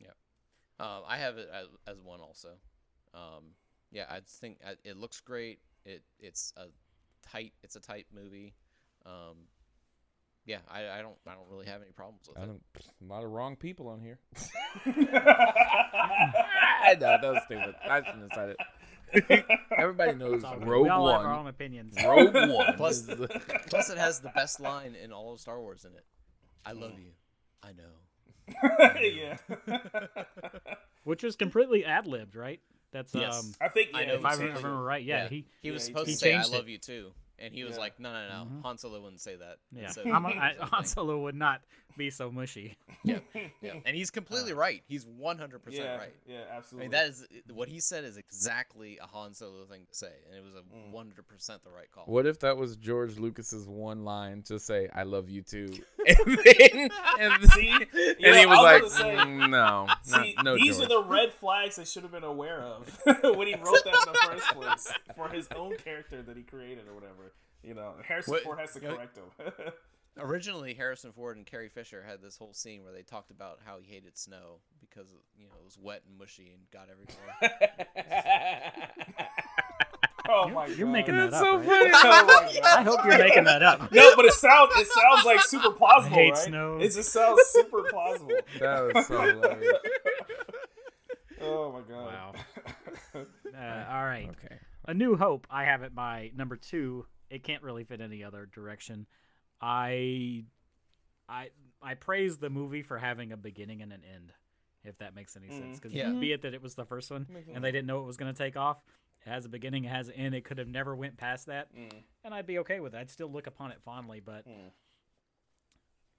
yeah. 0.00 0.14
Um, 0.84 1.02
I 1.06 1.18
have 1.18 1.38
it 1.38 1.48
as, 1.52 1.66
as 1.86 2.00
one 2.02 2.20
also. 2.20 2.48
Um, 3.14 3.54
yeah, 3.92 4.04
I 4.10 4.20
just 4.20 4.40
think 4.40 4.58
it 4.84 4.96
looks 4.96 5.20
great. 5.20 5.60
It 5.84 6.02
it's 6.18 6.52
a 6.56 6.66
tight 7.30 7.52
it's 7.62 7.76
a 7.76 7.80
tight 7.80 8.06
movie. 8.12 8.54
Um, 9.06 9.46
yeah, 10.46 10.58
I, 10.68 10.98
I 10.98 11.02
don't 11.02 11.14
I 11.28 11.34
don't 11.34 11.48
really 11.48 11.66
have 11.66 11.80
any 11.80 11.92
problems 11.92 12.26
with 12.28 12.38
I 12.38 12.42
it. 12.42 12.46
don't. 12.46 12.62
A 13.02 13.04
lot 13.12 13.22
of 13.24 13.30
wrong 13.30 13.54
people 13.56 13.86
on 13.88 14.00
here. 14.00 14.18
I 14.86 16.94
know 16.94 17.00
that 17.00 17.22
was 17.22 17.42
stupid. 17.44 17.74
I 17.88 18.02
shouldn't 18.02 18.22
have 18.22 18.32
said 18.34 18.48
it. 18.50 18.56
Everybody 19.76 20.14
knows 20.14 20.34
It's 20.36 20.44
all. 20.44 20.56
Rogue 20.58 20.84
we 20.84 20.88
all 20.88 21.08
have 21.10 21.20
our 21.22 21.34
own 21.34 21.46
opinions. 21.46 21.96
Rogue 22.04 22.34
One. 22.34 22.74
Plus- 22.76 23.02
the- 23.02 23.28
Plus, 23.68 23.90
it 23.90 23.98
has 23.98 24.20
the 24.20 24.30
best 24.30 24.60
line 24.60 24.94
in 24.94 25.12
all 25.12 25.32
of 25.32 25.40
Star 25.40 25.60
Wars 25.60 25.84
in 25.84 25.92
it. 25.92 26.04
I 26.66 26.72
love 26.72 26.92
you. 26.98 27.10
I 27.62 27.72
know. 27.72 27.90
yeah. 29.00 29.36
which 31.04 31.22
was 31.22 31.36
completely 31.36 31.84
ad 31.84 32.06
libbed, 32.06 32.36
right? 32.36 32.60
That's 32.92 33.14
Yes. 33.14 33.38
um, 33.40 33.54
I 33.60 33.68
think 33.68 33.90
yeah, 33.92 33.98
I 33.98 34.04
know 34.06 34.14
if 34.14 34.24
I 34.24 34.32
remember 34.34 34.54
changing 34.54 34.70
right, 34.70 35.02
yeah, 35.04 35.28
he 35.28 35.46
He 35.62 35.70
was 35.70 35.82
Yeah, 35.82 35.86
supposed 35.86 36.08
he 36.08 36.12
to 36.14 36.18
say 36.18 36.34
"I 36.34 36.42
love 36.44 36.68
it. 36.68 36.72
you 36.72 36.78
too," 36.78 37.12
and 37.38 37.52
he 37.54 37.64
was 37.64 37.74
Yeah. 37.74 37.80
like, 37.80 37.98
"No, 37.98 38.12
no, 38.12 38.28
no. 38.28 38.48
Han 38.62 38.78
Solo 38.78 39.00
wouldn't 39.00 39.20
say 39.20 39.34
that." 39.36 39.56
yeah. 39.72 39.88
So 39.90 40.02
I'm, 40.02 40.24
he 40.24 40.38
I, 40.38 40.48
changed 40.50 40.60
the 40.60 40.66
Han. 40.66 40.84
Solo 40.84 41.18
would 41.22 41.34
not 41.34 41.62
be 41.96 42.10
so 42.10 42.30
mushy. 42.30 42.76
Yeah, 43.06 43.18
yeah, 43.60 43.74
and 43.84 43.94
he's 43.94 44.10
completely 44.10 44.54
right. 44.54 44.82
He's 44.88 45.04
one 45.04 45.36
hundred 45.36 45.62
percent 45.62 45.84
yeah, 45.84 45.96
right. 45.98 46.14
yeah, 46.26 46.38
I 46.50 46.56
absolutely. 46.56 46.84
mean, 46.86 46.92
that 46.92 47.06
is 47.08 47.26
what 47.52 47.68
he 47.68 47.78
said 47.78 48.02
is 48.04 48.16
exactly 48.16 48.96
a 49.02 49.06
Han 49.06 49.34
Solo 49.34 49.66
thing 49.66 49.82
to 49.90 49.94
say, 49.94 50.08
and 50.26 50.34
it 50.38 50.42
was 50.42 50.54
a 50.54 50.60
Mm. 50.60 50.90
one 50.90 51.08
hundred 51.08 51.28
percent 51.28 51.62
the 51.64 51.70
right 51.70 51.90
call. 51.92 52.04
What 52.06 52.24
if 52.24 52.38
that 52.40 52.56
was 52.56 52.76
George 52.76 53.18
Lucas's 53.18 53.68
one 53.68 54.04
line 54.06 54.40
to 54.44 54.58
say 54.58 54.88
"I 54.94 55.02
love 55.02 55.28
you 55.28 55.42
too," 55.42 55.68
and 56.06 56.38
then 56.46 56.88
and, 57.20 57.50
See, 57.52 57.68
and 57.70 57.86
Yeah, 58.18 58.38
he 58.40 58.46
was 58.46 58.58
I 58.58 58.62
like, 58.62 58.84
say, 58.90 59.14
"Mm, 59.16 59.50
"No, 59.50 59.86
see, 60.02 60.34
not, 60.36 60.44
no, 60.46 60.56
these 60.56 60.78
George." 60.78 60.86
are 60.86 61.02
the 61.02 61.04
red 61.04 61.30
flags 61.34 61.76
they 61.76 61.84
should 61.84 62.04
have 62.04 62.12
been 62.12 62.24
aware 62.24 62.62
of 62.62 62.88
when 63.04 63.48
he 63.48 63.54
wrote 63.54 63.84
that 63.84 64.04
in 64.06 64.12
the 64.14 64.18
first 64.30 64.46
place 64.54 64.92
for 65.14 65.28
his 65.28 65.46
own 65.54 65.76
character 65.76 66.22
that 66.22 66.38
he 66.38 66.42
created 66.42 66.88
or 66.88 66.94
whatever. 66.94 67.34
You 67.62 67.74
know, 67.74 67.96
Harrison 68.02 68.32
What- 68.32 68.44
Ford 68.44 68.58
has 68.60 68.72
to 68.72 68.80
you 68.80 68.88
know- 68.88 68.94
correct 68.96 69.18
him. 69.18 69.24
Originally, 70.16 70.74
Harrison 70.74 71.10
Ford 71.12 71.36
and 71.36 71.44
Carrie 71.44 71.68
Fisher 71.68 72.04
had 72.06 72.22
this 72.22 72.36
whole 72.36 72.52
scene 72.52 72.84
where 72.84 72.92
they 72.92 73.02
talked 73.02 73.30
about 73.32 73.58
how 73.64 73.78
he 73.80 73.92
hated 73.92 74.16
snow 74.16 74.60
because 74.80 75.08
you 75.36 75.46
know 75.46 75.54
it 75.58 75.64
was 75.64 75.76
wet 75.76 76.02
and 76.08 76.16
mushy 76.16 76.52
and 76.54 76.70
got 76.72 76.88
everywhere. 76.88 77.34
oh 80.28 80.48
my 80.48 80.68
god, 80.68 80.76
You're 80.76 80.86
making 80.86 81.16
that 81.16 81.30
That's 81.32 81.42
up. 81.42 81.64
so 81.64 81.68
right? 81.68 81.90
funny. 81.92 82.60
Oh 82.60 82.60
my. 82.62 82.70
I 82.80 82.82
hope 82.82 83.00
you're 83.04 83.18
making 83.18 83.44
that 83.44 83.62
up. 83.62 83.90
No, 83.92 84.14
but 84.14 84.24
it 84.24 84.34
sounds 84.34 84.70
it 84.76 84.86
sounds 84.86 85.24
like 85.24 85.40
super 85.42 85.70
plausible, 85.70 86.16
I 86.16 86.20
hate 86.20 86.30
right? 86.34 86.38
snow. 86.38 86.78
It 86.80 86.92
just 86.92 87.12
sounds 87.12 87.40
super 87.46 87.82
plausible. 87.90 88.30
That 88.60 88.94
was 88.94 89.06
so 89.06 89.20
hilarious. 89.20 89.72
Oh 91.42 91.72
my 91.72 91.80
god. 91.80 92.06
Wow. 92.06 92.32
Uh, 93.14 93.84
all 93.90 94.04
right. 94.04 94.28
Okay. 94.30 94.56
A 94.86 94.94
New 94.94 95.16
Hope. 95.16 95.46
I 95.50 95.64
have 95.64 95.82
it 95.82 95.94
by 95.94 96.30
number 96.36 96.56
two. 96.56 97.06
It 97.30 97.42
can't 97.42 97.62
really 97.62 97.84
fit 97.84 98.00
any 98.00 98.22
other 98.22 98.46
direction. 98.52 99.06
I, 99.64 100.44
I, 101.26 101.48
I 101.80 101.94
praise 101.94 102.36
the 102.36 102.50
movie 102.50 102.82
for 102.82 102.98
having 102.98 103.32
a 103.32 103.36
beginning 103.36 103.80
and 103.80 103.92
an 103.92 104.02
end, 104.14 104.32
if 104.84 104.98
that 104.98 105.14
makes 105.14 105.36
any 105.36 105.48
sense. 105.48 105.62
Mm-hmm. 105.62 105.72
Because 105.72 105.92
Yeah. 105.92 106.10
be 106.12 106.32
it 106.32 106.42
that 106.42 106.52
it 106.52 106.62
was 106.62 106.74
the 106.74 106.84
first 106.84 107.10
one 107.10 107.26
and 107.52 107.64
they 107.64 107.72
didn't 107.72 107.86
know 107.86 108.00
it 108.02 108.06
was 108.06 108.18
going 108.18 108.32
to 108.32 108.36
take 108.36 108.56
off, 108.58 108.82
it 109.24 109.30
has 109.30 109.46
a 109.46 109.48
beginning, 109.48 109.84
it 109.84 109.88
has 109.88 110.08
an 110.08 110.14
end. 110.14 110.34
It 110.34 110.44
could 110.44 110.58
have 110.58 110.68
never 110.68 110.94
went 110.94 111.16
past 111.16 111.46
that, 111.46 111.74
mm. 111.74 111.90
and 112.24 112.34
I'd 112.34 112.46
be 112.46 112.58
okay 112.58 112.80
with 112.80 112.94
it. 112.94 112.98
I'd 112.98 113.10
still 113.10 113.30
look 113.30 113.46
upon 113.46 113.72
it 113.72 113.78
fondly, 113.82 114.20
but. 114.24 114.46
Mm. 114.46 114.70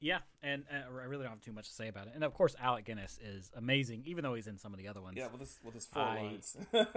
Yeah, 0.01 0.19
and 0.43 0.65
uh, 0.69 0.91
I 0.99 1.05
really 1.05 1.23
don't 1.23 1.31
have 1.31 1.41
too 1.41 1.53
much 1.53 1.69
to 1.69 1.73
say 1.73 1.87
about 1.87 2.07
it. 2.07 2.11
And 2.15 2.23
of 2.23 2.33
course, 2.33 2.53
Alec 2.61 2.85
Guinness 2.85 3.17
is 3.23 3.49
amazing, 3.55 4.03
even 4.05 4.23
though 4.23 4.33
he's 4.33 4.45
in 4.45 4.57
some 4.57 4.73
of 4.73 4.77
the 4.77 4.89
other 4.89 5.01
ones. 5.01 5.15
Yeah, 5.17 5.27
with 5.31 5.39
his 5.39 5.57
with 5.63 5.73
his 5.73 5.85
four 5.85 6.01
I- 6.03 6.21
lines. 6.21 6.57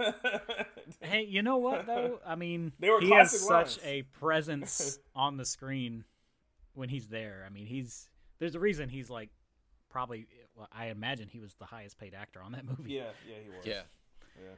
Hey, 1.01 1.23
you 1.23 1.41
know 1.41 1.57
what 1.57 1.85
though? 1.85 2.19
I 2.25 2.35
mean, 2.35 2.73
They 2.77 2.89
were 2.89 2.99
he 2.99 3.11
has 3.11 3.29
classic 3.45 3.81
such 3.81 3.85
a 3.85 4.01
presence 4.01 4.99
on 5.15 5.37
the 5.37 5.45
screen 5.45 6.03
when 6.73 6.89
he's 6.89 7.07
there. 7.07 7.43
I 7.45 7.49
mean, 7.49 7.65
he's 7.65 8.09
there's 8.39 8.55
a 8.55 8.59
reason 8.59 8.89
he's 8.89 9.09
like 9.09 9.29
probably. 9.89 10.27
Well, 10.55 10.67
I 10.71 10.87
imagine 10.87 11.27
he 11.29 11.39
was 11.39 11.53
the 11.55 11.65
highest 11.65 11.97
paid 11.97 12.13
actor 12.13 12.41
on 12.41 12.51
that 12.53 12.65
movie. 12.65 12.91
yeah, 12.93 13.03
yeah, 13.27 13.35
he 13.43 13.49
was. 13.49 13.65
yeah, 13.65 13.81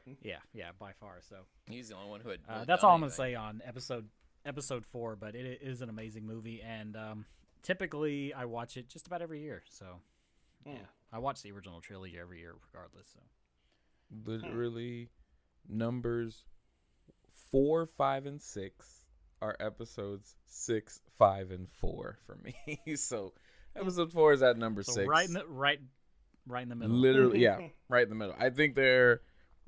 yeah. 0.06 0.14
yeah, 0.24 0.38
yeah, 0.54 0.70
by 0.80 0.94
far. 0.94 1.20
So 1.22 1.36
he's 1.70 1.90
the 1.90 1.96
only 1.96 2.10
one 2.10 2.22
who 2.22 2.30
had. 2.30 2.40
uh, 2.50 2.66
that's 2.66 2.82
done 2.82 2.90
all 2.90 2.96
I'm 2.96 3.02
gonna 3.02 3.12
say 3.12 3.36
on 3.36 3.62
episode 3.66 4.08
episode 4.46 4.86
four. 4.86 5.16
But 5.16 5.36
it, 5.36 5.46
it 5.46 5.60
is 5.62 5.82
an 5.82 5.90
amazing 5.90 6.26
movie, 6.26 6.62
and 6.62 6.96
um, 6.96 7.26
typically 7.64 8.34
I 8.34 8.46
watch 8.46 8.78
it 8.78 8.88
just 8.90 9.08
about 9.08 9.22
every 9.22 9.42
year. 9.42 9.64
So 9.70 9.86
Hmm. 10.66 10.74
yeah, 10.74 10.80
I 11.12 11.18
watch 11.20 11.42
the 11.42 11.52
original 11.52 11.82
trilogy 11.82 12.18
every 12.20 12.40
year, 12.40 12.54
regardless. 12.72 13.08
So 13.14 13.20
Literally, 14.26 15.10
numbers 15.68 16.44
four, 17.50 17.86
five, 17.86 18.26
and 18.26 18.42
six 18.42 19.01
are 19.42 19.56
episodes 19.60 20.36
six, 20.48 21.02
five, 21.18 21.52
and 21.52 21.68
four 21.80 22.18
for 22.26 22.38
me. 22.44 22.80
so 22.96 23.34
episode 23.76 24.12
four 24.12 24.34
is 24.34 24.42
at 24.42 24.58
number 24.58 24.84
so 24.84 24.94
six. 24.94 25.08
right 25.08 25.28
in 25.28 25.34
the 25.34 25.46
right 25.48 25.80
right 26.48 26.64
in 26.64 26.70
the 26.70 26.76
middle. 26.76 26.96
Literally, 26.96 27.40
yeah, 27.44 27.60
right 27.90 28.04
in 28.04 28.10
the 28.10 28.16
middle. 28.16 28.36
I 28.40 28.50
think 28.50 28.76
they're 28.76 29.22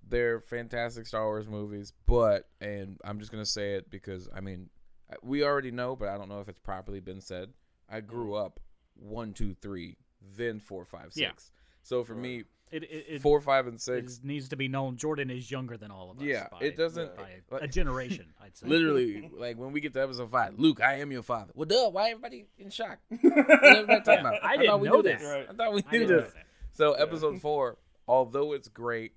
they're 0.07 0.41
fantastic 0.41 1.07
Star 1.07 1.25
Wars 1.25 1.47
movies, 1.47 1.93
but 2.05 2.49
and 2.61 2.97
I'm 3.03 3.19
just 3.19 3.31
gonna 3.31 3.45
say 3.45 3.73
it 3.73 3.89
because 3.89 4.29
I 4.35 4.41
mean 4.41 4.69
we 5.21 5.43
already 5.43 5.71
know, 5.71 5.95
but 5.95 6.09
I 6.09 6.17
don't 6.17 6.29
know 6.29 6.39
if 6.39 6.49
it's 6.49 6.59
properly 6.59 6.99
been 6.99 7.21
said. 7.21 7.49
I 7.89 8.01
grew 8.01 8.35
up 8.35 8.59
one, 8.95 9.33
two, 9.33 9.55
three, 9.61 9.97
then 10.35 10.59
four, 10.59 10.85
five, 10.85 11.13
six. 11.13 11.17
Yeah. 11.17 11.31
So 11.83 12.03
for 12.03 12.15
me, 12.15 12.43
It, 12.73 12.83
it, 12.83 13.05
it, 13.09 13.21
four, 13.21 13.39
five, 13.39 13.67
and 13.67 13.75
it 13.75 13.81
six, 13.81 14.19
needs 14.23 14.49
to 14.49 14.55
be 14.55 14.67
known 14.67 14.97
Jordan 14.97 15.29
is 15.29 15.51
younger 15.51 15.77
than 15.77 15.91
all 15.91 16.09
of 16.09 16.17
us. 16.17 16.23
Yeah, 16.23 16.47
by, 16.51 16.59
it 16.61 16.75
doesn't- 16.75 17.15
by 17.15 17.41
like- 17.51 17.61
a 17.63 17.67
generation. 17.67 18.33
I'd 18.43 18.57
say. 18.57 18.67
literally, 18.67 19.29
like 19.37 19.57
when 19.57 19.71
we 19.71 19.79
get 19.79 19.93
to 19.93 20.01
episode 20.01 20.31
five, 20.31 20.57
Luke, 20.57 20.81
I 20.81 20.95
am 20.99 21.11
your 21.11 21.21
father. 21.23 21.51
Well, 21.55 21.67
duh, 21.67 21.89
why 21.89 22.09
everybody 22.09 22.47
in 22.57 22.69
shock? 22.71 22.97
What 23.09 23.23
everybody 23.63 24.01
talking 24.01 24.19
about? 24.21 24.43
I 24.43 24.55
thought 24.55 24.59
didn't 24.61 24.79
we 24.81 24.87
know 24.89 24.95
knew 24.95 25.03
this. 25.03 25.23
Right. 25.23 25.47
I 25.49 25.53
thought 25.53 25.73
we 25.73 25.83
knew 25.91 26.07
this. 26.07 26.33
that. 26.33 26.43
So 26.71 26.93
episode 26.93 27.39
four, 27.41 27.77
although 28.07 28.53
it's 28.53 28.67
great 28.67 29.11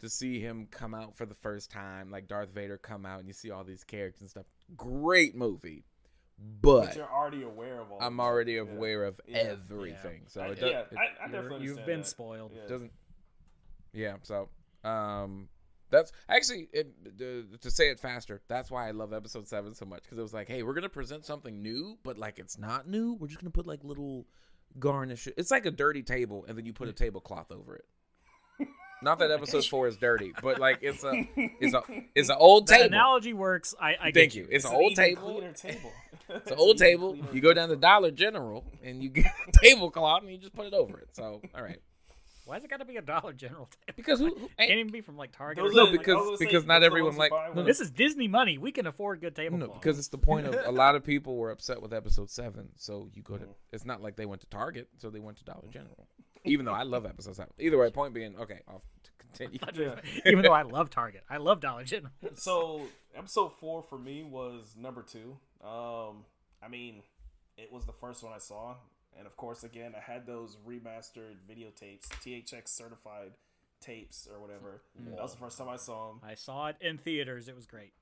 to 0.00 0.08
see 0.08 0.40
him 0.40 0.66
come 0.70 0.94
out 0.94 1.16
for 1.16 1.26
the 1.26 1.34
first 1.34 1.70
time, 1.70 2.10
like 2.10 2.26
Darth 2.26 2.48
Vader 2.54 2.78
come 2.78 3.04
out 3.04 3.18
and 3.20 3.28
you 3.28 3.34
see 3.34 3.50
all 3.50 3.62
these 3.62 3.84
characters 3.84 4.22
and 4.22 4.30
stuff. 4.30 4.46
Great 4.76 5.36
movie, 5.36 5.84
But 6.60 6.86
but 6.86 6.96
you're 6.96 7.12
already 7.12 7.42
aware 7.42 7.80
of 7.80 7.92
all. 7.92 7.98
I'm 8.00 8.14
of 8.14 8.16
that. 8.16 8.22
already 8.22 8.52
Yeah. 8.54 8.60
aware 8.62 9.04
of 9.04 9.20
Yeah. 9.28 9.36
everything. 9.38 10.22
So 10.28 10.40
I, 10.40 10.46
it, 10.48 10.60
does, 10.60 10.70
yeah, 10.72 10.80
it 10.80 10.88
I, 10.96 11.24
I 11.24 11.26
You're- 11.28 11.42
definitely 11.42 11.66
you've 11.66 11.86
been 11.86 12.00
that. 12.00 12.06
spoiled. 12.08 12.52
Yeah. 12.54 12.66
doesn't. 12.68 12.90
Yeah. 13.92 14.16
So 14.22 14.48
um, 14.84 15.48
That's 15.90 16.12
actually 16.28 16.68
it, 16.72 16.92
to 17.60 17.70
say 17.70 17.90
it 17.90 18.00
faster. 18.00 18.40
That's 18.48 18.70
why 18.70 18.88
I 18.88 18.92
love 18.92 19.12
episode 19.12 19.46
seven 19.48 19.74
so 19.74 19.84
much 19.84 20.02
because 20.04 20.18
it 20.18 20.22
was 20.22 20.32
like, 20.34 20.48
hey, 20.48 20.62
we're 20.62 20.74
gonna 20.74 20.88
present 20.88 21.24
something 21.24 21.62
new, 21.62 21.98
but 22.02 22.18
like 22.18 22.38
it's 22.38 22.58
not 22.58 22.88
new. 22.88 23.14
We're 23.14 23.28
just 23.28 23.40
gonna 23.40 23.50
put 23.50 23.66
like 23.66 23.84
little 23.84 24.26
garnish. 24.78 25.28
It's 25.36 25.50
like 25.50 25.66
a 25.66 25.70
dirty 25.70 26.02
table, 26.02 26.44
and 26.48 26.56
then 26.56 26.64
you 26.66 26.72
put 26.72 26.88
a 26.88 26.92
tablecloth 26.92 27.52
over 27.52 27.76
it. 27.76 27.84
Not 29.04 29.18
that 29.18 29.32
episode 29.32 29.64
four 29.64 29.88
is 29.88 29.96
dirty, 29.96 30.32
but 30.42 30.60
like 30.60 30.78
it's 30.80 31.02
a 31.02 31.12
it's 31.36 31.74
a 31.74 31.82
it's 32.14 32.28
an 32.28 32.36
old 32.38 32.68
That 32.68 32.74
table. 32.76 32.86
analogy 32.86 33.32
works. 33.34 33.74
I, 33.80 33.90
I 33.90 33.96
Thank 34.04 34.14
get 34.14 34.34
you. 34.36 34.42
It's, 34.44 34.64
It's 34.64 34.66
an 34.66 34.74
old 34.74 34.94
table. 34.94 35.40
table. 35.56 35.92
It's 36.28 36.50
an 36.52 36.56
old 36.56 36.78
table. 36.78 37.18
You 37.32 37.40
go 37.40 37.52
down 37.52 37.68
to 37.70 37.76
Dollar 37.76 38.12
General 38.12 38.64
and 38.82 39.02
you 39.02 39.08
get 39.10 39.26
a 39.48 39.52
tablecloth 39.52 40.22
and 40.22 40.30
you 40.30 40.38
just 40.38 40.54
put 40.54 40.66
it 40.66 40.72
over 40.72 41.00
it. 41.00 41.08
So 41.16 41.42
all 41.52 41.62
right, 41.62 41.80
Why's 42.44 42.64
it 42.64 42.70
got 42.70 42.78
to 42.78 42.84
be 42.84 42.96
a 42.96 43.02
Dollar 43.02 43.32
General 43.32 43.66
table? 43.66 43.94
because 43.96 44.18
who? 44.18 44.34
who 44.34 44.48
Can't 44.58 44.70
even 44.70 44.92
be 44.92 45.00
from 45.00 45.16
like 45.16 45.30
Target. 45.32 45.62
Those 45.64 45.74
no, 45.74 45.82
are- 45.82 45.86
something. 45.86 45.96
like, 45.98 46.06
because 46.06 46.14
I 46.14 46.18
was 46.18 46.26
gonna 46.26 46.36
say, 46.38 46.44
because 46.46 46.66
not 46.66 46.74
those 46.74 46.76
are 46.76 46.80
the 46.80 46.86
everyone 46.86 47.16
like 47.16 47.30
buy 47.30 47.50
no, 47.54 47.62
This 47.62 47.80
is 47.80 47.90
Disney 47.90 48.28
money. 48.28 48.58
We 48.58 48.72
can 48.72 48.86
afford 48.86 49.20
good 49.20 49.36
table. 49.36 49.58
No, 49.58 49.66
tablecloth. 49.66 49.82
because 49.82 49.98
it's 49.98 50.08
the 50.08 50.18
point 50.18 50.46
of 50.46 50.54
a 50.66 50.72
lot 50.72 50.96
of 50.96 51.04
people 51.04 51.36
were 51.36 51.50
upset 51.50 51.80
with 51.80 51.92
episode 51.92 52.30
seven. 52.30 52.70
So 52.76 53.08
you 53.14 53.22
go 53.22 53.36
to. 53.38 53.46
It's 53.72 53.84
not 53.84 54.02
like 54.02 54.16
they 54.16 54.26
went 54.26 54.40
to 54.40 54.46
Target, 54.48 54.88
so 54.98 55.10
they 55.10 55.20
went 55.20 55.38
to 55.38 55.44
Dollar 55.44 55.68
General. 55.70 56.08
Even 56.44 56.66
though 56.66 56.72
I 56.74 56.82
love 56.82 57.06
episode 57.06 57.36
seven. 57.36 57.52
Either 57.58 57.78
way, 57.78 57.90
point 57.90 58.14
being, 58.14 58.36
okay, 58.36 58.58
I'll 58.68 58.82
continue. 59.18 59.60
even 60.26 60.42
though 60.42 60.52
I 60.52 60.62
love 60.62 60.90
Target, 60.90 61.22
I 61.30 61.36
love 61.36 61.60
Dollar 61.60 61.84
General. 61.84 62.12
so 62.34 62.82
episode 63.16 63.52
four 63.60 63.82
for 63.82 63.98
me 63.98 64.24
was 64.24 64.74
number 64.76 65.02
two. 65.02 65.36
Um, 65.64 66.24
I 66.60 66.68
mean, 66.68 67.02
it 67.56 67.72
was 67.72 67.84
the 67.84 67.92
first 67.92 68.24
one 68.24 68.32
I 68.34 68.38
saw, 68.38 68.74
and 69.18 69.26
of 69.26 69.36
course, 69.36 69.64
again, 69.64 69.94
I 69.96 70.00
had 70.00 70.26
those 70.26 70.56
remastered 70.66 71.36
videotapes, 71.48 72.08
THX 72.24 72.68
certified 72.68 73.32
tapes 73.80 74.28
or 74.32 74.40
whatever. 74.40 74.82
That 74.98 75.20
was 75.20 75.32
the 75.32 75.38
first 75.38 75.58
time 75.58 75.68
I 75.68 75.76
saw 75.76 76.08
them, 76.08 76.20
I 76.24 76.34
saw 76.34 76.68
it 76.68 76.76
in 76.80 76.98
theaters. 76.98 77.48
It 77.48 77.56
was 77.56 77.66
great. 77.66 77.92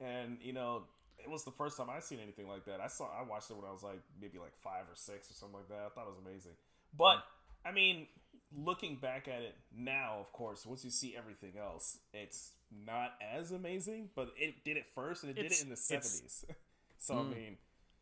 and 0.00 0.38
you 0.42 0.52
know, 0.52 0.82
it 1.18 1.30
was 1.30 1.44
the 1.44 1.50
first 1.50 1.76
time 1.76 1.88
I 1.90 2.00
seen 2.00 2.18
anything 2.22 2.48
like 2.48 2.64
that. 2.66 2.80
I 2.80 2.88
saw, 2.88 3.04
I 3.04 3.22
watched 3.28 3.50
it 3.50 3.56
when 3.56 3.64
I 3.66 3.72
was 3.72 3.82
like 3.82 4.00
maybe 4.20 4.38
like 4.38 4.52
five 4.62 4.82
or 4.82 4.94
six 4.94 5.30
or 5.30 5.34
something 5.34 5.58
like 5.58 5.68
that. 5.68 5.86
I 5.86 5.88
thought 5.94 6.06
it 6.06 6.10
was 6.10 6.24
amazing, 6.24 6.52
but 6.96 7.16
mm. 7.16 7.22
I 7.66 7.72
mean. 7.72 8.06
Looking 8.52 8.96
back 8.96 9.28
at 9.28 9.42
it 9.42 9.54
now, 9.72 10.16
of 10.18 10.32
course, 10.32 10.66
once 10.66 10.84
you 10.84 10.90
see 10.90 11.14
everything 11.16 11.52
else, 11.56 11.98
it's 12.12 12.50
not 12.84 13.12
as 13.22 13.52
amazing. 13.52 14.08
But 14.16 14.30
it 14.36 14.64
did 14.64 14.76
it 14.76 14.86
first, 14.92 15.22
and 15.22 15.30
it 15.30 15.40
did 15.40 15.52
it 15.52 15.62
in 15.62 15.68
the 15.68 15.76
seventies. 15.76 16.44
so 16.98 17.14
I 17.14 17.18
mm. 17.18 17.30
mean, 17.30 17.56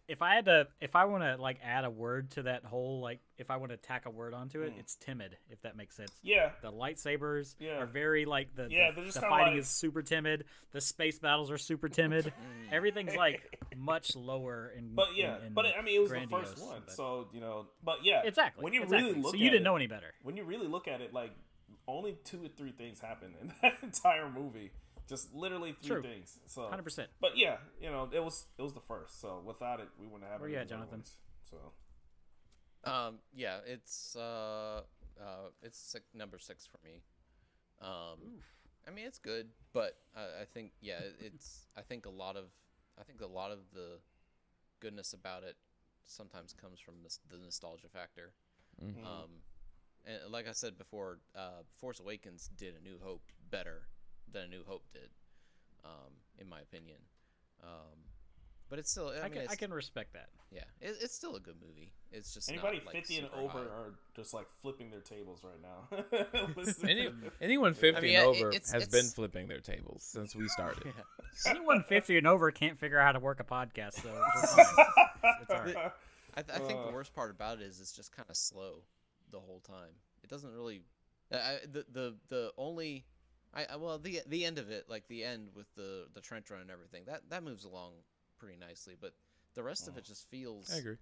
If 0.08 0.22
I 0.22 0.34
had 0.36 0.46
to, 0.46 0.66
if 0.80 0.96
I 0.96 1.04
want 1.04 1.22
to 1.22 1.36
like 1.36 1.58
add 1.62 1.84
a 1.84 1.90
word 1.90 2.30
to 2.32 2.42
that 2.44 2.64
whole 2.64 3.00
like, 3.02 3.20
if 3.36 3.50
I 3.50 3.56
want 3.58 3.72
to 3.72 3.76
tack 3.76 4.06
a 4.06 4.10
word 4.10 4.32
onto 4.32 4.60
Hmm. 4.60 4.68
it, 4.68 4.72
it's 4.78 4.94
timid. 4.96 5.36
If 5.50 5.60
that 5.62 5.76
makes 5.76 5.94
sense. 5.94 6.10
yeah, 6.22 6.50
The 6.62 6.72
lightsabers 6.72 7.54
Yeah. 7.58 7.76
are 7.78 7.86
very 7.86 8.24
like 8.24 8.54
the 8.54 8.68
Yeah, 8.70 8.90
the, 8.90 9.02
the 9.02 9.12
fighting 9.20 9.54
like- 9.54 9.56
is 9.58 9.68
super 9.68 10.00
timid. 10.02 10.44
The 10.72 10.80
space 10.80 11.18
battles 11.18 11.50
are 11.50 11.58
super 11.58 11.88
timid. 11.90 12.32
Everything's 12.72 13.14
like 13.16 13.42
much 13.76 14.16
lower 14.16 14.72
in. 14.76 14.94
but 14.94 15.14
yeah, 15.14 15.36
in- 15.40 15.48
in 15.48 15.52
but 15.52 15.66
I 15.66 15.82
mean, 15.82 15.96
it 15.96 16.02
was 16.02 16.10
the 16.10 16.26
first 16.30 16.58
one, 16.58 16.82
but- 16.86 16.94
so 16.94 17.28
you 17.32 17.40
know. 17.40 17.66
But 17.84 18.04
yeah, 18.04 18.22
exactly. 18.24 18.64
When 18.64 18.72
you 18.72 18.82
exactly. 18.84 19.08
really 19.10 19.20
look 19.22 19.32
so 19.32 19.36
you 19.38 19.50
didn't 19.50 19.62
it, 19.62 19.64
know 19.64 19.76
any 19.76 19.86
better. 19.88 20.14
when 20.22 20.36
you 20.36 20.44
really 20.44 20.68
look 20.68 20.88
at 20.88 21.00
it, 21.02 21.12
like 21.12 21.32
only 21.86 22.16
two 22.24 22.44
or 22.44 22.48
three 22.48 22.72
things 22.72 22.98
happen 23.00 23.34
in 23.40 23.52
that 23.62 23.74
entire 23.82 24.28
movie. 24.30 24.70
Just 25.08 25.34
literally 25.34 25.72
three 25.80 25.88
True. 25.96 26.02
things. 26.02 26.38
So, 26.46 26.68
Hundred 26.68 26.82
percent. 26.84 27.08
but 27.20 27.36
yeah, 27.36 27.56
you 27.80 27.90
know, 27.90 28.08
it 28.12 28.22
was 28.22 28.46
it 28.58 28.62
was 28.62 28.74
the 28.74 28.80
first. 28.80 29.20
So 29.20 29.42
without 29.44 29.80
it, 29.80 29.88
we 29.98 30.06
wouldn't 30.06 30.30
have. 30.30 30.40
Where 30.40 30.48
any 30.48 30.56
you 30.56 30.60
at, 30.62 30.68
Jonathan? 30.68 30.98
ones. 30.98 31.16
So 31.50 31.56
Um, 32.84 33.18
yeah, 33.34 33.58
it's 33.66 34.14
uh, 34.16 34.82
uh, 35.20 35.48
it's 35.62 35.78
six, 35.78 36.04
number 36.14 36.38
six 36.38 36.66
for 36.66 36.78
me. 36.84 37.02
Um, 37.80 38.40
I 38.86 38.90
mean, 38.90 39.06
it's 39.06 39.18
good, 39.18 39.48
but 39.72 39.96
I, 40.16 40.42
I 40.42 40.44
think 40.52 40.72
yeah, 40.80 41.00
it's 41.20 41.66
I 41.76 41.82
think 41.82 42.06
a 42.06 42.10
lot 42.10 42.36
of 42.36 42.44
I 43.00 43.02
think 43.04 43.20
a 43.20 43.26
lot 43.26 43.50
of 43.50 43.58
the 43.72 43.98
goodness 44.80 45.12
about 45.12 45.42
it 45.42 45.56
sometimes 46.04 46.52
comes 46.54 46.80
from 46.80 46.94
this, 47.02 47.18
the 47.30 47.38
nostalgia 47.38 47.88
factor. 47.92 48.32
Mhm. 48.82 49.04
Um, 49.04 49.30
and 50.06 50.30
like 50.32 50.48
I 50.48 50.52
said 50.52 50.78
before, 50.78 51.18
uh, 51.34 51.62
Force 51.78 52.00
Awakens 52.00 52.48
did 52.56 52.74
A 52.76 52.80
New 52.82 52.98
Hope 53.02 53.22
better 53.50 53.88
than 54.32 54.42
A 54.44 54.48
New 54.48 54.64
Hope 54.66 54.84
did, 54.92 55.08
um, 55.84 56.12
in 56.38 56.48
my 56.48 56.60
opinion. 56.60 56.98
Um, 57.62 58.04
but 58.70 58.78
it's 58.78 58.90
still 58.90 59.08
I, 59.08 59.20
I, 59.20 59.22
mean, 59.24 59.32
can 59.32 59.46
I 59.50 59.54
can 59.56 59.72
respect 59.72 60.12
that. 60.12 60.28
yeah, 60.52 60.60
it, 60.80 60.96
it's 61.00 61.14
still 61.14 61.36
a 61.36 61.40
good 61.40 61.56
movie. 61.66 61.92
It's 62.12 62.32
just 62.34 62.48
not, 62.50 62.54
anybody 62.58 62.82
like, 62.84 62.94
fifty 62.94 63.16
and 63.18 63.28
over 63.34 63.58
high. 63.58 63.64
are 63.64 63.94
just 64.14 64.32
like 64.34 64.46
flipping 64.62 64.90
their 64.90 65.00
tables 65.00 65.42
right 65.42 65.60
now. 65.60 66.68
Any, 66.88 67.08
anyone 67.40 67.74
50 67.74 68.00
mean, 68.02 68.16
and 68.16 68.24
it- 68.24 68.26
over 68.28 68.48
it's- 68.50 68.70
has 68.72 68.82
it's- 68.84 69.02
been 69.02 69.10
flipping 69.10 69.48
their 69.48 69.60
tables 69.60 70.02
since 70.04 70.34
we 70.36 70.46
started. 70.48 70.92
Anyone 71.46 71.82
fifty 71.88 72.18
and 72.18 72.26
over 72.26 72.50
can't 72.50 72.78
figure 72.78 72.98
out 72.98 73.06
how 73.06 73.12
to 73.12 73.20
work 73.20 73.40
a 73.40 73.44
podcast, 73.44 74.02
so 74.02 74.10
it's. 74.36 74.52
It's 75.42 75.50
all 75.50 75.60
right. 75.60 75.92
I, 76.34 76.42
th- 76.42 76.58
I 76.58 76.58
think 76.66 76.78
Uh. 76.80 76.86
the 76.86 76.92
worst 76.92 77.14
part 77.14 77.30
about 77.30 77.60
it 77.60 77.64
is 77.64 77.80
it's 77.80 77.92
just 77.92 78.14
kind 78.14 78.28
of 78.30 78.36
slow 78.36 78.82
the 79.30 79.40
whole 79.40 79.60
time. 79.60 79.94
It 80.22 80.28
doesn't 80.30 80.52
really. 80.52 80.82
I, 81.32 81.36
I- 81.36 81.58
the 81.70 81.84
the 81.90 82.16
the 82.28 82.52
only. 82.58 83.06
I, 83.54 83.66
I 83.70 83.76
well 83.76 83.98
the 83.98 84.20
the 84.26 84.44
end 84.44 84.58
of 84.58 84.70
it 84.70 84.86
like 84.88 85.08
the 85.08 85.24
end 85.24 85.48
with 85.54 85.66
the 85.74 86.06
the 86.14 86.20
trench 86.20 86.50
run 86.50 86.60
and 86.60 86.70
everything 86.70 87.04
that 87.06 87.22
that 87.30 87.42
moves 87.42 87.64
along 87.64 87.92
pretty 88.38 88.56
nicely 88.56 88.94
but 89.00 89.12
the 89.54 89.62
rest 89.62 89.88
of 89.88 89.96
it 89.96 90.04
mm. 90.04 90.08
just 90.08 90.28
feels 90.30 90.70
I 90.72 90.78
agree. 90.78 90.96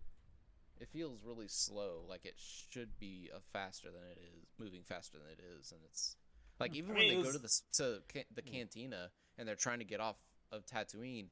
it 0.81 0.89
feels 0.89 1.21
really 1.25 1.49
slow 1.49 2.05
like 2.09 2.25
it 2.25 2.37
should 2.37 2.99
be 2.99 3.31
a 3.35 3.41
faster 3.53 3.89
than 3.91 4.03
it 4.11 4.19
is 4.19 4.47
moving 4.59 4.83
faster 4.85 5.19
than 5.19 5.31
it 5.31 5.41
is 5.59 5.73
and 5.73 5.81
it's 5.85 6.17
like 6.61 6.71
hmm. 6.71 6.77
even 6.77 6.91
I 6.93 6.95
when 6.95 7.09
they 7.09 7.17
it 7.17 7.25
go 7.25 7.33
to 7.33 7.39
the 7.39 7.61
to 7.75 7.99
ca- 8.13 8.27
the 8.35 8.43
hmm. 8.43 8.53
cantina 8.53 9.11
and 9.39 9.47
they're 9.47 9.55
trying 9.55 9.81
to 9.81 9.85
get 9.85 10.01
off 10.01 10.17
of 10.53 10.65
Tatooine 10.67 11.27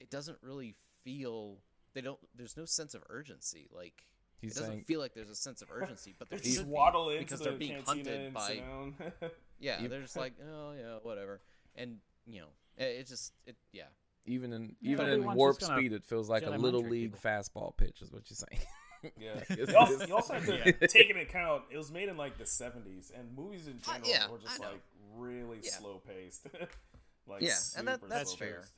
it 0.00 0.10
doesn't 0.10 0.38
really 0.42 0.76
feel 1.04 1.58
they 1.94 2.00
don't 2.00 2.18
there's 2.34 2.56
no 2.56 2.64
sense 2.64 2.94
of 2.94 3.02
urgency 3.10 3.68
like 3.74 4.06
He's 4.42 4.52
it 4.52 4.54
doesn't 4.60 4.70
saying 4.72 4.84
feel 4.84 5.00
like 5.00 5.14
there's 5.14 5.30
a 5.30 5.34
sense 5.34 5.62
of 5.62 5.70
urgency 5.72 6.14
but 6.18 6.28
They 6.28 6.36
there 6.36 6.42
just 6.44 6.56
should 6.58 6.66
be, 6.66 6.70
waddle 6.72 7.08
into 7.08 7.20
because 7.24 7.38
the 7.38 7.44
they're 7.50 7.58
being 7.58 7.82
hunted 7.86 8.06
and 8.08 8.34
by 8.34 8.46
sit 9.20 9.32
yeah 9.60 9.86
they're 9.88 10.02
just 10.02 10.16
like 10.16 10.34
oh 10.44 10.72
yeah 10.78 10.98
whatever 11.02 11.40
and 11.76 11.96
you 12.26 12.40
know 12.40 12.48
it, 12.76 12.84
it 13.00 13.06
just 13.08 13.32
it 13.46 13.56
yeah 13.72 13.84
even 14.26 14.52
in 14.52 14.76
Yeah, 14.80 14.92
even 14.92 15.08
in 15.08 15.34
warp 15.34 15.60
speed, 15.62 15.92
it 15.92 16.04
feels 16.04 16.28
like 16.28 16.42
a 16.42 16.46
Jedi 16.46 16.50
mind 16.50 16.62
little 16.62 16.82
league 16.82 17.14
people. 17.14 17.30
fastball 17.30 17.76
pitch, 17.76 18.02
is 18.02 18.12
what 18.12 18.22
you're 18.30 18.36
saying. 18.36 18.62
Yeah. 19.18 19.40
It's- 19.50 19.68
you, 19.68 19.76
also, 19.76 19.92
it's- 19.94 20.08
you 20.08 20.14
also 20.14 20.34
have 20.34 20.46
to 20.46 20.86
take 20.88 21.10
into 21.10 21.22
account 21.22 21.64
it 21.72 21.76
was 21.76 21.90
made 21.90 22.08
in 22.08 22.16
like 22.16 22.38
the 22.38 22.44
70s, 22.44 23.10
and 23.18 23.36
movies 23.36 23.66
in 23.66 23.80
Uh, 23.84 23.94
general 23.94 24.08
yeah, 24.10 24.28
were 24.30 24.38
just 24.38 24.60
like 24.60 24.80
really 25.16 25.58
Yeah. 25.64 25.70
slow 25.72 26.00
paced. 26.06 26.46
like 27.26 27.42
Yeah, 27.42 27.56
and 27.76 27.88
that- 27.88 28.08
that's 28.08 28.30
slow-paced. 28.36 28.72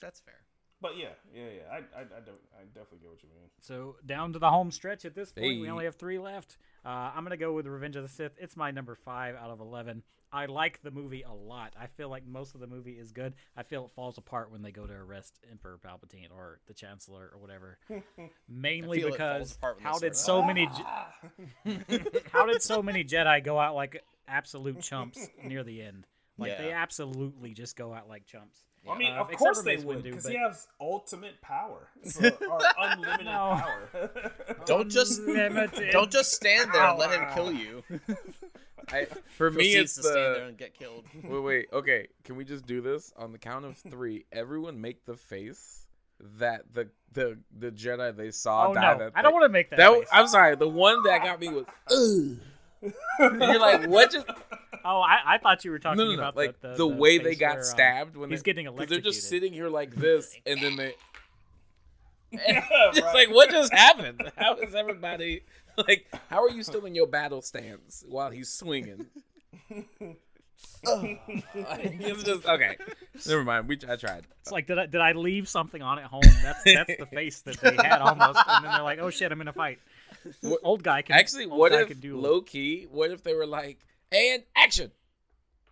that's 0.00 0.18
fair 0.20 0.40
But 0.80 0.96
yeah, 0.96 1.08
yeah, 1.34 1.44
yeah. 1.44 1.62
I, 1.70 1.76
I, 1.76 2.02
I, 2.02 2.20
don't, 2.24 2.40
I 2.58 2.64
definitely 2.74 3.00
get 3.00 3.10
what 3.10 3.22
you 3.22 3.28
mean. 3.28 3.50
So 3.60 3.96
down 4.06 4.32
to 4.32 4.38
the 4.38 4.48
home 4.48 4.70
stretch 4.70 5.04
at 5.04 5.14
this 5.14 5.32
point. 5.32 5.60
We 5.60 5.68
only 5.68 5.84
have 5.84 5.96
three 5.96 6.18
left. 6.18 6.56
Uh, 6.84 7.12
I'm 7.14 7.22
gonna 7.22 7.36
go 7.36 7.52
with 7.52 7.66
Revenge 7.66 7.96
of 7.96 8.02
the 8.02 8.08
Sith. 8.08 8.32
It's 8.38 8.56
my 8.56 8.70
number 8.70 8.94
five 8.94 9.36
out 9.36 9.50
of 9.50 9.60
eleven. 9.60 10.02
I 10.32 10.46
like 10.46 10.80
the 10.82 10.90
movie 10.90 11.22
a 11.22 11.32
lot. 11.32 11.74
I 11.78 11.86
feel 11.86 12.08
like 12.08 12.24
most 12.24 12.54
of 12.54 12.60
the 12.60 12.66
movie 12.66 12.92
is 12.92 13.10
good. 13.10 13.34
I 13.56 13.64
feel 13.64 13.84
it 13.86 13.90
falls 13.90 14.16
apart 14.16 14.52
when 14.52 14.62
they 14.62 14.70
go 14.70 14.86
to 14.86 14.92
arrest 14.92 15.40
Emperor 15.50 15.78
Palpatine 15.84 16.30
or 16.34 16.60
the 16.66 16.74
Chancellor 16.74 17.30
or 17.34 17.38
whatever. 17.40 17.78
Mainly 18.48 19.00
feel 19.00 19.08
it 19.08 19.18
falls 19.18 19.30
because 19.32 19.56
apart 19.56 19.76
when 19.76 19.84
they 19.84 19.90
how 19.90 19.98
did 19.98 20.16
so 20.16 20.42
many 20.42 20.66
Je- 20.66 22.00
how 22.32 22.46
did 22.46 22.62
so 22.62 22.80
many 22.80 23.04
Jedi 23.04 23.42
go 23.42 23.58
out 23.58 23.74
like 23.74 24.02
absolute 24.28 24.80
chumps 24.80 25.28
near 25.44 25.64
the 25.64 25.82
end? 25.82 26.06
Like 26.38 26.56
they 26.58 26.72
absolutely 26.72 27.52
just 27.52 27.76
go 27.76 27.92
out 27.92 28.08
like 28.08 28.24
chumps. 28.24 28.62
I 28.88 28.96
mean, 28.96 29.12
Uh, 29.12 29.20
of 29.22 29.26
except 29.30 29.38
course 29.38 29.62
they 29.62 29.76
would, 29.76 30.02
because 30.02 30.22
but- 30.24 30.32
he 30.32 30.38
has 30.38 30.66
ultimate 30.80 31.40
power, 31.42 31.88
so, 32.04 32.28
or 32.28 32.58
unlimited 32.78 33.26
No. 33.26 33.60
power. 33.62 34.32
don't 34.66 34.90
just 34.90 35.20
Unlimited 35.26 35.90
don't 35.92 36.10
just 36.10 36.32
stand 36.32 36.70
there 36.72 36.84
and 36.84 36.98
let 36.98 37.10
him 37.10 37.26
kill 37.34 37.52
you 37.52 37.82
I, 38.92 39.06
for 39.36 39.50
me, 39.50 39.74
it's 39.76 39.94
to 39.96 40.02
stand 40.02 40.16
there 40.16 40.34
the 40.36 40.46
and 40.46 40.58
get 40.58 40.74
killed 40.74 41.04
wait, 41.22 41.40
wait. 41.42 41.66
Okay, 41.72 42.08
can 42.24 42.36
we 42.36 42.44
just 42.44 42.66
do 42.66 42.80
this 42.80 43.12
on 43.16 43.30
the 43.32 43.38
count 43.38 43.64
of 43.64 43.76
three? 43.76 44.24
Everyone 44.32 44.80
make 44.80 45.04
the 45.04 45.16
face 45.16 45.86
that 46.38 46.62
the 46.72 46.88
the 47.12 47.38
the 47.56 47.70
Jedi 47.70 48.16
they 48.16 48.30
saw 48.30 48.68
Oh 48.68 48.74
die. 48.74 48.92
no, 48.94 48.98
That 48.98 49.12
I 49.14 49.22
don't 49.22 49.32
want 49.32 49.44
to 49.44 49.48
make 49.48 49.70
that. 49.70 49.76
That 49.76 49.92
face. 49.92 50.08
I'm 50.12 50.26
sorry. 50.26 50.56
The 50.56 50.68
one 50.68 51.02
that 51.04 51.22
got 51.22 51.38
me 51.38 51.48
was. 51.50 51.66
Ugh. 51.90 52.38
You're 52.82 53.58
like, 53.58 53.86
what 53.88 54.10
just? 54.10 54.26
Oh, 54.82 55.02
I, 55.02 55.34
I 55.34 55.38
thought 55.38 55.62
you 55.62 55.72
were 55.72 55.78
talking 55.78 55.98
No, 55.98 56.04
no, 56.04 56.12
no. 56.12 56.18
about 56.20 56.36
Like 56.36 56.58
the, 56.62 56.68
the, 56.68 56.76
the, 56.76 56.86
way 56.86 57.18
they 57.18 57.34
got 57.34 57.50
where, 57.50 57.58
um, 57.58 57.64
stabbed 57.64 58.16
when 58.16 58.30
he's 58.30 58.42
they, 58.42 58.44
getting 58.54 58.64
Because 58.64 58.88
they're 58.88 58.98
just 58.98 59.28
sitting 59.28 59.52
here 59.52 59.68
like 59.68 59.94
this, 59.94 60.34
and 60.46 60.58
then 60.58 60.76
they. 60.76 60.94
Yeah, 62.32 62.64
It's 62.70 63.02
right. 63.02 63.14
like, 63.14 63.30
what 63.30 63.50
just 63.50 63.74
happened? 63.74 64.32
How 64.38 64.54
is 64.54 64.74
everybody 64.74 65.42
like? 65.76 66.06
How 66.30 66.42
are 66.42 66.48
you 66.48 66.62
still 66.62 66.86
in 66.86 66.94
your 66.94 67.08
battle 67.08 67.42
stance 67.42 68.04
while 68.08 68.30
he's 68.30 68.50
swinging? 68.50 69.06
it's 70.82 72.22
just 72.22 72.46
okay. 72.46 72.76
Never 73.26 73.44
mind. 73.44 73.68
We 73.68 73.78
I 73.88 73.96
tried. 73.96 74.26
It's 74.40 74.52
like 74.52 74.66
did 74.66 74.78
I 74.78 74.86
did 74.86 75.00
I 75.00 75.12
leave 75.12 75.48
something 75.48 75.82
on 75.82 75.98
at 75.98 76.06
home? 76.06 76.22
That's 76.42 76.62
that's 76.64 76.96
the 76.98 77.06
face 77.06 77.42
that 77.42 77.60
they 77.60 77.76
had 77.76 78.00
almost, 78.00 78.38
and 78.46 78.64
then 78.64 78.72
they're 78.72 78.82
like, 78.82 78.98
oh 78.98 79.10
shit, 79.10 79.30
I'm 79.30 79.40
in 79.40 79.48
a 79.48 79.52
fight. 79.52 79.78
Old 80.62 80.82
guy 80.82 81.02
can 81.02 81.16
Actually, 81.16 81.46
what 81.46 81.72
if 81.72 81.88
can 81.88 82.00
do 82.00 82.18
low 82.18 82.40
key? 82.42 82.86
What 82.90 83.10
if 83.10 83.22
they 83.22 83.34
were 83.34 83.46
like, 83.46 83.78
and 84.12 84.42
action? 84.56 84.90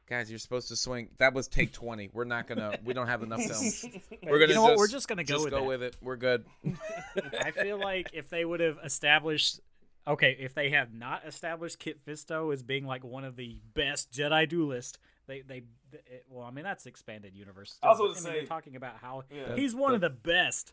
guys, 0.08 0.30
you're 0.30 0.38
supposed 0.38 0.68
to 0.68 0.76
swing. 0.76 1.10
That 1.18 1.34
was 1.34 1.48
take 1.48 1.70
twenty. 1.72 2.08
We're 2.12 2.24
not 2.24 2.46
gonna. 2.46 2.78
We 2.84 2.94
don't 2.94 3.08
have 3.08 3.22
enough 3.22 3.42
film. 3.42 4.02
We're 4.22 4.38
gonna 4.38 4.48
You 4.48 4.54
know 4.54 4.62
what? 4.62 4.68
just, 4.70 4.78
We're 4.78 4.88
just 4.88 5.08
gonna 5.08 5.24
go 5.24 5.34
just 5.34 5.44
with 5.44 5.52
go 5.52 5.60
that. 5.60 5.66
with 5.66 5.82
it. 5.82 5.96
We're 6.00 6.16
good. 6.16 6.44
I 7.40 7.50
feel 7.50 7.78
like 7.78 8.10
if 8.14 8.30
they 8.30 8.44
would 8.44 8.60
have 8.60 8.78
established, 8.84 9.60
okay, 10.06 10.34
if 10.40 10.54
they 10.54 10.70
have 10.70 10.94
not 10.94 11.26
established 11.26 11.78
Kit 11.78 12.04
Fisto 12.06 12.52
as 12.54 12.62
being 12.62 12.86
like 12.86 13.04
one 13.04 13.24
of 13.24 13.36
the 13.36 13.60
best 13.74 14.10
Jedi 14.10 14.48
duelists, 14.48 14.98
they 15.26 15.42
they 15.42 15.62
it, 15.92 16.24
well, 16.30 16.46
I 16.46 16.50
mean 16.52 16.64
that's 16.64 16.86
expanded 16.86 17.34
universe. 17.34 17.78
I 17.82 17.88
was 17.88 17.96
still, 17.98 18.06
gonna 18.32 18.40
say- 18.40 18.46
talking 18.46 18.76
about 18.76 18.96
how 19.02 19.24
Yeah. 19.30 19.56
he's 19.56 19.74
one 19.74 19.94
of 19.94 20.00
the 20.00 20.10
best, 20.10 20.72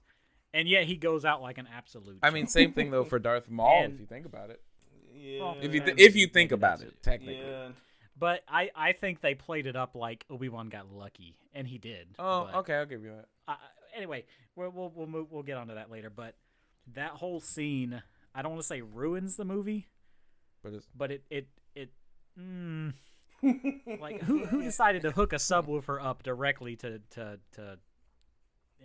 and 0.55 0.67
yet 0.67 0.85
he 0.85 0.95
goes 0.95 1.23
out 1.25 1.41
like 1.41 1.57
an 1.59 1.67
absolute. 1.75 2.17
I 2.23 2.31
mean, 2.31 2.47
same 2.47 2.73
thing 2.73 2.89
though 2.89 3.03
for 3.03 3.19
Darth 3.19 3.49
Maul. 3.49 3.83
And- 3.83 3.93
if 3.93 3.99
you 3.99 4.05
think 4.07 4.25
about 4.25 4.49
it. 4.49 4.61
Yeah. 5.13 5.53
If 5.61 5.73
you 5.73 5.79
Yeah, 5.81 5.85
th- 5.85 5.97
if 5.99 6.15
you 6.15 6.27
think 6.27 6.51
about 6.51 6.81
it, 6.81 6.87
it. 6.87 7.03
technically. 7.03 7.39
yeah. 7.39 7.69
but 8.17 8.41
I 8.47 8.69
I 8.75 8.91
think 8.93 9.21
they 9.21 9.33
played 9.35 9.65
it 9.67 9.75
up 9.75 9.95
like 9.95 10.25
Obi 10.29 10.49
Wan 10.49 10.69
got 10.69 10.91
lucky, 10.91 11.35
and 11.53 11.67
he 11.67 11.77
did. 11.77 12.07
Oh, 12.19 12.45
but- 12.45 12.55
okay. 12.59 12.75
I'll 12.75 12.85
give 12.85 13.03
you 13.03 13.11
that. 13.15 13.27
uh, 13.47 13.55
anyway, 13.95 14.25
we'll 14.55 14.71
we'll 14.71 14.91
we'll, 14.95 15.07
move, 15.07 15.27
we'll 15.31 15.43
get 15.43 15.57
onto 15.57 15.75
that 15.75 15.89
later. 15.91 16.09
But 16.09 16.35
that 16.93 17.11
whole 17.11 17.39
scene, 17.39 18.01
I 18.33 18.41
don't 18.41 18.51
want 18.51 18.61
to 18.61 18.67
say 18.67 18.81
ruins 18.81 19.35
the 19.37 19.45
movie, 19.45 19.87
But 20.63 20.73
it's 20.73 20.87
but 20.95 21.11
it 21.11 21.23
it 21.29 21.47
it. 21.75 21.91
Mm, 22.39 22.93
like 23.99 24.21
who 24.23 24.45
who 24.45 24.61
decided 24.61 25.01
to 25.03 25.11
hook 25.11 25.31
a 25.33 25.37
subwoofer 25.37 26.03
up 26.03 26.23
directly 26.23 26.75
to 26.77 26.99
to 27.11 27.39
to 27.53 27.79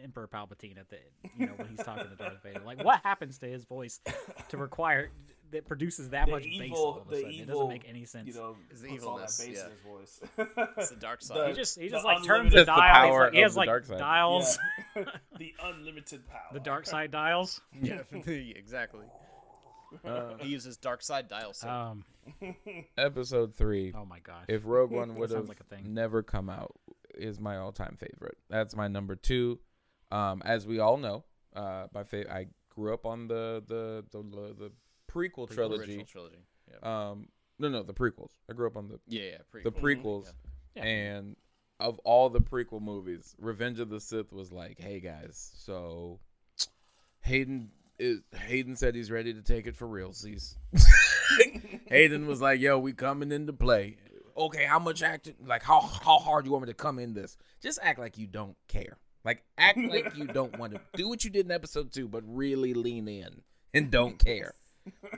Emperor 0.03 0.29
Palpatine 0.29 0.79
at 0.79 0.89
the 0.89 0.97
you 1.37 1.47
know 1.47 1.53
when 1.57 1.69
he's 1.69 1.79
talking 1.85 2.09
to 2.09 2.17
Darth 2.17 2.43
Vader? 2.43 2.61
Like 2.65 2.83
what 2.85 3.01
happens 3.03 3.39
to 3.39 3.47
his 3.47 3.65
voice 3.65 4.01
to 4.49 4.57
require 4.57 5.11
that 5.53 5.67
produces 5.67 6.11
that 6.11 6.27
The 6.27 6.33
much 6.33 6.45
bass 6.45 6.55
all 6.61 6.65
evil, 6.65 7.01
of 7.03 7.09
a 7.09 7.11
the 7.11 7.21
sudden? 7.23 7.41
it 7.41 7.47
doesn't 7.49 7.69
make 7.69 7.85
any 7.89 8.05
sense. 8.05 8.29
You 8.29 8.35
know, 8.35 8.57
It's 8.71 8.81
the 8.83 8.89
puts 8.91 9.05
all 9.05 9.17
that 9.19 9.25
evilness, 9.25 9.39
bass 9.39 9.49
in 9.49 9.55
yeah. 9.55 9.69
his 9.71 9.81
voice. 9.81 10.21
It's 10.79 10.91
the 10.91 10.97
dark 10.97 11.23
side. 11.23 11.37
The- 11.39 11.47
he 11.49 11.53
just 11.55 11.79
he 11.81 11.89
just 11.89 12.05
like 12.05 12.19
turns 12.19 12.29
unlimited- 12.29 12.53
the 12.53 12.57
Just 12.57 12.67
the 12.67 12.73
dial. 12.81 13.03
He's 13.05 13.11
power 13.11 13.25
like- 13.25 13.33
he 13.35 13.41
has 13.41 13.57
like 13.57 13.67
dark 13.67 13.87
dials, 13.89 14.59
Yeah. 14.97 15.05
the 15.39 15.55
unlimited 15.65 16.27
power. 16.29 16.41
the 16.53 16.61
dark 16.61 16.87
side 16.87 17.11
dials. 17.11 17.61
yeah, 17.83 18.03
exactly. 18.27 19.07
uh, 20.05 20.35
He 20.39 20.49
uses 20.49 20.77
dark 20.77 21.03
side 21.03 21.29
dial. 21.29 21.53
So 21.53 21.69
Um. 21.69 22.05
episode 22.97 23.55
three. 23.55 23.93
Oh 23.95 24.05
my 24.05 24.21
gosh. 24.21 24.45
If 24.49 24.63
Rogue 24.65 24.91
One 24.93 25.15
would 25.17 25.31
have 25.31 25.49
like 25.49 25.85
never 25.85 26.23
come 26.23 26.49
out, 26.49 26.75
is 27.17 27.41
my 27.41 27.57
all-time 27.57 27.97
favorite. 27.99 28.39
That's 28.49 28.77
my 28.77 28.87
number 28.89 29.17
two. 29.17 29.59
Um, 30.11 30.43
as 30.45 30.67
we 30.67 30.79
all 30.81 30.97
know, 30.97 31.25
uh, 31.55 31.87
my 31.95 32.05
fa- 32.05 32.33
I 32.33 32.47
grew 32.69 32.93
up 32.95 33.07
on 33.07 33.29
the 33.29 33.63
the 33.67 34.05
the, 34.11 34.23
the, 34.23 34.55
the 34.59 34.73
prequel 35.11 35.49
trilogy. 35.51 36.05
Trilogy. 36.05 36.45
Yeah. 36.71 37.09
Um, 37.11 37.29
no, 37.59 37.69
no, 37.69 37.83
the 37.83 37.95
prequels. 37.95 38.31
I 38.49 38.55
grew 38.55 38.67
up 38.67 38.77
on 38.77 38.89
the 38.89 38.99
yeah, 39.07 39.23
yeah. 39.33 39.39
Pre- 39.51 39.63
the 39.63 39.73
prequels, 39.73 40.33
Yeah. 40.77 40.85
and 40.85 41.37
of 41.79 41.99
all 42.01 42.29
the 42.31 42.41
prequel 42.41 42.81
movies, 42.81 43.35
Revenge 43.39 43.81
of 43.81 43.89
the 43.89 44.01
Sith 44.01 44.33
was 44.33 44.51
like, 44.53 44.79
hey 44.79 45.01
guys, 45.01 45.51
so 45.57 46.21
Hayden 47.23 47.71
is 47.99 48.21
Hayden 48.35 48.77
said 48.77 48.95
he's 48.95 49.11
ready 49.11 49.35
to 49.35 49.43
take 49.43 49.67
it 49.67 49.77
for 49.77 49.87
realsies. 49.87 50.57
Hayden 51.89 52.27
was 52.27 52.41
like, 52.41 52.61
yo, 52.61 52.79
we 52.79 52.93
coming 52.93 53.33
into 53.33 53.53
play. 53.53 53.97
Okay, 54.37 54.65
how 54.65 54.79
much 54.79 55.03
acting? 55.03 55.35
Like, 55.45 55.63
how 55.63 55.81
how 55.81 56.19
hard 56.19 56.47
you 56.47 56.53
want 56.53 56.65
me 56.65 56.71
to 56.71 56.75
come 56.75 56.99
in 56.99 57.13
this? 57.15 57.37
Just 57.63 57.79
act 57.83 57.99
like 57.99 58.17
you 58.17 58.27
don't 58.27 58.57
care. 58.69 58.97
Like, 59.25 59.43
act 59.59 59.79
like 59.79 60.17
you 60.17 60.27
don't 60.27 60.59
want 60.59 60.75
to 60.75 60.81
do 60.95 61.09
what 61.09 61.25
you 61.25 61.31
did 61.31 61.47
in 61.47 61.53
episode 61.53 61.93
two, 61.93 62.09
but 62.09 62.23
really 62.27 62.75
lean 62.75 63.09
in 63.09 63.43
and 63.75 63.91
don't 63.91 64.19
care. 64.19 64.55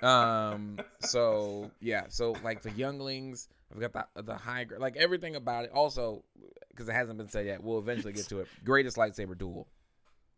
Um. 0.03 0.79
So 1.01 1.71
yeah. 1.81 2.05
So 2.09 2.35
like 2.43 2.63
the 2.63 2.71
younglings, 2.73 3.49
I've 3.73 3.81
got 3.81 4.15
the 4.15 4.23
the 4.23 4.35
high 4.35 4.67
like 4.79 4.97
everything 4.97 5.37
about 5.37 5.65
it. 5.65 5.71
Also, 5.73 6.25
because 6.71 6.89
it 6.89 6.93
hasn't 6.93 7.19
been 7.19 7.29
said 7.29 7.47
yet, 7.47 7.63
we'll 7.63 7.79
eventually 7.79 8.13
get 8.13 8.29
to 8.29 8.41
it. 8.41 8.49
Greatest 8.65 8.97
lightsaber 8.97 9.39
duel, 9.39 9.69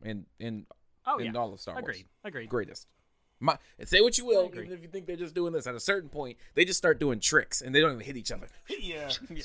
in 0.02 0.26
in 0.38 0.66
oh 1.06 1.18
in 1.18 1.34
yeah. 1.34 1.40
all 1.40 1.52
of 1.52 1.60
Star 1.60 1.74
Wars. 1.74 1.84
Agreed. 1.84 2.06
Agreed. 2.24 2.48
Greatest. 2.48 2.86
My, 3.44 3.58
and 3.78 3.86
say 3.86 4.00
what 4.00 4.16
you 4.16 4.24
will, 4.24 4.50
even 4.54 4.72
if 4.72 4.80
you 4.80 4.88
think 4.88 5.06
they're 5.06 5.16
just 5.16 5.34
doing 5.34 5.52
this. 5.52 5.66
At 5.66 5.74
a 5.74 5.80
certain 5.80 6.08
point, 6.08 6.38
they 6.54 6.64
just 6.64 6.78
start 6.78 6.98
doing 6.98 7.20
tricks, 7.20 7.60
and 7.60 7.74
they 7.74 7.80
don't 7.80 7.92
even 7.92 8.04
hit 8.04 8.16
each 8.16 8.32
other. 8.32 8.46
yeah, 8.68 9.10
yeah, 9.30 9.42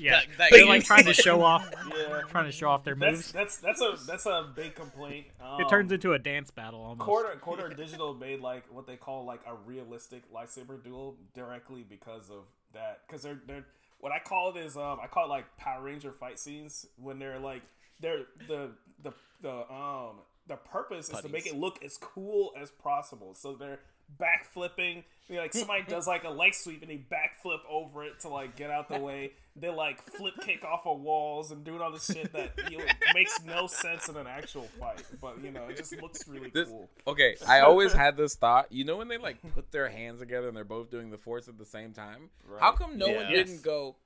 Yeah. 0.00 0.20
That- 0.20 0.26
that- 0.38 0.48
They're 0.52 0.66
like 0.66 0.84
trying 0.84 1.04
to 1.06 1.12
show 1.12 1.42
off, 1.52 1.68
yeah. 1.96 2.20
trying 2.30 2.44
to 2.46 2.52
show 2.52 2.68
off 2.68 2.84
their 2.84 2.94
That's 2.94 3.12
moves. 3.16 3.32
that's 3.32 3.56
that's 3.56 3.80
a 3.80 3.96
that's 4.06 4.26
a 4.26 4.48
big 4.54 4.74
complaint. 4.76 5.26
Um, 5.40 5.60
It 5.60 5.68
turns 5.68 5.90
into 5.90 6.12
a 6.12 6.18
dance 6.18 6.50
battle 6.52 6.80
almost. 6.82 7.04
Corridor 7.04 7.38
Corridor 7.40 7.74
Digital 7.74 8.14
made 8.14 8.40
like 8.40 8.64
what 8.72 8.86
they 8.86 8.96
call 8.96 9.24
like 9.24 9.40
a 9.46 9.54
realistic 9.54 10.22
lightsaber 10.32 10.82
duel 10.82 11.16
directly 11.34 11.84
because 11.88 12.30
of 12.30 12.44
that. 12.74 13.00
Because 13.06 13.22
they're 13.22 13.40
they're 13.46 13.64
what 13.98 14.12
I 14.12 14.18
call 14.20 14.50
it 14.54 14.60
is 14.60 14.76
um 14.76 14.98
I 15.02 15.06
call 15.08 15.24
it 15.26 15.28
like 15.30 15.56
Power 15.56 15.82
Ranger 15.82 16.12
fight 16.12 16.38
scenes 16.38 16.86
when 16.96 17.18
they're 17.18 17.40
like 17.40 17.62
they're 18.00 18.20
the 18.46 18.70
the 19.02 19.12
the 19.42 19.52
um 19.72 20.20
the 20.48 20.56
purpose 20.56 21.08
is 21.10 21.20
to 21.20 21.28
make 21.28 21.46
it 21.46 21.56
look 21.56 21.82
as 21.84 21.96
cool 21.96 22.52
as 22.60 22.70
possible. 22.70 23.34
So 23.34 23.54
they're 23.54 23.78
backflipping. 24.20 25.04
You 25.28 25.36
know, 25.36 25.42
like 25.42 25.54
somebody 25.54 25.84
does 25.88 26.06
like 26.06 26.24
a 26.24 26.28
leg 26.30 26.52
sweep 26.52 26.82
and 26.82 26.90
they 26.90 26.96
backflip 27.10 27.60
over 27.70 28.04
it 28.04 28.20
to 28.20 28.28
like 28.28 28.56
get 28.56 28.70
out 28.70 28.88
the 28.88 28.98
way. 28.98 29.32
They 29.54 29.68
like 29.70 30.02
flip 30.02 30.34
kick 30.42 30.64
off 30.64 30.86
of 30.86 31.00
walls 31.00 31.52
and 31.52 31.64
doing 31.64 31.80
all 31.80 31.92
this 31.92 32.06
shit 32.12 32.32
that 32.32 32.52
you 32.70 32.78
know, 32.78 32.84
makes 33.14 33.42
no 33.44 33.66
sense 33.66 34.08
in 34.08 34.16
an 34.16 34.26
actual 34.26 34.64
fight. 34.80 35.02
But 35.20 35.42
you 35.42 35.50
know, 35.52 35.66
it 35.68 35.76
just 35.76 35.92
looks 36.02 36.26
really 36.26 36.50
This, 36.50 36.68
cool. 36.68 36.90
okay, 37.06 37.36
I 37.46 37.60
always 37.60 37.92
had 37.92 38.16
this 38.16 38.34
thought. 38.34 38.70
You 38.72 38.84
know 38.84 38.96
when 38.96 39.08
they 39.08 39.18
like 39.18 39.36
put 39.54 39.70
their 39.70 39.88
hands 39.88 40.20
together 40.20 40.48
and 40.48 40.56
they're 40.56 40.64
both 40.64 40.90
doing 40.90 41.10
the 41.10 41.18
force 41.18 41.48
at 41.48 41.56
the 41.56 41.64
same 41.64 41.92
time? 41.92 42.30
How 42.60 42.72
come 42.72 42.98
no 42.98 43.06
one 43.08 43.26
Yeah. 43.30 43.44
didn't 43.44 43.62
go? 43.62 43.96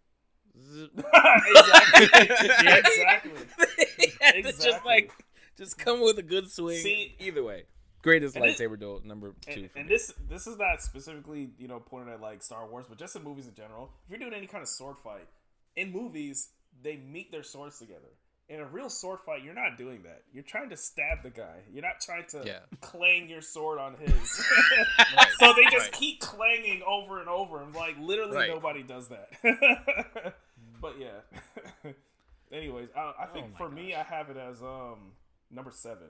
exactly. 1.15 2.07
Yeah, 2.65 2.77
exactly. 2.85 3.33
They 3.99 4.13
had 4.21 4.45
just 4.45 4.85
like 4.85 5.13
just 5.57 5.79
come 5.79 6.01
with 6.03 6.19
a 6.19 6.23
good 6.23 6.51
swing. 6.51 6.79
See- 6.79 7.15
Either 7.19 7.43
way, 7.43 7.65
greatest 8.03 8.37
And 8.37 8.45
it- 8.45 8.57
lightsaber 8.59 8.79
duel 8.79 9.01
number 9.05 9.35
two. 9.41 9.53
And, 9.53 9.71
and 9.77 9.89
this 9.89 10.13
this 10.29 10.47
is 10.47 10.57
not 10.59 10.83
specifically 10.83 11.51
you 11.59 11.69
know 11.69 11.81
pointed 11.81 12.15
at 12.15 12.21
like 12.21 12.43
Star 12.43 12.67
Wars, 12.69 12.87
but 12.89 12.99
just 12.99 13.17
in 13.17 13.23
movies 13.25 13.47
in 13.47 13.55
general. 13.55 13.91
If 14.05 14.11
you're 14.11 14.19
doing 14.21 14.35
any 14.35 14.47
kind 14.47 14.63
of 14.63 14.69
sword 14.69 14.99
fight 14.99 15.27
in 15.77 15.93
movies, 15.93 16.51
they 16.83 16.97
meet 16.97 17.31
their 17.33 17.43
swords 17.43 17.79
together. 17.79 18.13
In 18.49 18.61
a 18.61 18.65
real 18.65 18.89
sword 18.89 19.19
fight, 19.27 19.43
you're 19.43 19.55
not 19.55 19.77
doing 19.77 20.05
that. 20.05 20.23
You're 20.33 20.45
trying 20.45 20.71
to 20.71 20.77
stab 20.77 21.25
the 21.25 21.31
guy. 21.31 21.57
You're 21.73 21.83
not 21.83 22.01
trying 22.01 22.27
to 22.29 22.43
Yeah. 22.47 22.61
clang 22.81 23.29
your 23.29 23.43
sword 23.43 23.81
on 23.81 23.97
his. 23.97 24.13
so 25.41 25.53
they 25.53 25.65
just 25.65 25.87
right. 25.87 25.93
keep 25.93 26.21
clanging 26.21 26.81
over 26.87 27.19
and 27.19 27.29
over, 27.29 27.61
and 27.61 27.75
like 27.75 27.97
literally 27.99 28.37
Right. 28.37 28.49
nobody 28.51 28.85
does 28.85 29.09
that. 29.09 29.31
but 30.81 30.95
yeah. 31.01 31.91
Anyways, 32.53 32.89
I, 32.97 33.13
I 33.23 33.27
think 33.33 33.47
Oh 33.47 33.51
my 33.53 33.59
for 33.59 33.69
me, 33.69 33.95
I 33.95 34.05
have 34.05 34.31
it 34.31 34.37
as 34.37 34.63
um 34.63 35.11
number 35.51 35.71
seven. 35.71 36.09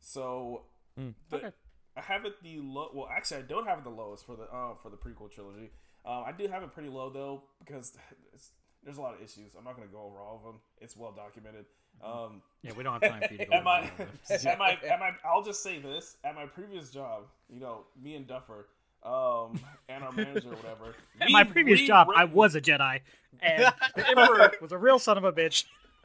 So 0.00 0.62
Mm. 0.98 1.14
the, 1.30 1.36
Okay. 1.36 1.52
I 1.96 2.00
have 2.02 2.24
it 2.26 2.42
the 2.42 2.58
low. 2.60 2.90
Well, 2.94 3.08
actually, 3.14 3.38
I 3.38 3.42
don't 3.42 3.66
have 3.66 3.78
it 3.78 3.84
the 3.84 3.90
lowest 3.90 4.26
for 4.26 4.36
the 4.36 4.44
uh, 4.44 4.74
for 4.82 4.90
the 4.90 4.96
prequel 4.96 5.30
trilogy. 5.30 5.70
Um, 6.04 6.24
I 6.26 6.32
do 6.32 6.46
have 6.48 6.62
it 6.62 6.72
pretty 6.72 6.88
low 6.88 7.10
though 7.10 7.44
because 7.64 7.96
it's, 8.34 8.50
there's 8.82 8.98
a 8.98 9.00
lot 9.00 9.14
of 9.14 9.22
issues. 9.22 9.54
I'm 9.56 9.64
not 9.64 9.74
gonna 9.76 9.88
go 9.88 10.02
over 10.02 10.20
all 10.20 10.36
of 10.36 10.42
them. 10.42 10.60
It's 10.80 10.96
well 10.96 11.12
documented. 11.12 11.66
Um, 12.02 12.42
Yeah, 12.62 12.72
we 12.76 12.82
don't 12.82 12.92
have 12.94 13.10
time 13.10 13.22
for 13.26 13.32
you 13.34 13.38
to 13.38 13.46
go. 13.46 13.52
at 13.56 13.58
over 13.58 13.64
my, 13.64 13.90
at 14.30 14.58
my, 14.58 14.70
at 14.90 15.00
my, 15.00 15.10
I'll 15.24 15.42
just 15.42 15.62
say 15.62 15.78
this: 15.78 16.16
at 16.24 16.34
my 16.34 16.46
previous 16.46 16.90
job, 16.90 17.24
you 17.48 17.60
know, 17.60 17.84
me 18.02 18.14
and 18.16 18.26
Duffer, 18.26 18.68
um, 19.04 19.58
and 19.88 20.02
our 20.02 20.12
manager, 20.12 20.48
or 20.50 20.56
whatever. 20.56 20.94
At 21.20 21.30
my 21.30 21.44
previous 21.44 21.80
job, 21.82 22.08
I 22.14 22.24
was 22.24 22.54
a 22.54 22.60
Jedi, 22.60 23.00
and 23.40 23.72
the 23.96 24.08
Emperor 24.08 24.52
was 24.60 24.72
a 24.72 24.78
real 24.78 24.98
son 24.98 25.18
of 25.18 25.24
a 25.24 25.32
bitch. 25.32 25.64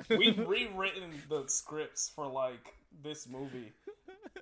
We've 0.10 0.38
rewritten 0.48 1.22
the 1.30 1.46
scripts 1.48 2.12
for 2.14 2.28
like 2.28 2.74
this 3.04 3.28
movie, 3.28 3.74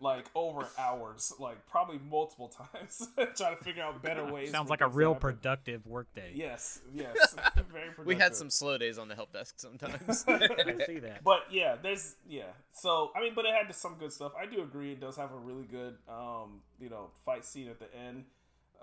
like 0.01 0.25
over 0.35 0.67
hours, 0.77 1.33
like 1.39 1.65
probably 1.67 1.99
multiple 2.09 2.47
times, 2.73 3.07
trying 3.35 3.57
to 3.57 3.63
figure 3.63 3.83
out 3.83 4.01
better 4.01 4.25
ways. 4.25 4.51
Sounds 4.51 4.69
like 4.69 4.81
a 4.81 4.87
real 4.87 5.13
happen. 5.13 5.21
productive 5.21 5.85
workday. 5.85 6.31
Yes, 6.33 6.81
yes, 6.93 7.15
very 7.55 7.87
productive. 7.87 8.05
we 8.05 8.15
had 8.15 8.35
some 8.35 8.49
slow 8.49 8.77
days 8.77 8.97
on 8.97 9.07
the 9.07 9.15
help 9.15 9.31
desk 9.33 9.55
sometimes. 9.57 10.25
I 10.27 10.85
see 10.85 10.99
that. 10.99 11.23
But 11.23 11.43
yeah, 11.51 11.75
there's 11.81 12.15
yeah. 12.27 12.43
So 12.73 13.11
I 13.15 13.21
mean, 13.21 13.33
but 13.35 13.45
it 13.45 13.53
had 13.53 13.73
some 13.73 13.95
good 13.99 14.11
stuff. 14.11 14.33
I 14.39 14.45
do 14.45 14.61
agree. 14.61 14.93
It 14.93 14.99
does 15.01 15.17
have 15.17 15.31
a 15.31 15.37
really 15.37 15.65
good, 15.65 15.95
um, 16.09 16.61
you 16.79 16.89
know, 16.89 17.11
fight 17.25 17.45
scene 17.45 17.69
at 17.69 17.79
the 17.79 17.87
end. 17.95 18.25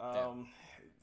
Um, 0.00 0.48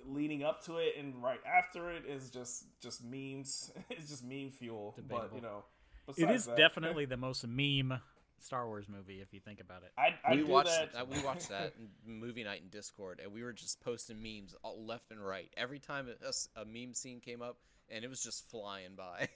leading 0.06 0.44
up 0.44 0.64
to 0.66 0.78
it 0.78 0.94
and 0.98 1.22
right 1.22 1.40
after 1.46 1.92
it 1.92 2.06
is 2.08 2.30
just 2.30 2.66
just 2.82 3.04
memes. 3.04 3.72
it's 3.90 4.10
just 4.10 4.24
meme 4.24 4.52
fuel. 4.52 4.96
But 5.10 5.32
you 5.36 5.42
know, 5.42 5.64
It 6.08 6.16
besides 6.16 6.42
is 6.42 6.46
that, 6.48 6.58
definitely 6.58 7.06
the 7.06 7.18
most 7.18 7.46
meme 7.48 8.00
Star 8.42 8.66
Wars 8.68 8.86
movie 8.88 9.20
if 9.22 9.34
you 9.34 9.40
think 9.42 9.60
about 9.60 9.84
it. 9.84 9.92
I, 9.98 10.16
I 10.26 10.36
we 10.36 10.44
watched 10.44 10.94
that. 10.94 11.10
we 11.10 11.22
watched 11.24 11.50
that 11.50 11.74
movie 12.06 12.44
night 12.44 12.62
in 12.64 12.70
Discord, 12.70 13.20
and 13.24 13.34
we 13.34 13.44
were 13.44 13.52
just 13.54 13.82
posting 13.82 14.22
memes 14.22 14.56
all 14.64 14.86
left 14.86 15.12
and 15.12 15.20
right. 15.20 15.50
Every 15.58 15.80
time 15.80 16.08
a 16.56 16.66
meme 16.66 16.94
scene 16.94 17.20
came 17.20 17.42
up, 17.42 17.58
and 17.90 18.06
it 18.06 18.08
was 18.10 18.24
just 18.24 18.50
flying 18.50 18.96
by. 18.96 19.28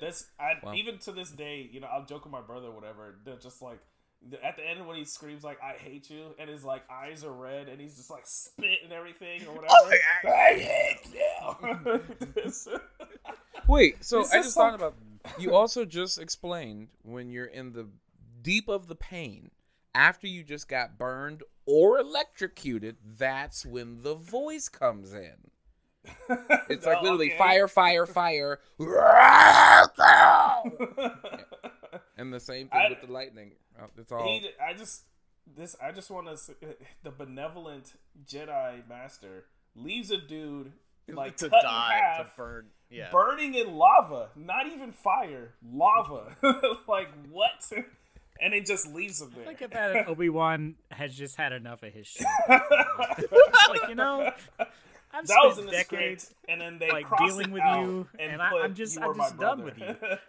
This 0.00 0.26
I 0.38 0.54
Wow. 0.62 0.74
even 0.74 0.98
to 0.98 1.12
this 1.12 1.30
day, 1.30 1.68
you 1.72 1.80
know, 1.80 1.86
I'll 1.86 2.04
joke 2.04 2.24
with 2.24 2.32
my 2.32 2.42
brother, 2.42 2.66
or 2.68 2.72
whatever. 2.72 3.18
They're 3.24 3.36
just 3.36 3.62
like 3.62 3.78
the- 3.78 3.84
at 4.42 4.56
the 4.56 4.66
end 4.68 4.86
when 4.86 4.96
he 4.96 5.04
screams 5.04 5.44
like 5.44 5.58
"I 5.62 5.72
hate 5.72 6.10
you" 6.10 6.34
and 6.38 6.48
his 6.48 6.64
like 6.64 6.82
eyes 6.90 7.24
are 7.24 7.32
red 7.32 7.68
and 7.68 7.80
he's 7.80 7.96
just 7.96 8.10
like 8.10 8.26
spit 8.26 8.78
and 8.82 8.92
everything 8.92 9.42
or 9.46 9.54
whatever. 9.54 9.72
Oh, 9.72 9.92
I 10.28 10.54
hate 10.54 11.14
you. 11.14 12.00
This- 12.34 12.68
Wait, 13.68 14.04
so 14.04 14.20
I 14.20 14.22
just 14.22 14.32
just 14.34 14.54
thought 14.54 14.74
about. 14.74 14.94
You 15.38 15.54
also 15.54 15.84
just 15.84 16.18
explained 16.18 16.88
when 17.02 17.30
you're 17.30 17.46
in 17.46 17.72
the 17.72 17.88
deep 18.42 18.68
of 18.68 18.88
the 18.88 18.94
pain, 18.94 19.50
after 19.94 20.26
you 20.26 20.44
just 20.44 20.68
got 20.68 20.98
burned 20.98 21.42
or 21.66 21.98
electrocuted, 21.98 22.96
that's 23.18 23.64
when 23.64 24.02
the 24.02 24.14
voice 24.14 24.68
comes 24.68 25.12
in. 25.12 25.50
It's 26.68 26.84
like 26.86 27.02
literally 27.02 27.28
okay. 27.28 27.38
fire, 27.38 27.68
fire, 27.68 28.06
fire, 28.06 28.58
and 32.16 32.32
the 32.32 32.40
same 32.40 32.68
thing 32.68 32.80
I- 32.80 32.88
with 32.90 33.00
the 33.06 33.12
lightning. 33.12 33.52
Uh, 33.78 33.86
It's 33.98 34.12
all. 34.12 34.24
He, 34.24 34.48
I 34.64 34.72
just 34.74 35.02
this. 35.56 35.74
I 35.82 35.90
just 35.92 36.10
want 36.10 36.28
to. 36.28 36.54
The 37.02 37.10
benevolent 37.10 37.92
Jedi 38.26 38.88
Master 38.88 39.44
leaves 39.74 40.10
a 40.10 40.18
dude 40.18 40.72
like 41.08 41.36
to 41.38 41.50
cut 41.50 41.62
die 41.62 41.96
in 41.98 42.02
half, 42.04 42.30
to 42.30 42.36
burn. 42.36 42.66
Yeah. 42.90 43.10
burning 43.10 43.54
in 43.54 43.74
lava, 43.74 44.28
not 44.36 44.68
even 44.68 44.92
fire, 44.92 45.54
lava. 45.68 46.36
like 46.86 47.08
what? 47.30 47.72
And 48.40 48.54
it 48.54 48.66
just 48.66 48.92
leaves 48.94 49.20
him 49.20 49.32
there. 49.34 49.44
Think 49.46 49.60
of 49.62 49.70
that 49.72 50.06
Obi 50.08 50.28
Wan 50.28 50.76
has 50.92 51.16
just 51.16 51.34
had 51.36 51.52
enough 51.52 51.82
of 51.82 51.92
his 51.92 52.06
shit. 52.06 52.26
Like 53.68 53.88
you 53.88 53.94
know, 53.94 54.30
I've 55.12 55.26
that 55.26 55.40
was 55.44 55.58
in 55.58 55.64
spent 55.68 55.70
the 55.70 55.96
decades 55.96 56.24
script, 56.24 56.44
and 56.48 56.60
then 56.60 56.78
they 56.78 56.90
like 56.90 57.06
dealing 57.18 57.50
with 57.50 57.62
you, 57.64 58.06
and, 58.18 58.32
and 58.32 58.42
I, 58.42 58.50
I'm 58.62 58.74
just- 58.74 58.96
"You 58.96 59.02
I'm 59.02 59.16
just 59.16 59.38
done 59.38 59.64
with 59.64 59.76
brother." 59.78 60.20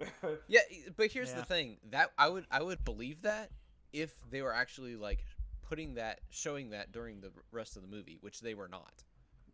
Yeah, 0.48 0.60
but 0.96 1.10
here's 1.10 1.30
Yeah. 1.30 1.36
the 1.36 1.44
thing 1.44 1.76
that 1.90 2.12
I 2.18 2.28
would 2.28 2.46
I 2.50 2.62
would 2.62 2.84
believe 2.84 3.22
that 3.22 3.50
if 3.92 4.12
they 4.30 4.42
were 4.42 4.52
actually 4.54 4.96
like 4.96 5.24
putting 5.68 5.94
that 5.94 6.20
showing 6.30 6.70
that 6.70 6.92
during 6.92 7.20
the 7.20 7.30
rest 7.52 7.76
of 7.76 7.82
the 7.82 7.88
movie, 7.88 8.18
which 8.20 8.40
they 8.40 8.54
were 8.54 8.68
not. 8.68 8.92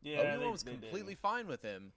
yeah, 0.02 0.18
Obi-Wan 0.20 0.38
they- 0.40 0.46
was 0.48 0.62
completely 0.62 1.00
didn't. 1.14 1.18
fine 1.20 1.46
with 1.46 1.62
him, 1.62 1.92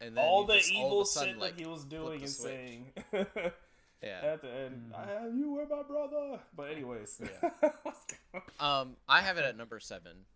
and 0.00 0.16
then 0.16 0.24
all 0.24 0.44
the 0.44 0.56
just 0.56 0.72
evil 0.72 1.02
a 1.02 1.06
sudden, 1.06 1.34
shit 1.34 1.38
like, 1.40 1.56
that 1.56 1.60
he 1.62 1.66
was 1.68 1.84
doing 1.84 2.20
and 2.22 2.30
switch. 2.30 2.50
saying 2.52 2.92
Yeah. 4.02 4.20
at 4.22 4.42
the 4.42 4.50
end. 4.52 4.92
"Ah, 4.94 5.24
you 5.32 5.52
were 5.52 5.66
my 5.66 5.82
brother. 5.82 6.40
But 6.54 6.72
anyways, 6.72 7.22
Um, 8.60 8.96
I 9.08 9.20
have 9.22 9.38
it 9.38 9.44
at 9.44 9.56
number 9.56 9.80
seven. 9.80 10.26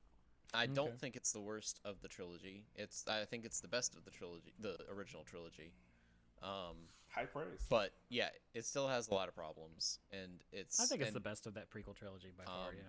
I 0.55 0.67
don't 0.67 0.99
think 0.99 1.15
it's 1.17 1.33
the 1.33 1.41
worst 1.41 1.79
of 1.85 2.01
the 2.01 2.09
trilogy. 2.09 2.65
It's 2.75 3.05
I 3.07 3.25
think 3.27 3.45
it's 3.45 3.61
the 3.61 3.69
best 3.69 3.95
of 3.95 4.05
the 4.07 4.11
trilogy, 4.11 4.55
the 4.59 4.79
original 4.91 5.23
trilogy. 5.25 5.73
Um, 6.43 6.77
high 7.09 7.25
praise. 7.25 7.67
but 7.69 7.93
yeah, 8.09 8.29
it 8.55 8.65
still 8.65 8.89
has 8.89 9.09
a 9.09 9.15
lot 9.15 9.29
of 9.29 9.35
problems, 9.35 9.99
and 10.13 10.43
it's 10.53 10.81
I 10.81 10.85
think 10.87 11.01
it's 11.01 11.09
and, 11.09 11.17
the 11.17 11.21
best 11.21 11.47
of 11.47 11.55
that 11.55 11.71
prequel 11.71 11.95
trilogy 11.97 12.33
by 12.37 12.45
far. 12.45 12.69
Um, 12.69 12.75
Yeah. 12.77 12.83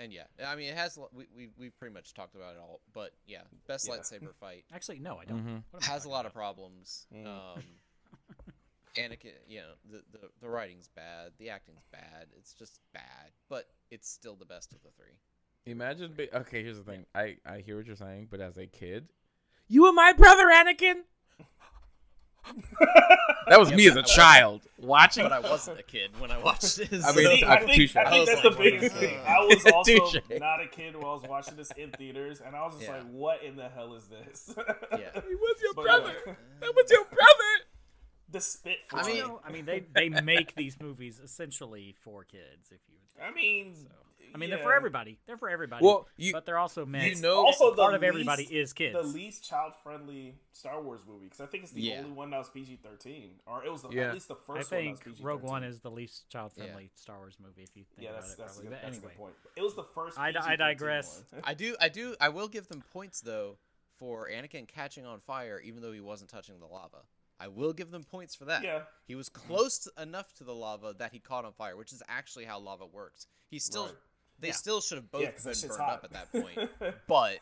And 0.00 0.12
yeah, 0.12 0.24
I 0.46 0.54
mean, 0.54 0.68
it 0.68 0.76
has. 0.76 0.96
We 1.12 1.26
we 1.36 1.48
we 1.58 1.70
pretty 1.70 1.92
much 1.92 2.14
talked 2.14 2.36
about 2.36 2.54
it 2.54 2.60
all, 2.60 2.80
but 2.92 3.10
yeah, 3.26 3.42
best 3.66 3.88
Yeah. 3.88 3.96
lightsaber 3.96 4.32
fight 4.40 4.64
Actually, 4.72 5.00
no, 5.00 5.18
I 5.18 5.24
don't. 5.24 5.44
Mhm. 5.44 5.62
What 5.72 5.82
has 5.84 6.02
a 6.02 6.04
talking 6.04 6.12
lot 6.12 6.26
of 6.26 6.32
problems. 6.34 7.06
Mm. 7.12 7.26
Um, 7.26 7.64
Anakin, 8.96 9.32
you 9.48 9.58
know, 9.58 9.72
the, 9.90 10.02
the 10.12 10.28
the 10.40 10.48
writing's 10.48 10.88
bad, 10.88 11.32
the 11.38 11.50
acting's 11.50 11.84
bad. 11.90 12.26
It's 12.36 12.52
just 12.54 12.80
bad, 12.94 13.32
but 13.48 13.66
it's 13.90 14.08
still 14.08 14.36
the 14.36 14.44
best 14.44 14.72
of 14.72 14.82
the 14.84 14.90
three. 14.90 15.18
Imagine. 15.66 16.12
Be- 16.16 16.32
okay, 16.32 16.62
here's 16.62 16.78
the 16.78 16.84
thing. 16.84 17.04
I 17.14 17.38
I 17.44 17.58
hear 17.58 17.76
what 17.76 17.86
you're 17.86 17.96
saying, 17.96 18.28
but 18.30 18.40
as 18.40 18.56
a 18.56 18.66
kid, 18.66 19.08
you 19.66 19.86
and 19.88 19.96
my 19.96 20.12
brother 20.12 20.46
Anakin. 20.46 21.02
that 23.48 23.58
was 23.58 23.72
me 23.72 23.86
as 23.88 23.96
a 23.96 24.02
child 24.02 24.62
watching. 24.78 25.24
But 25.24 25.32
I 25.32 25.40
wasn't 25.40 25.78
a 25.80 25.82
kid 25.82 26.10
when 26.18 26.30
I 26.30 26.38
watched 26.38 26.76
this. 26.90 27.04
I 27.04 27.12
mean, 27.14 27.38
See, 27.38 27.44
I 27.44 27.54
I 27.54 27.56
can 27.58 27.68
think. 27.68 27.96
I 27.96 28.02
I 28.02 28.10
think 28.10 28.20
was 28.20 28.28
that's 28.28 28.44
like, 28.44 28.56
the 28.56 28.62
biggest 28.62 28.96
thing. 28.96 29.18
I 29.26 29.38
was 29.44 29.66
also 29.72 29.92
Touche. 30.10 30.22
not 30.40 30.60
a 30.62 30.66
kid 30.66 30.96
when 30.96 31.04
I 31.04 31.12
was 31.12 31.22
watching 31.28 31.56
this 31.56 31.70
in 31.76 31.90
theaters, 31.92 32.40
and 32.44 32.54
I 32.56 32.64
was 32.64 32.74
just 32.74 32.86
Yeah. 32.86 32.96
like, 32.98 33.06
"What 33.10 33.42
in 33.42 33.56
the 33.56 33.68
hell 33.68 33.94
is 33.94 34.04
this?" 34.06 34.54
Yeah. 34.56 34.98
He 35.28 35.34
was 35.34 35.56
your 35.62 35.74
But, 35.74 35.84
brother. 35.84 36.14
yeah. 36.26 36.32
That 36.60 36.74
was 36.74 36.90
your 36.90 37.04
brother. 37.04 37.52
the 38.30 38.40
spit. 38.40 38.78
I 38.92 39.06
mean- 39.06 39.24
I 39.46 39.50
mean 39.52 39.64
they 39.64 39.80
they 39.94 40.08
make 40.08 40.54
these 40.54 40.78
movies 40.80 41.20
essentially 41.22 41.94
for 42.02 42.24
kids. 42.24 42.70
If 42.70 42.78
you, 42.88 42.96
would 43.16 43.24
I 43.24 43.34
mean, 43.34 43.74
so. 43.74 43.88
I 44.34 44.38
mean 44.38 44.50
they're 44.50 44.58
for 44.58 44.74
everybody. 44.74 45.18
They're 45.26 45.36
for 45.36 45.48
everybody. 45.48 45.84
Well, 45.84 46.06
you 46.16 46.32
but 46.32 46.44
they're 46.46 46.58
also 46.58 46.84
meant. 46.86 47.14
you 47.16 47.20
know 47.22 47.46
also 47.46 47.70
the 47.74 47.82
part 47.82 47.94
of 47.94 48.02
everybody 48.02 48.42
least- 48.42 48.52
is 48.52 48.72
kids. 48.72 48.94
The 48.94 49.02
least 49.02 49.48
child-friendly 49.48 50.34
Star 50.52 50.80
Wars 50.82 51.00
movie 51.06 51.24
because 51.26 51.40
I 51.40 51.46
think 51.46 51.62
it's 51.64 51.72
the 51.72 51.80
Yeah. 51.82 51.98
only 51.98 52.10
one 52.10 52.30
that 52.30 52.38
was 52.38 52.50
PG-13, 52.50 53.30
or 53.46 53.64
it 53.64 53.70
was 53.70 53.82
the, 53.82 53.90
Yeah. 53.90 54.08
at 54.08 54.14
least 54.14 54.28
the 54.28 54.34
I 54.34 54.38
first 54.38 54.48
one 54.48 54.54
that 54.56 54.60
was 54.60 54.68
think 54.68 55.04
PG-13. 55.04 55.24
Rogue 55.24 55.42
One 55.42 55.64
is 55.64 55.80
the 55.80 55.90
least 55.90 56.28
child-friendly 56.30 56.90
Star 56.94 57.18
Wars 57.18 57.36
movie. 57.40 57.62
If 57.62 57.76
you 57.76 57.84
think 57.84 58.02
Yeah, 58.02 58.10
about 58.10 58.20
that's 58.22 58.32
it, 58.34 58.38
that's, 58.38 58.52
a 58.52 58.54
probably. 58.60 58.62
good, 58.64 58.70
But 58.70 58.82
that's 58.82 58.96
a 58.96 59.00
anyway, 59.00 59.12
good 59.14 59.18
point. 59.18 59.34
It 59.56 59.62
was 59.62 59.74
the 59.74 59.84
first. 59.84 60.18
I, 60.18 60.32
PG-13 60.32 60.56
digress. 60.58 61.24
I 61.44 61.54
do, 61.54 61.76
I 61.80 61.88
do, 61.88 62.16
I 62.20 62.28
will 62.28 62.48
give 62.48 62.68
them 62.68 62.82
points 62.92 63.20
though 63.20 63.58
for 63.98 64.28
Anakin 64.28 64.66
catching 64.68 65.04
on 65.06 65.20
fire, 65.20 65.60
even 65.60 65.82
though 65.82 65.92
he 65.92 66.00
wasn't 66.00 66.30
touching 66.30 66.58
the 66.60 66.66
lava. 66.66 67.02
I 67.40 67.46
will 67.46 67.72
give 67.72 67.92
them 67.92 68.02
points 68.02 68.34
for 68.34 68.46
that. 68.46 68.64
Yeah. 68.64 68.82
He 69.06 69.14
was 69.14 69.28
close 69.28 69.78
to- 69.80 69.92
enough 70.02 70.32
to 70.34 70.44
the 70.44 70.54
lava 70.54 70.92
that 70.98 71.12
he 71.12 71.20
caught 71.20 71.44
on 71.44 71.52
fire, 71.52 71.76
which 71.76 71.92
is 71.92 72.02
actually 72.08 72.46
how 72.46 72.58
lava 72.58 72.84
works. 72.86 73.28
He 73.48 73.60
still, 73.60 73.86
Right. 73.86 73.94
They 74.38 74.48
Yeah. 74.48 74.54
still 74.54 74.80
should 74.80 74.96
have 74.98 75.10
both 75.10 75.22
Yeah, 75.22 75.30
'cause 75.32 75.44
that 75.44 75.60
been 75.60 75.68
burned 75.68 75.80
hot. 75.80 75.92
up 75.92 76.04
at 76.04 76.12
that 76.12 76.32
point. 76.32 76.70
but 77.08 77.38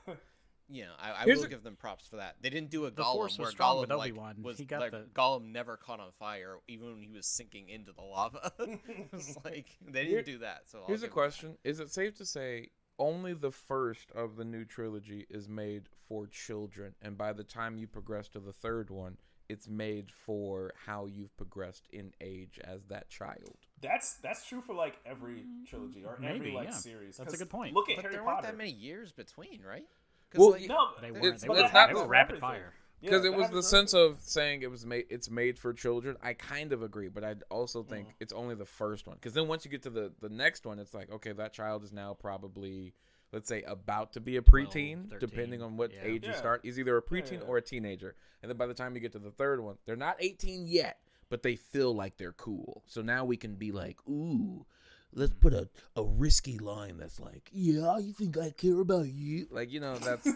you 0.68 0.82
know, 0.84 0.94
I, 0.98 1.22
I 1.22 1.24
will 1.26 1.44
a- 1.44 1.48
give 1.48 1.62
them 1.62 1.76
props 1.76 2.08
for 2.08 2.16
that. 2.16 2.36
They 2.40 2.50
didn't 2.50 2.70
do 2.70 2.86
a 2.86 2.90
The 2.90 3.02
Gollum 3.02 3.12
Force 3.14 3.38
where 3.38 3.50
strong 3.52 3.86
Gollum 3.86 3.88
like, 3.96 4.10
Obi-Wan. 4.12 4.42
was 4.42 4.58
He 4.58 4.64
got 4.64 4.80
like 4.80 4.90
the- 4.90 5.06
Gollum 5.14 5.52
never 5.52 5.76
caught 5.76 6.00
on 6.00 6.10
fire, 6.18 6.56
even 6.66 6.88
when 6.94 7.02
he 7.02 7.08
was 7.08 7.26
sinking 7.26 7.68
into 7.68 7.92
the 7.92 8.02
lava. 8.02 8.50
it 8.58 9.12
was 9.12 9.36
like 9.44 9.66
they 9.80 10.02
didn't 10.02 10.08
Here- 10.10 10.22
do 10.22 10.38
that. 10.38 10.68
So 10.68 10.80
I'll 10.80 10.86
Here's 10.86 11.02
a 11.02 11.06
give 11.06 11.10
them 11.10 11.10
that. 11.10 11.12
question: 11.12 11.58
Is 11.62 11.78
it 11.80 11.90
safe 11.90 12.16
to 12.16 12.26
say 12.26 12.70
only 12.98 13.32
the 13.34 13.52
first 13.52 14.10
of 14.12 14.36
the 14.36 14.44
new 14.44 14.64
trilogy 14.64 15.26
is 15.30 15.48
made 15.48 15.88
for 16.08 16.26
children, 16.26 16.94
and 17.02 17.16
by 17.16 17.32
the 17.32 17.44
time 17.44 17.76
you 17.78 17.86
progress 17.86 18.26
to 18.30 18.40
the 18.40 18.52
third 18.54 18.90
one, 18.90 19.18
it's 19.48 19.68
made 19.68 20.10
for 20.10 20.72
how 20.86 21.06
you've 21.06 21.36
progressed 21.36 21.86
in 21.92 22.12
age 22.20 22.58
as 22.64 22.86
that 22.86 23.08
child? 23.08 23.65
That's 23.82 24.14
that's 24.16 24.46
true 24.46 24.62
for 24.62 24.74
like 24.74 24.94
every 25.04 25.44
trilogy 25.68 26.02
or 26.04 26.18
every 26.24 26.52
like 26.52 26.68
yeah. 26.68 26.74
series. 26.74 27.16
That's 27.18 27.28
a 27.28 27.36
'Cause 27.36 27.38
good 27.40 27.50
point. 27.50 27.74
Look 27.74 27.90
at 27.90 27.96
But 27.96 28.02
Harry 28.04 28.14
there 28.14 28.22
Potter. 28.24 28.34
weren't 28.36 28.46
that 28.46 28.56
many 28.56 28.70
years 28.70 29.12
between, 29.12 29.60
right? 29.62 29.86
'Cause, 30.30 30.38
Well, 30.40 30.50
like, 30.52 30.66
No, 30.68 30.90
they 31.00 31.10
weren't. 31.12 31.40
They 31.40 31.46
but 31.46 31.56
were, 31.56 31.62
that 31.62 31.72
they 31.72 31.78
happens 31.78 31.98
were 31.98 32.04
for 32.04 32.10
rapid 32.10 32.30
everything. 32.36 32.40
fire. 32.40 32.74
Yeah, 33.00 33.10
Because 33.10 33.22
that 33.22 33.28
it 33.28 33.30
was 33.32 33.38
the 33.38 33.42
happens 33.48 33.66
for 33.66 33.76
sense 33.76 33.94
of 33.94 34.20
saying 34.20 34.62
it 34.62 34.70
was 34.70 34.86
made, 34.86 35.04
it's 35.10 35.28
made 35.30 35.58
for 35.58 35.74
children. 35.74 36.16
I 36.22 36.32
kind 36.32 36.72
of 36.72 36.82
agree, 36.82 37.08
but 37.08 37.22
I 37.22 37.34
also 37.50 37.82
think 37.82 38.08
Mm-hmm. 38.08 38.16
it's 38.20 38.32
only 38.32 38.54
the 38.54 38.64
first 38.64 39.06
one. 39.06 39.16
Because 39.16 39.34
then 39.34 39.46
once 39.48 39.64
you 39.66 39.70
get 39.70 39.82
to 39.82 39.90
the 39.90 40.12
the 40.20 40.30
next 40.30 40.64
one, 40.64 40.78
it's 40.78 40.94
like 40.94 41.10
okay, 41.10 41.32
that 41.32 41.52
child 41.52 41.84
is 41.84 41.92
now 41.92 42.14
probably. 42.14 42.94
Let's 43.32 43.48
say 43.48 43.62
about 43.64 44.12
to 44.12 44.20
be 44.20 44.36
a 44.36 44.40
preteen, 44.40 45.10
13, 45.10 45.18
depending 45.18 45.60
on 45.60 45.76
what 45.76 45.92
yeah. 45.92 45.98
age 46.04 46.24
you 46.24 46.30
Yeah. 46.30 46.38
start. 46.38 46.60
Is 46.64 46.78
either 46.78 46.96
a 46.96 47.02
preteen 47.02 47.40
yeah. 47.40 47.46
or 47.46 47.56
a 47.58 47.60
teenager, 47.62 48.14
and 48.40 48.48
then 48.48 48.56
by 48.56 48.66
the 48.66 48.72
time 48.72 48.94
you 48.94 49.00
get 49.00 49.12
to 49.12 49.18
the 49.18 49.32
third 49.32 49.60
one, 49.60 49.76
they're 49.84 49.96
not 49.96 50.16
18 50.20 50.66
yet, 50.68 51.00
but 51.28 51.42
they 51.42 51.56
feel 51.56 51.94
like 51.94 52.16
they're 52.16 52.32
cool. 52.32 52.82
So 52.86 53.02
now 53.02 53.24
we 53.24 53.36
can 53.36 53.54
be 53.54 53.72
like, 53.72 53.98
ooh, 54.08 54.64
let's 55.12 55.32
put 55.32 55.52
a, 55.54 55.68
a 55.96 56.02
risky 56.04 56.58
line 56.58 56.98
that's 56.98 57.18
like, 57.20 57.48
yeah, 57.52 57.98
you 57.98 58.12
think 58.12 58.36
I 58.38 58.50
care 58.50 58.80
about 58.80 59.08
you? 59.08 59.46
Like, 59.50 59.70
you 59.72 59.80
know, 59.80 59.96
that's 59.98 60.28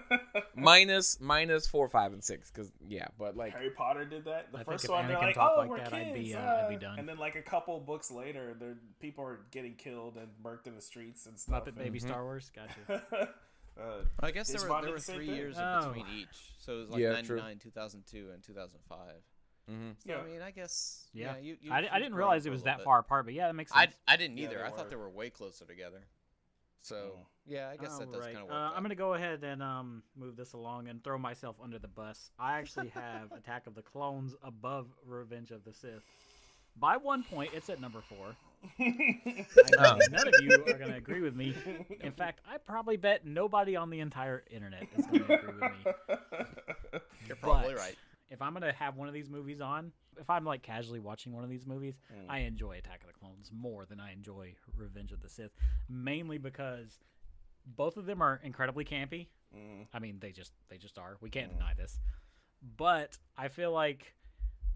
minus 0.54 1.20
minus 1.20 1.66
four, 1.66 1.88
five, 1.88 2.12
and 2.12 2.22
six. 2.22 2.50
Because 2.50 2.70
yeah, 2.86 3.06
but 3.18 3.36
like, 3.36 3.52
Harry 3.52 3.70
Potter 3.70 4.04
did 4.04 4.24
that. 4.26 4.52
The 4.52 4.58
I 4.58 4.64
first 4.64 4.84
if 4.84 4.90
one, 4.90 5.06
they're 5.08 5.16
Anakin 5.16 5.22
like, 5.22 5.38
"Oh, 5.38 5.54
like 5.58 5.68
we're 5.70 5.78
that, 5.78 5.90
kids," 5.92 6.08
I'd 6.08 6.14
be, 6.14 6.34
uh, 6.34 6.40
I'd 6.40 6.68
be 6.68 6.76
uh," 6.76 6.78
done. 6.78 6.98
And 6.98 7.08
then 7.08 7.18
like 7.18 7.36
a 7.36 7.42
couple 7.42 7.78
books 7.80 8.10
later, 8.10 8.54
there 8.58 8.76
people 9.00 9.24
are 9.24 9.40
getting 9.50 9.74
killed 9.74 10.16
and 10.16 10.28
murked 10.42 10.66
in 10.66 10.74
the 10.74 10.82
streets 10.82 11.26
and 11.26 11.38
stuff. 11.38 11.64
Muppet 11.64 11.76
Baby 11.76 11.98
Mm-hmm. 11.98 12.08
Star 12.08 12.24
Wars. 12.24 12.50
Gotcha. 12.54 13.02
uh, 13.80 13.82
I 14.20 14.30
guess 14.30 14.48
there 14.48 14.68
were, 14.68 14.82
there 14.82 14.92
were 14.92 14.98
three 14.98 15.26
thing. 15.26 15.36
years 15.36 15.56
Oh. 15.58 15.78
in 15.78 15.88
between 15.88 16.06
each, 16.18 16.52
so 16.58 16.72
it 16.74 16.80
was 16.80 16.90
like 16.90 17.00
Yeah, 17.00 17.20
true. 17.22 17.36
99, 17.36 17.58
2002, 17.58 18.30
and 18.32 18.42
2005. 18.42 18.98
Mhm. 19.70 19.94
So 19.98 20.10
Yeah. 20.10 20.18
I 20.18 20.24
mean, 20.24 20.42
I 20.42 20.50
guess 20.50 21.08
Yeah, 21.12 21.34
yeah. 21.36 21.40
you, 21.42 21.56
you, 21.60 21.72
I, 21.72 21.80
di- 21.82 21.88
I 21.90 21.98
didn't 21.98 22.14
realize 22.14 22.46
it 22.46 22.50
was 22.50 22.62
that 22.64 22.78
bit. 22.78 22.84
far 22.84 22.98
apart, 23.00 23.24
but 23.26 23.34
yeah, 23.34 23.46
that 23.48 23.54
makes 23.54 23.72
sense. 23.72 23.94
I 24.06 24.16
didn't 24.16 24.38
either. 24.38 24.58
they 24.58 24.62
I 24.64 24.70
thought 24.70 24.90
they 24.90 24.96
were 24.96 25.08
way 25.10 25.30
closer 25.30 25.64
together. 25.64 26.00
So 26.80 26.94
Mm. 27.18 27.24
yeah, 27.46 27.68
I 27.70 27.76
guess 27.76 27.98
that 27.98 28.06
does 28.12 28.20
Alright, 28.20 28.34
kind 28.34 28.46
of 28.46 28.50
uh, 28.50 28.54
work. 28.54 28.62
out. 28.70 28.76
I'm 28.76 28.82
gonna 28.82 28.94
go 28.94 29.14
ahead 29.14 29.42
and 29.42 29.62
um, 29.62 30.02
move 30.16 30.36
this 30.36 30.52
along 30.52 30.88
and 30.88 31.02
throw 31.02 31.18
myself 31.18 31.56
under 31.62 31.78
the 31.78 31.88
bus. 31.88 32.30
I 32.38 32.58
actually 32.58 32.88
have 32.90 33.32
Attack 33.36 33.66
of 33.66 33.74
the 33.74 33.82
Clones 33.82 34.34
above 34.42 34.86
Revenge 35.04 35.50
of 35.50 35.64
the 35.64 35.72
Sith. 35.72 36.02
By 36.76 36.96
one 36.96 37.24
point, 37.24 37.50
it's 37.54 37.68
at 37.70 37.80
number 37.80 38.00
four. 38.00 38.36
I 38.78 39.44
know 39.76 39.98
none 40.12 40.28
of 40.28 40.34
you 40.40 40.64
are 40.68 40.78
gonna 40.78 40.96
agree 40.96 41.20
with 41.20 41.34
me. 41.34 41.52
In 42.00 42.12
fact, 42.12 42.40
I 42.48 42.58
probably 42.58 42.96
bet 42.96 43.26
nobody 43.26 43.74
on 43.74 43.90
the 43.90 43.98
entire 43.98 44.44
internet 44.50 44.84
is 44.96 45.04
gonna 45.06 45.24
agree 45.24 45.54
with 45.60 45.60
me. 45.60 45.92
You're 47.26 47.36
probably 47.36 47.72
but 47.74 47.78
right. 47.80 47.96
If 48.30 48.42
I'm 48.42 48.52
gonna 48.52 48.72
have 48.72 48.96
one 48.96 49.08
of 49.08 49.14
these 49.14 49.28
movies 49.30 49.60
on, 49.60 49.92
if 50.20 50.28
I'm 50.28 50.44
like 50.44 50.62
casually 50.62 51.00
watching 51.00 51.32
one 51.32 51.44
of 51.44 51.50
these 51.50 51.66
movies, 51.66 51.98
Hmm. 52.12 52.30
I 52.30 52.40
enjoy 52.40 52.78
Attack 52.78 53.00
of 53.02 53.06
the 53.08 53.12
Clones 53.14 53.50
more 53.52 53.86
than 53.86 54.00
I 54.00 54.12
enjoy 54.12 54.54
Revenge 54.76 55.12
of 55.12 55.20
the 55.22 55.28
Sith, 55.28 55.52
mainly 55.88 56.38
because 56.38 56.98
both 57.66 57.96
of 57.96 58.06
them 58.06 58.20
are 58.22 58.40
incredibly 58.42 58.84
campy. 58.84 59.28
Mm. 59.56 59.86
I 59.94 59.98
mean, 59.98 60.18
they 60.20 60.32
just 60.32 60.52
they 60.68 60.76
just 60.78 60.98
are. 60.98 61.16
We 61.20 61.30
can't 61.30 61.52
deny 61.52 61.72
this. 61.74 61.98
But 62.76 63.16
I 63.36 63.48
feel 63.48 63.72
like 63.72 64.14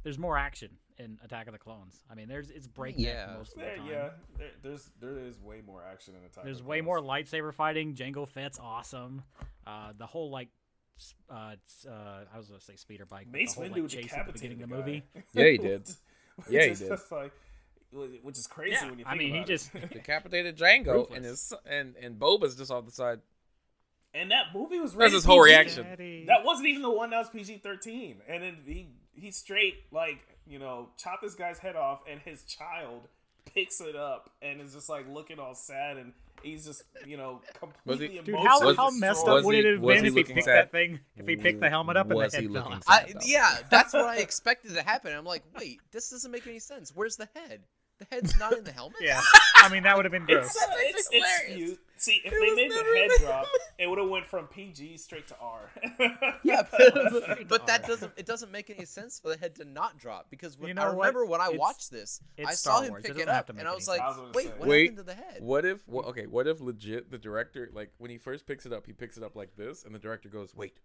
there's 0.03 0.19
more 0.19 0.37
action 0.39 0.71
in 0.99 1.19
Attack 1.25 1.47
of 1.47 1.53
the 1.53 1.59
Clones. 1.59 2.03
I 2.11 2.15
mean, 2.15 2.29
there's 2.29 2.51
it's 2.51 2.67
breakneck 2.67 3.07
Yeah. 3.07 3.35
most 3.37 3.55
of 3.55 3.61
the 3.61 3.67
time. 3.67 3.87
yeah, 3.87 4.11
there, 4.39 4.51
there's 4.63 4.91
there 5.01 5.19
is 5.19 5.39
way 5.41 5.61
more 5.61 5.83
action 5.85 6.15
in 6.15 6.25
Attack. 6.25 6.45
There's 6.45 6.59
of 6.61 6.65
the 6.65 6.69
way 6.71 6.81
Clones. 6.81 6.87
more 6.87 6.99
lightsaber 7.01 7.53
fighting. 7.53 7.95
Jango 7.95 8.27
Fett's 8.29 8.59
awesome. 8.59 9.23
Uh, 9.67 9.93
the 9.97 10.07
whole 10.07 10.31
like 10.31 10.49
uh, 11.31 11.51
it's, 11.55 11.87
uh, 11.87 12.25
I 12.33 12.37
was 12.39 12.49
gonna 12.49 12.61
say 12.61 12.77
speeder 12.77 13.07
bike. 13.07 13.27
but 13.31 13.39
Mace 13.41 13.55
the 13.55 13.61
whole, 13.63 13.71
Windu 13.71 13.83
like, 13.83 13.89
chase 13.91 14.13
at 14.13 14.27
the 14.27 14.33
beginning 14.33 14.59
decapitated 14.59 14.63
of 14.63 14.69
the 14.71 14.77
movie. 14.77 15.03
Yeah, 15.33 15.47
he 15.49 15.59
did. 15.59 15.89
Yeah, 16.51 16.63
he 16.63 16.75
did. 16.75 16.89
just 16.89 17.13
like, 17.13 17.33
which 18.23 18.39
is 18.39 18.47
crazy 18.47 18.73
Yeah, 18.81 18.89
when 18.91 18.99
you 18.99 19.05
I 19.07 19.11
think 19.11 19.19
mean, 19.21 19.31
he 19.33 19.37
about 19.39 19.47
just- 19.49 19.75
it. 19.75 19.91
Decapitated 19.93 20.57
Jango 20.57 20.87
Ruthless. 20.95 21.17
and 21.17 21.25
his 21.25 21.55
and 21.67 21.95
and 21.97 22.19
Boba's 22.19 22.57
just 22.57 22.71
off 22.71 22.85
the 22.87 22.91
side. 22.91 23.21
and 24.15 24.31
that 24.31 24.47
movie 24.55 24.79
was 24.81 24.95
That's 24.95 25.13
his 25.13 25.25
whole 25.25 25.43
PG. 25.45 25.53
reaction. 25.55 25.85
Daddy. 25.85 26.25
That 26.27 26.45
wasn't 26.45 26.69
even 26.69 26.83
the 26.83 26.91
one 26.91 27.11
that 27.11 27.19
was 27.19 27.29
PG 27.31 27.59
thirteen, 27.59 28.17
and 28.29 28.43
then 28.43 28.57
he 28.67 28.89
he 29.15 29.31
straight 29.31 29.85
like 29.93 30.21
you 30.47 30.59
know 30.59 30.89
chopped 30.97 31.23
this 31.23 31.35
guy's 31.35 31.59
head 31.59 31.77
off, 31.77 32.01
and 32.11 32.21
his 32.21 32.45
child 32.45 33.09
picks 33.45 33.81
it 33.81 33.95
up 33.97 34.31
and 34.41 34.61
is 34.61 34.73
just 34.73 34.89
like 34.89 35.07
looking 35.09 35.39
all 35.39 35.55
sad, 35.55 35.97
and 35.99 36.13
he's 36.43 36.65
just 36.67 36.83
you 37.07 37.17
know 37.17 37.41
completely 37.59 38.09
he- 38.19 38.21
Dude, 38.23 38.37
how, 38.37 38.65
Was- 38.65 38.77
how 38.77 38.91
messed 38.91 39.27
up 39.27 39.45
would 39.45 39.45
was 39.45 39.57
it 39.57 39.65
have 39.67 39.81
been 39.83 40.05
he 40.05 40.21
if 40.21 40.27
he 40.29 40.35
picked 40.35 40.45
sad? 40.47 40.55
that 40.57 40.73
thing? 40.73 41.01
If 41.17 41.27
he 41.27 41.37
picked 41.37 41.61
the 41.61 41.69
helmet 41.71 41.97
up 41.97 42.07
and 42.07 42.13
the 42.13 42.17
Was 42.17 42.35
head 42.35 42.45
fell 42.45 42.53
looking? 42.53 42.83
I, 42.87 43.13
yeah, 43.25 43.59
that's 43.71 43.93
what 43.95 44.05
I 44.05 44.17
expected 44.19 44.75
to 44.75 44.83
happen. 44.83 45.13
I'm 45.13 45.25
like, 45.25 45.43
wait, 45.59 45.81
this 45.93 46.11
doesn't 46.11 46.31
make 46.31 46.47
any 46.47 46.59
sense. 46.59 46.93
Where's 46.95 47.17
the 47.17 47.29
head? 47.35 47.61
The 48.11 48.15
head's 48.17 48.39
not 48.39 48.57
in 48.57 48.65
the 48.65 48.73
helmet. 48.73 48.97
Yeah, 49.01 49.21
I 49.57 49.69
mean 49.69 49.83
that 49.85 49.97
would 49.97 50.05
have 50.05 50.13
been 50.13 50.27
gross. 50.27 50.47
It's, 50.47 50.57
it's, 50.57 51.09
it's 51.13 51.39
hilarious. 51.49 51.69
few- 51.71 51.79
See, 51.97 52.21
if 52.25 52.33
It 52.33 52.41
they 52.41 52.55
made 52.57 52.71
the 52.73 52.75
head 52.75 53.11
the 53.11 53.19
drop, 53.25 53.47
it 53.79 53.87
would 53.89 53.99
have 54.01 54.09
went 54.09 54.27
from 54.27 54.49
PG 54.49 54.97
straight 54.97 55.29
to 55.29 55.37
R. 55.41 55.71
Yeah, 56.43 56.63
but, 56.73 57.47
but 57.49 57.67
that 57.69 57.87
doesn't 57.87 58.11
it 58.17 58.27
doesn't 58.27 58.51
make 58.51 58.71
any 58.71 58.85
sense 58.87 59.21
for 59.21 59.29
the 59.29 59.37
head 59.37 59.55
to 59.57 59.65
not 59.65 59.99
drop 59.99 60.27
because 60.29 60.59
when, 60.59 60.67
You 60.67 60.75
know 60.75 60.83
I 60.83 60.87
what? 60.87 60.97
remember 61.15 61.27
when 61.27 61.41
I 61.41 61.47
It's- 61.47 61.61
watched 61.61 61.93
this, 61.93 62.21
it's 62.37 62.49
I 62.49 62.55
Star 62.55 62.79
saw 62.79 62.83
him 62.83 62.91
Wars. 62.91 63.05
It 63.05 63.13
pick 63.15 63.23
it 63.23 63.29
up 63.29 63.51
and 63.51 63.61
I 63.69 63.73
was 63.73 63.87
like, 63.87 64.01
I 64.01 64.09
was 64.09 64.19
wait, 64.35 64.47
say. 64.47 64.53
what 64.59 64.69
Wait, 64.69 64.81
happened 64.91 64.97
to 64.99 65.03
the 65.05 65.15
head? 65.15 65.37
What 65.43 65.65
if 65.65 65.87
wha- 65.87 66.03
okay? 66.09 66.27
What 66.27 66.49
if 66.49 66.61
legit 66.61 67.09
the 67.13 67.19
director 67.19 67.71
like 67.73 67.93
when 67.99 68.11
he 68.11 68.19
first 68.19 68.47
picks 68.49 68.67
it 68.67 68.73
up, 68.73 68.85
he 68.87 68.93
picks 68.93 69.17
it 69.17 69.23
up 69.23 69.37
like 69.37 69.55
this, 69.57 69.85
and 69.85 69.95
the 69.95 70.01
director 70.01 70.29
goes, 70.29 70.57
"Wait, 70.57 70.81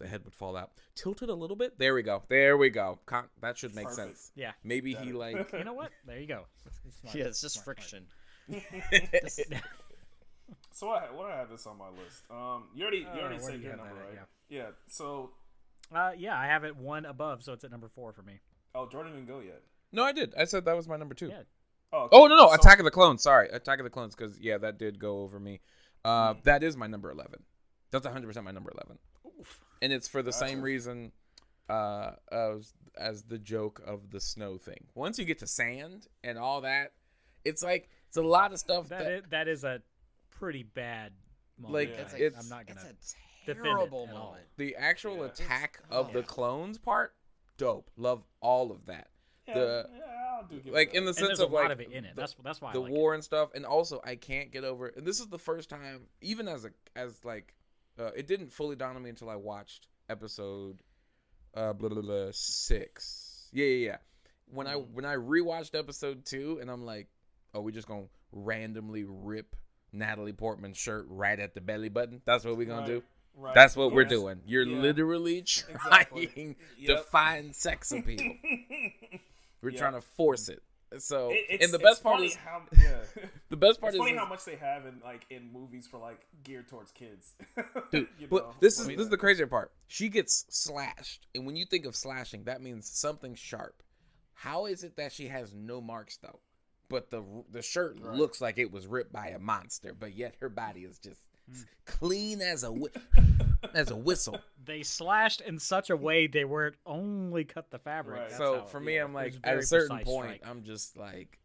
the 0.00 0.08
head 0.08 0.24
would 0.24 0.34
fall 0.34 0.56
out. 0.56 0.72
Tilt 0.96 1.22
it 1.22 1.28
a 1.28 1.34
little 1.34 1.56
bit. 1.56 1.78
There 1.78 1.94
we 1.94 2.02
go. 2.02 2.22
There 2.28 2.56
we 2.56 2.70
go. 2.70 2.98
Con- 3.06 3.28
that 3.40 3.56
should 3.58 3.74
make 3.74 3.86
Perfect. 3.86 4.08
sense. 4.18 4.32
Yeah, 4.34 4.52
Maybe 4.64 4.94
he 4.94 5.12
like 5.12 5.52
you 5.52 5.64
know 5.64 5.74
what? 5.74 5.90
There 6.06 6.18
you 6.18 6.26
go. 6.26 6.46
It's- 6.66 6.80
it's 6.86 6.96
smart. 7.00 7.14
Yeah, 7.16 7.24
it's 7.26 7.40
just 7.40 7.54
Smart, 7.62 7.64
friction. 7.64 8.06
so 10.72 10.88
I, 10.90 11.02
what 11.12 11.30
I 11.30 11.36
have 11.36 11.50
this 11.50 11.66
on 11.66 11.78
my 11.78 11.88
list. 11.88 12.22
Um, 12.30 12.64
you 12.74 12.82
already 12.82 12.98
you 12.98 13.06
already 13.20 13.34
where 13.36 13.40
said 13.40 13.52
do 13.52 13.58
you 13.58 13.64
your 13.68 13.76
number, 13.76 13.94
that 13.94 14.00
at? 14.12 14.16
right? 14.18 14.26
Yeah. 14.48 14.66
So. 14.88 15.30
Uh, 15.94 16.12
yeah, 16.16 16.38
I 16.38 16.46
have 16.46 16.62
it 16.64 16.76
one 16.76 17.04
above, 17.04 17.42
so 17.42 17.52
it's 17.52 17.64
at 17.64 17.70
number 17.72 17.88
four 17.88 18.12
for 18.12 18.22
me. 18.22 18.40
oh, 18.76 18.88
Jordan 18.88 19.12
didn't 19.12 19.26
go 19.26 19.40
yet. 19.40 19.60
no, 19.92 20.04
I 20.04 20.12
did. 20.12 20.34
I 20.38 20.44
said 20.44 20.64
that 20.66 20.76
was 20.76 20.86
my 20.88 20.96
number 20.96 21.14
two. 21.14 21.28
Yeah. 21.28 21.42
Oh, 21.92 22.02
okay. 22.04 22.16
Oh 22.16 22.26
no, 22.28 22.36
no, 22.36 22.48
So- 22.48 22.54
Attack 22.54 22.78
of 22.78 22.84
the 22.84 22.90
Clones. 22.92 23.22
Sorry, 23.22 23.48
Attack 23.48 23.80
of 23.80 23.84
the 23.84 23.90
Clones. 23.90 24.14
Because 24.14 24.38
yeah, 24.38 24.58
that 24.58 24.78
did 24.78 24.98
go 24.98 25.20
over 25.22 25.38
me. 25.40 25.60
Uh, 26.04 26.34
Mm. 26.34 26.42
that 26.44 26.62
is 26.62 26.76
my 26.76 26.86
number 26.86 27.10
eleven. 27.10 27.42
That's 27.90 28.04
100 28.04 28.26
percent 28.26 28.44
my 28.44 28.52
number 28.52 28.70
eleven, 28.70 28.92
Oof. 28.96 29.09
And 29.82 29.92
it's 29.92 30.08
for 30.08 30.22
the 30.22 30.32
same 30.32 30.60
reason 30.62 31.12
uh, 31.68 32.12
as 32.32 32.72
as 32.98 33.22
the 33.22 33.38
joke 33.38 33.80
of 33.86 34.10
the 34.10 34.20
snow 34.20 34.58
thing. 34.58 34.84
Once 34.94 35.18
you 35.18 35.24
get 35.24 35.38
to 35.38 35.46
sand 35.46 36.06
and 36.24 36.38
all 36.38 36.62
that, 36.62 36.92
it's 37.44 37.62
like 37.62 37.88
it's 38.08 38.16
a 38.16 38.22
lot 38.22 38.52
of 38.52 38.58
stuff 38.58 38.88
That 38.88 38.98
that, 39.00 39.12
is, 39.12 39.22
that 39.30 39.48
is 39.48 39.64
a 39.64 39.82
pretty 40.30 40.62
bad 40.64 41.12
moment. 41.58 41.74
like 41.74 41.90
Yeah. 41.90 41.96
That's 42.02 42.14
I- 42.14 42.18
a- 42.18 42.20
it's 42.26 42.38
I'm 42.42 42.48
not 42.48 42.66
gonna. 42.66 42.80
That's 42.84 43.14
a 43.14 43.46
defend 43.46 43.66
it 43.66 43.70
terrible 43.70 44.06
at 44.08 44.14
all. 44.14 44.24
moment. 44.30 44.44
the 44.56 44.76
actual 44.76 45.18
Yeah. 45.18 45.26
attack 45.26 45.80
It's- 45.84 45.90
of 45.90 46.12
the 46.12 46.18
oh. 46.20 46.22
clones 46.22 46.78
part. 46.78 47.14
Dope. 47.56 47.90
Love 47.96 48.24
all 48.40 48.70
of 48.72 48.86
that. 48.86 49.08
The- 49.46 49.88
yeah, 49.92 50.02
I'll 50.36 50.44
do 50.46 50.56
give 50.56 50.66
it 50.68 50.72
Like 50.72 50.94
in 50.94 51.04
the 51.04 51.12
sense 51.14 51.26
there's 51.28 51.40
a 51.40 51.44
of 51.46 51.52
lot 51.52 51.62
like 51.64 51.72
of 51.72 51.80
it 51.80 51.90
in 51.90 52.04
it. 52.04 52.14
the- 52.14 52.20
That's 52.20 52.34
that's 52.44 52.60
why 52.60 52.70
I 52.70 52.72
the 52.72 52.80
like 52.80 52.92
war 52.92 53.14
and 53.14 53.22
stuff 53.24 53.50
and 53.54 53.66
also 53.66 54.00
i 54.04 54.14
can't 54.14 54.52
get 54.52 54.62
over 54.64 54.86
and 54.88 55.04
this 55.06 55.18
is 55.20 55.26
the 55.28 55.38
first 55.38 55.68
time 55.68 56.02
even 56.20 56.46
as 56.46 56.64
a 56.64 56.70
as 56.94 57.24
like 57.24 57.54
uh, 58.00 58.10
it 58.16 58.26
didn't 58.26 58.50
fully 58.52 58.74
dawn 58.76 58.96
on 58.96 59.02
me 59.02 59.10
until 59.10 59.28
i 59.30 59.36
watched 59.36 59.88
episode 60.08 60.80
uh 61.54 61.72
blah, 61.72 61.88
blah, 61.88 62.02
blah, 62.02 62.28
six. 62.32 63.48
Yeah 63.52 63.66
yeah 63.66 63.86
yeah. 63.90 63.96
When 64.52 64.66
i 64.66 64.74
Mm. 64.74 64.90
when 64.92 65.04
i 65.04 65.14
rewatched 65.14 65.78
episode 65.78 66.24
two 66.24 66.58
and 66.60 66.70
i'm 66.70 66.84
like 66.84 67.08
oh 67.54 67.60
we 67.60 67.72
just 67.72 67.86
gonna 67.88 68.06
randomly 68.32 69.04
rip 69.06 69.54
natalie 69.92 70.32
portman's 70.32 70.76
shirt 70.78 71.04
right 71.08 71.38
at 71.38 71.54
the 71.54 71.60
belly 71.60 71.88
button? 71.88 72.22
That's 72.24 72.44
what 72.44 72.56
we're 72.56 72.66
gonna 72.66 72.80
Right, 72.80 72.86
do? 72.86 73.02
Right, 73.36 73.54
that's 73.54 73.76
what 73.76 73.92
we're 73.92 74.04
doing. 74.04 74.40
You're 74.44 74.64
Yeah. 74.64 74.80
literally 74.80 75.42
trying 75.42 75.76
Exactly. 75.76 76.56
to 76.86 76.96
find 76.98 77.54
sex 77.54 77.92
appeal. 77.92 78.18
We're 79.62 79.70
Yeah. 79.70 79.78
trying 79.78 79.92
to 79.94 80.00
force 80.00 80.48
it 80.48 80.62
so 80.98 81.30
It- 81.30 81.46
it's, 81.48 81.64
and 81.64 81.72
the 81.72 81.78
it's 81.78 81.88
best 81.88 82.02
part 82.02 82.16
funny 82.16 82.26
is 82.28 82.34
how, 82.34 82.62
yeah. 82.78 83.02
the 83.48 83.56
best 83.56 83.80
part 83.80 83.94
it's 83.94 83.98
funny 83.98 84.12
is 84.12 84.18
how 84.18 84.26
much 84.26 84.44
they 84.44 84.56
have 84.56 84.86
in 84.86 85.00
like 85.04 85.26
in 85.30 85.52
movies 85.52 85.86
for 85.86 85.98
like 85.98 86.26
geared 86.44 86.68
towards 86.68 86.90
kids. 86.92 87.34
Dude, 87.92 88.08
You 88.18 88.26
but 88.28 88.42
know, 88.48 88.54
this 88.60 88.78
is 88.80 88.86
this 88.86 88.98
is 89.00 89.06
uh, 89.06 89.10
the 89.10 89.16
crazier 89.18 89.46
part. 89.46 89.72
She 89.88 90.08
gets 90.08 90.44
slashed, 90.50 91.26
and 91.34 91.46
when 91.46 91.56
you 91.56 91.64
think 91.66 91.84
of 91.86 91.94
slashing, 91.94 92.44
that 92.44 92.60
means 92.60 92.88
something 92.90 93.34
sharp. 93.34 93.82
How 94.34 94.66
is 94.66 94.84
it 94.84 94.96
that 94.96 95.12
she 95.12 95.28
has 95.28 95.52
no 95.54 95.80
marks 95.80 96.16
though? 96.16 96.40
But 96.88 97.10
the 97.10 97.22
the 97.50 97.62
shirt 97.62 97.98
Right. 98.00 98.16
looks 98.16 98.40
like 98.40 98.58
it 98.58 98.72
was 98.72 98.86
ripped 98.86 99.12
by 99.12 99.28
a 99.28 99.38
monster, 99.38 99.94
but 99.94 100.14
yet 100.16 100.34
her 100.40 100.48
body 100.48 100.80
is 100.80 100.98
just 100.98 101.20
Hmm. 101.52 101.62
clean 101.84 102.40
as 102.40 102.62
a 102.64 102.68
whi- 102.68 102.90
as 103.74 103.90
a 103.90 103.96
whistle. 103.96 104.38
They 104.64 104.82
slashed 104.82 105.40
in 105.40 105.58
such 105.58 105.90
a 105.90 105.96
way 105.96 106.26
they 106.26 106.44
weren't 106.44 106.76
only 106.86 107.44
cut 107.44 107.70
the 107.70 107.78
fabric. 107.78 108.20
Right. 108.20 108.32
So 108.32 108.60
how- 108.60 108.66
for 108.66 108.80
me, 108.80 108.96
yeah, 108.96 109.04
I'm 109.04 109.14
like 109.14 109.34
at 109.44 109.58
a 109.58 109.62
certain 109.62 109.98
point, 110.00 110.26
strike. 110.26 110.42
I'm 110.44 110.62
just 110.62 110.96
like, 110.96 111.38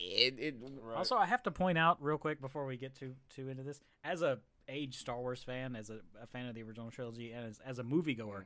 it. 0.00 0.38
it 0.38 0.54
Right. 0.80 0.96
Also, 0.96 1.16
I 1.16 1.26
have 1.26 1.42
to 1.44 1.50
point 1.50 1.78
out 1.78 2.02
real 2.02 2.18
quick 2.18 2.40
before 2.40 2.66
we 2.66 2.76
get 2.76 2.94
too 2.94 3.14
too 3.34 3.48
into 3.48 3.62
this, 3.62 3.80
as 4.02 4.22
a 4.22 4.38
age 4.68 4.96
Star 4.96 5.18
Wars 5.20 5.42
fan, 5.42 5.76
as 5.76 5.90
a, 5.90 6.00
a 6.22 6.26
fan 6.26 6.46
of 6.46 6.54
the 6.54 6.62
original 6.62 6.90
trilogy, 6.90 7.32
and 7.32 7.46
as, 7.46 7.60
as 7.64 7.78
a 7.78 7.82
moviegoer, 7.82 8.44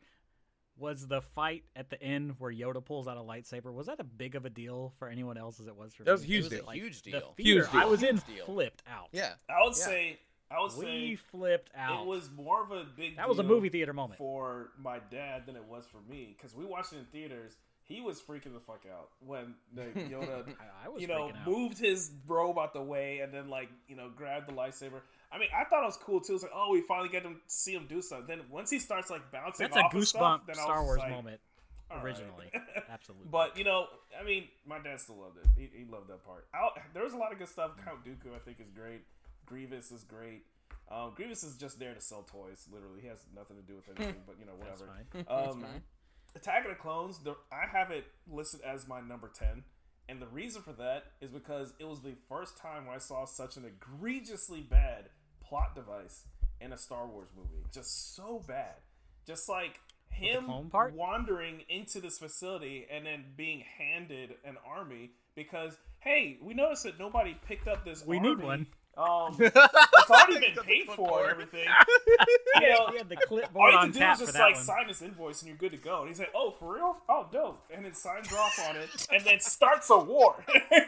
was 0.78 1.06
the 1.06 1.20
fight 1.20 1.64
at 1.76 1.90
the 1.90 2.00
end 2.02 2.36
where 2.38 2.52
Yoda 2.52 2.84
pulls 2.84 3.08
out 3.08 3.16
a 3.16 3.20
lightsaber 3.20 3.72
was 3.72 3.86
that 3.86 3.98
a 4.00 4.04
big 4.04 4.34
of 4.36 4.44
a 4.44 4.50
deal 4.50 4.92
for 4.98 5.08
anyone 5.08 5.36
else 5.36 5.58
as 5.60 5.66
it 5.66 5.76
was 5.76 5.94
for 5.94 6.04
That 6.04 6.12
was 6.12 6.22
me? 6.22 6.28
huge 6.28 6.38
It 6.38 6.44
was 6.44 6.52
a 6.52 6.56
deal. 6.56 6.66
Like, 6.66 6.76
huge 6.76 7.02
the 7.02 7.10
deal. 7.12 7.34
Huge 7.36 7.70
deal. 7.70 7.80
I 7.80 7.84
was 7.84 8.02
in 8.02 8.16
deal. 8.16 8.44
flipped 8.46 8.82
out. 8.90 9.08
Yeah. 9.12 9.32
I 9.50 9.62
would 9.64 9.76
Yeah. 9.76 9.84
say 9.84 10.18
I 10.50 10.60
would 10.60 10.72
we 10.78 10.84
say 10.86 10.92
we 11.00 11.16
flipped 11.16 11.70
out. 11.76 12.02
it 12.02 12.06
was 12.06 12.30
more 12.30 12.62
of 12.62 12.70
a 12.70 12.84
big. 12.96 13.16
that 13.16 13.28
was 13.28 13.38
a 13.38 13.42
movie 13.42 13.68
theater 13.68 13.92
moment. 13.92 14.16
for 14.18 14.70
my 14.78 14.98
dad 15.10 15.44
than 15.46 15.56
it 15.56 15.64
was 15.64 15.84
for 15.86 16.00
me 16.10 16.34
because 16.36 16.54
we 16.54 16.64
watched 16.64 16.92
it 16.94 16.98
in 16.98 17.04
theaters. 17.06 17.56
He 17.82 18.00
was 18.02 18.20
freaking 18.20 18.52
the 18.54 18.60
fuck 18.60 18.84
out 18.90 19.08
when 19.20 19.54
the 19.74 19.82
Yoda, 19.96 20.46
I, 20.60 20.86
I 20.86 20.88
was 20.88 21.00
you 21.02 21.08
know, 21.08 21.28
out. 21.30 21.46
moved 21.46 21.78
his 21.78 22.12
robe 22.26 22.58
out 22.58 22.72
the 22.74 22.82
way 22.82 23.20
and 23.20 23.32
then 23.32 23.48
like 23.48 23.68
you 23.88 23.96
know 23.96 24.10
grabbed 24.14 24.46
the 24.48 24.52
lightsaber. 24.52 25.00
I 25.30 25.38
mean, 25.38 25.48
I 25.54 25.64
thought 25.64 25.82
it 25.82 25.86
was 25.86 25.98
cool 25.98 26.20
too. 26.20 26.34
It's 26.34 26.42
like, 26.42 26.52
oh, 26.54 26.70
we 26.72 26.80
finally 26.80 27.08
get 27.08 27.22
to 27.24 27.34
see 27.46 27.74
him 27.74 27.86
do 27.88 28.00
something. 28.00 28.26
Then 28.26 28.46
once 28.50 28.70
he 28.70 28.78
starts 28.78 29.10
like 29.10 29.30
bouncing, 29.30 29.64
That's 29.64 29.76
a 29.76 29.80
off 29.80 29.94
of 29.94 30.08
stuff, 30.08 30.22
goosebump 30.22 30.46
then 30.46 30.56
Star 30.56 30.82
Wars 30.82 30.98
like, 30.98 31.10
moment 31.10 31.40
all 31.90 31.98
right. 31.98 32.06
originally. 32.06 32.46
Absolutely. 32.90 33.26
But 33.30 33.56
you 33.56 33.64
know, 33.64 33.86
I 34.18 34.24
mean, 34.24 34.48
my 34.66 34.78
dad 34.78 35.00
still 35.00 35.16
loved 35.18 35.38
it. 35.38 35.46
He, 35.56 35.78
he 35.78 35.84
loved 35.90 36.08
that 36.08 36.24
part. 36.24 36.46
I, 36.54 36.68
there 36.94 37.04
was 37.04 37.12
a 37.12 37.16
lot 37.16 37.32
of 37.32 37.38
good 37.38 37.48
stuff. 37.48 37.72
Count 37.84 38.04
Dooku, 38.04 38.34
I 38.34 38.38
think, 38.38 38.60
is 38.60 38.70
great. 38.70 39.02
Grievous 39.46 39.90
is 39.90 40.04
great. 40.04 40.44
Um, 40.90 41.12
Grievous 41.14 41.42
is 41.42 41.56
just 41.56 41.78
there 41.78 41.94
to 41.94 42.00
sell 42.00 42.22
toys. 42.22 42.66
Literally, 42.72 43.00
he 43.02 43.08
has 43.08 43.18
nothing 43.34 43.56
to 43.56 43.62
do 43.62 43.76
with 43.76 43.88
anything. 43.88 44.22
but 44.26 44.36
you 44.38 44.46
know, 44.46 44.52
That's 44.60 44.80
whatever. 44.80 44.98
fine. 45.12 45.26
Um, 45.48 45.64
Attack 46.36 46.64
of 46.64 46.70
the 46.70 46.76
Clones. 46.76 47.18
The, 47.18 47.36
I 47.50 47.66
have 47.70 47.90
it 47.90 48.04
listed 48.30 48.60
as 48.60 48.86
my 48.86 49.00
number 49.00 49.30
ten, 49.34 49.64
and 50.08 50.20
the 50.20 50.26
reason 50.26 50.62
for 50.62 50.72
that 50.74 51.04
is 51.20 51.30
because 51.30 51.72
it 51.78 51.88
was 51.88 52.00
the 52.00 52.14
first 52.28 52.58
time 52.58 52.86
where 52.86 52.94
I 52.94 52.98
saw 52.98 53.24
such 53.24 53.56
an 53.56 53.64
egregiously 53.64 54.60
bad 54.60 55.08
plot 55.48 55.74
device 55.74 56.24
in 56.60 56.72
a 56.72 56.78
Star 56.78 57.06
Wars 57.06 57.28
movie. 57.36 57.64
Just 57.72 58.14
so 58.14 58.42
bad. 58.46 58.74
Just 59.26 59.48
like 59.48 59.80
him 60.10 60.70
wandering 60.94 61.62
into 61.68 62.00
this 62.00 62.18
facility 62.18 62.86
and 62.90 63.06
then 63.06 63.24
being 63.36 63.62
handed 63.78 64.34
an 64.44 64.56
army 64.66 65.10
because 65.34 65.76
hey, 66.00 66.38
we 66.42 66.54
noticed 66.54 66.84
that 66.84 66.98
nobody 66.98 67.36
picked 67.46 67.68
up 67.68 67.84
this. 67.84 68.04
We 68.06 68.18
army. 68.18 68.28
need 68.30 68.40
one. 68.40 68.66
Um, 68.98 69.36
it's 69.38 70.10
already 70.10 70.40
been 70.40 70.64
paid 70.64 70.86
for 70.88 71.22
and 71.22 71.30
everything. 71.30 71.66
You 72.60 72.70
know, 72.70 72.88
he 72.90 72.98
had 72.98 73.08
the 73.08 73.16
all 73.54 73.70
you 73.70 73.78
have 73.78 73.92
to 73.92 73.98
do 73.98 74.04
is 74.04 74.18
just 74.18 74.34
like 74.34 74.54
one. 74.56 74.64
sign 74.64 74.86
this 74.88 75.00
invoice 75.00 75.42
and 75.42 75.48
you're 75.48 75.56
good 75.56 75.70
to 75.70 75.76
go. 75.78 76.00
And 76.00 76.08
he's 76.08 76.18
like, 76.18 76.32
"Oh, 76.34 76.50
for 76.58 76.74
real? 76.74 76.96
Oh, 77.08 77.26
dope!" 77.30 77.62
And 77.72 77.84
then 77.84 77.94
signs 77.94 78.32
off 78.32 78.58
on 78.68 78.74
it, 78.76 78.88
and 79.12 79.24
then 79.24 79.38
starts 79.38 79.88
a 79.90 79.98
war. 79.98 80.34
I 80.48 80.80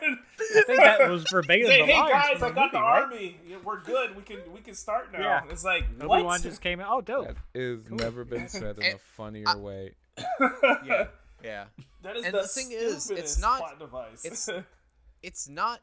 think 0.66 0.80
that 0.80 1.08
was 1.08 1.24
verbatim. 1.30 1.66
Say, 1.68 1.80
the 1.80 1.86
hey 1.86 1.98
lines 2.00 2.10
guys, 2.12 2.42
I 2.42 2.48
the 2.48 2.54
got 2.54 2.72
the 2.72 2.80
right? 2.80 3.02
army. 3.02 3.36
We're 3.64 3.80
good. 3.82 4.16
We 4.16 4.22
can 4.22 4.38
we 4.52 4.60
can 4.60 4.74
start 4.74 5.12
now. 5.12 5.20
Yeah. 5.20 5.42
It's 5.48 5.64
like 5.64 5.84
Obi 5.98 6.06
what? 6.06 6.24
Wan 6.24 6.42
just 6.42 6.60
came 6.60 6.80
in. 6.80 6.86
Oh, 6.88 7.00
dope. 7.00 7.28
That 7.28 7.36
is 7.54 7.88
never 7.88 8.24
been 8.24 8.48
said 8.48 8.78
in 8.78 8.82
a 8.84 8.88
And 8.90 9.00
funnier 9.16 9.56
way. 9.58 9.92
Yeah. 10.84 11.06
Yeah. 11.44 11.64
that 12.02 12.16
is 12.16 12.24
And 12.24 12.34
the, 12.34 12.42
the 12.42 12.48
thing 12.48 12.72
is, 12.72 13.10
it's 13.10 13.38
not- 13.40 13.78
device. 13.78 14.24
it's- 14.24 14.48
It's 15.22 15.48
not 15.48 15.80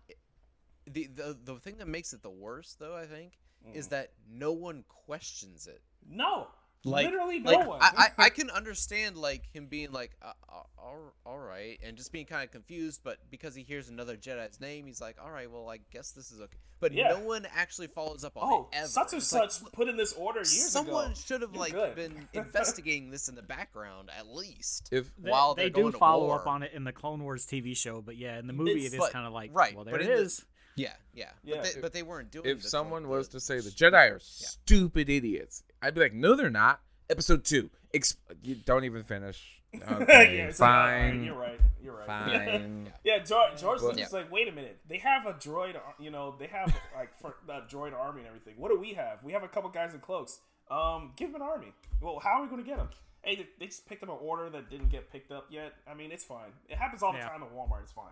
the 0.88 1.08
the 1.08 1.38
the 1.44 1.56
thing 1.60 1.78
that 1.78 1.88
makes 1.88 2.14
it 2.14 2.22
the 2.24 2.30
worst 2.30 2.80
though, 2.80 2.96
I 2.96 3.06
think, 3.06 3.34
Mm. 3.68 3.76
is 3.76 3.88
that 3.88 4.12
no 4.30 4.52
one 4.52 4.84
questions 4.88 5.66
it. 5.68 5.82
no, 6.08 6.48
Like, 6.84 7.06
Literally 7.06 7.40
no 7.40 7.52
like, 7.52 7.68
one. 7.68 7.80
I, 7.82 8.10
I, 8.20 8.26
I 8.26 8.30
can 8.30 8.52
understand 8.52 9.18
like 9.18 9.44
him 9.52 9.66
being 9.66 9.92
like, 9.92 10.12
uh, 10.22 10.32
uh, 10.48 10.62
all, 10.78 11.14
all 11.26 11.40
right, 11.40 11.80
and 11.84 11.98
just 11.98 12.12
being 12.12 12.28
kind 12.28 12.44
of 12.44 12.52
confused. 12.52 13.02
But 13.04 13.18
because 13.32 13.56
he 13.56 13.64
hears 13.64 13.90
another 13.90 14.16
Jedi's 14.16 14.62
name, 14.62 14.86
he's 14.86 15.02
like, 15.02 15.18
all 15.22 15.32
right, 15.32 15.50
well, 15.52 15.68
I 15.70 15.80
guess 15.92 16.12
this 16.12 16.32
is 16.32 16.40
okay. 16.40 16.56
But 16.80 16.94
Yeah. 16.94 17.10
no 17.10 17.20
one 17.22 17.48
actually 17.54 17.88
follows 17.88 18.24
up 18.24 18.38
on 18.38 18.44
oh, 18.54 18.70
it 18.72 18.78
ever. 18.78 18.88
such 18.88 19.12
and 19.14 19.22
It's 19.24 19.34
like, 19.34 19.52
such 19.52 19.72
put 19.74 19.90
in 19.90 19.98
this 19.98 20.14
order 20.14 20.40
years 20.42 20.70
someone 20.70 21.08
ago. 21.08 21.14
should 21.26 21.42
have 21.42 21.52
You're 21.52 21.60
like 21.60 21.74
good. 21.74 21.96
been 21.96 22.28
investigating 22.34 23.10
this 23.10 23.28
in 23.28 23.34
the 23.34 23.42
background 23.42 24.12
at 24.18 24.28
least. 24.28 24.90
If 24.92 25.14
They, 25.18 25.32
while 25.32 25.56
they 25.56 25.64
they're 25.64 25.70
do 25.72 25.82
going 25.82 25.94
to 25.94 25.98
follow 25.98 26.28
war. 26.28 26.40
up 26.40 26.48
on 26.48 26.62
it 26.62 26.72
in 26.74 26.84
the 26.84 26.94
Clone 26.94 27.24
Wars 27.24 27.46
TV 27.48 27.76
show, 27.76 28.02
but 28.02 28.16
yeah, 28.18 28.38
in 28.38 28.46
the 28.46 28.54
movie 28.54 28.86
It's- 28.86 28.94
it 28.94 29.02
is 29.02 29.10
kind 29.10 29.26
of 29.26 29.34
like, 29.34 29.50
right, 29.52 29.76
well, 29.76 29.84
there 29.84 29.94
but 29.96 30.02
it 30.02 30.10
in 30.12 30.16
the- 30.18 30.22
is. 30.22 30.46
Yeah, 30.78 30.94
yeah, 31.14 31.30
Yeah. 31.44 31.56
But, 31.58 31.64
they, 31.76 31.82
but 31.82 31.94
they 31.94 32.04
weren't 32.04 32.32
doing. 32.32 32.46
It. 32.46 32.52
If 32.52 32.64
the 32.64 32.70
someone 32.70 33.02
clone- 33.04 33.18
was 33.18 33.28
the- 33.28 33.34
to 33.34 33.40
say 33.42 33.60
the 33.60 33.70
Jedi 33.72 34.16
are 34.16 34.20
stupid 34.20 35.10
idiots, 35.10 35.64
I'd 35.82 35.94
be 35.96 36.02
like, 36.02 36.14
no, 36.14 36.36
they're 36.36 36.50
not. 36.50 36.80
Episode 37.10 37.44
two. 37.44 37.70
Ex- 37.94 38.16
you 38.44 38.56
don't 38.56 38.84
even 38.86 39.04
finish. 39.04 39.54
Okay, 39.92 40.38
yeah, 40.38 40.48
it's 40.48 40.60
like, 40.62 40.70
all 40.70 40.76
right, 40.86 41.10
fine. 41.12 41.24
you're 41.26 41.36
right. 41.38 41.60
You're 41.84 41.98
right. 41.98 42.08
fine. 42.08 42.92
Yeah, 43.04 43.20
George, 43.20 43.60
George 43.60 43.80
But- 43.82 43.88
Lucas 43.90 44.08
is 44.08 44.14
like, 44.14 44.32
wait 44.32 44.48
a 44.48 44.52
minute. 44.54 44.80
They 44.88 44.98
have 45.00 45.26
a 45.26 45.34
droid, 45.34 45.78
you 46.00 46.10
know, 46.10 46.36
they 46.40 46.48
have 46.48 46.74
like 46.96 47.18
for 47.20 47.36
a 47.50 47.62
droid 47.62 47.94
army 47.94 48.20
and 48.20 48.28
everything. 48.28 48.54
What 48.58 48.70
do 48.72 48.80
we 48.80 48.94
have? 48.94 49.22
We 49.24 49.34
have 49.34 49.44
a 49.44 49.48
couple 49.48 49.70
guys 49.70 49.94
in 49.94 50.00
cloaks. 50.00 50.40
Um, 50.72 51.12
give 51.18 51.32
them 51.34 51.42
an 51.42 51.48
army. 51.48 51.74
Well, 52.02 52.20
how 52.24 52.40
are 52.40 52.44
we 52.44 52.48
going 52.50 52.64
to 52.64 52.68
get 52.68 52.78
them? 52.78 52.90
Hey, 53.24 53.36
they, 53.36 53.48
they 53.60 53.66
just 53.68 53.86
picked 53.88 54.04
up 54.04 54.10
an 54.10 54.16
order 54.22 54.50
that 54.50 54.70
didn't 54.70 54.90
get 54.90 55.12
picked 55.12 55.32
up 55.32 55.48
yet. 55.50 55.74
I 55.90 55.94
mean, 55.94 56.12
it's 56.12 56.24
fine. 56.24 56.52
It 56.70 56.78
happens 56.78 57.04
all 57.04 57.12
the 57.12 57.20
Yeah. 57.20 57.28
time 57.30 57.44
at 57.44 57.54
Walmart. 57.54 57.84
It's 57.84 57.92
fine. 57.92 58.06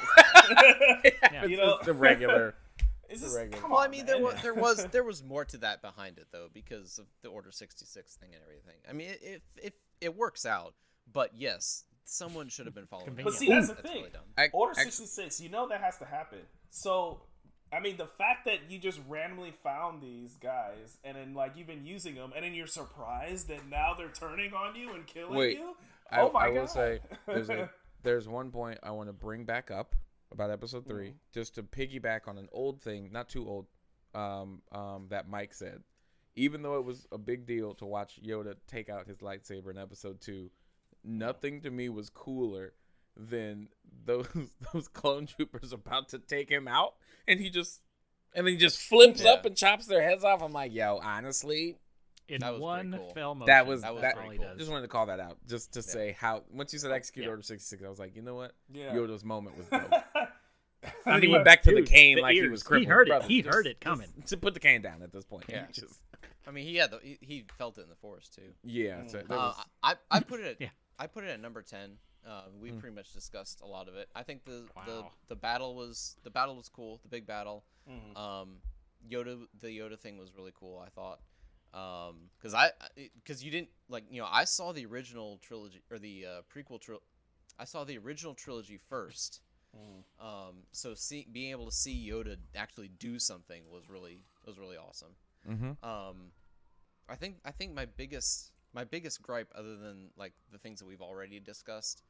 Yeah. 1.32 1.44
You 1.46 1.56
know, 1.56 1.78
the 1.84 1.92
regular. 1.92 2.54
It's 3.12 3.22
just, 3.22 3.34
regular. 3.36 3.60
come 3.60 3.72
Well, 3.72 3.80
on, 3.80 3.86
I 3.86 3.90
mean, 3.90 4.06
there 4.06 4.20
was 4.20 4.40
there 4.40 4.54
was 4.54 4.84
there 4.92 5.02
was 5.02 5.24
more 5.24 5.44
to 5.46 5.58
that 5.58 5.82
behind 5.82 6.18
it 6.18 6.28
though, 6.30 6.46
because 6.54 6.96
of 7.00 7.06
the 7.22 7.28
Order 7.28 7.50
sixty 7.50 7.84
six 7.84 8.14
thing 8.14 8.28
and 8.32 8.40
everything. 8.40 8.76
I 8.88 8.92
mean, 8.92 9.08
it 9.10 9.20
it, 9.20 9.42
it, 9.60 9.74
it 10.00 10.16
works 10.16 10.46
out, 10.46 10.74
but 11.12 11.30
yes, 11.34 11.86
someone 12.04 12.48
should 12.48 12.66
have 12.66 12.74
been 12.76 12.86
following. 12.86 13.14
But 13.16 13.24
But 13.24 13.34
see, 13.34 13.48
that's 13.48 13.66
the 13.66 13.74
That's 13.74 13.88
thing. 13.88 13.98
really 14.02 14.10
dumb. 14.10 14.22
I- 14.38 14.50
Order 14.52 14.74
66, 14.74 15.40
you 15.40 15.48
know 15.48 15.66
that 15.70 15.80
has 15.80 15.98
to 15.98 16.04
happen. 16.04 16.38
So, 16.70 17.22
I 17.72 17.80
mean, 17.80 17.96
the 17.96 18.06
fact 18.06 18.44
that 18.44 18.70
you 18.70 18.78
just 18.78 19.00
randomly 19.08 19.54
found 19.64 20.00
these 20.00 20.36
guys 20.36 20.98
and 21.02 21.16
then, 21.16 21.34
like, 21.34 21.56
you've 21.56 21.66
been 21.66 21.84
using 21.84 22.14
them 22.14 22.32
and 22.36 22.44
then 22.44 22.54
you're 22.54 22.68
surprised 22.68 23.48
that 23.48 23.68
now 23.68 23.94
they're 23.98 24.06
turning 24.08 24.52
on 24.54 24.76
you 24.76 24.92
and 24.94 25.04
killing 25.08 25.34
Wait, 25.34 25.58
you? 25.58 25.74
I, 26.12 26.20
oh 26.20 26.30
my 26.32 26.42
I 26.42 26.50
god. 26.54 26.60
will 26.60 26.66
say 26.68 27.00
there's 27.26 27.50
a 27.50 27.68
there's 28.02 28.28
one 28.28 28.50
point 28.50 28.78
I 28.82 28.90
want 28.92 29.08
to 29.08 29.12
bring 29.12 29.44
back 29.44 29.70
up 29.70 29.94
about 30.32 30.50
episode 30.50 30.86
3 30.86 31.06
Mm-hmm. 31.08 31.16
just 31.32 31.54
to 31.56 31.62
piggyback 31.62 32.28
on 32.28 32.38
an 32.38 32.48
old 32.52 32.80
thing, 32.80 33.10
not 33.12 33.28
too 33.28 33.48
old, 33.48 33.66
um, 34.14 34.62
um, 34.72 35.06
that 35.10 35.28
Mike 35.28 35.54
said. 35.54 35.82
Even 36.36 36.62
though 36.62 36.76
it 36.78 36.84
was 36.84 37.06
a 37.12 37.18
big 37.18 37.46
deal 37.46 37.74
to 37.74 37.84
watch 37.86 38.20
Yoda 38.22 38.54
take 38.68 38.88
out 38.88 39.06
his 39.08 39.18
lightsaber 39.18 39.70
in 39.70 39.78
episode 39.78 40.20
two, 40.20 40.50
nothing 41.04 41.60
to 41.62 41.70
me 41.70 41.88
was 41.88 42.08
cooler 42.10 42.72
than 43.16 43.68
those 44.04 44.28
those 44.72 44.86
clone 44.88 45.26
troopers 45.26 45.72
about 45.72 46.08
to 46.10 46.18
take 46.18 46.48
him 46.48 46.68
out, 46.68 46.94
and 47.26 47.40
he 47.40 47.50
just 47.50 47.80
and 48.34 48.46
then 48.46 48.54
he 48.54 48.58
just 48.58 48.78
flips 48.80 49.22
Yeah. 49.24 49.32
up 49.32 49.44
and 49.44 49.56
chops 49.56 49.86
their 49.86 50.02
heads 50.02 50.22
off. 50.22 50.40
I'm 50.42 50.52
like, 50.52 50.72
yo, 50.72 51.00
honestly, 51.02 51.76
In 52.30 52.40
That 52.40 52.52
was 52.52 52.60
one 52.60 52.94
cool. 52.96 53.10
fell 53.12 53.34
motion. 53.34 53.46
that 53.46 53.66
was 53.66 53.82
That 53.82 53.92
was 53.92 54.02
that. 54.02 54.16
all 54.16 54.24
cool. 54.30 54.36
does. 54.38 54.58
Just 54.58 54.70
wanted 54.70 54.82
to 54.82 54.88
call 54.88 55.06
that 55.06 55.18
out, 55.20 55.38
just 55.48 55.72
to 55.74 55.80
Yeah. 55.80 55.82
say 55.82 56.12
how. 56.18 56.44
Once 56.52 56.72
you 56.72 56.78
said 56.78 56.92
execute 56.92 57.24
Yeah. 57.24 57.30
Order 57.30 57.42
sixty 57.42 57.66
six, 57.66 57.82
I 57.84 57.88
was 57.88 57.98
like, 57.98 58.14
you 58.14 58.22
know 58.22 58.34
what? 58.34 58.54
Yeah. 58.72 58.94
Yoda's 58.94 59.24
moment 59.24 59.56
was 59.56 59.66
dope. 59.70 59.92
I 59.92 60.28
And 61.06 61.22
he 61.22 61.28
went 61.28 61.44
back 61.44 61.62
to 61.62 61.74
the 61.74 61.82
cane 61.82 62.16
the 62.16 62.22
like 62.22 62.32
he 62.34 62.38
ears. 62.40 62.64
was 62.64 62.78
He 62.78 62.84
heard 62.84 63.08
it. 63.08 63.10
Brother, 63.10 63.26
He 63.26 63.42
just- 63.42 63.54
heard 63.54 63.66
it 63.66 63.70
just 63.72 63.80
coming. 63.80 64.08
To 64.26 64.36
put 64.36 64.54
the 64.54 64.60
cane 64.60 64.80
down 64.82 65.02
at 65.02 65.12
this 65.12 65.24
point. 65.24 65.44
Yeah. 65.48 65.66
Just- 65.72 66.00
I 66.46 66.52
mean, 66.52 66.66
he 66.66 66.76
had 66.76 66.90
the, 66.90 66.98
he, 67.02 67.18
he 67.20 67.44
felt 67.58 67.76
it 67.78 67.82
in 67.82 67.88
the 67.90 67.96
force 67.96 68.28
too. 68.28 68.54
yeah. 68.62 69.06
So 69.06 69.18
there 69.18 69.36
Uh, 69.38 69.48
was, 69.48 69.64
I 69.82 69.94
I 70.10 70.20
put 70.20 70.40
it 70.40 70.46
at 70.46 70.60
Yeah. 70.60 70.70
I 70.98 71.06
put 71.06 71.24
it 71.24 71.28
at 71.28 71.40
number 71.40 71.62
ten. 71.62 71.98
Uh, 72.26 72.44
we 72.58 72.70
pretty 72.72 72.94
much 72.94 73.12
discussed 73.12 73.60
a 73.62 73.66
lot 73.66 73.88
of 73.88 73.94
it. 73.94 74.08
I 74.14 74.22
think 74.22 74.44
the, 74.44 74.66
the 74.86 75.00
Wow. 75.02 75.12
the 75.28 75.36
battle 75.36 75.74
was 75.74 76.16
the 76.22 76.30
battle 76.30 76.54
was 76.56 76.68
cool. 76.68 76.98
The 77.02 77.08
big 77.08 77.26
battle. 77.26 77.64
Mhm. 77.88 78.16
Um, 78.16 78.56
Yoda 79.08 79.46
the 79.58 79.68
Yoda 79.68 79.98
thing 79.98 80.18
was 80.18 80.34
really 80.34 80.52
cool. 80.54 80.78
I 80.78 80.88
thought. 80.90 81.20
Um, 81.72 82.30
because 82.38 82.52
I 82.54 82.70
because 83.14 83.44
you 83.44 83.50
didn't 83.50 83.68
like 83.88 84.04
you 84.10 84.20
know 84.20 84.28
I 84.30 84.44
saw 84.44 84.72
the 84.72 84.86
original 84.86 85.38
trilogy 85.42 85.82
or 85.90 85.98
the 85.98 86.26
uh, 86.26 86.42
prequel 86.54 86.80
trilogy. 86.80 87.04
I 87.58 87.64
saw 87.64 87.84
the 87.84 87.98
original 87.98 88.34
trilogy 88.34 88.78
first. 88.88 89.40
Mhm. 89.76 90.02
Um, 90.24 90.54
so 90.72 90.94
see, 90.94 91.28
being 91.30 91.52
able 91.52 91.66
to 91.66 91.72
see 91.72 92.10
Yoda 92.10 92.36
actually 92.56 92.88
do 92.88 93.18
something 93.20 93.62
was 93.70 93.88
really 93.88 94.18
was 94.44 94.58
really 94.58 94.76
awesome. 94.76 95.14
Mhm. 95.48 95.82
Um, 95.84 96.32
I 97.08 97.14
think 97.14 97.36
I 97.44 97.52
think 97.52 97.72
my 97.74 97.84
biggest 97.86 98.50
my 98.72 98.82
biggest 98.84 99.22
gripe, 99.22 99.52
other 99.54 99.76
than 99.76 100.10
like 100.16 100.32
the 100.50 100.58
things 100.58 100.80
that 100.80 100.86
we've 100.86 101.02
already 101.02 101.38
discussed, 101.38 102.02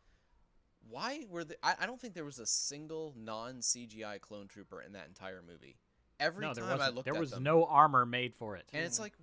why 0.89 1.27
were 1.28 1.45
the 1.45 1.57
I, 1.62 1.74
I 1.81 1.87
don't 1.87 2.01
think 2.01 2.15
there 2.15 2.24
was 2.24 2.39
a 2.39 2.47
single 2.47 3.15
non 3.16 3.61
CGI 3.61 4.20
clone 4.20 4.49
trooper 4.49 4.81
in 4.81 4.93
that 4.93 5.07
entire 5.09 5.43
movie. 5.47 5.77
Every 6.19 6.45
no, 6.47 6.53
there 6.55 6.65
time 6.65 6.73
I 6.73 6.77
wasn't. 6.77 6.95
looked 6.97 7.05
There 7.07 7.15
at 7.15 7.20
was 7.20 7.31
them, 7.31 7.43
no 7.43 7.65
armor 7.65 8.05
made 8.05 8.35
for 8.35 8.57
it. 8.57 8.69
and 8.74 8.85
it's 8.85 8.99
like, 9.01 9.15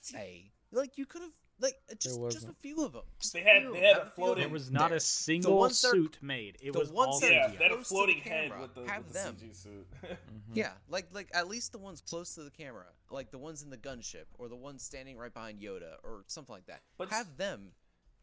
say, 0.00 0.50
like 0.72 0.96
you 0.98 1.06
could 1.06 1.22
have 1.22 1.32
like 1.60 1.74
just 1.98 2.18
just 2.30 2.48
a 2.48 2.54
few 2.54 2.82
of 2.84 2.92
them. 2.94 3.02
Just 3.20 3.34
They 3.34 3.42
had- 3.42 3.70
they 3.72 3.80
had 3.80 3.98
a 3.98 4.10
floating- 4.10 4.36
There 4.36 4.44
them 4.44 4.52
was 4.52 4.70
not 4.70 4.88
there. 4.88 4.96
a 4.96 5.00
single 5.00 5.58
ones 5.58 5.82
that 5.82 5.88
are- 5.88 5.90
suit 5.92 6.16
made. 6.22 6.56
It 6.62 6.72
the 6.72 6.78
was 6.78 6.90
ones 6.90 7.14
all 7.14 7.20
that 7.20 7.30
Yeah, 7.32 7.48
CGI. 7.50 7.58
they 7.58 7.64
had 7.64 7.72
a 7.72 7.74
Close 7.74 7.88
to 7.88 7.94
the 7.94 7.94
floating 7.96 8.20
head 8.22 8.50
camera. 8.50 8.62
with 8.62 8.74
the, 8.74 8.84
Have 8.86 9.04
with 9.04 9.12
the 9.12 9.18
them. 9.18 9.36
CG 9.36 9.54
suit. 9.56 9.86
Mm-hmm. 10.02 10.52
Yeah, 10.54 10.72
like 10.88 11.08
like 11.12 11.28
at 11.34 11.48
least 11.48 11.72
the 11.72 11.78
ones 11.78 12.00
close 12.00 12.34
to 12.36 12.42
the 12.44 12.50
camera, 12.50 12.86
like 13.10 13.30
the 13.30 13.38
ones 13.38 13.62
in 13.62 13.68
the 13.68 13.76
gunship, 13.76 14.24
or 14.38 14.48
the 14.48 14.56
ones 14.56 14.82
standing 14.82 15.18
right 15.18 15.32
behind 15.34 15.60
Yoda, 15.60 15.96
or 16.02 16.24
something 16.28 16.54
like 16.54 16.66
that. 16.66 16.80
But 16.96 17.10
have 17.10 17.36
them, 17.36 17.72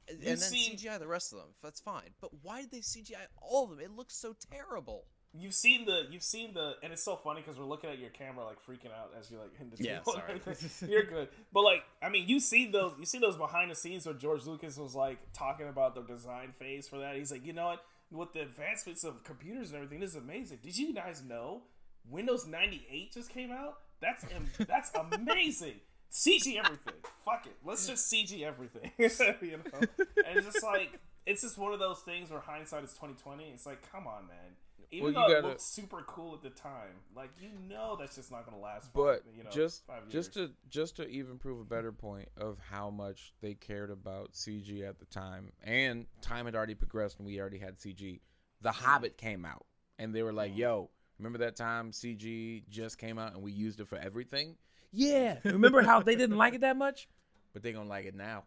and 0.09 0.19
then 0.21 0.37
seen- 0.37 0.75
CGI 0.75 0.97
the 0.97 1.07
rest 1.07 1.31
of 1.31 1.37
them. 1.37 1.49
That's 1.61 1.79
fine. 1.79 2.15
But 2.19 2.31
why 2.41 2.61
did 2.61 2.71
they 2.71 2.79
CGI 2.81 3.27
all 3.39 3.65
of 3.65 3.69
them? 3.69 3.79
It 3.81 3.91
looks 3.91 4.15
so 4.15 4.33
terrible. 4.51 5.05
You've 5.33 5.53
seen 5.53 5.85
the, 5.85 6.07
you've 6.09 6.23
seen 6.23 6.53
the, 6.53 6.75
and 6.81 6.91
it's 6.91 7.03
so 7.03 7.15
funny 7.15 7.41
because 7.41 7.59
we're 7.59 7.65
looking 7.65 7.89
at 7.89 7.99
your 7.99 8.09
camera 8.09 8.45
like 8.45 8.57
freaking 8.65 8.91
out 8.91 9.11
as 9.19 9.29
you're 9.29 9.39
like 9.39 9.51
in 9.59 9.69
the 9.69 9.83
Yeah, 9.83 9.99
sorry. 10.03 10.41
You're 10.89 11.03
good, 11.03 11.29
but 11.53 11.61
like, 11.61 11.83
I 12.01 12.09
mean, 12.09 12.27
you 12.27 12.39
see 12.39 12.71
those, 12.71 12.93
you 12.99 13.05
see 13.05 13.19
those 13.19 13.37
behind 13.37 13.69
the 13.69 13.75
scenes 13.75 14.05
where 14.05 14.15
George 14.15 14.45
Lucas 14.45 14.77
was 14.77 14.95
like 14.95 15.19
talking 15.33 15.67
about 15.67 15.95
the 15.95 16.01
design 16.01 16.53
phase 16.57 16.87
for 16.87 16.99
that. 16.99 17.15
He's 17.15 17.31
like, 17.31 17.45
you 17.45 17.53
know 17.53 17.67
what, 17.67 17.83
with 18.11 18.33
the 18.33 18.41
advancements 18.41 19.03
of 19.03 19.23
computers 19.23 19.69
and 19.69 19.77
everything, 19.77 19.99
this 19.99 20.11
is 20.11 20.15
amazing. 20.15 20.59
Did 20.63 20.77
you 20.77 20.93
guys 20.93 21.21
know 21.27 21.61
Windows 22.09 22.47
98 22.47 23.13
just 23.13 23.29
came 23.29 23.51
out? 23.51 23.75
That's 24.01 24.25
that's 24.59 24.91
amazing. 24.95 25.75
CG 26.11 26.57
everything. 26.57 26.93
Fuck 27.25 27.45
it. 27.47 27.55
Let's 27.65 27.87
just 27.87 28.11
CG 28.11 28.41
everything. 28.43 28.91
you 28.97 29.57
know, 29.57 29.79
and 30.25 30.37
it's 30.37 30.45
just 30.45 30.63
like 30.63 30.99
it's 31.25 31.41
just 31.41 31.57
one 31.57 31.73
of 31.73 31.79
those 31.79 31.99
things 31.99 32.29
where 32.31 32.39
hindsight 32.39 32.83
is 32.83 32.91
2020. 32.91 33.43
It's 33.53 33.65
like, 33.65 33.91
come 33.91 34.07
on, 34.07 34.27
man. 34.27 34.55
Even 34.89 35.13
Well, 35.13 35.13
though 35.13 35.31
it 35.31 35.35
gotta- 35.35 35.47
looked 35.49 35.61
super 35.61 36.01
cool 36.03 36.35
at 36.35 36.41
the 36.41 36.49
time, 36.49 37.01
like 37.13 37.31
you 37.41 37.49
know 37.67 37.97
that's 37.97 38.15
just 38.15 38.31
not 38.31 38.45
gonna 38.45 38.59
last. 38.59 38.93
but 38.93 39.23
five, 39.23 39.35
you 39.35 39.43
know, 39.43 39.49
just 39.49 39.85
five 39.85 40.03
years. 40.03 40.13
just 40.13 40.33
to 40.35 40.51
just 40.69 40.95
to 40.95 41.07
even 41.09 41.37
prove 41.37 41.59
a 41.59 41.65
better 41.65 41.91
point 41.91 42.29
of 42.37 42.57
how 42.59 42.89
much 42.89 43.33
they 43.41 43.53
cared 43.53 43.91
about 43.91 44.33
CG 44.33 44.83
at 44.87 44.99
the 44.99 45.05
time, 45.05 45.51
and 45.61 46.05
time 46.21 46.45
had 46.45 46.55
already 46.55 46.75
progressed 46.75 47.17
and 47.17 47.27
we 47.27 47.39
already 47.39 47.57
had 47.57 47.77
CG. 47.77 48.21
The 48.61 48.69
mm-hmm. 48.69 48.85
Hobbit 48.85 49.17
came 49.17 49.43
out, 49.45 49.65
and 49.99 50.15
they 50.15 50.23
were 50.23 50.33
like, 50.33 50.51
mm-hmm. 50.51 50.61
"Yo, 50.61 50.89
remember 51.19 51.39
that 51.39 51.57
time 51.57 51.91
CG 51.91 52.63
just 52.69 52.97
came 52.97 53.19
out 53.19 53.33
and 53.33 53.43
we 53.43 53.51
used 53.51 53.79
it 53.81 53.87
for 53.87 53.97
everything? 53.97 54.55
Yeah, 54.93 55.39
remember 55.43 55.81
how 55.81 56.01
they 56.01 56.15
didn't 56.15 56.37
like 56.37 56.53
it 56.53 56.61
that 56.61 56.77
much, 56.77 57.09
but 57.51 57.61
they 57.61 57.73
gonna 57.73 57.89
like 57.89 58.05
it 58.05 58.15
now." 58.15 58.45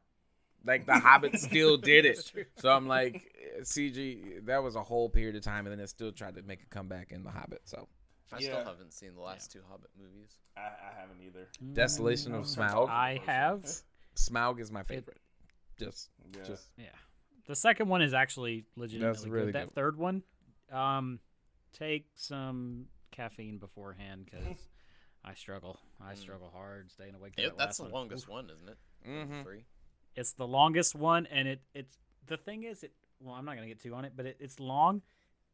Like 0.64 0.84
the 0.86 0.98
Hobbit 0.98 1.38
still 1.40 1.76
did 1.92 2.04
it, 2.04 2.32
so 2.56 2.70
I'm 2.70 2.86
like, 2.86 3.34
CG. 3.62 4.44
That 4.46 4.62
was 4.62 4.76
a 4.76 4.82
whole 4.82 5.08
period 5.08 5.36
of 5.36 5.42
time, 5.42 5.66
and 5.66 5.72
then 5.72 5.80
it 5.82 5.88
still 5.88 6.12
tried 6.12 6.34
to 6.36 6.42
make 6.42 6.62
a 6.62 6.66
comeback 6.66 7.12
in 7.12 7.22
the 7.24 7.30
Hobbit. 7.30 7.62
So, 7.64 7.88
I 8.32 8.38
Yeah. 8.38 8.48
still 8.60 8.64
haven't 8.64 8.92
seen 8.92 9.14
the 9.14 9.22
last 9.22 9.50
two 9.50 9.60
Hobbit 9.70 9.90
movies. 9.98 10.36
I, 10.56 10.60
I 10.60 11.00
haven't 11.00 11.22
either. 11.24 11.48
Desolation 11.72 12.34
of 12.34 12.44
Smaug. 12.44 12.88
I 12.90 13.20
have. 13.26 13.64
Smaug 14.16 14.60
is 14.60 14.70
my 14.70 14.82
favorite. 14.82 15.16
Just, 15.78 16.10
Yeah. 16.34 16.42
just 16.44 16.68
Yeah. 16.76 16.86
The 17.46 17.56
second 17.56 17.88
one 17.88 18.02
is 18.02 18.12
actually 18.12 18.66
legitimately 18.76 19.30
really 19.30 19.46
good. 19.46 19.54
That 19.54 19.66
good. 19.68 19.74
third 19.74 19.96
one, 19.96 20.22
um, 20.70 21.20
take 21.72 22.06
some 22.16 22.86
caffeine 23.12 23.56
beforehand 23.58 24.26
because 24.30 24.58
I 25.24 25.32
struggle. 25.34 25.80
I 26.00 26.14
struggle 26.14 26.50
hard 26.52 26.90
staying 26.90 27.14
awake. 27.14 27.32
Yep, 27.38 27.46
that 27.52 27.58
that's 27.58 27.78
the 27.78 27.84
one. 27.84 27.92
longest 27.92 28.28
one, 28.28 28.50
isn't 28.50 28.68
it? 28.68 28.78
Mhm. 29.08 29.42
Three. 29.42 29.64
It's 30.16 30.32
the 30.32 30.46
longest 30.46 30.94
one, 30.94 31.26
and 31.26 31.46
it 31.48 31.60
it's 31.74 31.96
the 32.26 32.36
thing 32.36 32.64
is 32.64 32.82
it. 32.82 32.92
Well, 33.20 33.34
I'm 33.34 33.44
not 33.44 33.54
gonna 33.56 33.68
get 33.68 33.80
too 33.80 33.94
on 33.94 34.04
it, 34.04 34.12
but 34.16 34.26
it, 34.26 34.36
it's 34.40 34.58
long, 34.58 35.02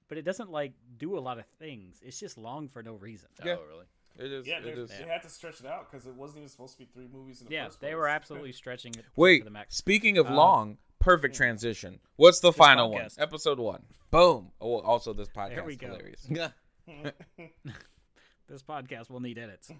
but 0.08 0.18
it 0.18 0.22
doesn't 0.22 0.50
like 0.50 0.72
do 0.98 1.18
a 1.18 1.20
lot 1.20 1.38
of 1.38 1.44
things. 1.58 2.00
It's 2.04 2.18
just 2.18 2.38
long 2.38 2.68
for 2.68 2.82
no 2.82 2.94
reason. 2.94 3.28
Yeah. 3.44 3.56
Oh, 3.58 3.62
really? 3.68 3.86
it 4.18 4.32
is. 4.32 4.46
Yeah, 4.46 4.58
it 4.58 4.64
there's- 4.64 4.90
they 4.98 5.04
had 5.06 5.22
to 5.22 5.28
stretch 5.28 5.60
it 5.60 5.66
out 5.66 5.90
because 5.90 6.06
it 6.06 6.14
wasn't 6.14 6.38
even 6.38 6.48
supposed 6.48 6.72
to 6.74 6.78
be 6.78 6.84
three 6.94 7.08
movies 7.12 7.40
in 7.42 7.48
the 7.48 7.52
Yeah, 7.54 7.66
first 7.66 7.80
they 7.80 7.88
place. 7.88 7.96
were 7.96 8.08
absolutely 8.08 8.52
stretching 8.62 8.94
it 8.96 9.04
Wait, 9.16 9.38
to 9.40 9.44
the 9.44 9.50
max. 9.50 9.76
speaking 9.76 10.16
of 10.16 10.28
Uh, 10.28 10.34
long, 10.34 10.78
perfect 11.00 11.34
transition. 11.34 11.98
What's 12.16 12.40
the 12.40 12.52
final 12.52 12.90
one? 12.90 13.08
Episode 13.18 13.58
one. 13.58 13.82
Boom. 14.10 14.52
Oh, 14.60 14.80
also 14.80 15.12
this 15.12 15.28
podcast. 15.28 15.54
There 15.56 15.64
we 15.64 15.76
go. 15.76 15.88
Hilarious. 15.88 16.26
Yeah. 16.30 16.50
this 18.48 18.62
podcast 18.62 19.10
will 19.10 19.20
need 19.20 19.38
edits. 19.38 19.70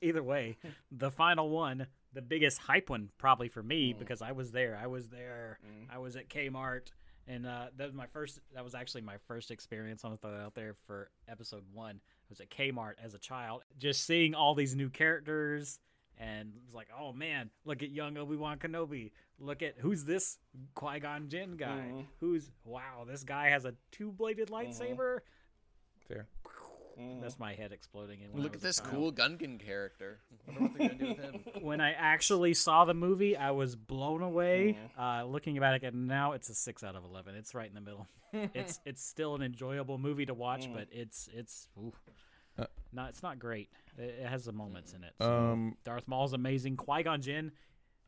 Either 0.00 0.22
way, 0.22 0.58
the 0.90 1.10
final 1.10 1.48
one, 1.48 1.86
the 2.12 2.22
biggest 2.22 2.58
hype 2.58 2.90
one, 2.90 3.10
probably 3.18 3.48
for 3.48 3.62
me 3.62 3.92
because 3.92 4.22
I 4.22 4.32
was 4.32 4.50
there. 4.52 4.78
I 4.82 4.86
was 4.86 5.08
there. 5.08 5.58
I 5.92 5.98
was 5.98 6.16
at 6.16 6.28
Kmart, 6.28 6.88
and 7.26 7.46
uh, 7.46 7.66
that 7.76 7.84
was 7.86 7.94
my 7.94 8.06
first. 8.06 8.40
That 8.54 8.64
was 8.64 8.74
actually 8.74 9.02
my 9.02 9.16
first 9.26 9.50
experience. 9.50 10.02
I'm 10.04 10.16
throw 10.18 10.30
that 10.32 10.40
out 10.40 10.54
there 10.54 10.74
for 10.86 11.10
episode 11.28 11.64
one. 11.72 11.96
I 11.96 12.26
was 12.30 12.40
at 12.40 12.50
Kmart 12.50 12.94
as 13.02 13.14
a 13.14 13.18
child, 13.18 13.62
just 13.78 14.04
seeing 14.06 14.34
all 14.34 14.54
these 14.54 14.74
new 14.74 14.88
characters, 14.90 15.78
and 16.18 16.52
it 16.54 16.62
was 16.66 16.74
like, 16.74 16.88
oh 16.98 17.12
man, 17.12 17.50
look 17.64 17.82
at 17.82 17.90
young 17.90 18.16
Obi 18.16 18.36
Wan 18.36 18.58
Kenobi. 18.58 19.10
Look 19.38 19.62
at 19.62 19.74
who's 19.78 20.04
this 20.04 20.38
Qui 20.74 20.98
Gon 21.00 21.28
Jinn 21.28 21.56
guy? 21.56 21.90
Mhm. 21.92 22.04
Who's 22.20 22.50
wow? 22.64 23.04
This 23.06 23.22
guy 23.22 23.50
has 23.50 23.64
a 23.64 23.74
two 23.92 24.10
bladed 24.12 24.48
lightsaber. 24.48 25.20
Fair. 26.08 26.26
Mhm. 26.98 27.20
That's 27.20 27.38
my 27.38 27.54
head 27.54 27.72
exploding. 27.72 28.20
In 28.22 28.32
when 28.32 28.42
Look 28.42 28.54
at 28.56 28.60
this 28.60 28.80
cool 28.80 29.12
Gungan 29.12 29.60
character. 29.60 30.20
What 30.46 30.72
they're 30.76 30.88
gonna 30.88 30.98
do 30.98 31.08
with 31.08 31.18
him. 31.18 31.44
When 31.62 31.80
I 31.80 31.92
actually 31.92 32.54
saw 32.54 32.84
the 32.84 32.94
movie, 32.94 33.36
I 33.36 33.52
was 33.52 33.76
blown 33.76 34.22
away. 34.22 34.76
Mm-hmm. 34.78 35.00
Uh, 35.00 35.24
looking 35.24 35.58
back 35.60 35.82
at 35.84 35.88
it 35.88 35.94
now, 35.94 36.32
it's 36.32 36.48
a 36.48 36.54
six 36.54 36.82
out 36.82 36.96
of 36.96 37.04
eleven. 37.04 37.34
It's 37.34 37.54
right 37.54 37.68
in 37.68 37.74
the 37.74 37.80
middle. 37.80 38.06
it's 38.54 38.80
it's 38.84 39.04
still 39.04 39.34
an 39.34 39.42
enjoyable 39.42 39.98
movie 39.98 40.26
to 40.26 40.34
watch, 40.34 40.66
Mm. 40.66 40.74
but 40.74 40.88
it's 40.90 41.28
it's 41.32 41.68
ooh, 41.78 41.92
Uh, 42.58 42.66
not 42.92 43.10
it's 43.10 43.22
not 43.22 43.38
great. 43.38 43.70
It, 43.96 44.16
it 44.20 44.26
has 44.26 44.44
some 44.44 44.56
moments 44.56 44.92
in 44.92 45.04
it. 45.04 45.14
So 45.20 45.52
Um, 45.52 45.76
Darth 45.84 46.08
Maul's 46.08 46.32
amazing. 46.32 46.76
Qui 46.76 47.02
Gon 47.04 47.22
Jinn 47.22 47.52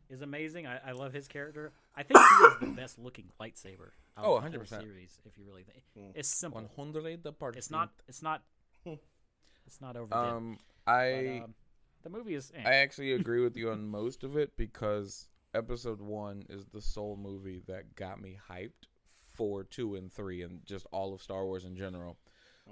is 0.08 0.22
amazing. 0.22 0.66
I, 0.66 0.78
I 0.88 0.92
love 0.92 1.12
his 1.12 1.28
character. 1.28 1.72
I 1.94 2.02
think 2.02 2.18
he 2.18 2.44
is 2.46 2.54
the 2.60 2.66
best 2.82 2.98
looking 2.98 3.30
lightsaber. 3.40 3.90
Out 4.16 4.24
Oh, 4.24 4.36
of 4.36 4.44
100%. 4.44 4.68
Series, 4.68 5.18
if 5.24 5.38
you 5.38 5.44
really 5.46 5.62
think 5.62 5.84
it's 6.16 6.28
simple. 6.28 6.60
one 6.60 6.68
hundred 6.76 7.22
the. 7.22 7.32
It's 7.56 7.70
not. 7.70 7.90
It's 8.08 8.22
not. 8.22 8.42
It's 9.66 9.80
not 9.80 9.96
over. 9.96 10.12
Um, 10.12 10.58
but, 10.84 10.92
I 10.92 11.42
um, 11.44 11.54
the 12.02 12.10
movie 12.10 12.34
is. 12.34 12.50
eh. 12.56 12.62
I 12.68 12.76
actually 12.76 13.12
agree 13.12 13.40
with 13.40 13.56
you 13.56 13.70
on 13.70 13.86
most 13.86 14.24
of 14.24 14.36
it 14.36 14.56
because 14.56 15.28
episode 15.54 16.00
one 16.00 16.44
is 16.48 16.66
the 16.66 16.80
sole 16.80 17.16
movie 17.16 17.62
that 17.68 17.94
got 17.94 18.20
me 18.20 18.36
hyped 18.50 18.88
for 19.36 19.62
two 19.62 19.94
and 19.94 20.12
three 20.12 20.42
and 20.42 20.60
just 20.64 20.86
all 20.90 21.14
of 21.14 21.22
Star 21.22 21.44
Wars 21.44 21.64
in 21.64 21.76
general. 21.76 22.18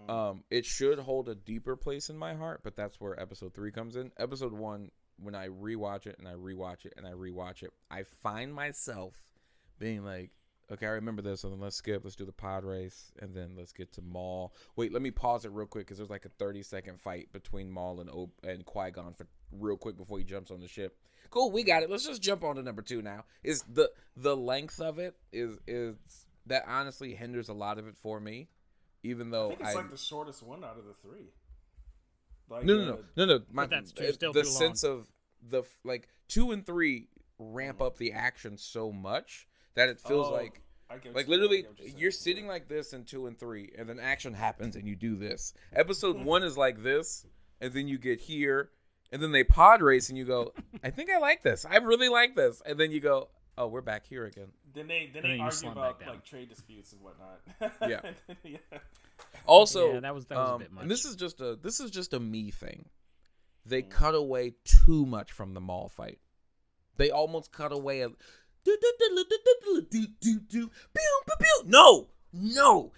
Um, 0.08 0.44
it 0.50 0.64
should 0.64 0.98
hold 0.98 1.28
a 1.28 1.34
deeper 1.34 1.76
place 1.76 2.08
in 2.08 2.16
my 2.16 2.34
heart, 2.34 2.60
but 2.62 2.76
that's 2.76 3.00
where 3.00 3.20
episode 3.20 3.54
three 3.54 3.72
comes 3.72 3.96
in. 3.96 4.12
Episode 4.16 4.52
one, 4.52 4.90
when 5.20 5.34
I 5.34 5.48
rewatch 5.48 6.06
it 6.06 6.16
and 6.18 6.28
I 6.28 6.34
rewatch 6.34 6.84
it 6.84 6.94
and 6.96 7.06
I 7.06 7.12
rewatch 7.12 7.62
it, 7.62 7.70
I 7.90 8.04
find 8.22 8.54
myself 8.54 9.14
being 9.78 10.04
like, 10.04 10.30
okay, 10.72 10.86
I 10.86 10.90
remember 10.90 11.22
this, 11.22 11.44
and 11.44 11.52
then 11.52 11.60
let's 11.60 11.76
skip, 11.76 12.02
let's 12.04 12.16
do 12.16 12.24
the 12.24 12.32
pod 12.32 12.64
race, 12.64 13.12
and 13.20 13.34
then 13.34 13.50
let's 13.56 13.72
get 13.72 13.92
to 13.94 14.02
Maul. 14.02 14.52
Wait, 14.76 14.92
let 14.92 15.02
me 15.02 15.10
pause 15.10 15.44
it 15.44 15.50
real 15.52 15.66
quick 15.66 15.86
because 15.86 15.98
there's 15.98 16.10
like 16.10 16.24
a 16.24 16.30
30 16.30 16.62
second 16.62 17.00
fight 17.00 17.32
between 17.32 17.70
Maul 17.70 18.00
and 18.00 18.10
Ob- 18.10 18.30
and 18.42 18.64
Qui 18.64 18.90
Gon 18.90 19.14
for 19.14 19.26
real 19.52 19.76
quick 19.76 19.96
before 19.96 20.18
he 20.18 20.24
jumps 20.24 20.50
on 20.50 20.60
the 20.60 20.68
ship. 20.68 20.96
Cool, 21.30 21.50
we 21.50 21.62
got 21.62 21.82
it. 21.82 21.90
Let's 21.90 22.06
just 22.06 22.22
jump 22.22 22.42
on 22.44 22.56
to 22.56 22.62
number 22.62 22.80
two 22.82 23.02
now. 23.02 23.24
Is 23.42 23.62
the 23.70 23.90
the 24.16 24.36
length 24.36 24.80
of 24.80 24.98
it 24.98 25.14
is 25.32 25.58
is 25.66 25.96
that 26.46 26.64
honestly 26.66 27.14
hinders 27.14 27.48
a 27.50 27.52
lot 27.52 27.78
of 27.78 27.86
it 27.86 27.96
for 27.98 28.18
me, 28.18 28.48
even 29.02 29.28
I 29.28 29.30
though 29.30 29.48
think 29.48 29.60
it's 29.60 29.68
I 29.70 29.74
like 29.74 29.90
the 29.90 29.98
shortest 29.98 30.42
one 30.42 30.64
out 30.64 30.78
of 30.78 30.86
the 30.86 30.94
three. 30.94 31.32
Like, 32.48 32.64
no, 32.64 32.76
no, 32.78 32.82
uh, 32.82 32.96
no, 33.16 33.26
no, 33.26 33.36
no. 33.38 33.44
My, 33.52 33.66
that's 33.66 33.92
too- 33.92 34.06
uh, 34.06 34.12
still 34.12 34.32
the 34.32 34.42
too 34.42 34.48
long. 34.48 34.58
sense 34.58 34.84
of 34.84 35.06
the 35.42 35.64
like 35.84 36.08
two 36.28 36.50
and 36.52 36.64
three 36.64 37.08
ramp 37.38 37.82
up 37.82 37.98
the 37.98 38.12
action 38.12 38.56
so 38.56 38.90
much 38.90 39.46
that 39.78 39.88
it 39.88 40.00
feels 40.00 40.26
oh, 40.28 40.32
like 40.32 40.60
I 40.90 40.96
get 40.96 41.14
what 41.14 41.16
like 41.16 41.28
literally 41.28 41.62
get 41.62 41.78
what 41.78 41.98
you're 41.98 42.10
sitting 42.10 42.46
like 42.46 42.68
this 42.68 42.92
in 42.92 43.04
two 43.04 43.26
and 43.26 43.38
three, 43.38 43.72
and 43.78 43.88
then 43.88 43.98
action 44.00 44.34
happens 44.34 44.76
and 44.76 44.86
you 44.86 44.96
do 44.96 45.16
this. 45.16 45.54
Episode 45.72 46.20
one 46.22 46.42
is 46.42 46.58
like 46.58 46.82
this, 46.82 47.24
and 47.60 47.72
then 47.72 47.88
you 47.88 47.98
get 47.98 48.20
here, 48.20 48.70
and 49.12 49.22
then 49.22 49.32
they 49.32 49.44
pod 49.44 49.80
race 49.82 50.08
and 50.08 50.18
you 50.18 50.24
go, 50.24 50.52
I 50.84 50.90
think 50.90 51.10
I 51.10 51.18
like 51.18 51.42
this. 51.42 51.64
I 51.68 51.76
really 51.76 52.08
like 52.08 52.34
this, 52.34 52.60
and 52.66 52.78
then 52.78 52.90
you 52.90 53.00
go, 53.00 53.28
Oh, 53.56 53.66
we're 53.66 53.80
back 53.80 54.06
here 54.06 54.24
again. 54.24 54.48
Then 54.72 54.86
they 54.86 55.10
then 55.12 55.24
And 55.24 55.32
they 55.32 55.36
then 55.36 55.40
argue 55.40 55.70
about 55.70 56.00
like 56.06 56.24
trade 56.24 56.48
disputes 56.48 56.92
and 56.92 57.00
whatnot. 57.02 57.40
Yeah. 57.88 58.00
yeah. 58.44 58.78
Also, 59.46 59.94
Yeah, 59.94 60.00
that 60.00 60.14
was- 60.14 60.26
that 60.26 60.38
was 60.38 60.48
a 60.48 60.52
um, 60.52 60.58
bit 60.60 60.70
and 60.80 60.90
this 60.90 61.04
is 61.04 61.16
just 61.16 61.40
a 61.40 61.56
this 61.56 61.80
is 61.80 61.90
just 61.90 62.12
a 62.14 62.20
me 62.20 62.50
thing. 62.50 62.88
They 63.66 63.82
Mm. 63.82 63.90
cut 63.90 64.14
away 64.14 64.54
too 64.64 65.04
much 65.06 65.32
from 65.32 65.54
the 65.54 65.60
Maul 65.60 65.88
fight. 65.88 66.20
They 66.96 67.10
almost 67.10 67.52
cut 67.52 67.72
away 67.72 68.02
a 68.02 68.10
no, 71.66 72.06
no. 72.32 72.92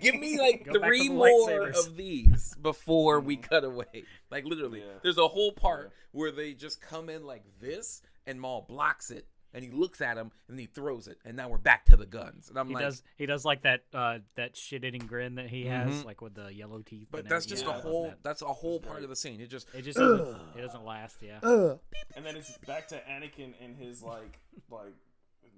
Give 0.00 0.14
me 0.18 0.38
like 0.38 0.66
three 0.70 1.08
more 1.08 1.68
of 1.68 1.96
these 1.96 2.54
before 2.60 3.20
we 3.20 3.36
cut 3.36 3.64
away. 3.64 4.04
Like 4.30 4.44
literally, 4.44 4.80
Yeah. 4.80 4.98
there's 5.02 5.18
a 5.18 5.28
whole 5.28 5.52
part 5.52 5.92
where 6.12 6.30
they 6.32 6.52
just 6.52 6.80
come 6.80 7.08
in 7.08 7.24
like 7.24 7.44
this, 7.60 8.02
and 8.26 8.40
Maul 8.40 8.64
blocks 8.68 9.10
it, 9.10 9.26
and 9.54 9.64
he 9.64 9.70
looks 9.70 10.00
at 10.00 10.16
him, 10.16 10.30
and 10.48 10.58
he 10.60 10.66
throws 10.66 11.08
it, 11.08 11.18
and 11.24 11.36
now 11.36 11.48
we're 11.48 11.58
back 11.58 11.84
to 11.86 11.96
the 11.96 12.06
guns. 12.06 12.48
And 12.50 12.58
I'm 12.58 12.68
He 12.68 12.74
like, 12.74 12.84
does. 12.84 13.02
He 13.16 13.26
does 13.26 13.44
like 13.44 13.62
that. 13.62 13.84
Uh, 13.94 14.18
that 14.34 14.56
shit-eating 14.56 15.06
grin 15.06 15.36
that 15.36 15.48
he 15.48 15.64
has, 15.66 15.90
Mhm. 16.02 16.04
like 16.04 16.20
with 16.20 16.34
the 16.34 16.52
yellow 16.52 16.82
teeth. 16.82 17.08
but 17.10 17.20
and 17.20 17.28
that's 17.28 17.46
just 17.46 17.64
Yeah, 17.64 17.70
a 17.70 17.72
I 17.72 17.74
love 17.76 17.82
whole. 17.84 18.04
that. 18.08 18.22
That's 18.22 18.42
a 18.42 18.46
whole 18.52 18.80
part 18.80 19.02
of 19.02 19.08
the 19.08 19.16
scene. 19.16 19.40
It 19.40 19.48
just 19.48 19.68
It 19.74 19.82
just 19.82 19.98
doesn't. 19.98 20.36
It 20.56 20.60
doesn't 20.62 20.84
last. 20.84 21.22
Yeah. 21.22 21.38
And 21.42 22.24
then 22.24 22.36
it's 22.36 22.56
back 22.66 22.88
to 22.88 23.00
Anakin 23.08 23.54
and 23.60 23.76
his 23.76 24.02
like 24.02 24.38
like 24.70 24.94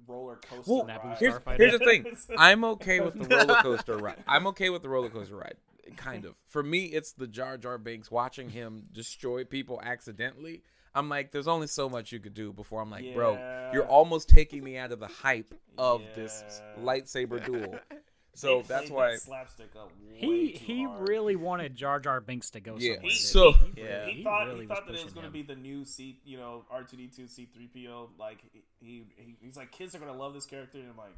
roller 0.06 0.36
coaster 0.36 0.72
Well, 0.72 0.86
ride. 0.86 1.16
here's, 1.18 1.34
here's 1.56 1.72
the 1.78 1.84
thing. 1.84 2.16
I'm 2.38 2.64
okay 2.64 3.00
with 3.00 3.14
the 3.14 3.26
roller 3.36 3.60
coaster 3.62 3.96
ride. 3.98 4.22
I'm 4.28 4.46
okay 4.48 4.70
with 4.70 4.82
the 4.82 4.88
roller 4.88 5.10
coaster 5.10 5.36
ride. 5.36 5.56
Kind 5.96 6.24
of. 6.26 6.34
For 6.46 6.62
me, 6.62 6.84
it's 6.86 7.12
the 7.12 7.26
Jar 7.26 7.56
Jar 7.56 7.78
Binks 7.78 8.10
watching 8.10 8.50
him 8.50 8.86
destroy 8.92 9.44
people 9.44 9.80
accidentally. 9.82 10.62
I'm 10.98 11.08
like, 11.08 11.30
there's 11.32 11.48
only 11.48 11.66
so 11.68 11.88
much 11.88 12.12
you 12.12 12.18
could 12.20 12.34
do 12.34 12.52
before 12.52 12.82
I'm 12.82 12.90
like, 12.90 13.14
bro, 13.14 13.70
you're 13.72 13.86
almost 13.86 14.28
taking 14.28 14.62
me 14.64 14.76
out 14.76 14.92
of 14.92 14.98
the 15.00 15.06
hype 15.06 15.54
of 15.78 16.02
this 16.14 16.62
lightsaber 16.80 17.44
duel. 17.44 17.74
So 18.34 18.60
played 18.60 18.66
that's 18.68 18.88
that 18.90 18.94
why. 18.94 19.16
slapstick 19.16 19.70
up. 19.76 19.90
He 20.14 20.52
too 20.52 20.58
he 20.64 20.84
hard. 20.84 21.08
really 21.08 21.34
wanted 21.34 21.74
Jar 21.74 21.98
Jar 21.98 22.20
Binks 22.20 22.50
to 22.50 22.60
go 22.60 22.76
Yeah, 22.78 22.92
somewhere. 22.94 23.10
He, 23.10 23.16
So- 23.18 23.50
he, 23.74 23.82
Yeah. 23.82 24.06
he, 24.06 24.12
He 24.12 24.22
thought 24.22 24.46
really 24.46 24.60
he 24.60 24.66
was 24.66 24.78
thought 24.78 24.86
that 24.86 24.94
it 24.94 25.04
was 25.04 25.12
going 25.12 25.26
to 25.26 25.32
be 25.32 25.42
the 25.42 25.56
new 25.56 25.84
C, 25.84 26.20
you 26.24 26.36
know, 26.36 26.64
R 26.70 26.84
two 26.84 26.96
D 26.96 27.08
two 27.08 27.26
C 27.26 27.48
three 27.52 27.66
PO. 27.66 28.10
Like 28.16 28.38
he, 28.78 29.02
he 29.18 29.34
he's 29.40 29.56
like 29.56 29.72
kids 29.72 29.96
are 29.96 29.98
going 29.98 30.12
to 30.12 30.16
love 30.16 30.34
this 30.34 30.46
character, 30.46 30.78
and 30.78 30.88
I'm 30.88 30.96
like, 30.96 31.16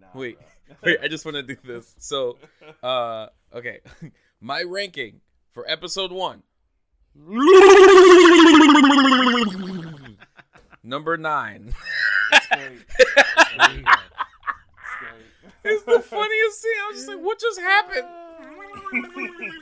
nah. 0.00 0.08
Wait, 0.18 0.36
wait, 0.82 0.98
I 1.00 1.06
just 1.06 1.24
want 1.24 1.36
to 1.36 1.44
do 1.44 1.56
this. 1.62 1.94
So, 2.00 2.38
uh, 2.82 3.28
okay, 3.54 3.78
my 4.40 4.62
ranking 4.64 5.20
for 5.52 5.64
episode 5.70 6.10
one. 6.10 6.42
Number 10.86 11.16
nine. 11.16 11.74
It's 12.32 12.46
great. 12.46 12.60
There 13.58 13.70
you 13.76 13.82
go. 13.82 13.90
It's 14.78 14.94
great. 15.00 15.64
It's 15.64 15.82
the 15.82 16.00
funniest 16.00 16.62
scene. 16.62 16.72
I 16.80 16.88
was 16.90 16.96
just 16.96 17.08
like, 17.08 17.20
what 17.20 17.40
just 17.40 17.60
happened? 17.60 18.06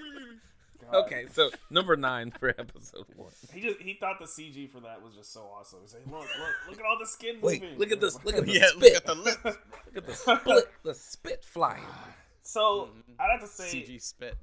Okay, 0.93 1.25
so 1.33 1.51
number 1.71 1.97
nine 1.97 2.31
for 2.39 2.51
episode 2.51 3.07
one. 3.17 3.33
He 3.53 3.61
just 3.63 3.81
he 3.81 3.95
thought 3.95 4.21
the 4.21 4.27
CG 4.27 4.71
for 4.71 4.81
that 4.81 5.03
was 5.03 5.15
just 5.15 5.33
so 5.33 5.41
awesome. 5.41 5.81
He's 5.83 5.95
like, 5.95 6.07
look, 6.07 6.21
look, 6.21 6.55
look 6.69 6.79
at 6.79 6.85
all 6.85 6.99
the 7.01 7.07
skin 7.07 7.39
Wait, 7.41 7.63
moving. 7.63 7.79
look 7.79 7.91
at 7.91 8.01
this. 8.01 8.23
Look 8.25 8.37
at 8.37 8.45
the 8.45 8.53
Yeah, 8.61 8.67
spit. 8.67 8.81
look 8.83 8.95
at 8.95 9.07
the 9.07 9.15
lip. 9.15 9.39
Look 9.45 9.97
at 9.97 10.07
the 10.07 10.15
split. 10.15 10.65
The 10.85 10.95
spit 10.95 11.45
flying. 11.45 11.83
So 12.43 12.91
mm-hmm. 12.91 13.13
I'd 13.19 13.31
have 13.33 13.41
to 13.41 13.47
say 13.49 13.83
CG 13.83 14.01
spit. 14.03 14.37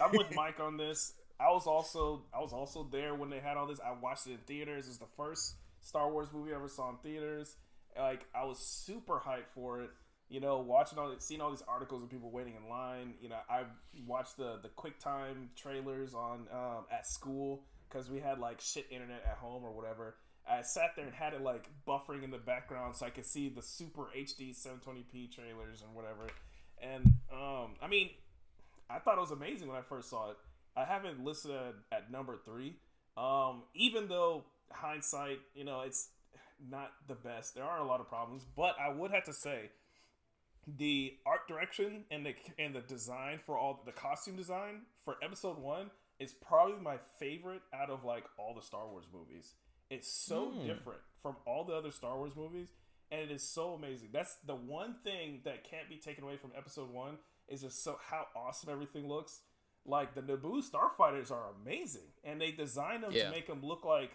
I'm 0.00 0.12
with 0.12 0.32
Mike 0.36 0.60
on 0.60 0.76
this. 0.76 1.14
I 1.40 1.50
was 1.50 1.66
also 1.66 2.22
I 2.32 2.38
was 2.40 2.52
also 2.52 2.86
there 2.92 3.14
when 3.16 3.30
they 3.30 3.40
had 3.40 3.56
all 3.56 3.66
this. 3.66 3.80
I 3.80 3.92
watched 4.00 4.26
it 4.28 4.32
in 4.32 4.38
theaters. 4.46 4.84
It 4.86 4.90
was 4.90 4.98
the 4.98 5.06
first 5.16 5.56
Star 5.82 6.10
Wars 6.10 6.28
movie 6.32 6.52
I 6.52 6.56
ever 6.56 6.68
saw 6.68 6.90
in 6.90 6.96
theaters. 6.96 7.56
Like 7.98 8.26
I 8.34 8.44
was 8.44 8.58
super 8.58 9.20
hyped 9.24 9.50
for 9.54 9.82
it. 9.82 9.90
You 10.28 10.40
know, 10.40 10.60
watching 10.60 10.98
all 10.98 11.14
seeing 11.18 11.42
all 11.42 11.50
these 11.50 11.64
articles 11.68 12.02
of 12.02 12.08
people 12.08 12.30
waiting 12.30 12.54
in 12.56 12.70
line. 12.70 13.14
You 13.20 13.28
know, 13.28 13.38
I 13.50 13.64
watched 14.06 14.38
the 14.38 14.58
the 14.62 14.70
QuickTime 14.70 15.48
trailers 15.56 16.14
on 16.14 16.46
um, 16.52 16.86
at 16.90 17.06
school 17.06 17.64
because 17.88 18.10
we 18.10 18.20
had 18.20 18.38
like 18.38 18.60
shit 18.60 18.86
internet 18.90 19.22
at 19.28 19.36
home 19.36 19.62
or 19.64 19.72
whatever. 19.72 20.14
I 20.48 20.62
sat 20.62 20.96
there 20.96 21.04
and 21.04 21.14
had 21.14 21.34
it 21.34 21.42
like 21.42 21.68
buffering 21.86 22.24
in 22.24 22.30
the 22.30 22.38
background 22.38 22.96
so 22.96 23.06
I 23.06 23.10
could 23.10 23.26
see 23.26 23.48
the 23.48 23.62
super 23.62 24.08
HD 24.16 24.56
720p 24.56 25.30
trailers 25.32 25.82
and 25.82 25.94
whatever. 25.94 26.28
And 26.82 27.14
um, 27.32 27.74
I 27.80 27.86
mean, 27.88 28.10
I 28.90 28.98
thought 28.98 29.18
it 29.18 29.20
was 29.20 29.30
amazing 29.30 29.68
when 29.68 29.76
I 29.76 29.82
first 29.82 30.10
saw 30.10 30.30
it. 30.30 30.36
I 30.76 30.84
haven't 30.84 31.22
listed 31.22 31.52
at, 31.52 31.74
at 31.96 32.10
number 32.10 32.38
three. 32.44 32.76
Um, 33.16 33.64
even 33.74 34.08
though 34.08 34.44
hindsight, 34.74 35.38
you 35.54 35.64
know, 35.64 35.82
it's 35.82 36.08
not 36.68 36.92
the 37.08 37.14
best. 37.14 37.54
There 37.54 37.64
are 37.64 37.80
a 37.80 37.86
lot 37.86 38.00
of 38.00 38.08
problems, 38.08 38.44
but 38.56 38.76
I 38.80 38.88
would 38.92 39.10
have 39.10 39.24
to 39.24 39.32
say 39.32 39.70
the 40.66 41.14
art 41.26 41.48
direction 41.48 42.04
and 42.10 42.24
the 42.24 42.34
and 42.58 42.74
the 42.74 42.80
design 42.80 43.40
for 43.44 43.58
all 43.58 43.82
the 43.84 43.92
costume 43.92 44.36
design 44.36 44.82
for 45.04 45.16
episode 45.22 45.58
one 45.58 45.90
is 46.20 46.32
probably 46.32 46.80
my 46.80 46.96
favorite 47.18 47.62
out 47.74 47.90
of 47.90 48.04
like 48.04 48.24
all 48.38 48.54
the 48.54 48.62
Star 48.62 48.86
Wars 48.86 49.06
movies. 49.12 49.54
It's 49.90 50.08
so 50.10 50.50
Hmm. 50.52 50.66
different 50.66 51.00
from 51.20 51.36
all 51.46 51.64
the 51.64 51.74
other 51.74 51.90
Star 51.90 52.16
Wars 52.16 52.36
movies, 52.36 52.68
and 53.10 53.20
it 53.20 53.30
is 53.32 53.42
so 53.42 53.74
amazing. 53.74 54.10
That's 54.12 54.36
the 54.46 54.54
one 54.54 54.94
thing 55.02 55.40
that 55.44 55.64
can't 55.64 55.88
be 55.88 55.96
taken 55.96 56.22
away 56.22 56.36
from 56.36 56.52
episode 56.56 56.90
one 56.90 57.18
is 57.48 57.62
just 57.62 57.82
so 57.82 57.98
how 58.08 58.26
awesome 58.36 58.70
everything 58.70 59.08
looks. 59.08 59.40
like 59.84 60.14
the 60.14 60.22
Naboo 60.22 60.62
starfighters 60.62 61.32
are 61.32 61.50
amazing, 61.60 62.06
and 62.22 62.40
they 62.40 62.52
designed 62.52 63.02
them 63.02 63.10
Yeah. 63.10 63.24
to 63.24 63.30
make 63.32 63.48
them 63.48 63.62
look 63.64 63.84
like 63.84 64.12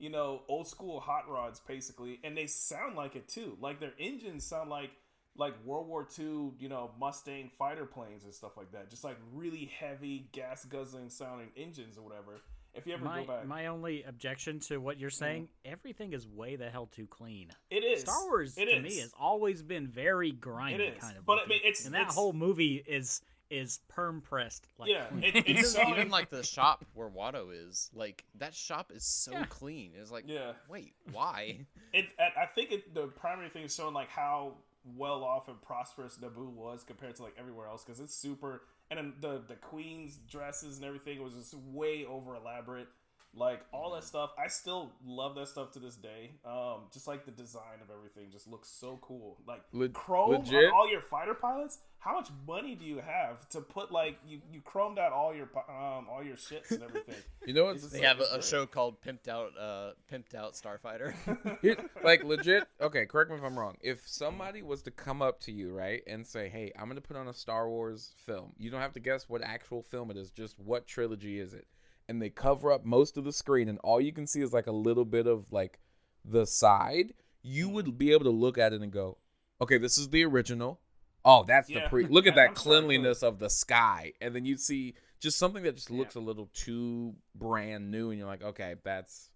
you 0.00 0.10
know 0.10 0.42
old 0.48 0.66
school 0.66 0.98
hot 1.00 1.28
rods 1.28 1.60
basically, 1.60 2.18
and 2.24 2.36
they 2.36 2.46
sound 2.46 2.96
like 2.96 3.14
it 3.16 3.28
too. 3.28 3.56
Like 3.60 3.78
their 3.80 3.92
engines 3.98 4.44
sound 4.44 4.70
like 4.70 4.90
like 5.36 5.54
World 5.64 5.86
War 5.86 6.08
II, 6.18 6.50
you 6.58 6.68
know, 6.68 6.90
Mustang 6.98 7.50
fighter 7.56 7.86
planes 7.86 8.24
and 8.24 8.34
stuff 8.34 8.56
like 8.56 8.72
that. 8.72 8.90
Just 8.90 9.04
like 9.04 9.16
really 9.32 9.70
heavy 9.78 10.28
gas 10.32 10.64
guzzling 10.64 11.08
sounding 11.08 11.48
engines 11.56 11.96
or 11.96 12.02
whatever. 12.02 12.40
If 12.74 12.86
you 12.86 12.94
ever 12.94 13.04
My 13.04 13.22
go 13.22 13.26
back, 13.26 13.46
my 13.46 13.66
only 13.66 14.04
objection 14.04 14.60
to 14.60 14.78
what 14.78 14.98
you're 14.98 15.10
mm-hmm. 15.10 15.24
saying, 15.24 15.48
everything 15.64 16.12
is 16.12 16.26
way 16.26 16.56
the 16.56 16.70
hell 16.70 16.86
too 16.86 17.06
clean. 17.06 17.50
it 17.70 17.82
is 17.84 18.02
Star 18.02 18.24
Wars 18.26 18.56
It 18.56 18.66
to 18.66 18.76
is. 18.76 18.82
me 18.82 18.98
has 18.98 19.12
always 19.18 19.62
been 19.62 19.88
very 19.88 20.30
grimy 20.30 20.92
kind 21.00 21.16
of. 21.16 21.26
But 21.26 21.38
I 21.44 21.46
mean, 21.46 21.60
it's- 21.60 21.84
and 21.84 21.94
that 21.94 22.02
it's- 22.02 22.14
whole 22.14 22.32
movie 22.32 22.82
is 22.86 23.22
is 23.50 23.80
perm 23.88 24.20
pressed. 24.20 24.66
Like, 24.78 24.90
Yeah, 24.90 25.06
it- 25.22 25.36
it's 25.46 25.74
even, 25.76 25.88
even 25.90 26.10
like 26.10 26.30
the 26.30 26.42
shop 26.42 26.84
where 26.94 27.08
Watto 27.08 27.48
is, 27.52 27.90
like 27.94 28.24
that 28.38 28.54
shop 28.54 28.92
is 28.94 29.04
so 29.04 29.32
Yeah. 29.32 29.44
clean. 29.46 29.92
It's 30.00 30.10
like, 30.10 30.24
Yeah. 30.26 30.52
wait, 30.68 30.94
why? 31.12 31.66
it 31.92 32.06
I 32.18 32.42
I 32.42 32.46
think 32.46 32.72
it, 32.72 32.94
the 32.94 33.06
primary 33.08 33.48
thing 33.48 33.64
is 33.64 33.74
showing 33.74 33.94
like 33.94 34.08
how 34.08 34.54
well 34.96 35.22
off 35.24 35.48
and 35.48 35.60
prosperous 35.60 36.16
Naboo 36.18 36.48
was 36.52 36.84
compared 36.84 37.14
to 37.16 37.22
like 37.22 37.34
everywhere 37.38 37.66
else 37.66 37.84
because 37.84 38.00
it's 38.00 38.14
super 38.16 38.62
and 38.90 38.98
then 38.98 39.12
the 39.20 39.42
the 39.46 39.56
queen's 39.56 40.16
dresses 40.16 40.76
and 40.76 40.86
everything 40.86 41.22
was 41.22 41.34
just 41.34 41.52
way 41.54 42.06
over 42.06 42.34
elaborate 42.34 42.88
like 43.34 43.60
all 43.72 43.94
that 43.94 44.02
stuff 44.04 44.30
I 44.36 44.48
still 44.48 44.90
love 45.06 45.34
that 45.36 45.48
stuff 45.48 45.70
to 45.72 45.78
this 45.78 45.94
day. 45.96 46.32
Um 46.44 46.82
just 46.92 47.06
like 47.06 47.24
the 47.24 47.30
design 47.30 47.78
of 47.82 47.88
everything 47.94 48.30
just 48.32 48.48
looks 48.48 48.68
so 48.68 48.98
cool. 49.02 49.38
Like 49.46 49.62
Le- 49.72 49.88
chrome 49.88 50.30
legit? 50.30 50.64
on 50.66 50.72
all 50.72 50.90
your 50.90 51.00
fighter 51.02 51.34
pilots? 51.34 51.78
How 52.00 52.14
much 52.14 52.28
money 52.48 52.74
do 52.74 52.84
you 52.86 52.96
have 53.06 53.46
to 53.50 53.60
put 53.60 53.92
like 53.92 54.18
you 54.26 54.40
you 54.52 54.60
chromed 54.62 54.98
out 54.98 55.12
all 55.12 55.34
your 55.34 55.48
um 55.68 56.06
all 56.10 56.22
your 56.24 56.36
ships 56.36 56.70
and 56.72 56.82
everything? 56.82 57.14
You 57.46 57.54
know 57.54 57.68
It's 57.70 57.82
what's 57.82 57.92
just 57.92 57.92
They 57.94 58.06
like- 58.06 58.18
have 58.18 58.20
a, 58.34 58.38
a 58.38 58.42
show 58.42 58.66
called 58.66 59.00
Pimped 59.00 59.26
Out, 59.28 59.52
uh, 59.58 59.92
Pimped 60.12 60.34
Out 60.34 60.52
Starfighter. 60.54 61.14
Here- 61.62 61.76
like 62.04 62.22
legit? 62.24 62.64
Okay 62.80 63.06
correct 63.06 63.30
me 63.30 63.36
if 63.36 63.42
i'm 63.44 63.58
wrong. 63.58 63.76
If 63.80 64.00
somebody 64.06 64.60
was 64.62 64.82
to 64.82 64.90
come 64.90 65.22
up 65.22 65.40
to 65.42 65.52
you 65.52 65.72
right 65.72 66.02
and 66.06 66.26
say 66.26 66.48
hey 66.48 66.72
i'm 66.78 66.88
gonna 66.88 67.00
put 67.00 67.16
on 67.16 67.28
a 67.28 67.34
star 67.34 67.68
wars 67.68 68.12
film 68.16 68.52
you 68.58 68.70
don't 68.70 68.80
have 68.80 68.92
to 68.94 69.00
guess 69.00 69.28
what 69.28 69.40
actual 69.42 69.82
film 69.82 70.10
it 70.10 70.16
is 70.16 70.30
just 70.30 70.58
what 70.58 70.86
trilogy 70.86 71.38
is 71.38 71.54
it 71.54 71.66
and 72.10 72.20
they 72.20 72.28
cover 72.28 72.72
up 72.72 72.84
most 72.84 73.16
of 73.16 73.22
the 73.24 73.32
screen 73.32 73.68
and 73.68 73.78
all 73.84 74.00
you 74.00 74.12
can 74.12 74.26
see 74.26 74.42
is 74.42 74.52
like 74.52 74.66
a 74.66 74.72
little 74.72 75.04
bit 75.04 75.28
of 75.28 75.50
like 75.52 75.78
the 76.24 76.44
side 76.44 77.14
you 77.42 77.68
would 77.68 77.96
be 77.96 78.12
able 78.12 78.24
to 78.24 78.30
look 78.30 78.58
at 78.58 78.72
it 78.72 78.82
and 78.82 78.92
go 78.92 79.16
okay 79.62 79.78
this 79.78 79.96
is 79.96 80.08
the 80.10 80.24
original. 80.24 80.80
Oh 81.24 81.44
that's 81.46 81.68
the 81.68 81.82
pre 81.88 82.06
look 82.10 82.26
at 82.26 82.34
that 82.34 82.40
I'm 82.40 82.46
sure 82.46 82.50
I 82.50 82.54
could. 82.54 82.56
cleanliness 82.56 83.22
of 83.22 83.38
the 83.38 83.48
sky. 83.48 84.12
And 84.20 84.34
then 84.34 84.44
you 84.44 84.56
see 84.56 84.94
just 85.20 85.38
something 85.38 85.62
that 85.62 85.76
just 85.76 85.90
looks 85.90 86.16
a 86.16 86.20
little 86.20 86.50
too 86.52 87.14
brand 87.34 87.90
new 87.90 88.10
and 88.10 88.18
you're 88.18 88.28
like 88.28 88.42
okay 88.42 88.74
that's 88.84 89.30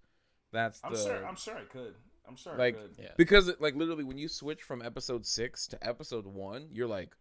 that's 0.52 0.80
I'm 0.82 0.92
the 0.92 0.98
sure 0.98 1.24
I'm 1.24 1.36
sure 1.36 1.56
I 1.56 1.64
could. 1.70 1.94
I'm 2.26 2.36
sure 2.36 2.56
like 2.56 2.76
I 2.76 2.80
could. 2.80 2.96
Yeah. 2.98 3.10
because 3.16 3.48
it, 3.48 3.60
like 3.60 3.76
literally 3.76 4.04
when 4.04 4.18
you 4.18 4.28
switch 4.28 4.62
from 4.62 4.82
episode 4.82 5.26
six 5.26 5.68
to 5.68 5.86
episode 5.86 6.26
one 6.26 6.68
you're 6.72 6.88
like 6.88 7.14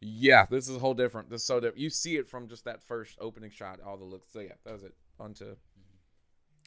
yeah 0.00 0.46
this 0.50 0.68
is 0.68 0.76
a 0.76 0.78
whole 0.78 0.94
different 0.94 1.30
this 1.30 1.40
is 1.40 1.46
so 1.46 1.58
different 1.58 1.78
you 1.78 1.90
see 1.90 2.16
it 2.16 2.28
from 2.28 2.48
just 2.48 2.64
that 2.64 2.82
first 2.82 3.16
opening 3.20 3.50
shot 3.50 3.80
all 3.84 3.96
the 3.96 4.04
looks 4.04 4.26
so 4.32 4.40
yeah 4.40 4.52
that 4.64 4.72
was 4.72 4.82
it 4.82 4.94
on 5.18 5.32
to 5.32 5.56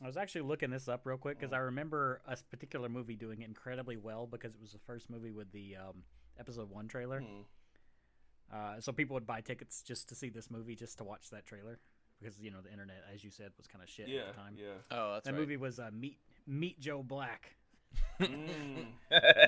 I 0.01 0.07
was 0.07 0.17
actually 0.17 0.41
looking 0.41 0.69
this 0.69 0.87
up 0.87 1.01
real 1.05 1.17
quick 1.17 1.39
because 1.39 1.53
I 1.53 1.57
remember 1.57 2.21
a 2.25 2.37
particular 2.49 2.87
movie 2.87 3.15
doing 3.15 3.41
incredibly 3.41 3.97
well 3.97 4.27
because 4.27 4.55
it 4.55 4.61
was 4.61 4.71
the 4.71 4.79
first 4.79 5.09
movie 5.09 5.31
with 5.31 5.51
the 5.51 5.75
um, 5.75 6.03
episode 6.39 6.69
one 6.69 6.87
trailer. 6.87 7.19
Hmm. 7.19 7.41
Uh, 8.51 8.79
so 8.79 8.91
people 8.91 9.13
would 9.13 9.27
buy 9.27 9.41
tickets 9.41 9.81
just 9.81 10.09
to 10.09 10.15
see 10.15 10.29
this 10.29 10.49
movie, 10.49 10.75
just 10.75 10.97
to 10.97 11.03
watch 11.03 11.29
that 11.31 11.45
trailer, 11.45 11.79
because 12.19 12.39
you 12.39 12.49
know 12.49 12.61
the 12.63 12.71
internet, 12.71 13.03
as 13.13 13.23
you 13.23 13.29
said, 13.29 13.51
was 13.57 13.67
kind 13.67 13.83
of 13.83 13.89
shit 13.89 14.07
yeah 14.07 14.21
at 14.21 14.27
the 14.27 14.41
time. 14.41 14.55
yeah 14.57 14.65
oh, 14.91 15.13
that's 15.13 15.25
that 15.25 15.33
right. 15.33 15.39
movie 15.39 15.57
was 15.57 15.79
uh, 15.79 15.89
Meet 15.93 16.17
Meet 16.47 16.79
Joe 16.79 17.03
Black. 17.03 17.57
Mm. 18.19 18.85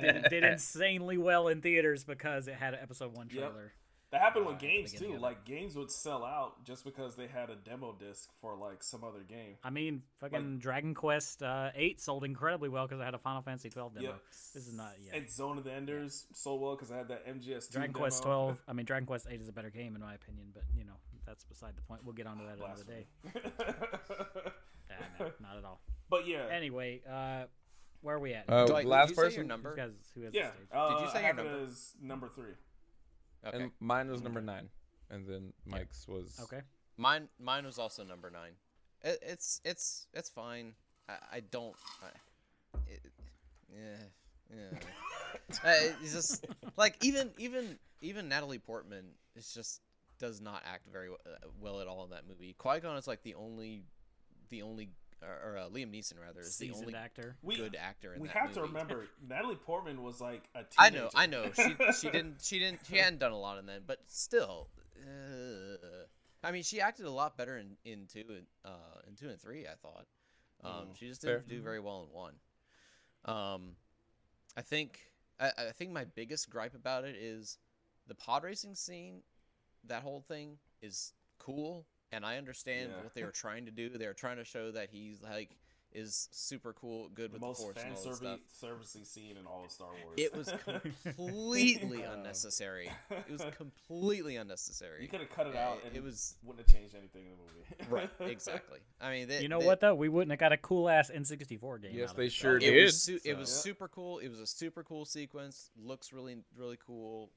Did, 0.01 0.23
did 0.29 0.43
insanely 0.43 1.17
well 1.17 1.47
in 1.49 1.61
theaters 1.61 2.03
because 2.03 2.47
it 2.47 2.55
had 2.55 2.73
an 2.73 2.79
episode 2.81 3.15
one 3.15 3.27
Yep. 3.31 3.37
trailer. 3.51 3.73
That 4.11 4.19
happened 4.21 4.45
uh, 4.45 4.49
with 4.49 4.59
the 4.59 4.67
games 4.67 4.91
too. 4.93 5.17
Like 5.17 5.45
games 5.45 5.75
would 5.77 5.89
sell 5.89 6.25
out 6.25 6.65
just 6.65 6.83
because 6.83 7.15
they 7.15 7.27
had 7.27 7.49
a 7.49 7.55
demo 7.55 7.95
disc 7.97 8.29
for 8.41 8.55
like 8.57 8.83
some 8.83 9.05
other 9.05 9.21
game. 9.21 9.55
I 9.63 9.69
mean, 9.69 10.01
fucking 10.19 10.59
Dragon 10.59 10.93
Quest 10.93 11.41
uh, 11.41 11.69
Eight 11.75 12.01
sold 12.01 12.25
incredibly 12.25 12.67
well 12.67 12.87
because 12.87 12.99
I 12.99 13.05
had 13.05 13.13
a 13.13 13.19
Final 13.19 13.41
Fantasy 13.41 13.69
twelve 13.69 13.93
demo. 13.93 14.07
Yep. 14.07 14.21
This 14.53 14.67
is 14.67 14.73
not 14.73 14.93
yeah. 15.01 15.15
And 15.17 15.29
Zone 15.29 15.57
of 15.57 15.63
the 15.63 15.71
Enders 15.71 16.27
sold 16.33 16.61
well 16.61 16.75
because 16.75 16.91
I 16.91 16.97
had 16.97 17.07
that 17.07 17.25
MGS. 17.25 17.71
Dragon 17.71 17.93
Quest 17.93 18.23
twelve. 18.23 18.57
I 18.67 18.73
mean, 18.73 18.85
Dragon 18.85 19.05
Quest 19.05 19.27
Eight 19.29 19.39
is 19.39 19.47
a 19.47 19.53
better 19.53 19.69
game 19.69 19.95
in 19.95 20.01
my 20.01 20.13
opinion, 20.13 20.47
but 20.53 20.63
you 20.75 20.83
know 20.83 20.95
that's 21.25 21.45
beside 21.45 21.77
the 21.77 21.81
point. 21.83 22.01
We'll 22.03 22.13
get 22.13 22.27
onto 22.27 22.43
that 22.45 22.57
another 22.57 22.83
day. 22.83 23.07
Ah, 24.93 25.05
no, 25.19 25.25
not 25.39 25.57
at 25.57 25.63
all. 25.63 25.79
but 26.09 26.27
yeah, 26.27 26.47
Anyway, 26.51 27.01
uh, 27.09 27.43
where 28.01 28.15
are 28.15 28.19
we 28.19 28.33
at? 28.33 28.45
Uh, 28.49 28.65
Dwight, 28.65 28.83
did 28.83 28.89
last 28.89 29.09
you 29.09 29.15
say 29.15 29.21
your 29.21 29.29
person 29.29 29.47
number? 29.47 29.75
Guys, 29.75 29.91
who 30.15 30.21
has 30.23 30.33
yeah. 30.33 30.51
the? 30.71 30.77
Uh, 30.77 30.95
Did 30.95 31.05
you 31.05 31.11
say 31.11 31.19
I 31.19 31.21
your 31.21 31.27
have 31.27 31.39
it 31.39 31.43
number? 31.43 31.63
as 31.65 31.93
number 32.01 32.27
three? 32.29 32.53
Okay. 33.45 33.57
and 33.57 33.71
mine 33.79 34.09
was 34.09 34.21
number 34.21 34.41
nine 34.41 34.69
and 35.11 35.27
then 35.27 35.53
mike's 35.65 36.07
was 36.07 36.39
Okay. 36.43 36.61
Mine, 36.97 37.27
mine 37.39 37.65
was 37.65 37.77
also 37.77 38.03
number 38.03 38.31
nine. 38.31 38.53
It, 39.03 39.19
it's, 39.21 39.61
it's, 39.63 40.07
it's 40.13 40.29
fine. 40.29 40.73
I, 41.07 41.13
I 41.33 41.39
don't. 41.39 41.75
I, 42.01 42.79
it, 42.87 43.01
yeah, 43.69 44.55
yeah. 44.55 44.79
uh, 45.63 45.93
it's 46.01 46.13
just 46.13 46.45
like 46.77 46.95
even, 47.03 47.31
even, 47.37 47.77
even 48.01 48.29
Natalie 48.29 48.59
Portman 48.59 49.05
is 49.35 49.53
just 49.53 49.81
does 50.19 50.39
not 50.39 50.61
act 50.65 50.87
very 50.91 51.07
w- 51.07 51.17
uh, 51.25 51.47
well 51.59 51.81
at 51.81 51.87
all 51.87 52.03
in 52.03 52.11
that 52.11 52.27
movie. 52.27 52.55
Qui 52.57 52.79
Gon 52.79 52.97
is 52.97 53.07
like 53.07 53.23
the 53.23 53.35
only, 53.35 53.83
the 54.49 54.61
only, 54.61 54.89
or, 55.21 55.51
or 55.53 55.57
uh, 55.57 55.69
Liam 55.69 55.91
Neeson 55.93 56.13
rather 56.21 56.41
is 56.41 56.57
the 56.57 56.71
only 56.71 56.95
actor. 56.95 57.35
We 57.41 57.55
good 57.55 57.75
actor 57.79 58.13
in 58.13 58.21
we 58.21 58.27
that 58.27 58.37
have 58.37 58.53
to 58.53 58.61
remember 58.61 59.05
Natalie 59.27 59.55
Portman 59.55 60.03
was 60.03 60.19
like 60.21 60.43
a 60.55 60.63
teenager. 60.63 60.73
I 60.77 60.89
know, 60.89 61.09
I 61.15 61.25
know. 61.27 61.51
She 61.53 61.75
she 61.99 62.09
didn't 62.11 62.41
she 62.41 62.59
didn't 62.59 62.79
she 62.87 62.97
hadn't 62.97 63.19
done 63.19 63.31
a 63.31 63.37
lot 63.39 63.57
in 63.59 63.65
then, 63.65 63.81
but 63.85 63.99
still. 64.07 64.67
Uh, 64.97 65.77
I 66.43 66.51
mean, 66.51 66.63
she 66.63 66.81
acted 66.81 67.05
a 67.05 67.11
lot 67.11 67.37
better 67.37 67.57
in 67.57 67.77
in 67.85 68.07
two 68.11 68.23
and 68.29 68.45
uh 68.65 68.99
in 69.07 69.15
two 69.15 69.29
and 69.29 69.39
three. 69.39 69.65
I 69.67 69.73
thought. 69.81 70.05
Um, 70.63 70.71
Mm. 70.89 70.97
she 70.99 71.07
just 71.07 71.21
didn't 71.23 71.47
do 71.47 71.59
very 71.61 71.79
well 71.79 72.03
in 72.07 72.13
one. 72.15 72.33
Um, 73.25 73.71
I 74.55 74.61
think 74.61 74.99
I, 75.39 75.51
I 75.57 75.71
think 75.71 75.91
my 75.91 76.05
biggest 76.05 76.49
gripe 76.49 76.75
about 76.75 77.03
it 77.03 77.15
is 77.15 77.57
the 78.07 78.15
pod 78.15 78.43
racing 78.43 78.75
scene. 78.75 79.21
That 79.85 80.03
whole 80.03 80.21
thing 80.21 80.57
is 80.81 81.13
cool, 81.39 81.87
and 82.11 82.25
I 82.25 82.37
understand 82.37 82.91
Yeah. 82.95 83.03
what 83.03 83.13
they 83.13 83.23
were 83.23 83.31
trying 83.31 83.65
to 83.65 83.71
do. 83.71 83.89
They 83.89 84.07
were 84.07 84.13
trying 84.13 84.37
to 84.37 84.43
show 84.45 84.71
that 84.71 84.89
he's 84.91 85.21
like 85.21 85.57
is 85.93 86.29
super 86.31 86.71
cool, 86.71 87.09
good 87.09 87.31
the 87.31 87.33
with 87.33 87.41
most 87.41 87.57
the 87.57 87.63
force 87.65 87.75
fan 87.75 87.87
and 87.87 87.97
all 87.97 88.03
that 88.05 88.15
stuff. 88.15 88.39
servicey 88.63 89.05
scene 89.05 89.35
in 89.35 89.45
all 89.45 89.65
of 89.65 89.71
Star 89.71 89.89
Wars. 89.89 90.15
It 90.17 90.33
was 90.33 90.49
completely 91.17 92.05
Uh, 92.05 92.13
unnecessary. 92.13 92.89
It 93.09 93.29
was 93.29 93.43
completely 93.57 94.37
unnecessary. 94.37 95.01
you 95.01 95.09
could 95.09 95.19
have 95.19 95.29
cut 95.31 95.47
it 95.47 95.53
Yeah, 95.53 95.67
out, 95.69 95.77
it- 95.79 95.87
and 95.87 95.95
it 95.97 96.01
was- 96.03 96.37
wouldn't 96.43 96.65
have 96.65 96.73
changed 96.73 96.95
anything 96.95 97.25
in 97.25 97.31
the 97.31 97.37
movie. 97.37 97.89
right, 97.89 98.09
exactly. 98.31 98.79
I 99.01 99.11
mean, 99.11 99.27
they, 99.27 99.41
You 99.41 99.49
know 99.49 99.59
they- 99.59 99.65
what 99.65 99.81
though? 99.81 99.93
We 99.95 100.07
wouldn't 100.07 100.31
have 100.31 100.39
got 100.39 100.53
a 100.53 100.57
cool 100.57 100.87
ass 100.87 101.11
N64 101.11 101.81
game. 101.81 101.91
yes 101.93 102.11
out 102.11 102.15
they 102.15 102.23
of 102.23 102.27
it. 102.27 102.31
sure 102.33 102.55
It 102.55 102.59
did 102.61 102.83
was 102.85 103.01
su- 103.03 103.19
it 103.25 103.37
was 103.37 103.51
so- 103.51 103.61
super 103.61 103.89
cool. 103.89 104.19
It 104.19 104.29
was 104.29 104.39
a 104.39 104.47
super 104.47 104.83
cool 104.85 105.03
sequence. 105.03 105.71
Looks 105.77 106.13
really 106.13 106.37
really 106.55 106.77
cool, 106.85 107.31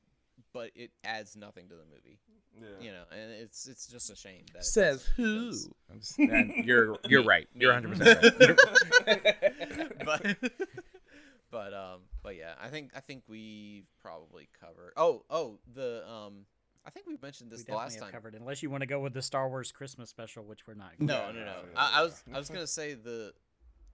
but 0.53 0.71
it 0.77 0.93
adds 1.03 1.35
nothing 1.37 1.69
to 1.71 1.75
the 1.75 1.85
movie. 1.87 2.19
Yeah. 2.61 2.69
You 2.81 2.93
know, 2.93 3.03
and 3.13 3.31
it's 3.33 3.67
it's 3.67 3.87
just 3.87 4.11
a 4.11 4.17
shame 4.17 4.45
that 4.53 4.61
it 4.61 4.65
says 4.65 5.05
who 5.17 5.51
I'm 5.91 6.01
just- 6.01 6.19
and 6.19 6.53
you're 6.65 6.97
you're 7.09 7.23
right 7.25 7.49
you're 7.55 7.73
100% 7.73 8.57
right 9.07 9.97
but 10.05 10.37
but 11.51 11.75
um 11.75 12.01
but 12.23 12.37
yeah, 12.37 12.55
I 12.61 12.69
think 12.69 12.93
I 12.97 13.01
think 13.01 13.23
we 13.29 13.85
probably 14.01 14.49
covered. 14.61 14.93
Oh 14.97 15.25
oh 15.31 15.59
the 15.75 16.09
um 16.09 16.47
I 16.87 16.91
think 16.91 17.07
we 17.07 17.17
mentioned 17.23 17.51
We 17.51 17.57
this 17.57 17.65
the 17.65 17.73
definitely 17.73 17.85
last 17.85 17.95
have 17.95 18.03
time. 18.05 18.13
covered, 18.13 18.35
unless 18.35 18.63
you 18.63 18.69
want 18.71 18.83
to 18.83 18.87
go 18.87 19.01
with 19.01 19.15
the 19.15 19.23
Star 19.23 19.49
Wars 19.49 19.73
Christmas 19.73 20.11
special, 20.11 20.45
which 20.45 20.67
we're 20.67 20.75
not. 20.75 20.93
No, 20.99 21.15
Yeah, 21.15 21.33
no, 21.33 21.39
yeah, 21.39 21.45
no. 21.47 21.53
I, 21.77 22.01
I 22.01 22.03
was. 22.03 22.23
I 22.33 22.39
was 22.39 22.49
gonna 22.51 22.67
say 22.67 22.93
the 22.95 23.33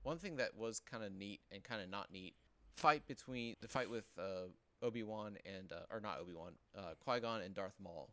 one 0.03 0.19
thing 0.19 0.37
that 0.37 0.57
was 0.57 0.81
kind 0.81 1.05
of 1.05 1.13
neat 1.13 1.41
and 1.53 1.63
kind 1.63 1.83
of 1.83 1.89
not 1.89 2.11
neat 2.13 2.35
fight 2.77 3.07
between 3.07 3.57
the 3.61 3.69
fight 3.69 3.91
with 3.91 4.07
uh, 4.19 4.49
Obi 4.83 5.03
Wan 5.03 5.37
and 5.45 5.71
uh, 5.73 5.77
or 5.91 6.01
not 6.01 6.19
Obi 6.21 6.33
Wan, 6.35 6.53
uh, 6.77 6.95
Qui 7.05 7.21
Gon 7.21 7.43
and 7.43 7.55
Darth 7.55 7.75
Maul. 7.83 8.11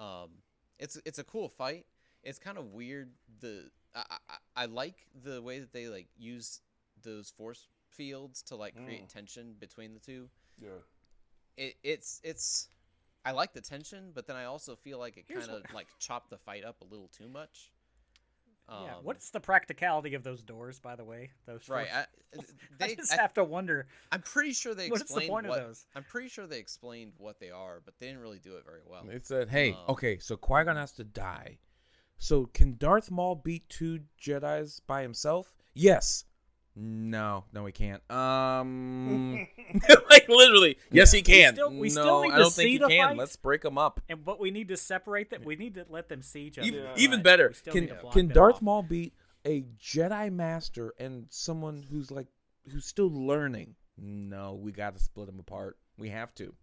Um, 0.00 0.30
it's 0.78 0.98
it's 1.04 1.18
a 1.18 1.24
cool 1.24 1.48
fight. 1.48 1.84
It's 2.22 2.38
kind 2.38 2.58
of 2.58 2.72
weird. 2.72 3.10
The 3.40 3.70
I, 3.94 4.04
I 4.28 4.36
I 4.62 4.66
like 4.66 5.06
the 5.24 5.40
way 5.42 5.58
that 5.60 5.72
they 5.72 5.88
like 5.88 6.08
use 6.16 6.60
those 7.02 7.30
force 7.30 7.68
fields 7.90 8.42
to 8.44 8.56
like 8.56 8.74
create 8.84 9.04
Mm. 9.04 9.12
tension 9.12 9.54
between 9.58 9.92
the 9.94 10.00
two. 10.00 10.28
yeah. 10.58 10.80
It 11.56 11.74
it's 11.82 12.20
it's 12.24 12.68
I 13.24 13.32
like 13.32 13.52
the 13.52 13.60
tension, 13.60 14.12
but 14.14 14.26
then 14.26 14.36
I 14.36 14.44
also 14.46 14.74
feel 14.76 14.98
like 14.98 15.16
it 15.18 15.28
kind 15.28 15.50
of 15.50 15.62
like 15.74 15.88
chopped 15.98 16.30
the 16.30 16.38
fight 16.38 16.64
up 16.64 16.80
a 16.80 16.84
little 16.84 17.08
too 17.08 17.28
much. 17.28 17.70
Yeah. 18.70 18.76
Um, 18.98 19.04
What's 19.04 19.30
the 19.30 19.40
practicality 19.40 20.14
of 20.14 20.22
those 20.22 20.42
doors, 20.42 20.78
by 20.78 20.94
the 20.96 21.04
way? 21.04 21.30
Those 21.46 21.68
Right. 21.68 21.88
doors? 21.90 22.46
I, 22.80 22.84
I 22.84 22.94
just 22.94 23.12
I, 23.12 23.16
have 23.16 23.34
to 23.34 23.44
wonder. 23.44 23.86
I'm 24.12 24.22
pretty 24.22 24.52
sure 24.52 24.74
they 24.74 24.88
What 24.88 25.00
is 25.02 25.08
the 25.08 25.14
explained 25.14 25.30
point 25.30 25.46
of 25.46 25.50
what. 25.50 25.58
those? 25.60 25.86
I'm 25.96 26.04
pretty 26.04 26.28
sure 26.28 26.46
they 26.46 26.58
explained 26.58 27.12
what 27.18 27.40
they 27.40 27.50
are, 27.50 27.80
but 27.84 27.94
they 27.98 28.06
didn't 28.06 28.20
really 28.22 28.38
do 28.38 28.56
it 28.56 28.64
very 28.64 28.82
well. 28.86 29.02
They 29.04 29.18
said, 29.22 29.48
"Hey, 29.48 29.72
Um, 29.72 29.78
okay, 29.90 30.18
so 30.18 30.36
Qui 30.36 30.64
Gon 30.64 30.76
has 30.76 30.92
to 30.92 31.04
die 31.04 31.58
So 32.18 32.46
can 32.46 32.76
Darth 32.76 33.10
Maul 33.10 33.34
beat 33.34 33.68
two 33.68 34.00
Jedi's 34.20 34.78
by 34.80 35.02
himself? 35.02 35.56
Yes. 35.74 36.24
No, 36.82 37.44
no, 37.52 37.66
he 37.66 37.72
can't. 37.72 38.02
Um, 38.10 39.46
like 40.10 40.28
literally, 40.28 40.78
yes, 40.90 41.12
he 41.12 41.20
can. 41.22 41.54
still- 41.54 41.70
we 41.70 41.88
no, 41.88 42.02
still 42.02 42.22
need 42.22 42.32
I 42.32 42.36
to 42.36 42.42
don't 42.44 42.50
see 42.52 42.62
think 42.62 42.70
he 42.72 42.78
the 42.78 42.88
can. 42.88 43.08
fight. 43.10 43.16
Let's 43.18 43.36
break 43.36 43.60
them 43.62 43.76
up. 43.76 44.00
And 44.08 44.24
but 44.24 44.40
we 44.40 44.50
need 44.50 44.68
to 44.68 44.76
separate 44.76 45.28
them. 45.30 45.42
We 45.44 45.56
need 45.56 45.74
to 45.74 45.84
let 45.90 46.08
them 46.08 46.22
see 46.22 46.42
each 46.42 46.58
other. 46.58 46.66
Even, 46.66 46.86
even 46.96 47.18
Right. 47.18 47.24
better, 47.24 47.52
can 47.66 47.74
need 47.82 47.88
to 47.90 47.94
block 47.96 48.12
can 48.14 48.28
Darth 48.28 48.56
off. 48.56 48.62
Maul 48.62 48.82
beat 48.82 49.12
a 49.44 49.64
Jedi 49.78 50.32
Master 50.32 50.94
and 50.98 51.26
someone 51.28 51.84
who's 51.90 52.10
like 52.10 52.28
who's 52.72 52.86
still 52.86 53.10
learning? 53.10 53.74
No, 53.98 54.54
we 54.54 54.72
got 54.72 54.94
to 54.96 55.02
split 55.02 55.26
them 55.26 55.38
apart. 55.38 55.76
We 55.98 56.08
have 56.08 56.34
to. 56.36 56.54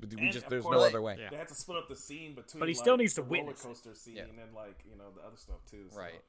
We 0.00 0.08
we 0.16 0.22
And 0.24 0.32
just 0.32 0.48
there's 0.48 0.64
course- 0.64 0.76
no 0.76 0.82
other 0.84 1.00
way. 1.02 1.16
Yeah. 1.20 1.28
They 1.30 1.36
had 1.36 1.48
to 1.48 1.54
split 1.54 1.78
up 1.78 1.88
the 1.88 1.94
scene 1.96 2.34
between. 2.34 2.58
But 2.58 2.68
he 2.68 2.74
like, 2.74 2.82
still 2.82 2.96
needs 2.96 3.14
to 3.14 3.22
the 3.22 3.28
roller 3.28 3.52
coaster 3.52 3.94
scene 3.94 4.16
Yeah. 4.16 4.22
and 4.24 4.54
like 4.54 4.80
you 4.90 4.96
know 4.96 5.10
the 5.14 5.20
other 5.24 5.36
stuff 5.36 5.64
too. 5.70 5.84
so. 5.90 5.98
Right. 5.98 6.20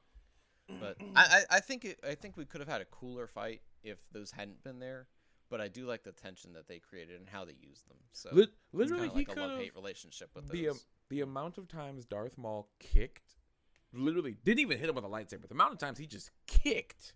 But 0.80 0.96
I, 1.14 1.44
I, 1.50 1.56
I 1.56 1.60
think 1.60 1.84
it, 1.84 2.00
I 2.08 2.14
think 2.14 2.36
we 2.36 2.44
could 2.44 2.60
have 2.60 2.68
had 2.68 2.80
a 2.80 2.86
cooler 2.86 3.26
fight 3.26 3.62
if 3.82 3.98
those 4.12 4.30
hadn't 4.30 4.62
been 4.62 4.78
there. 4.78 5.06
But 5.50 5.60
I 5.60 5.68
do 5.68 5.84
like 5.84 6.02
the 6.02 6.12
tension 6.12 6.54
that 6.54 6.66
they 6.66 6.78
created 6.78 7.20
and 7.20 7.28
how 7.28 7.44
they 7.44 7.54
used 7.60 7.86
them. 7.88 7.98
So 8.12 8.30
it's 8.32 8.52
literally, 8.72 9.08
kinda 9.08 9.20
he 9.20 9.26
like 9.26 9.36
a 9.36 9.40
love 9.40 9.58
hate 9.58 9.74
relationship 9.74 10.30
with 10.34 10.48
the 10.48 10.70
um, 10.70 10.80
the 11.10 11.20
amount 11.20 11.58
of 11.58 11.68
times 11.68 12.06
Darth 12.06 12.38
Maul 12.38 12.68
kicked, 12.80 13.36
literally 13.92 14.38
didn't 14.44 14.60
even 14.60 14.78
hit 14.78 14.88
him 14.88 14.94
with 14.94 15.04
a 15.04 15.08
lightsaber. 15.08 15.46
The 15.46 15.54
amount 15.54 15.72
of 15.72 15.78
times 15.78 15.98
he 15.98 16.06
just 16.06 16.30
kicked 16.46 17.12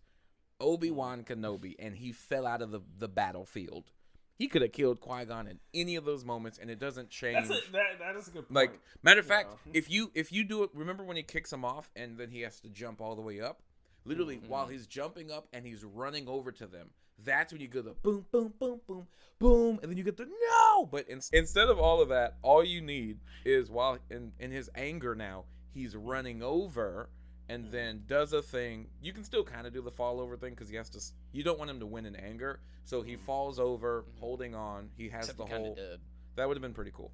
Obi 0.60 0.90
Wan 0.90 1.22
Kenobi 1.24 1.76
and 1.78 1.96
he 1.96 2.12
fell 2.12 2.46
out 2.46 2.60
of 2.60 2.70
the, 2.70 2.80
the 2.98 3.08
battlefield. 3.08 3.90
He 4.38 4.48
could 4.48 4.60
have 4.62 4.72
killed 4.72 5.00
Qui 5.00 5.24
Gon 5.24 5.48
in 5.48 5.58
any 5.72 5.96
of 5.96 6.04
those 6.04 6.24
moments, 6.24 6.58
and 6.58 6.70
it 6.70 6.78
doesn't 6.78 7.08
change. 7.08 7.48
That's 7.48 7.66
a, 7.68 7.72
that. 7.72 7.98
That 7.98 8.16
is 8.16 8.28
a 8.28 8.30
good 8.30 8.48
point. 8.48 8.54
Like 8.54 8.80
matter 9.02 9.20
of 9.20 9.26
fact, 9.26 9.48
know. 9.50 9.72
if 9.72 9.90
you 9.90 10.10
if 10.14 10.30
you 10.30 10.44
do 10.44 10.62
it, 10.62 10.70
remember 10.74 11.04
when 11.04 11.16
he 11.16 11.22
kicks 11.22 11.52
him 11.52 11.64
off 11.64 11.90
and 11.96 12.18
then 12.18 12.30
he 12.30 12.42
has 12.42 12.60
to 12.60 12.68
jump 12.68 13.00
all 13.00 13.14
the 13.16 13.22
way 13.22 13.40
up. 13.40 13.62
Literally, 14.04 14.36
Mm-hmm. 14.36 14.48
while 14.48 14.66
he's 14.66 14.86
jumping 14.86 15.32
up 15.32 15.48
and 15.52 15.66
he's 15.66 15.82
running 15.82 16.28
over 16.28 16.52
to 16.52 16.66
them, 16.66 16.90
that's 17.24 17.52
when 17.52 17.60
you 17.60 17.66
go 17.68 17.82
the 17.82 17.90
boom, 18.02 18.24
boom, 18.30 18.52
boom, 18.60 18.80
boom, 18.86 19.06
boom, 19.38 19.78
and 19.82 19.90
then 19.90 19.96
you 19.98 20.04
get 20.04 20.16
the 20.16 20.26
no. 20.26 20.86
But 20.86 21.08
in, 21.08 21.20
instead 21.32 21.68
of 21.68 21.80
all 21.80 22.00
of 22.00 22.10
that, 22.10 22.36
all 22.42 22.62
you 22.62 22.80
need 22.80 23.18
is 23.44 23.70
while 23.70 23.98
in 24.10 24.32
in 24.38 24.50
his 24.52 24.70
anger 24.76 25.14
now, 25.14 25.44
he's 25.72 25.96
running 25.96 26.42
over 26.42 27.08
and 27.48 27.70
then 27.70 28.02
does 28.06 28.32
a 28.32 28.42
thing. 28.42 28.88
You 29.00 29.12
can 29.12 29.24
still 29.24 29.44
kind 29.44 29.66
of 29.66 29.72
do 29.72 29.80
the 29.82 29.90
fall 29.90 30.20
over 30.20 30.36
thing 30.36 30.50
because 30.50 30.68
he 30.68 30.76
has 30.76 30.88
to. 30.90 31.00
You 31.32 31.42
don't 31.42 31.58
want 31.58 31.70
him 31.70 31.80
to 31.80 31.86
win 31.86 32.06
in 32.06 32.16
anger, 32.16 32.60
so 32.84 33.02
he 33.02 33.16
falls 33.16 33.58
over, 33.58 34.04
holding 34.18 34.54
on. 34.54 34.90
He 34.96 35.08
has 35.10 35.24
Except 35.24 35.38
the 35.38 35.44
he 35.44 35.50
kind 35.50 35.62
whole. 35.62 35.72
of 35.72 35.78
did. 35.78 36.00
That 36.36 36.48
would 36.48 36.56
have 36.56 36.62
been 36.62 36.74
pretty 36.74 36.92
cool. 36.94 37.12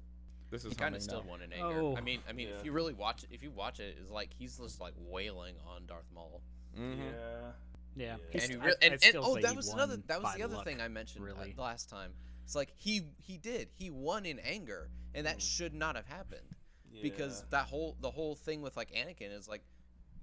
This 0.49 0.65
is 0.65 0.73
kind 0.73 0.73
of. 0.73 0.75
He 0.75 0.79
kind 0.79 0.95
of 0.95 1.01
still 1.03 1.23
now. 1.23 1.29
won 1.29 1.41
in 1.41 1.53
anger. 1.53 1.81
Oh. 1.81 1.95
I 1.97 2.01
mean, 2.01 2.19
I 2.29 2.33
mean, 2.33 2.49
Yeah. 2.49 2.55
if 2.55 2.65
you 2.65 2.71
really 2.71 2.93
watch 2.93 3.23
it, 3.23 3.29
if 3.31 3.41
you 3.43 3.51
watch 3.51 3.79
it, 3.79 3.97
it's 3.99 4.11
like 4.11 4.29
he's 4.37 4.57
just 4.57 4.79
like 4.81 4.93
wailing 4.97 5.55
on 5.67 5.85
Darth 5.87 6.05
Maul. 6.13 6.41
Mhm. 6.77 6.97
yeah. 6.97 7.51
Yeah. 7.95 8.15
Yeah. 8.33 8.41
And 8.41 8.51
he 8.51 8.57
I- 8.57 8.65
re- 8.65 8.73
I'd 8.81 8.91
and, 8.93 9.03
and 9.05 9.15
oh, 9.17 9.37
that 9.39 9.55
was 9.55 9.69
another. 9.69 9.97
That 10.07 10.21
was 10.21 10.33
the 10.35 10.43
other 10.43 10.55
luck, 10.55 10.65
thing 10.65 10.81
I 10.81 10.87
mentioned 10.87 11.23
uh, 11.23 11.27
really. 11.27 11.53
last 11.57 11.89
time. 11.89 12.11
It's 12.43 12.55
like 12.55 12.73
he 12.75 13.03
he 13.21 13.37
did. 13.37 13.69
He 13.73 13.89
won 13.89 14.25
in 14.25 14.39
anger, 14.39 14.89
and 15.15 15.25
that 15.27 15.41
should 15.41 15.73
not 15.73 15.95
have 15.95 16.07
happened 16.07 16.55
because 17.01 17.43
that 17.49 17.65
whole 17.65 17.95
the 18.01 18.11
whole 18.11 18.35
thing 18.35 18.61
with 18.61 18.75
like 18.77 18.91
Anakin 18.91 19.31
is 19.35 19.47
like 19.47 19.61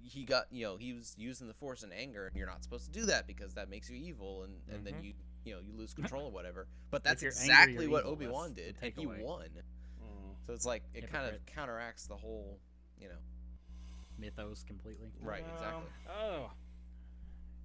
he 0.02 0.24
got 0.24 0.46
you 0.50 0.64
know 0.66 0.76
he 0.76 0.92
was 0.92 1.14
using 1.18 1.46
the 1.48 1.54
Force 1.54 1.82
in 1.82 1.92
anger, 1.92 2.26
and 2.26 2.36
you're 2.36 2.46
not 2.46 2.62
supposed 2.62 2.86
to 2.86 2.90
do 2.90 3.06
that 3.06 3.26
because 3.26 3.54
that 3.54 3.68
makes 3.68 3.88
you 3.90 3.96
evil, 3.96 4.42
and 4.44 4.54
and 4.72 4.86
then 4.86 4.94
Mhm. 4.94 5.04
you 5.04 5.12
you 5.44 5.54
know 5.54 5.60
you 5.60 5.72
lose 5.74 5.92
control 6.00 6.26
or 6.26 6.30
whatever. 6.32 6.66
But 6.90 7.02
that's 7.04 7.22
you're 7.22 7.32
angry, 7.32 7.46
exactly 7.54 7.88
what 7.88 8.00
evil. 8.00 8.12
Obi 8.12 8.26
Wan 8.26 8.52
did, 8.54 8.76
and 8.82 8.92
he 8.92 9.06
takeaway. 9.06 9.22
won. 9.22 9.48
Mm. 10.02 10.34
So 10.46 10.52
it's 10.52 10.66
like 10.66 10.82
it 10.94 11.10
kind 11.12 11.26
of 11.34 11.44
counteracts 11.46 12.06
the 12.06 12.16
whole 12.16 12.58
you 12.98 13.08
know 13.08 13.18
Mythos 14.18 14.64
completely. 14.64 15.08
right 15.20 15.42
Yeah. 15.46 15.52
exactly. 15.54 15.90
Oh, 16.08 16.50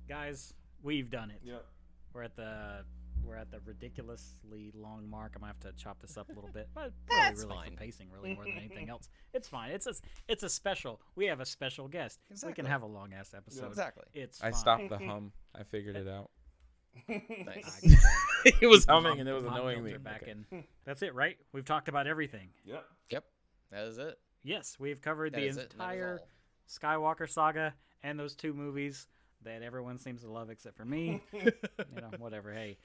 guys, 0.08 0.54
we've 0.84 1.10
done 1.10 1.32
it. 1.32 1.42
Yep. 1.44 1.66
We're 2.14 2.24
at 2.24 2.36
the 2.36 2.86
we're 3.26 3.36
at 3.36 3.52
the 3.52 3.60
ridiculously 3.66 4.72
long 4.74 5.10
mark. 5.10 5.34
I'm 5.36 5.42
gonna 5.42 5.54
have 5.54 5.60
to 5.62 5.74
chop 5.82 6.02
this 6.02 6.18
up 6.18 6.30
a 6.30 6.34
little 6.34 6.50
bit, 6.54 6.70
but 6.74 6.92
That's 7.10 7.40
really, 7.42 7.48
really 7.50 7.64
fine. 7.64 7.72
for 7.72 7.78
pacing, 7.78 8.08
really 8.12 8.36
more 8.36 8.44
than 8.46 8.58
anything 8.58 8.90
else. 8.90 9.10
It's 9.34 9.48
fine. 9.48 9.72
It's 9.72 9.88
a 9.88 9.94
it's 10.28 10.44
a 10.44 10.50
special. 10.50 11.02
We 11.16 11.26
have 11.26 11.40
a 11.40 11.46
special 11.46 11.88
guest. 11.88 12.20
We 12.46 12.54
can 12.54 12.66
have 12.66 12.82
a 12.82 12.88
long 12.88 13.14
ass 13.14 13.34
episode. 13.36 13.68
Exactly. 13.68 14.06
It's 14.14 14.42
I 14.42 14.52
fine. 14.52 14.54
stopped 14.54 14.90
the 14.90 14.96
mm-hmm. 14.96 15.10
hum. 15.10 15.32
I 15.54 15.64
figured 15.64 15.96
it 15.96 16.08
out. 16.08 16.30
Nice. 17.08 17.82
it 18.46 18.68
was 18.68 18.86
humming 18.86 19.20
and 19.20 19.28
it 19.28 19.34
was 19.34 19.44
mom 19.44 19.56
annoying 19.56 19.84
me. 19.84 19.98
Back 19.98 20.24
Okay. 20.24 20.32
in. 20.52 20.64
That's 20.86 21.02
it, 21.02 21.14
right? 21.14 21.38
We've 21.52 21.66
talked 21.66 21.90
about 21.90 22.08
everything. 22.08 22.50
Yep. 22.64 22.86
Yep. 23.12 23.26
That 23.72 23.88
is 23.88 23.98
it. 23.98 24.18
Yes, 24.44 24.78
we've 24.80 25.02
covered 25.02 25.34
That 25.34 25.42
the 25.42 25.48
is 25.48 25.58
it. 25.58 25.72
and 25.72 25.82
that 25.82 25.96
is 25.96 26.00
entire. 26.00 26.20
Skywalker 26.68 27.30
saga 27.30 27.74
and 28.04 28.20
those 28.20 28.36
two 28.36 28.54
movies 28.54 29.08
that 29.44 29.62
everyone 29.62 29.98
seems 29.98 30.22
to 30.22 30.32
love 30.32 30.50
except 30.50 30.76
for 30.78 30.86
me. 30.86 31.22
you 31.34 31.42
know, 32.02 32.12
whatever. 32.18 32.52
Hey, 32.54 32.78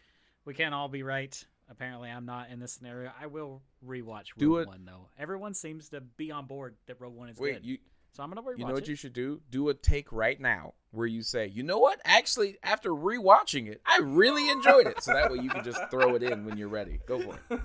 we 0.51 0.55
can't 0.55 0.75
all 0.75 0.89
be 0.89 1.05
right. 1.05 1.33
Apparently, 1.71 2.11
I'm 2.11 2.27
not 2.27 2.51
in 2.51 2.59
this 2.59 2.73
scenario. 2.73 3.13
I 3.21 3.27
will 3.29 3.63
rewatch 3.87 4.25
Do 4.37 4.57
Rogue 4.57 4.63
it- 4.63 4.69
One 4.69 4.85
though. 4.85 5.07
Everyone 5.17 5.55
seems 5.55 5.91
to 5.91 6.01
be 6.01 6.33
on 6.33 6.47
board 6.47 6.75
that 6.89 7.01
Rogue 7.01 7.15
One 7.15 7.29
is 7.29 7.39
Wait, 7.39 7.53
good, 7.63 7.65
you 7.67 7.79
so 8.11 8.25
I'm 8.25 8.31
gonna 8.31 8.43
rewatch 8.43 8.59
you 8.59 8.65
know 8.67 8.73
what 8.73 8.83
it. 8.83 8.89
you 8.89 8.97
should 8.97 9.13
do? 9.13 9.41
Do 9.49 9.69
a 9.69 9.75
take 9.75 10.11
right 10.11 10.41
now 10.41 10.75
where 10.91 11.07
you 11.07 11.23
say, 11.23 11.47
you 11.47 11.63
know 11.63 11.79
what? 11.79 12.01
Actually, 12.05 12.59
after 12.65 12.91
rewatching 12.91 13.69
it, 13.69 13.81
I 13.87 14.01
really 14.03 14.51
enjoyed 14.51 14.89
it. 14.89 15.01
So 15.05 15.13
that 15.13 15.31
way 15.31 15.39
you 15.39 15.51
can 15.51 15.63
just 15.63 15.81
throw 15.89 16.17
it 16.17 16.25
in 16.25 16.45
when 16.45 16.59
you're 16.59 16.67
ready. 16.67 16.99
Go 17.07 17.21
for 17.21 17.39
it. 17.49 17.61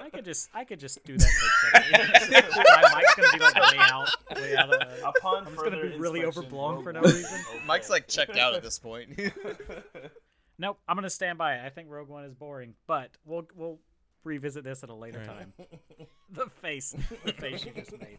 I 0.00 0.10
could 0.10 0.24
just, 0.24 0.50
I 0.52 0.64
could 0.64 0.80
just 0.80 1.04
do 1.04 1.16
that. 1.16 1.30
My 2.82 2.94
mic's 2.98 3.14
gonna 3.14 3.32
be 3.32 3.38
like 3.38 3.54
way 3.54 3.78
out, 3.78 4.08
way 4.34 4.56
out. 4.56 4.74
Of 4.74 4.80
the, 4.80 5.08
Upon 5.08 5.46
I'm 5.46 5.52
just 5.52 5.56
gonna 5.58 5.70
further 5.76 5.90
be 5.90 5.98
really 5.98 6.24
overblown 6.24 6.82
for 6.82 6.92
no 6.92 7.02
reason. 7.02 7.40
Mike's 7.64 7.88
like 7.90 8.08
checked 8.08 8.36
out 8.36 8.54
at 8.54 8.64
this 8.64 8.80
point. 8.80 9.16
Nope, 10.64 10.78
I'm 10.88 10.96
gonna 10.96 11.10
stand 11.10 11.36
by 11.36 11.56
it. 11.56 11.66
I 11.66 11.68
think 11.68 11.90
Rogue 11.90 12.08
One 12.08 12.24
is 12.24 12.32
boring, 12.32 12.72
but 12.86 13.10
we'll 13.26 13.46
we'll 13.54 13.80
revisit 14.24 14.64
this 14.64 14.82
at 14.82 14.88
a 14.88 14.94
later 14.94 15.22
time. 15.22 15.52
the 16.30 16.46
face, 16.62 16.96
the 17.22 17.34
face 17.34 17.66
you 17.66 17.72
just 17.72 17.92
made. 18.00 18.16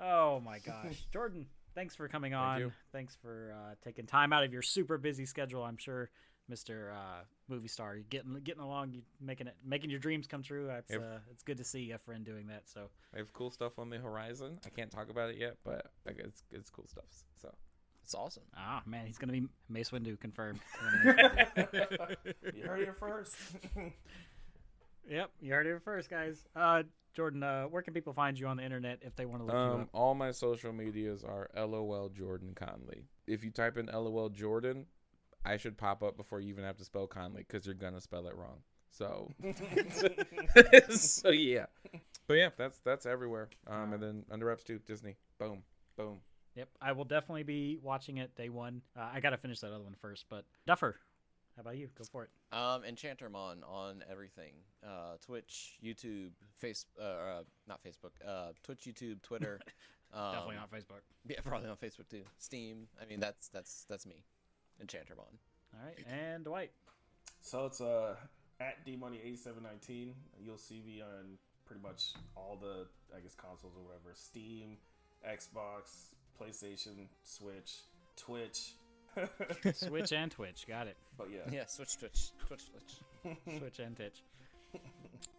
Oh 0.00 0.40
my 0.40 0.58
gosh, 0.60 1.04
Jordan, 1.12 1.44
thanks 1.74 1.94
for 1.94 2.08
coming 2.08 2.32
on. 2.32 2.60
you. 2.60 2.72
Thanks 2.92 3.14
for 3.20 3.54
uh, 3.54 3.74
taking 3.84 4.06
time 4.06 4.32
out 4.32 4.42
of 4.42 4.54
your 4.54 4.62
super 4.62 4.96
busy 4.96 5.26
schedule. 5.26 5.62
I'm 5.62 5.76
sure, 5.76 6.08
Mister 6.48 6.94
uh, 6.96 7.24
Movie 7.46 7.68
Star, 7.68 7.94
you're 7.94 8.04
getting 8.08 8.40
getting 8.42 8.62
along, 8.62 8.94
you 8.94 9.02
making 9.20 9.46
it 9.46 9.56
making 9.62 9.90
your 9.90 10.00
dreams 10.00 10.26
come 10.26 10.42
true. 10.42 10.70
It's 10.70 10.90
If- 10.90 11.02
uh, 11.02 11.18
it's 11.30 11.42
good 11.42 11.58
to 11.58 11.64
see 11.64 11.90
a 11.90 11.98
friend 11.98 12.24
doing 12.24 12.46
that. 12.46 12.70
So 12.70 12.88
I 13.14 13.18
have 13.18 13.34
cool 13.34 13.50
stuff 13.50 13.78
on 13.78 13.90
the 13.90 13.98
horizon. 13.98 14.60
I 14.64 14.70
can't 14.70 14.90
talk 14.90 15.10
about 15.10 15.28
it 15.28 15.36
yet, 15.36 15.58
but 15.62 15.90
it's, 16.06 16.42
it's 16.50 16.70
cool 16.70 16.86
stuff. 16.88 17.04
So 17.42 17.52
it's 18.10 18.16
awesome. 18.16 18.42
ah 18.56 18.82
man, 18.86 19.06
he's 19.06 19.18
gonna 19.18 19.32
be 19.32 19.46
Mace 19.68 19.90
Windu 19.90 20.18
confirmed. 20.18 20.58
You 22.52 22.64
heard 22.66 22.80
it 22.80 22.96
first. 22.98 23.36
Yep, 25.08 25.30
you 25.40 25.52
heard 25.52 25.66
it 25.66 25.82
first, 25.82 26.08
guys. 26.08 26.46
Uh, 26.54 26.84
Jordan, 27.14 27.42
uh, 27.42 27.64
where 27.64 27.82
can 27.82 27.94
people 27.94 28.12
find 28.12 28.38
you 28.38 28.46
on 28.46 28.56
the 28.56 28.62
internet 28.62 28.98
if 29.02 29.16
they 29.16 29.26
want 29.26 29.40
to 29.42 29.46
look 29.46 29.54
you 29.54 29.60
um, 29.60 29.80
up? 29.80 29.88
all 29.92 30.14
my 30.14 30.30
social 30.30 30.72
medias 30.72 31.24
are 31.24 31.50
LOL 31.56 32.10
Jordan 32.10 32.52
Conley. 32.54 33.06
If 33.26 33.42
you 33.42 33.50
type 33.50 33.76
in 33.76 33.86
LOL 33.86 34.28
Jordan, 34.28 34.86
I 35.44 35.56
should 35.56 35.76
pop 35.76 36.04
up 36.04 36.16
before 36.16 36.38
you 36.38 36.50
even 36.50 36.62
have 36.62 36.76
to 36.76 36.84
spell 36.84 37.08
Conley 37.08 37.44
because 37.48 37.66
you're 37.66 37.74
gonna 37.74 38.00
spell 38.00 38.28
it 38.28 38.36
wrong. 38.36 38.58
So, 38.90 39.32
so 40.90 41.30
yeah. 41.30 41.66
But 42.28 42.34
yeah, 42.34 42.50
that's 42.56 42.78
that's 42.84 43.06
everywhere. 43.06 43.48
Um, 43.66 43.94
and 43.94 44.02
then 44.02 44.24
under 44.30 44.46
reps 44.46 44.62
too, 44.62 44.78
Disney. 44.86 45.16
Boom, 45.40 45.64
boom. 45.96 46.20
Yep, 46.56 46.68
I 46.82 46.92
will 46.92 47.04
definitely 47.04 47.44
be 47.44 47.78
watching 47.82 48.18
it 48.18 48.34
day 48.34 48.48
one. 48.48 48.82
Uh, 48.96 49.08
I 49.12 49.20
gotta 49.20 49.36
finish 49.36 49.60
that 49.60 49.72
other 49.72 49.84
one 49.84 49.94
first, 50.00 50.26
but 50.28 50.44
Duffer, 50.66 50.96
how 51.56 51.60
about 51.62 51.76
you? 51.76 51.88
Go 51.96 52.04
for 52.10 52.24
it. 52.24 52.30
Um, 52.56 52.82
Enchantermon 52.84 53.62
on 53.68 54.02
everything. 54.10 54.52
Uh, 54.84 55.16
Twitch, 55.24 55.78
YouTube, 55.84 56.30
face, 56.58 56.86
uh, 57.00 57.04
uh, 57.04 57.42
not 57.68 57.80
Facebook. 57.84 58.12
Uh, 58.26 58.52
Twitch, 58.62 58.80
YouTube, 58.86 59.22
Twitter. 59.22 59.60
Um, 60.12 60.32
definitely 60.32 60.56
on 60.56 60.68
Facebook. 60.68 61.02
Yeah, 61.28 61.36
probably 61.44 61.68
on 61.68 61.76
Facebook 61.76 62.08
too. 62.08 62.22
Steam. 62.38 62.88
I 63.00 63.04
mean, 63.06 63.20
that's 63.20 63.48
that's 63.48 63.84
that's 63.88 64.06
me. 64.06 64.24
Enchantermon. 64.80 65.24
All 65.74 65.86
right, 65.86 65.96
and 66.10 66.44
Dwight. 66.44 66.72
So 67.42 67.66
it's 67.66 67.80
uh 67.80 68.16
at 68.60 68.84
dmoney8719. 68.86 70.12
You'll 70.42 70.58
see 70.58 70.82
me 70.84 71.00
on 71.00 71.38
pretty 71.64 71.82
much 71.82 72.14
all 72.36 72.58
the 72.60 72.86
I 73.16 73.20
guess 73.20 73.34
consoles 73.34 73.74
or 73.76 73.84
whatever. 73.84 74.14
Steam, 74.14 74.76
Xbox, 75.28 76.14
PlayStation, 76.40 77.08
Switch, 77.22 77.74
Twitch. 78.16 78.74
Switch 79.74 80.12
and 80.12 80.30
Twitch. 80.30 80.66
Got 80.68 80.86
it. 80.86 80.96
But 81.18 81.28
yeah. 81.30 81.40
Yeah, 81.52 81.66
Switch, 81.66 81.98
Twitch, 81.98 82.30
Twitch, 82.46 82.62
Twitch. 82.70 83.36
Switch 83.58 83.78
and 83.78 83.96
Twitch. 83.96 84.22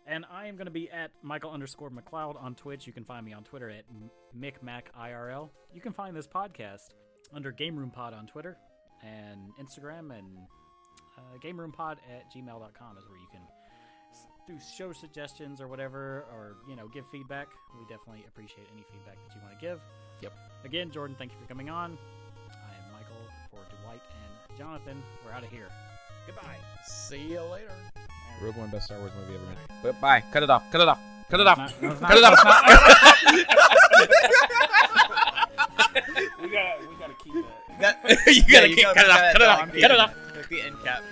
And 0.06 0.26
I 0.32 0.48
am 0.48 0.56
going 0.56 0.66
to 0.66 0.72
be 0.72 0.90
at 0.92 1.12
Michael 1.24 1.52
underscore 1.52 1.90
McLeod 1.90 2.42
on 2.42 2.56
Twitch. 2.56 2.86
You 2.86 2.94
can 2.94 3.06
find 3.06 3.26
me 3.26 3.34
on 3.34 3.44
Twitter 3.44 3.70
at 3.70 3.86
MickMacIRL. 4.38 5.50
You 5.74 5.82
can 5.82 5.94
find 5.94 6.16
this 6.16 6.28
podcast 6.28 6.90
under 7.34 7.52
Game 7.52 7.78
Room 7.78 7.92
Pod 7.92 8.14
on 8.14 8.28
Twitter 8.28 8.58
and 9.04 9.52
Instagram, 9.60 10.12
and 10.18 10.26
uh, 11.18 11.68
Pod 11.72 12.00
at 12.10 12.32
gmail.com 12.32 12.98
is 12.98 13.08
where 13.08 13.18
you 13.18 13.28
can 13.32 13.42
do 14.48 14.60
show 14.76 14.92
suggestions 14.92 15.62
or 15.62 15.68
whatever, 15.68 16.26
or 16.32 16.58
you 16.68 16.76
know, 16.76 16.88
give 16.88 17.06
feedback. 17.12 17.48
We 17.78 17.86
definitely 17.86 18.26
appreciate 18.28 18.68
any 18.74 18.84
feedback 18.92 19.16
that 19.16 19.36
you 19.36 19.42
want 19.42 19.58
to 19.60 19.66
give. 19.66 19.80
Yep. 20.22 20.34
Again, 20.66 20.92
Jordan, 20.92 21.16
thank 21.18 21.32
you 21.32 21.38
for 21.42 21.48
coming 21.48 21.70
on. 21.70 21.98
I 22.52 22.76
am 22.76 22.94
Michael 22.94 23.16
for 23.50 23.60
Dwight 23.84 24.02
and 24.50 24.58
Jonathan. 24.58 25.02
We're 25.26 25.32
out 25.34 25.44
of 25.44 25.50
here. 25.50 25.68
Goodbye. 26.26 26.56
See 26.86 27.32
you 27.34 27.42
later. 27.42 27.72
Rogue 28.42 28.56
One, 28.58 28.70
best 28.70 28.86
Star 28.86 29.00
Wars 29.00 29.12
movie 29.20 29.36
ever 29.36 29.46
made. 29.46 29.58
But 29.84 30.00
bye. 30.02 30.24
Cut 30.32 30.44
it 30.44 30.50
off. 30.50 30.64
Cut 30.72 30.82
it 30.82 30.88
off. 30.88 31.00
Cut 31.30 31.40
it 31.40 31.48
off. 31.48 31.58
Not- 31.58 31.82
no, 31.82 31.96
Cut 31.96 32.18
it 32.18 32.24
off. 32.24 32.32
we 36.42 36.50
gotta 36.50 36.88
we 36.88 36.96
gotta 37.00 37.14
keep 37.24 37.34
that. 37.80 38.04
That, 38.04 38.04
You 38.28 38.44
gotta 38.52 38.68
keep- 38.70 38.84
cut 38.86 38.98
it 38.98 39.10
off, 39.10 39.34
cut 39.34 39.42
it 39.42 39.48
off, 39.48 39.60
dog 39.60 39.72
cut 39.82 39.92
it 39.92 40.00
off. 40.00 40.14
Like 40.36 40.50
the 40.50 40.62
end 40.62 40.76
cap. 40.84 41.04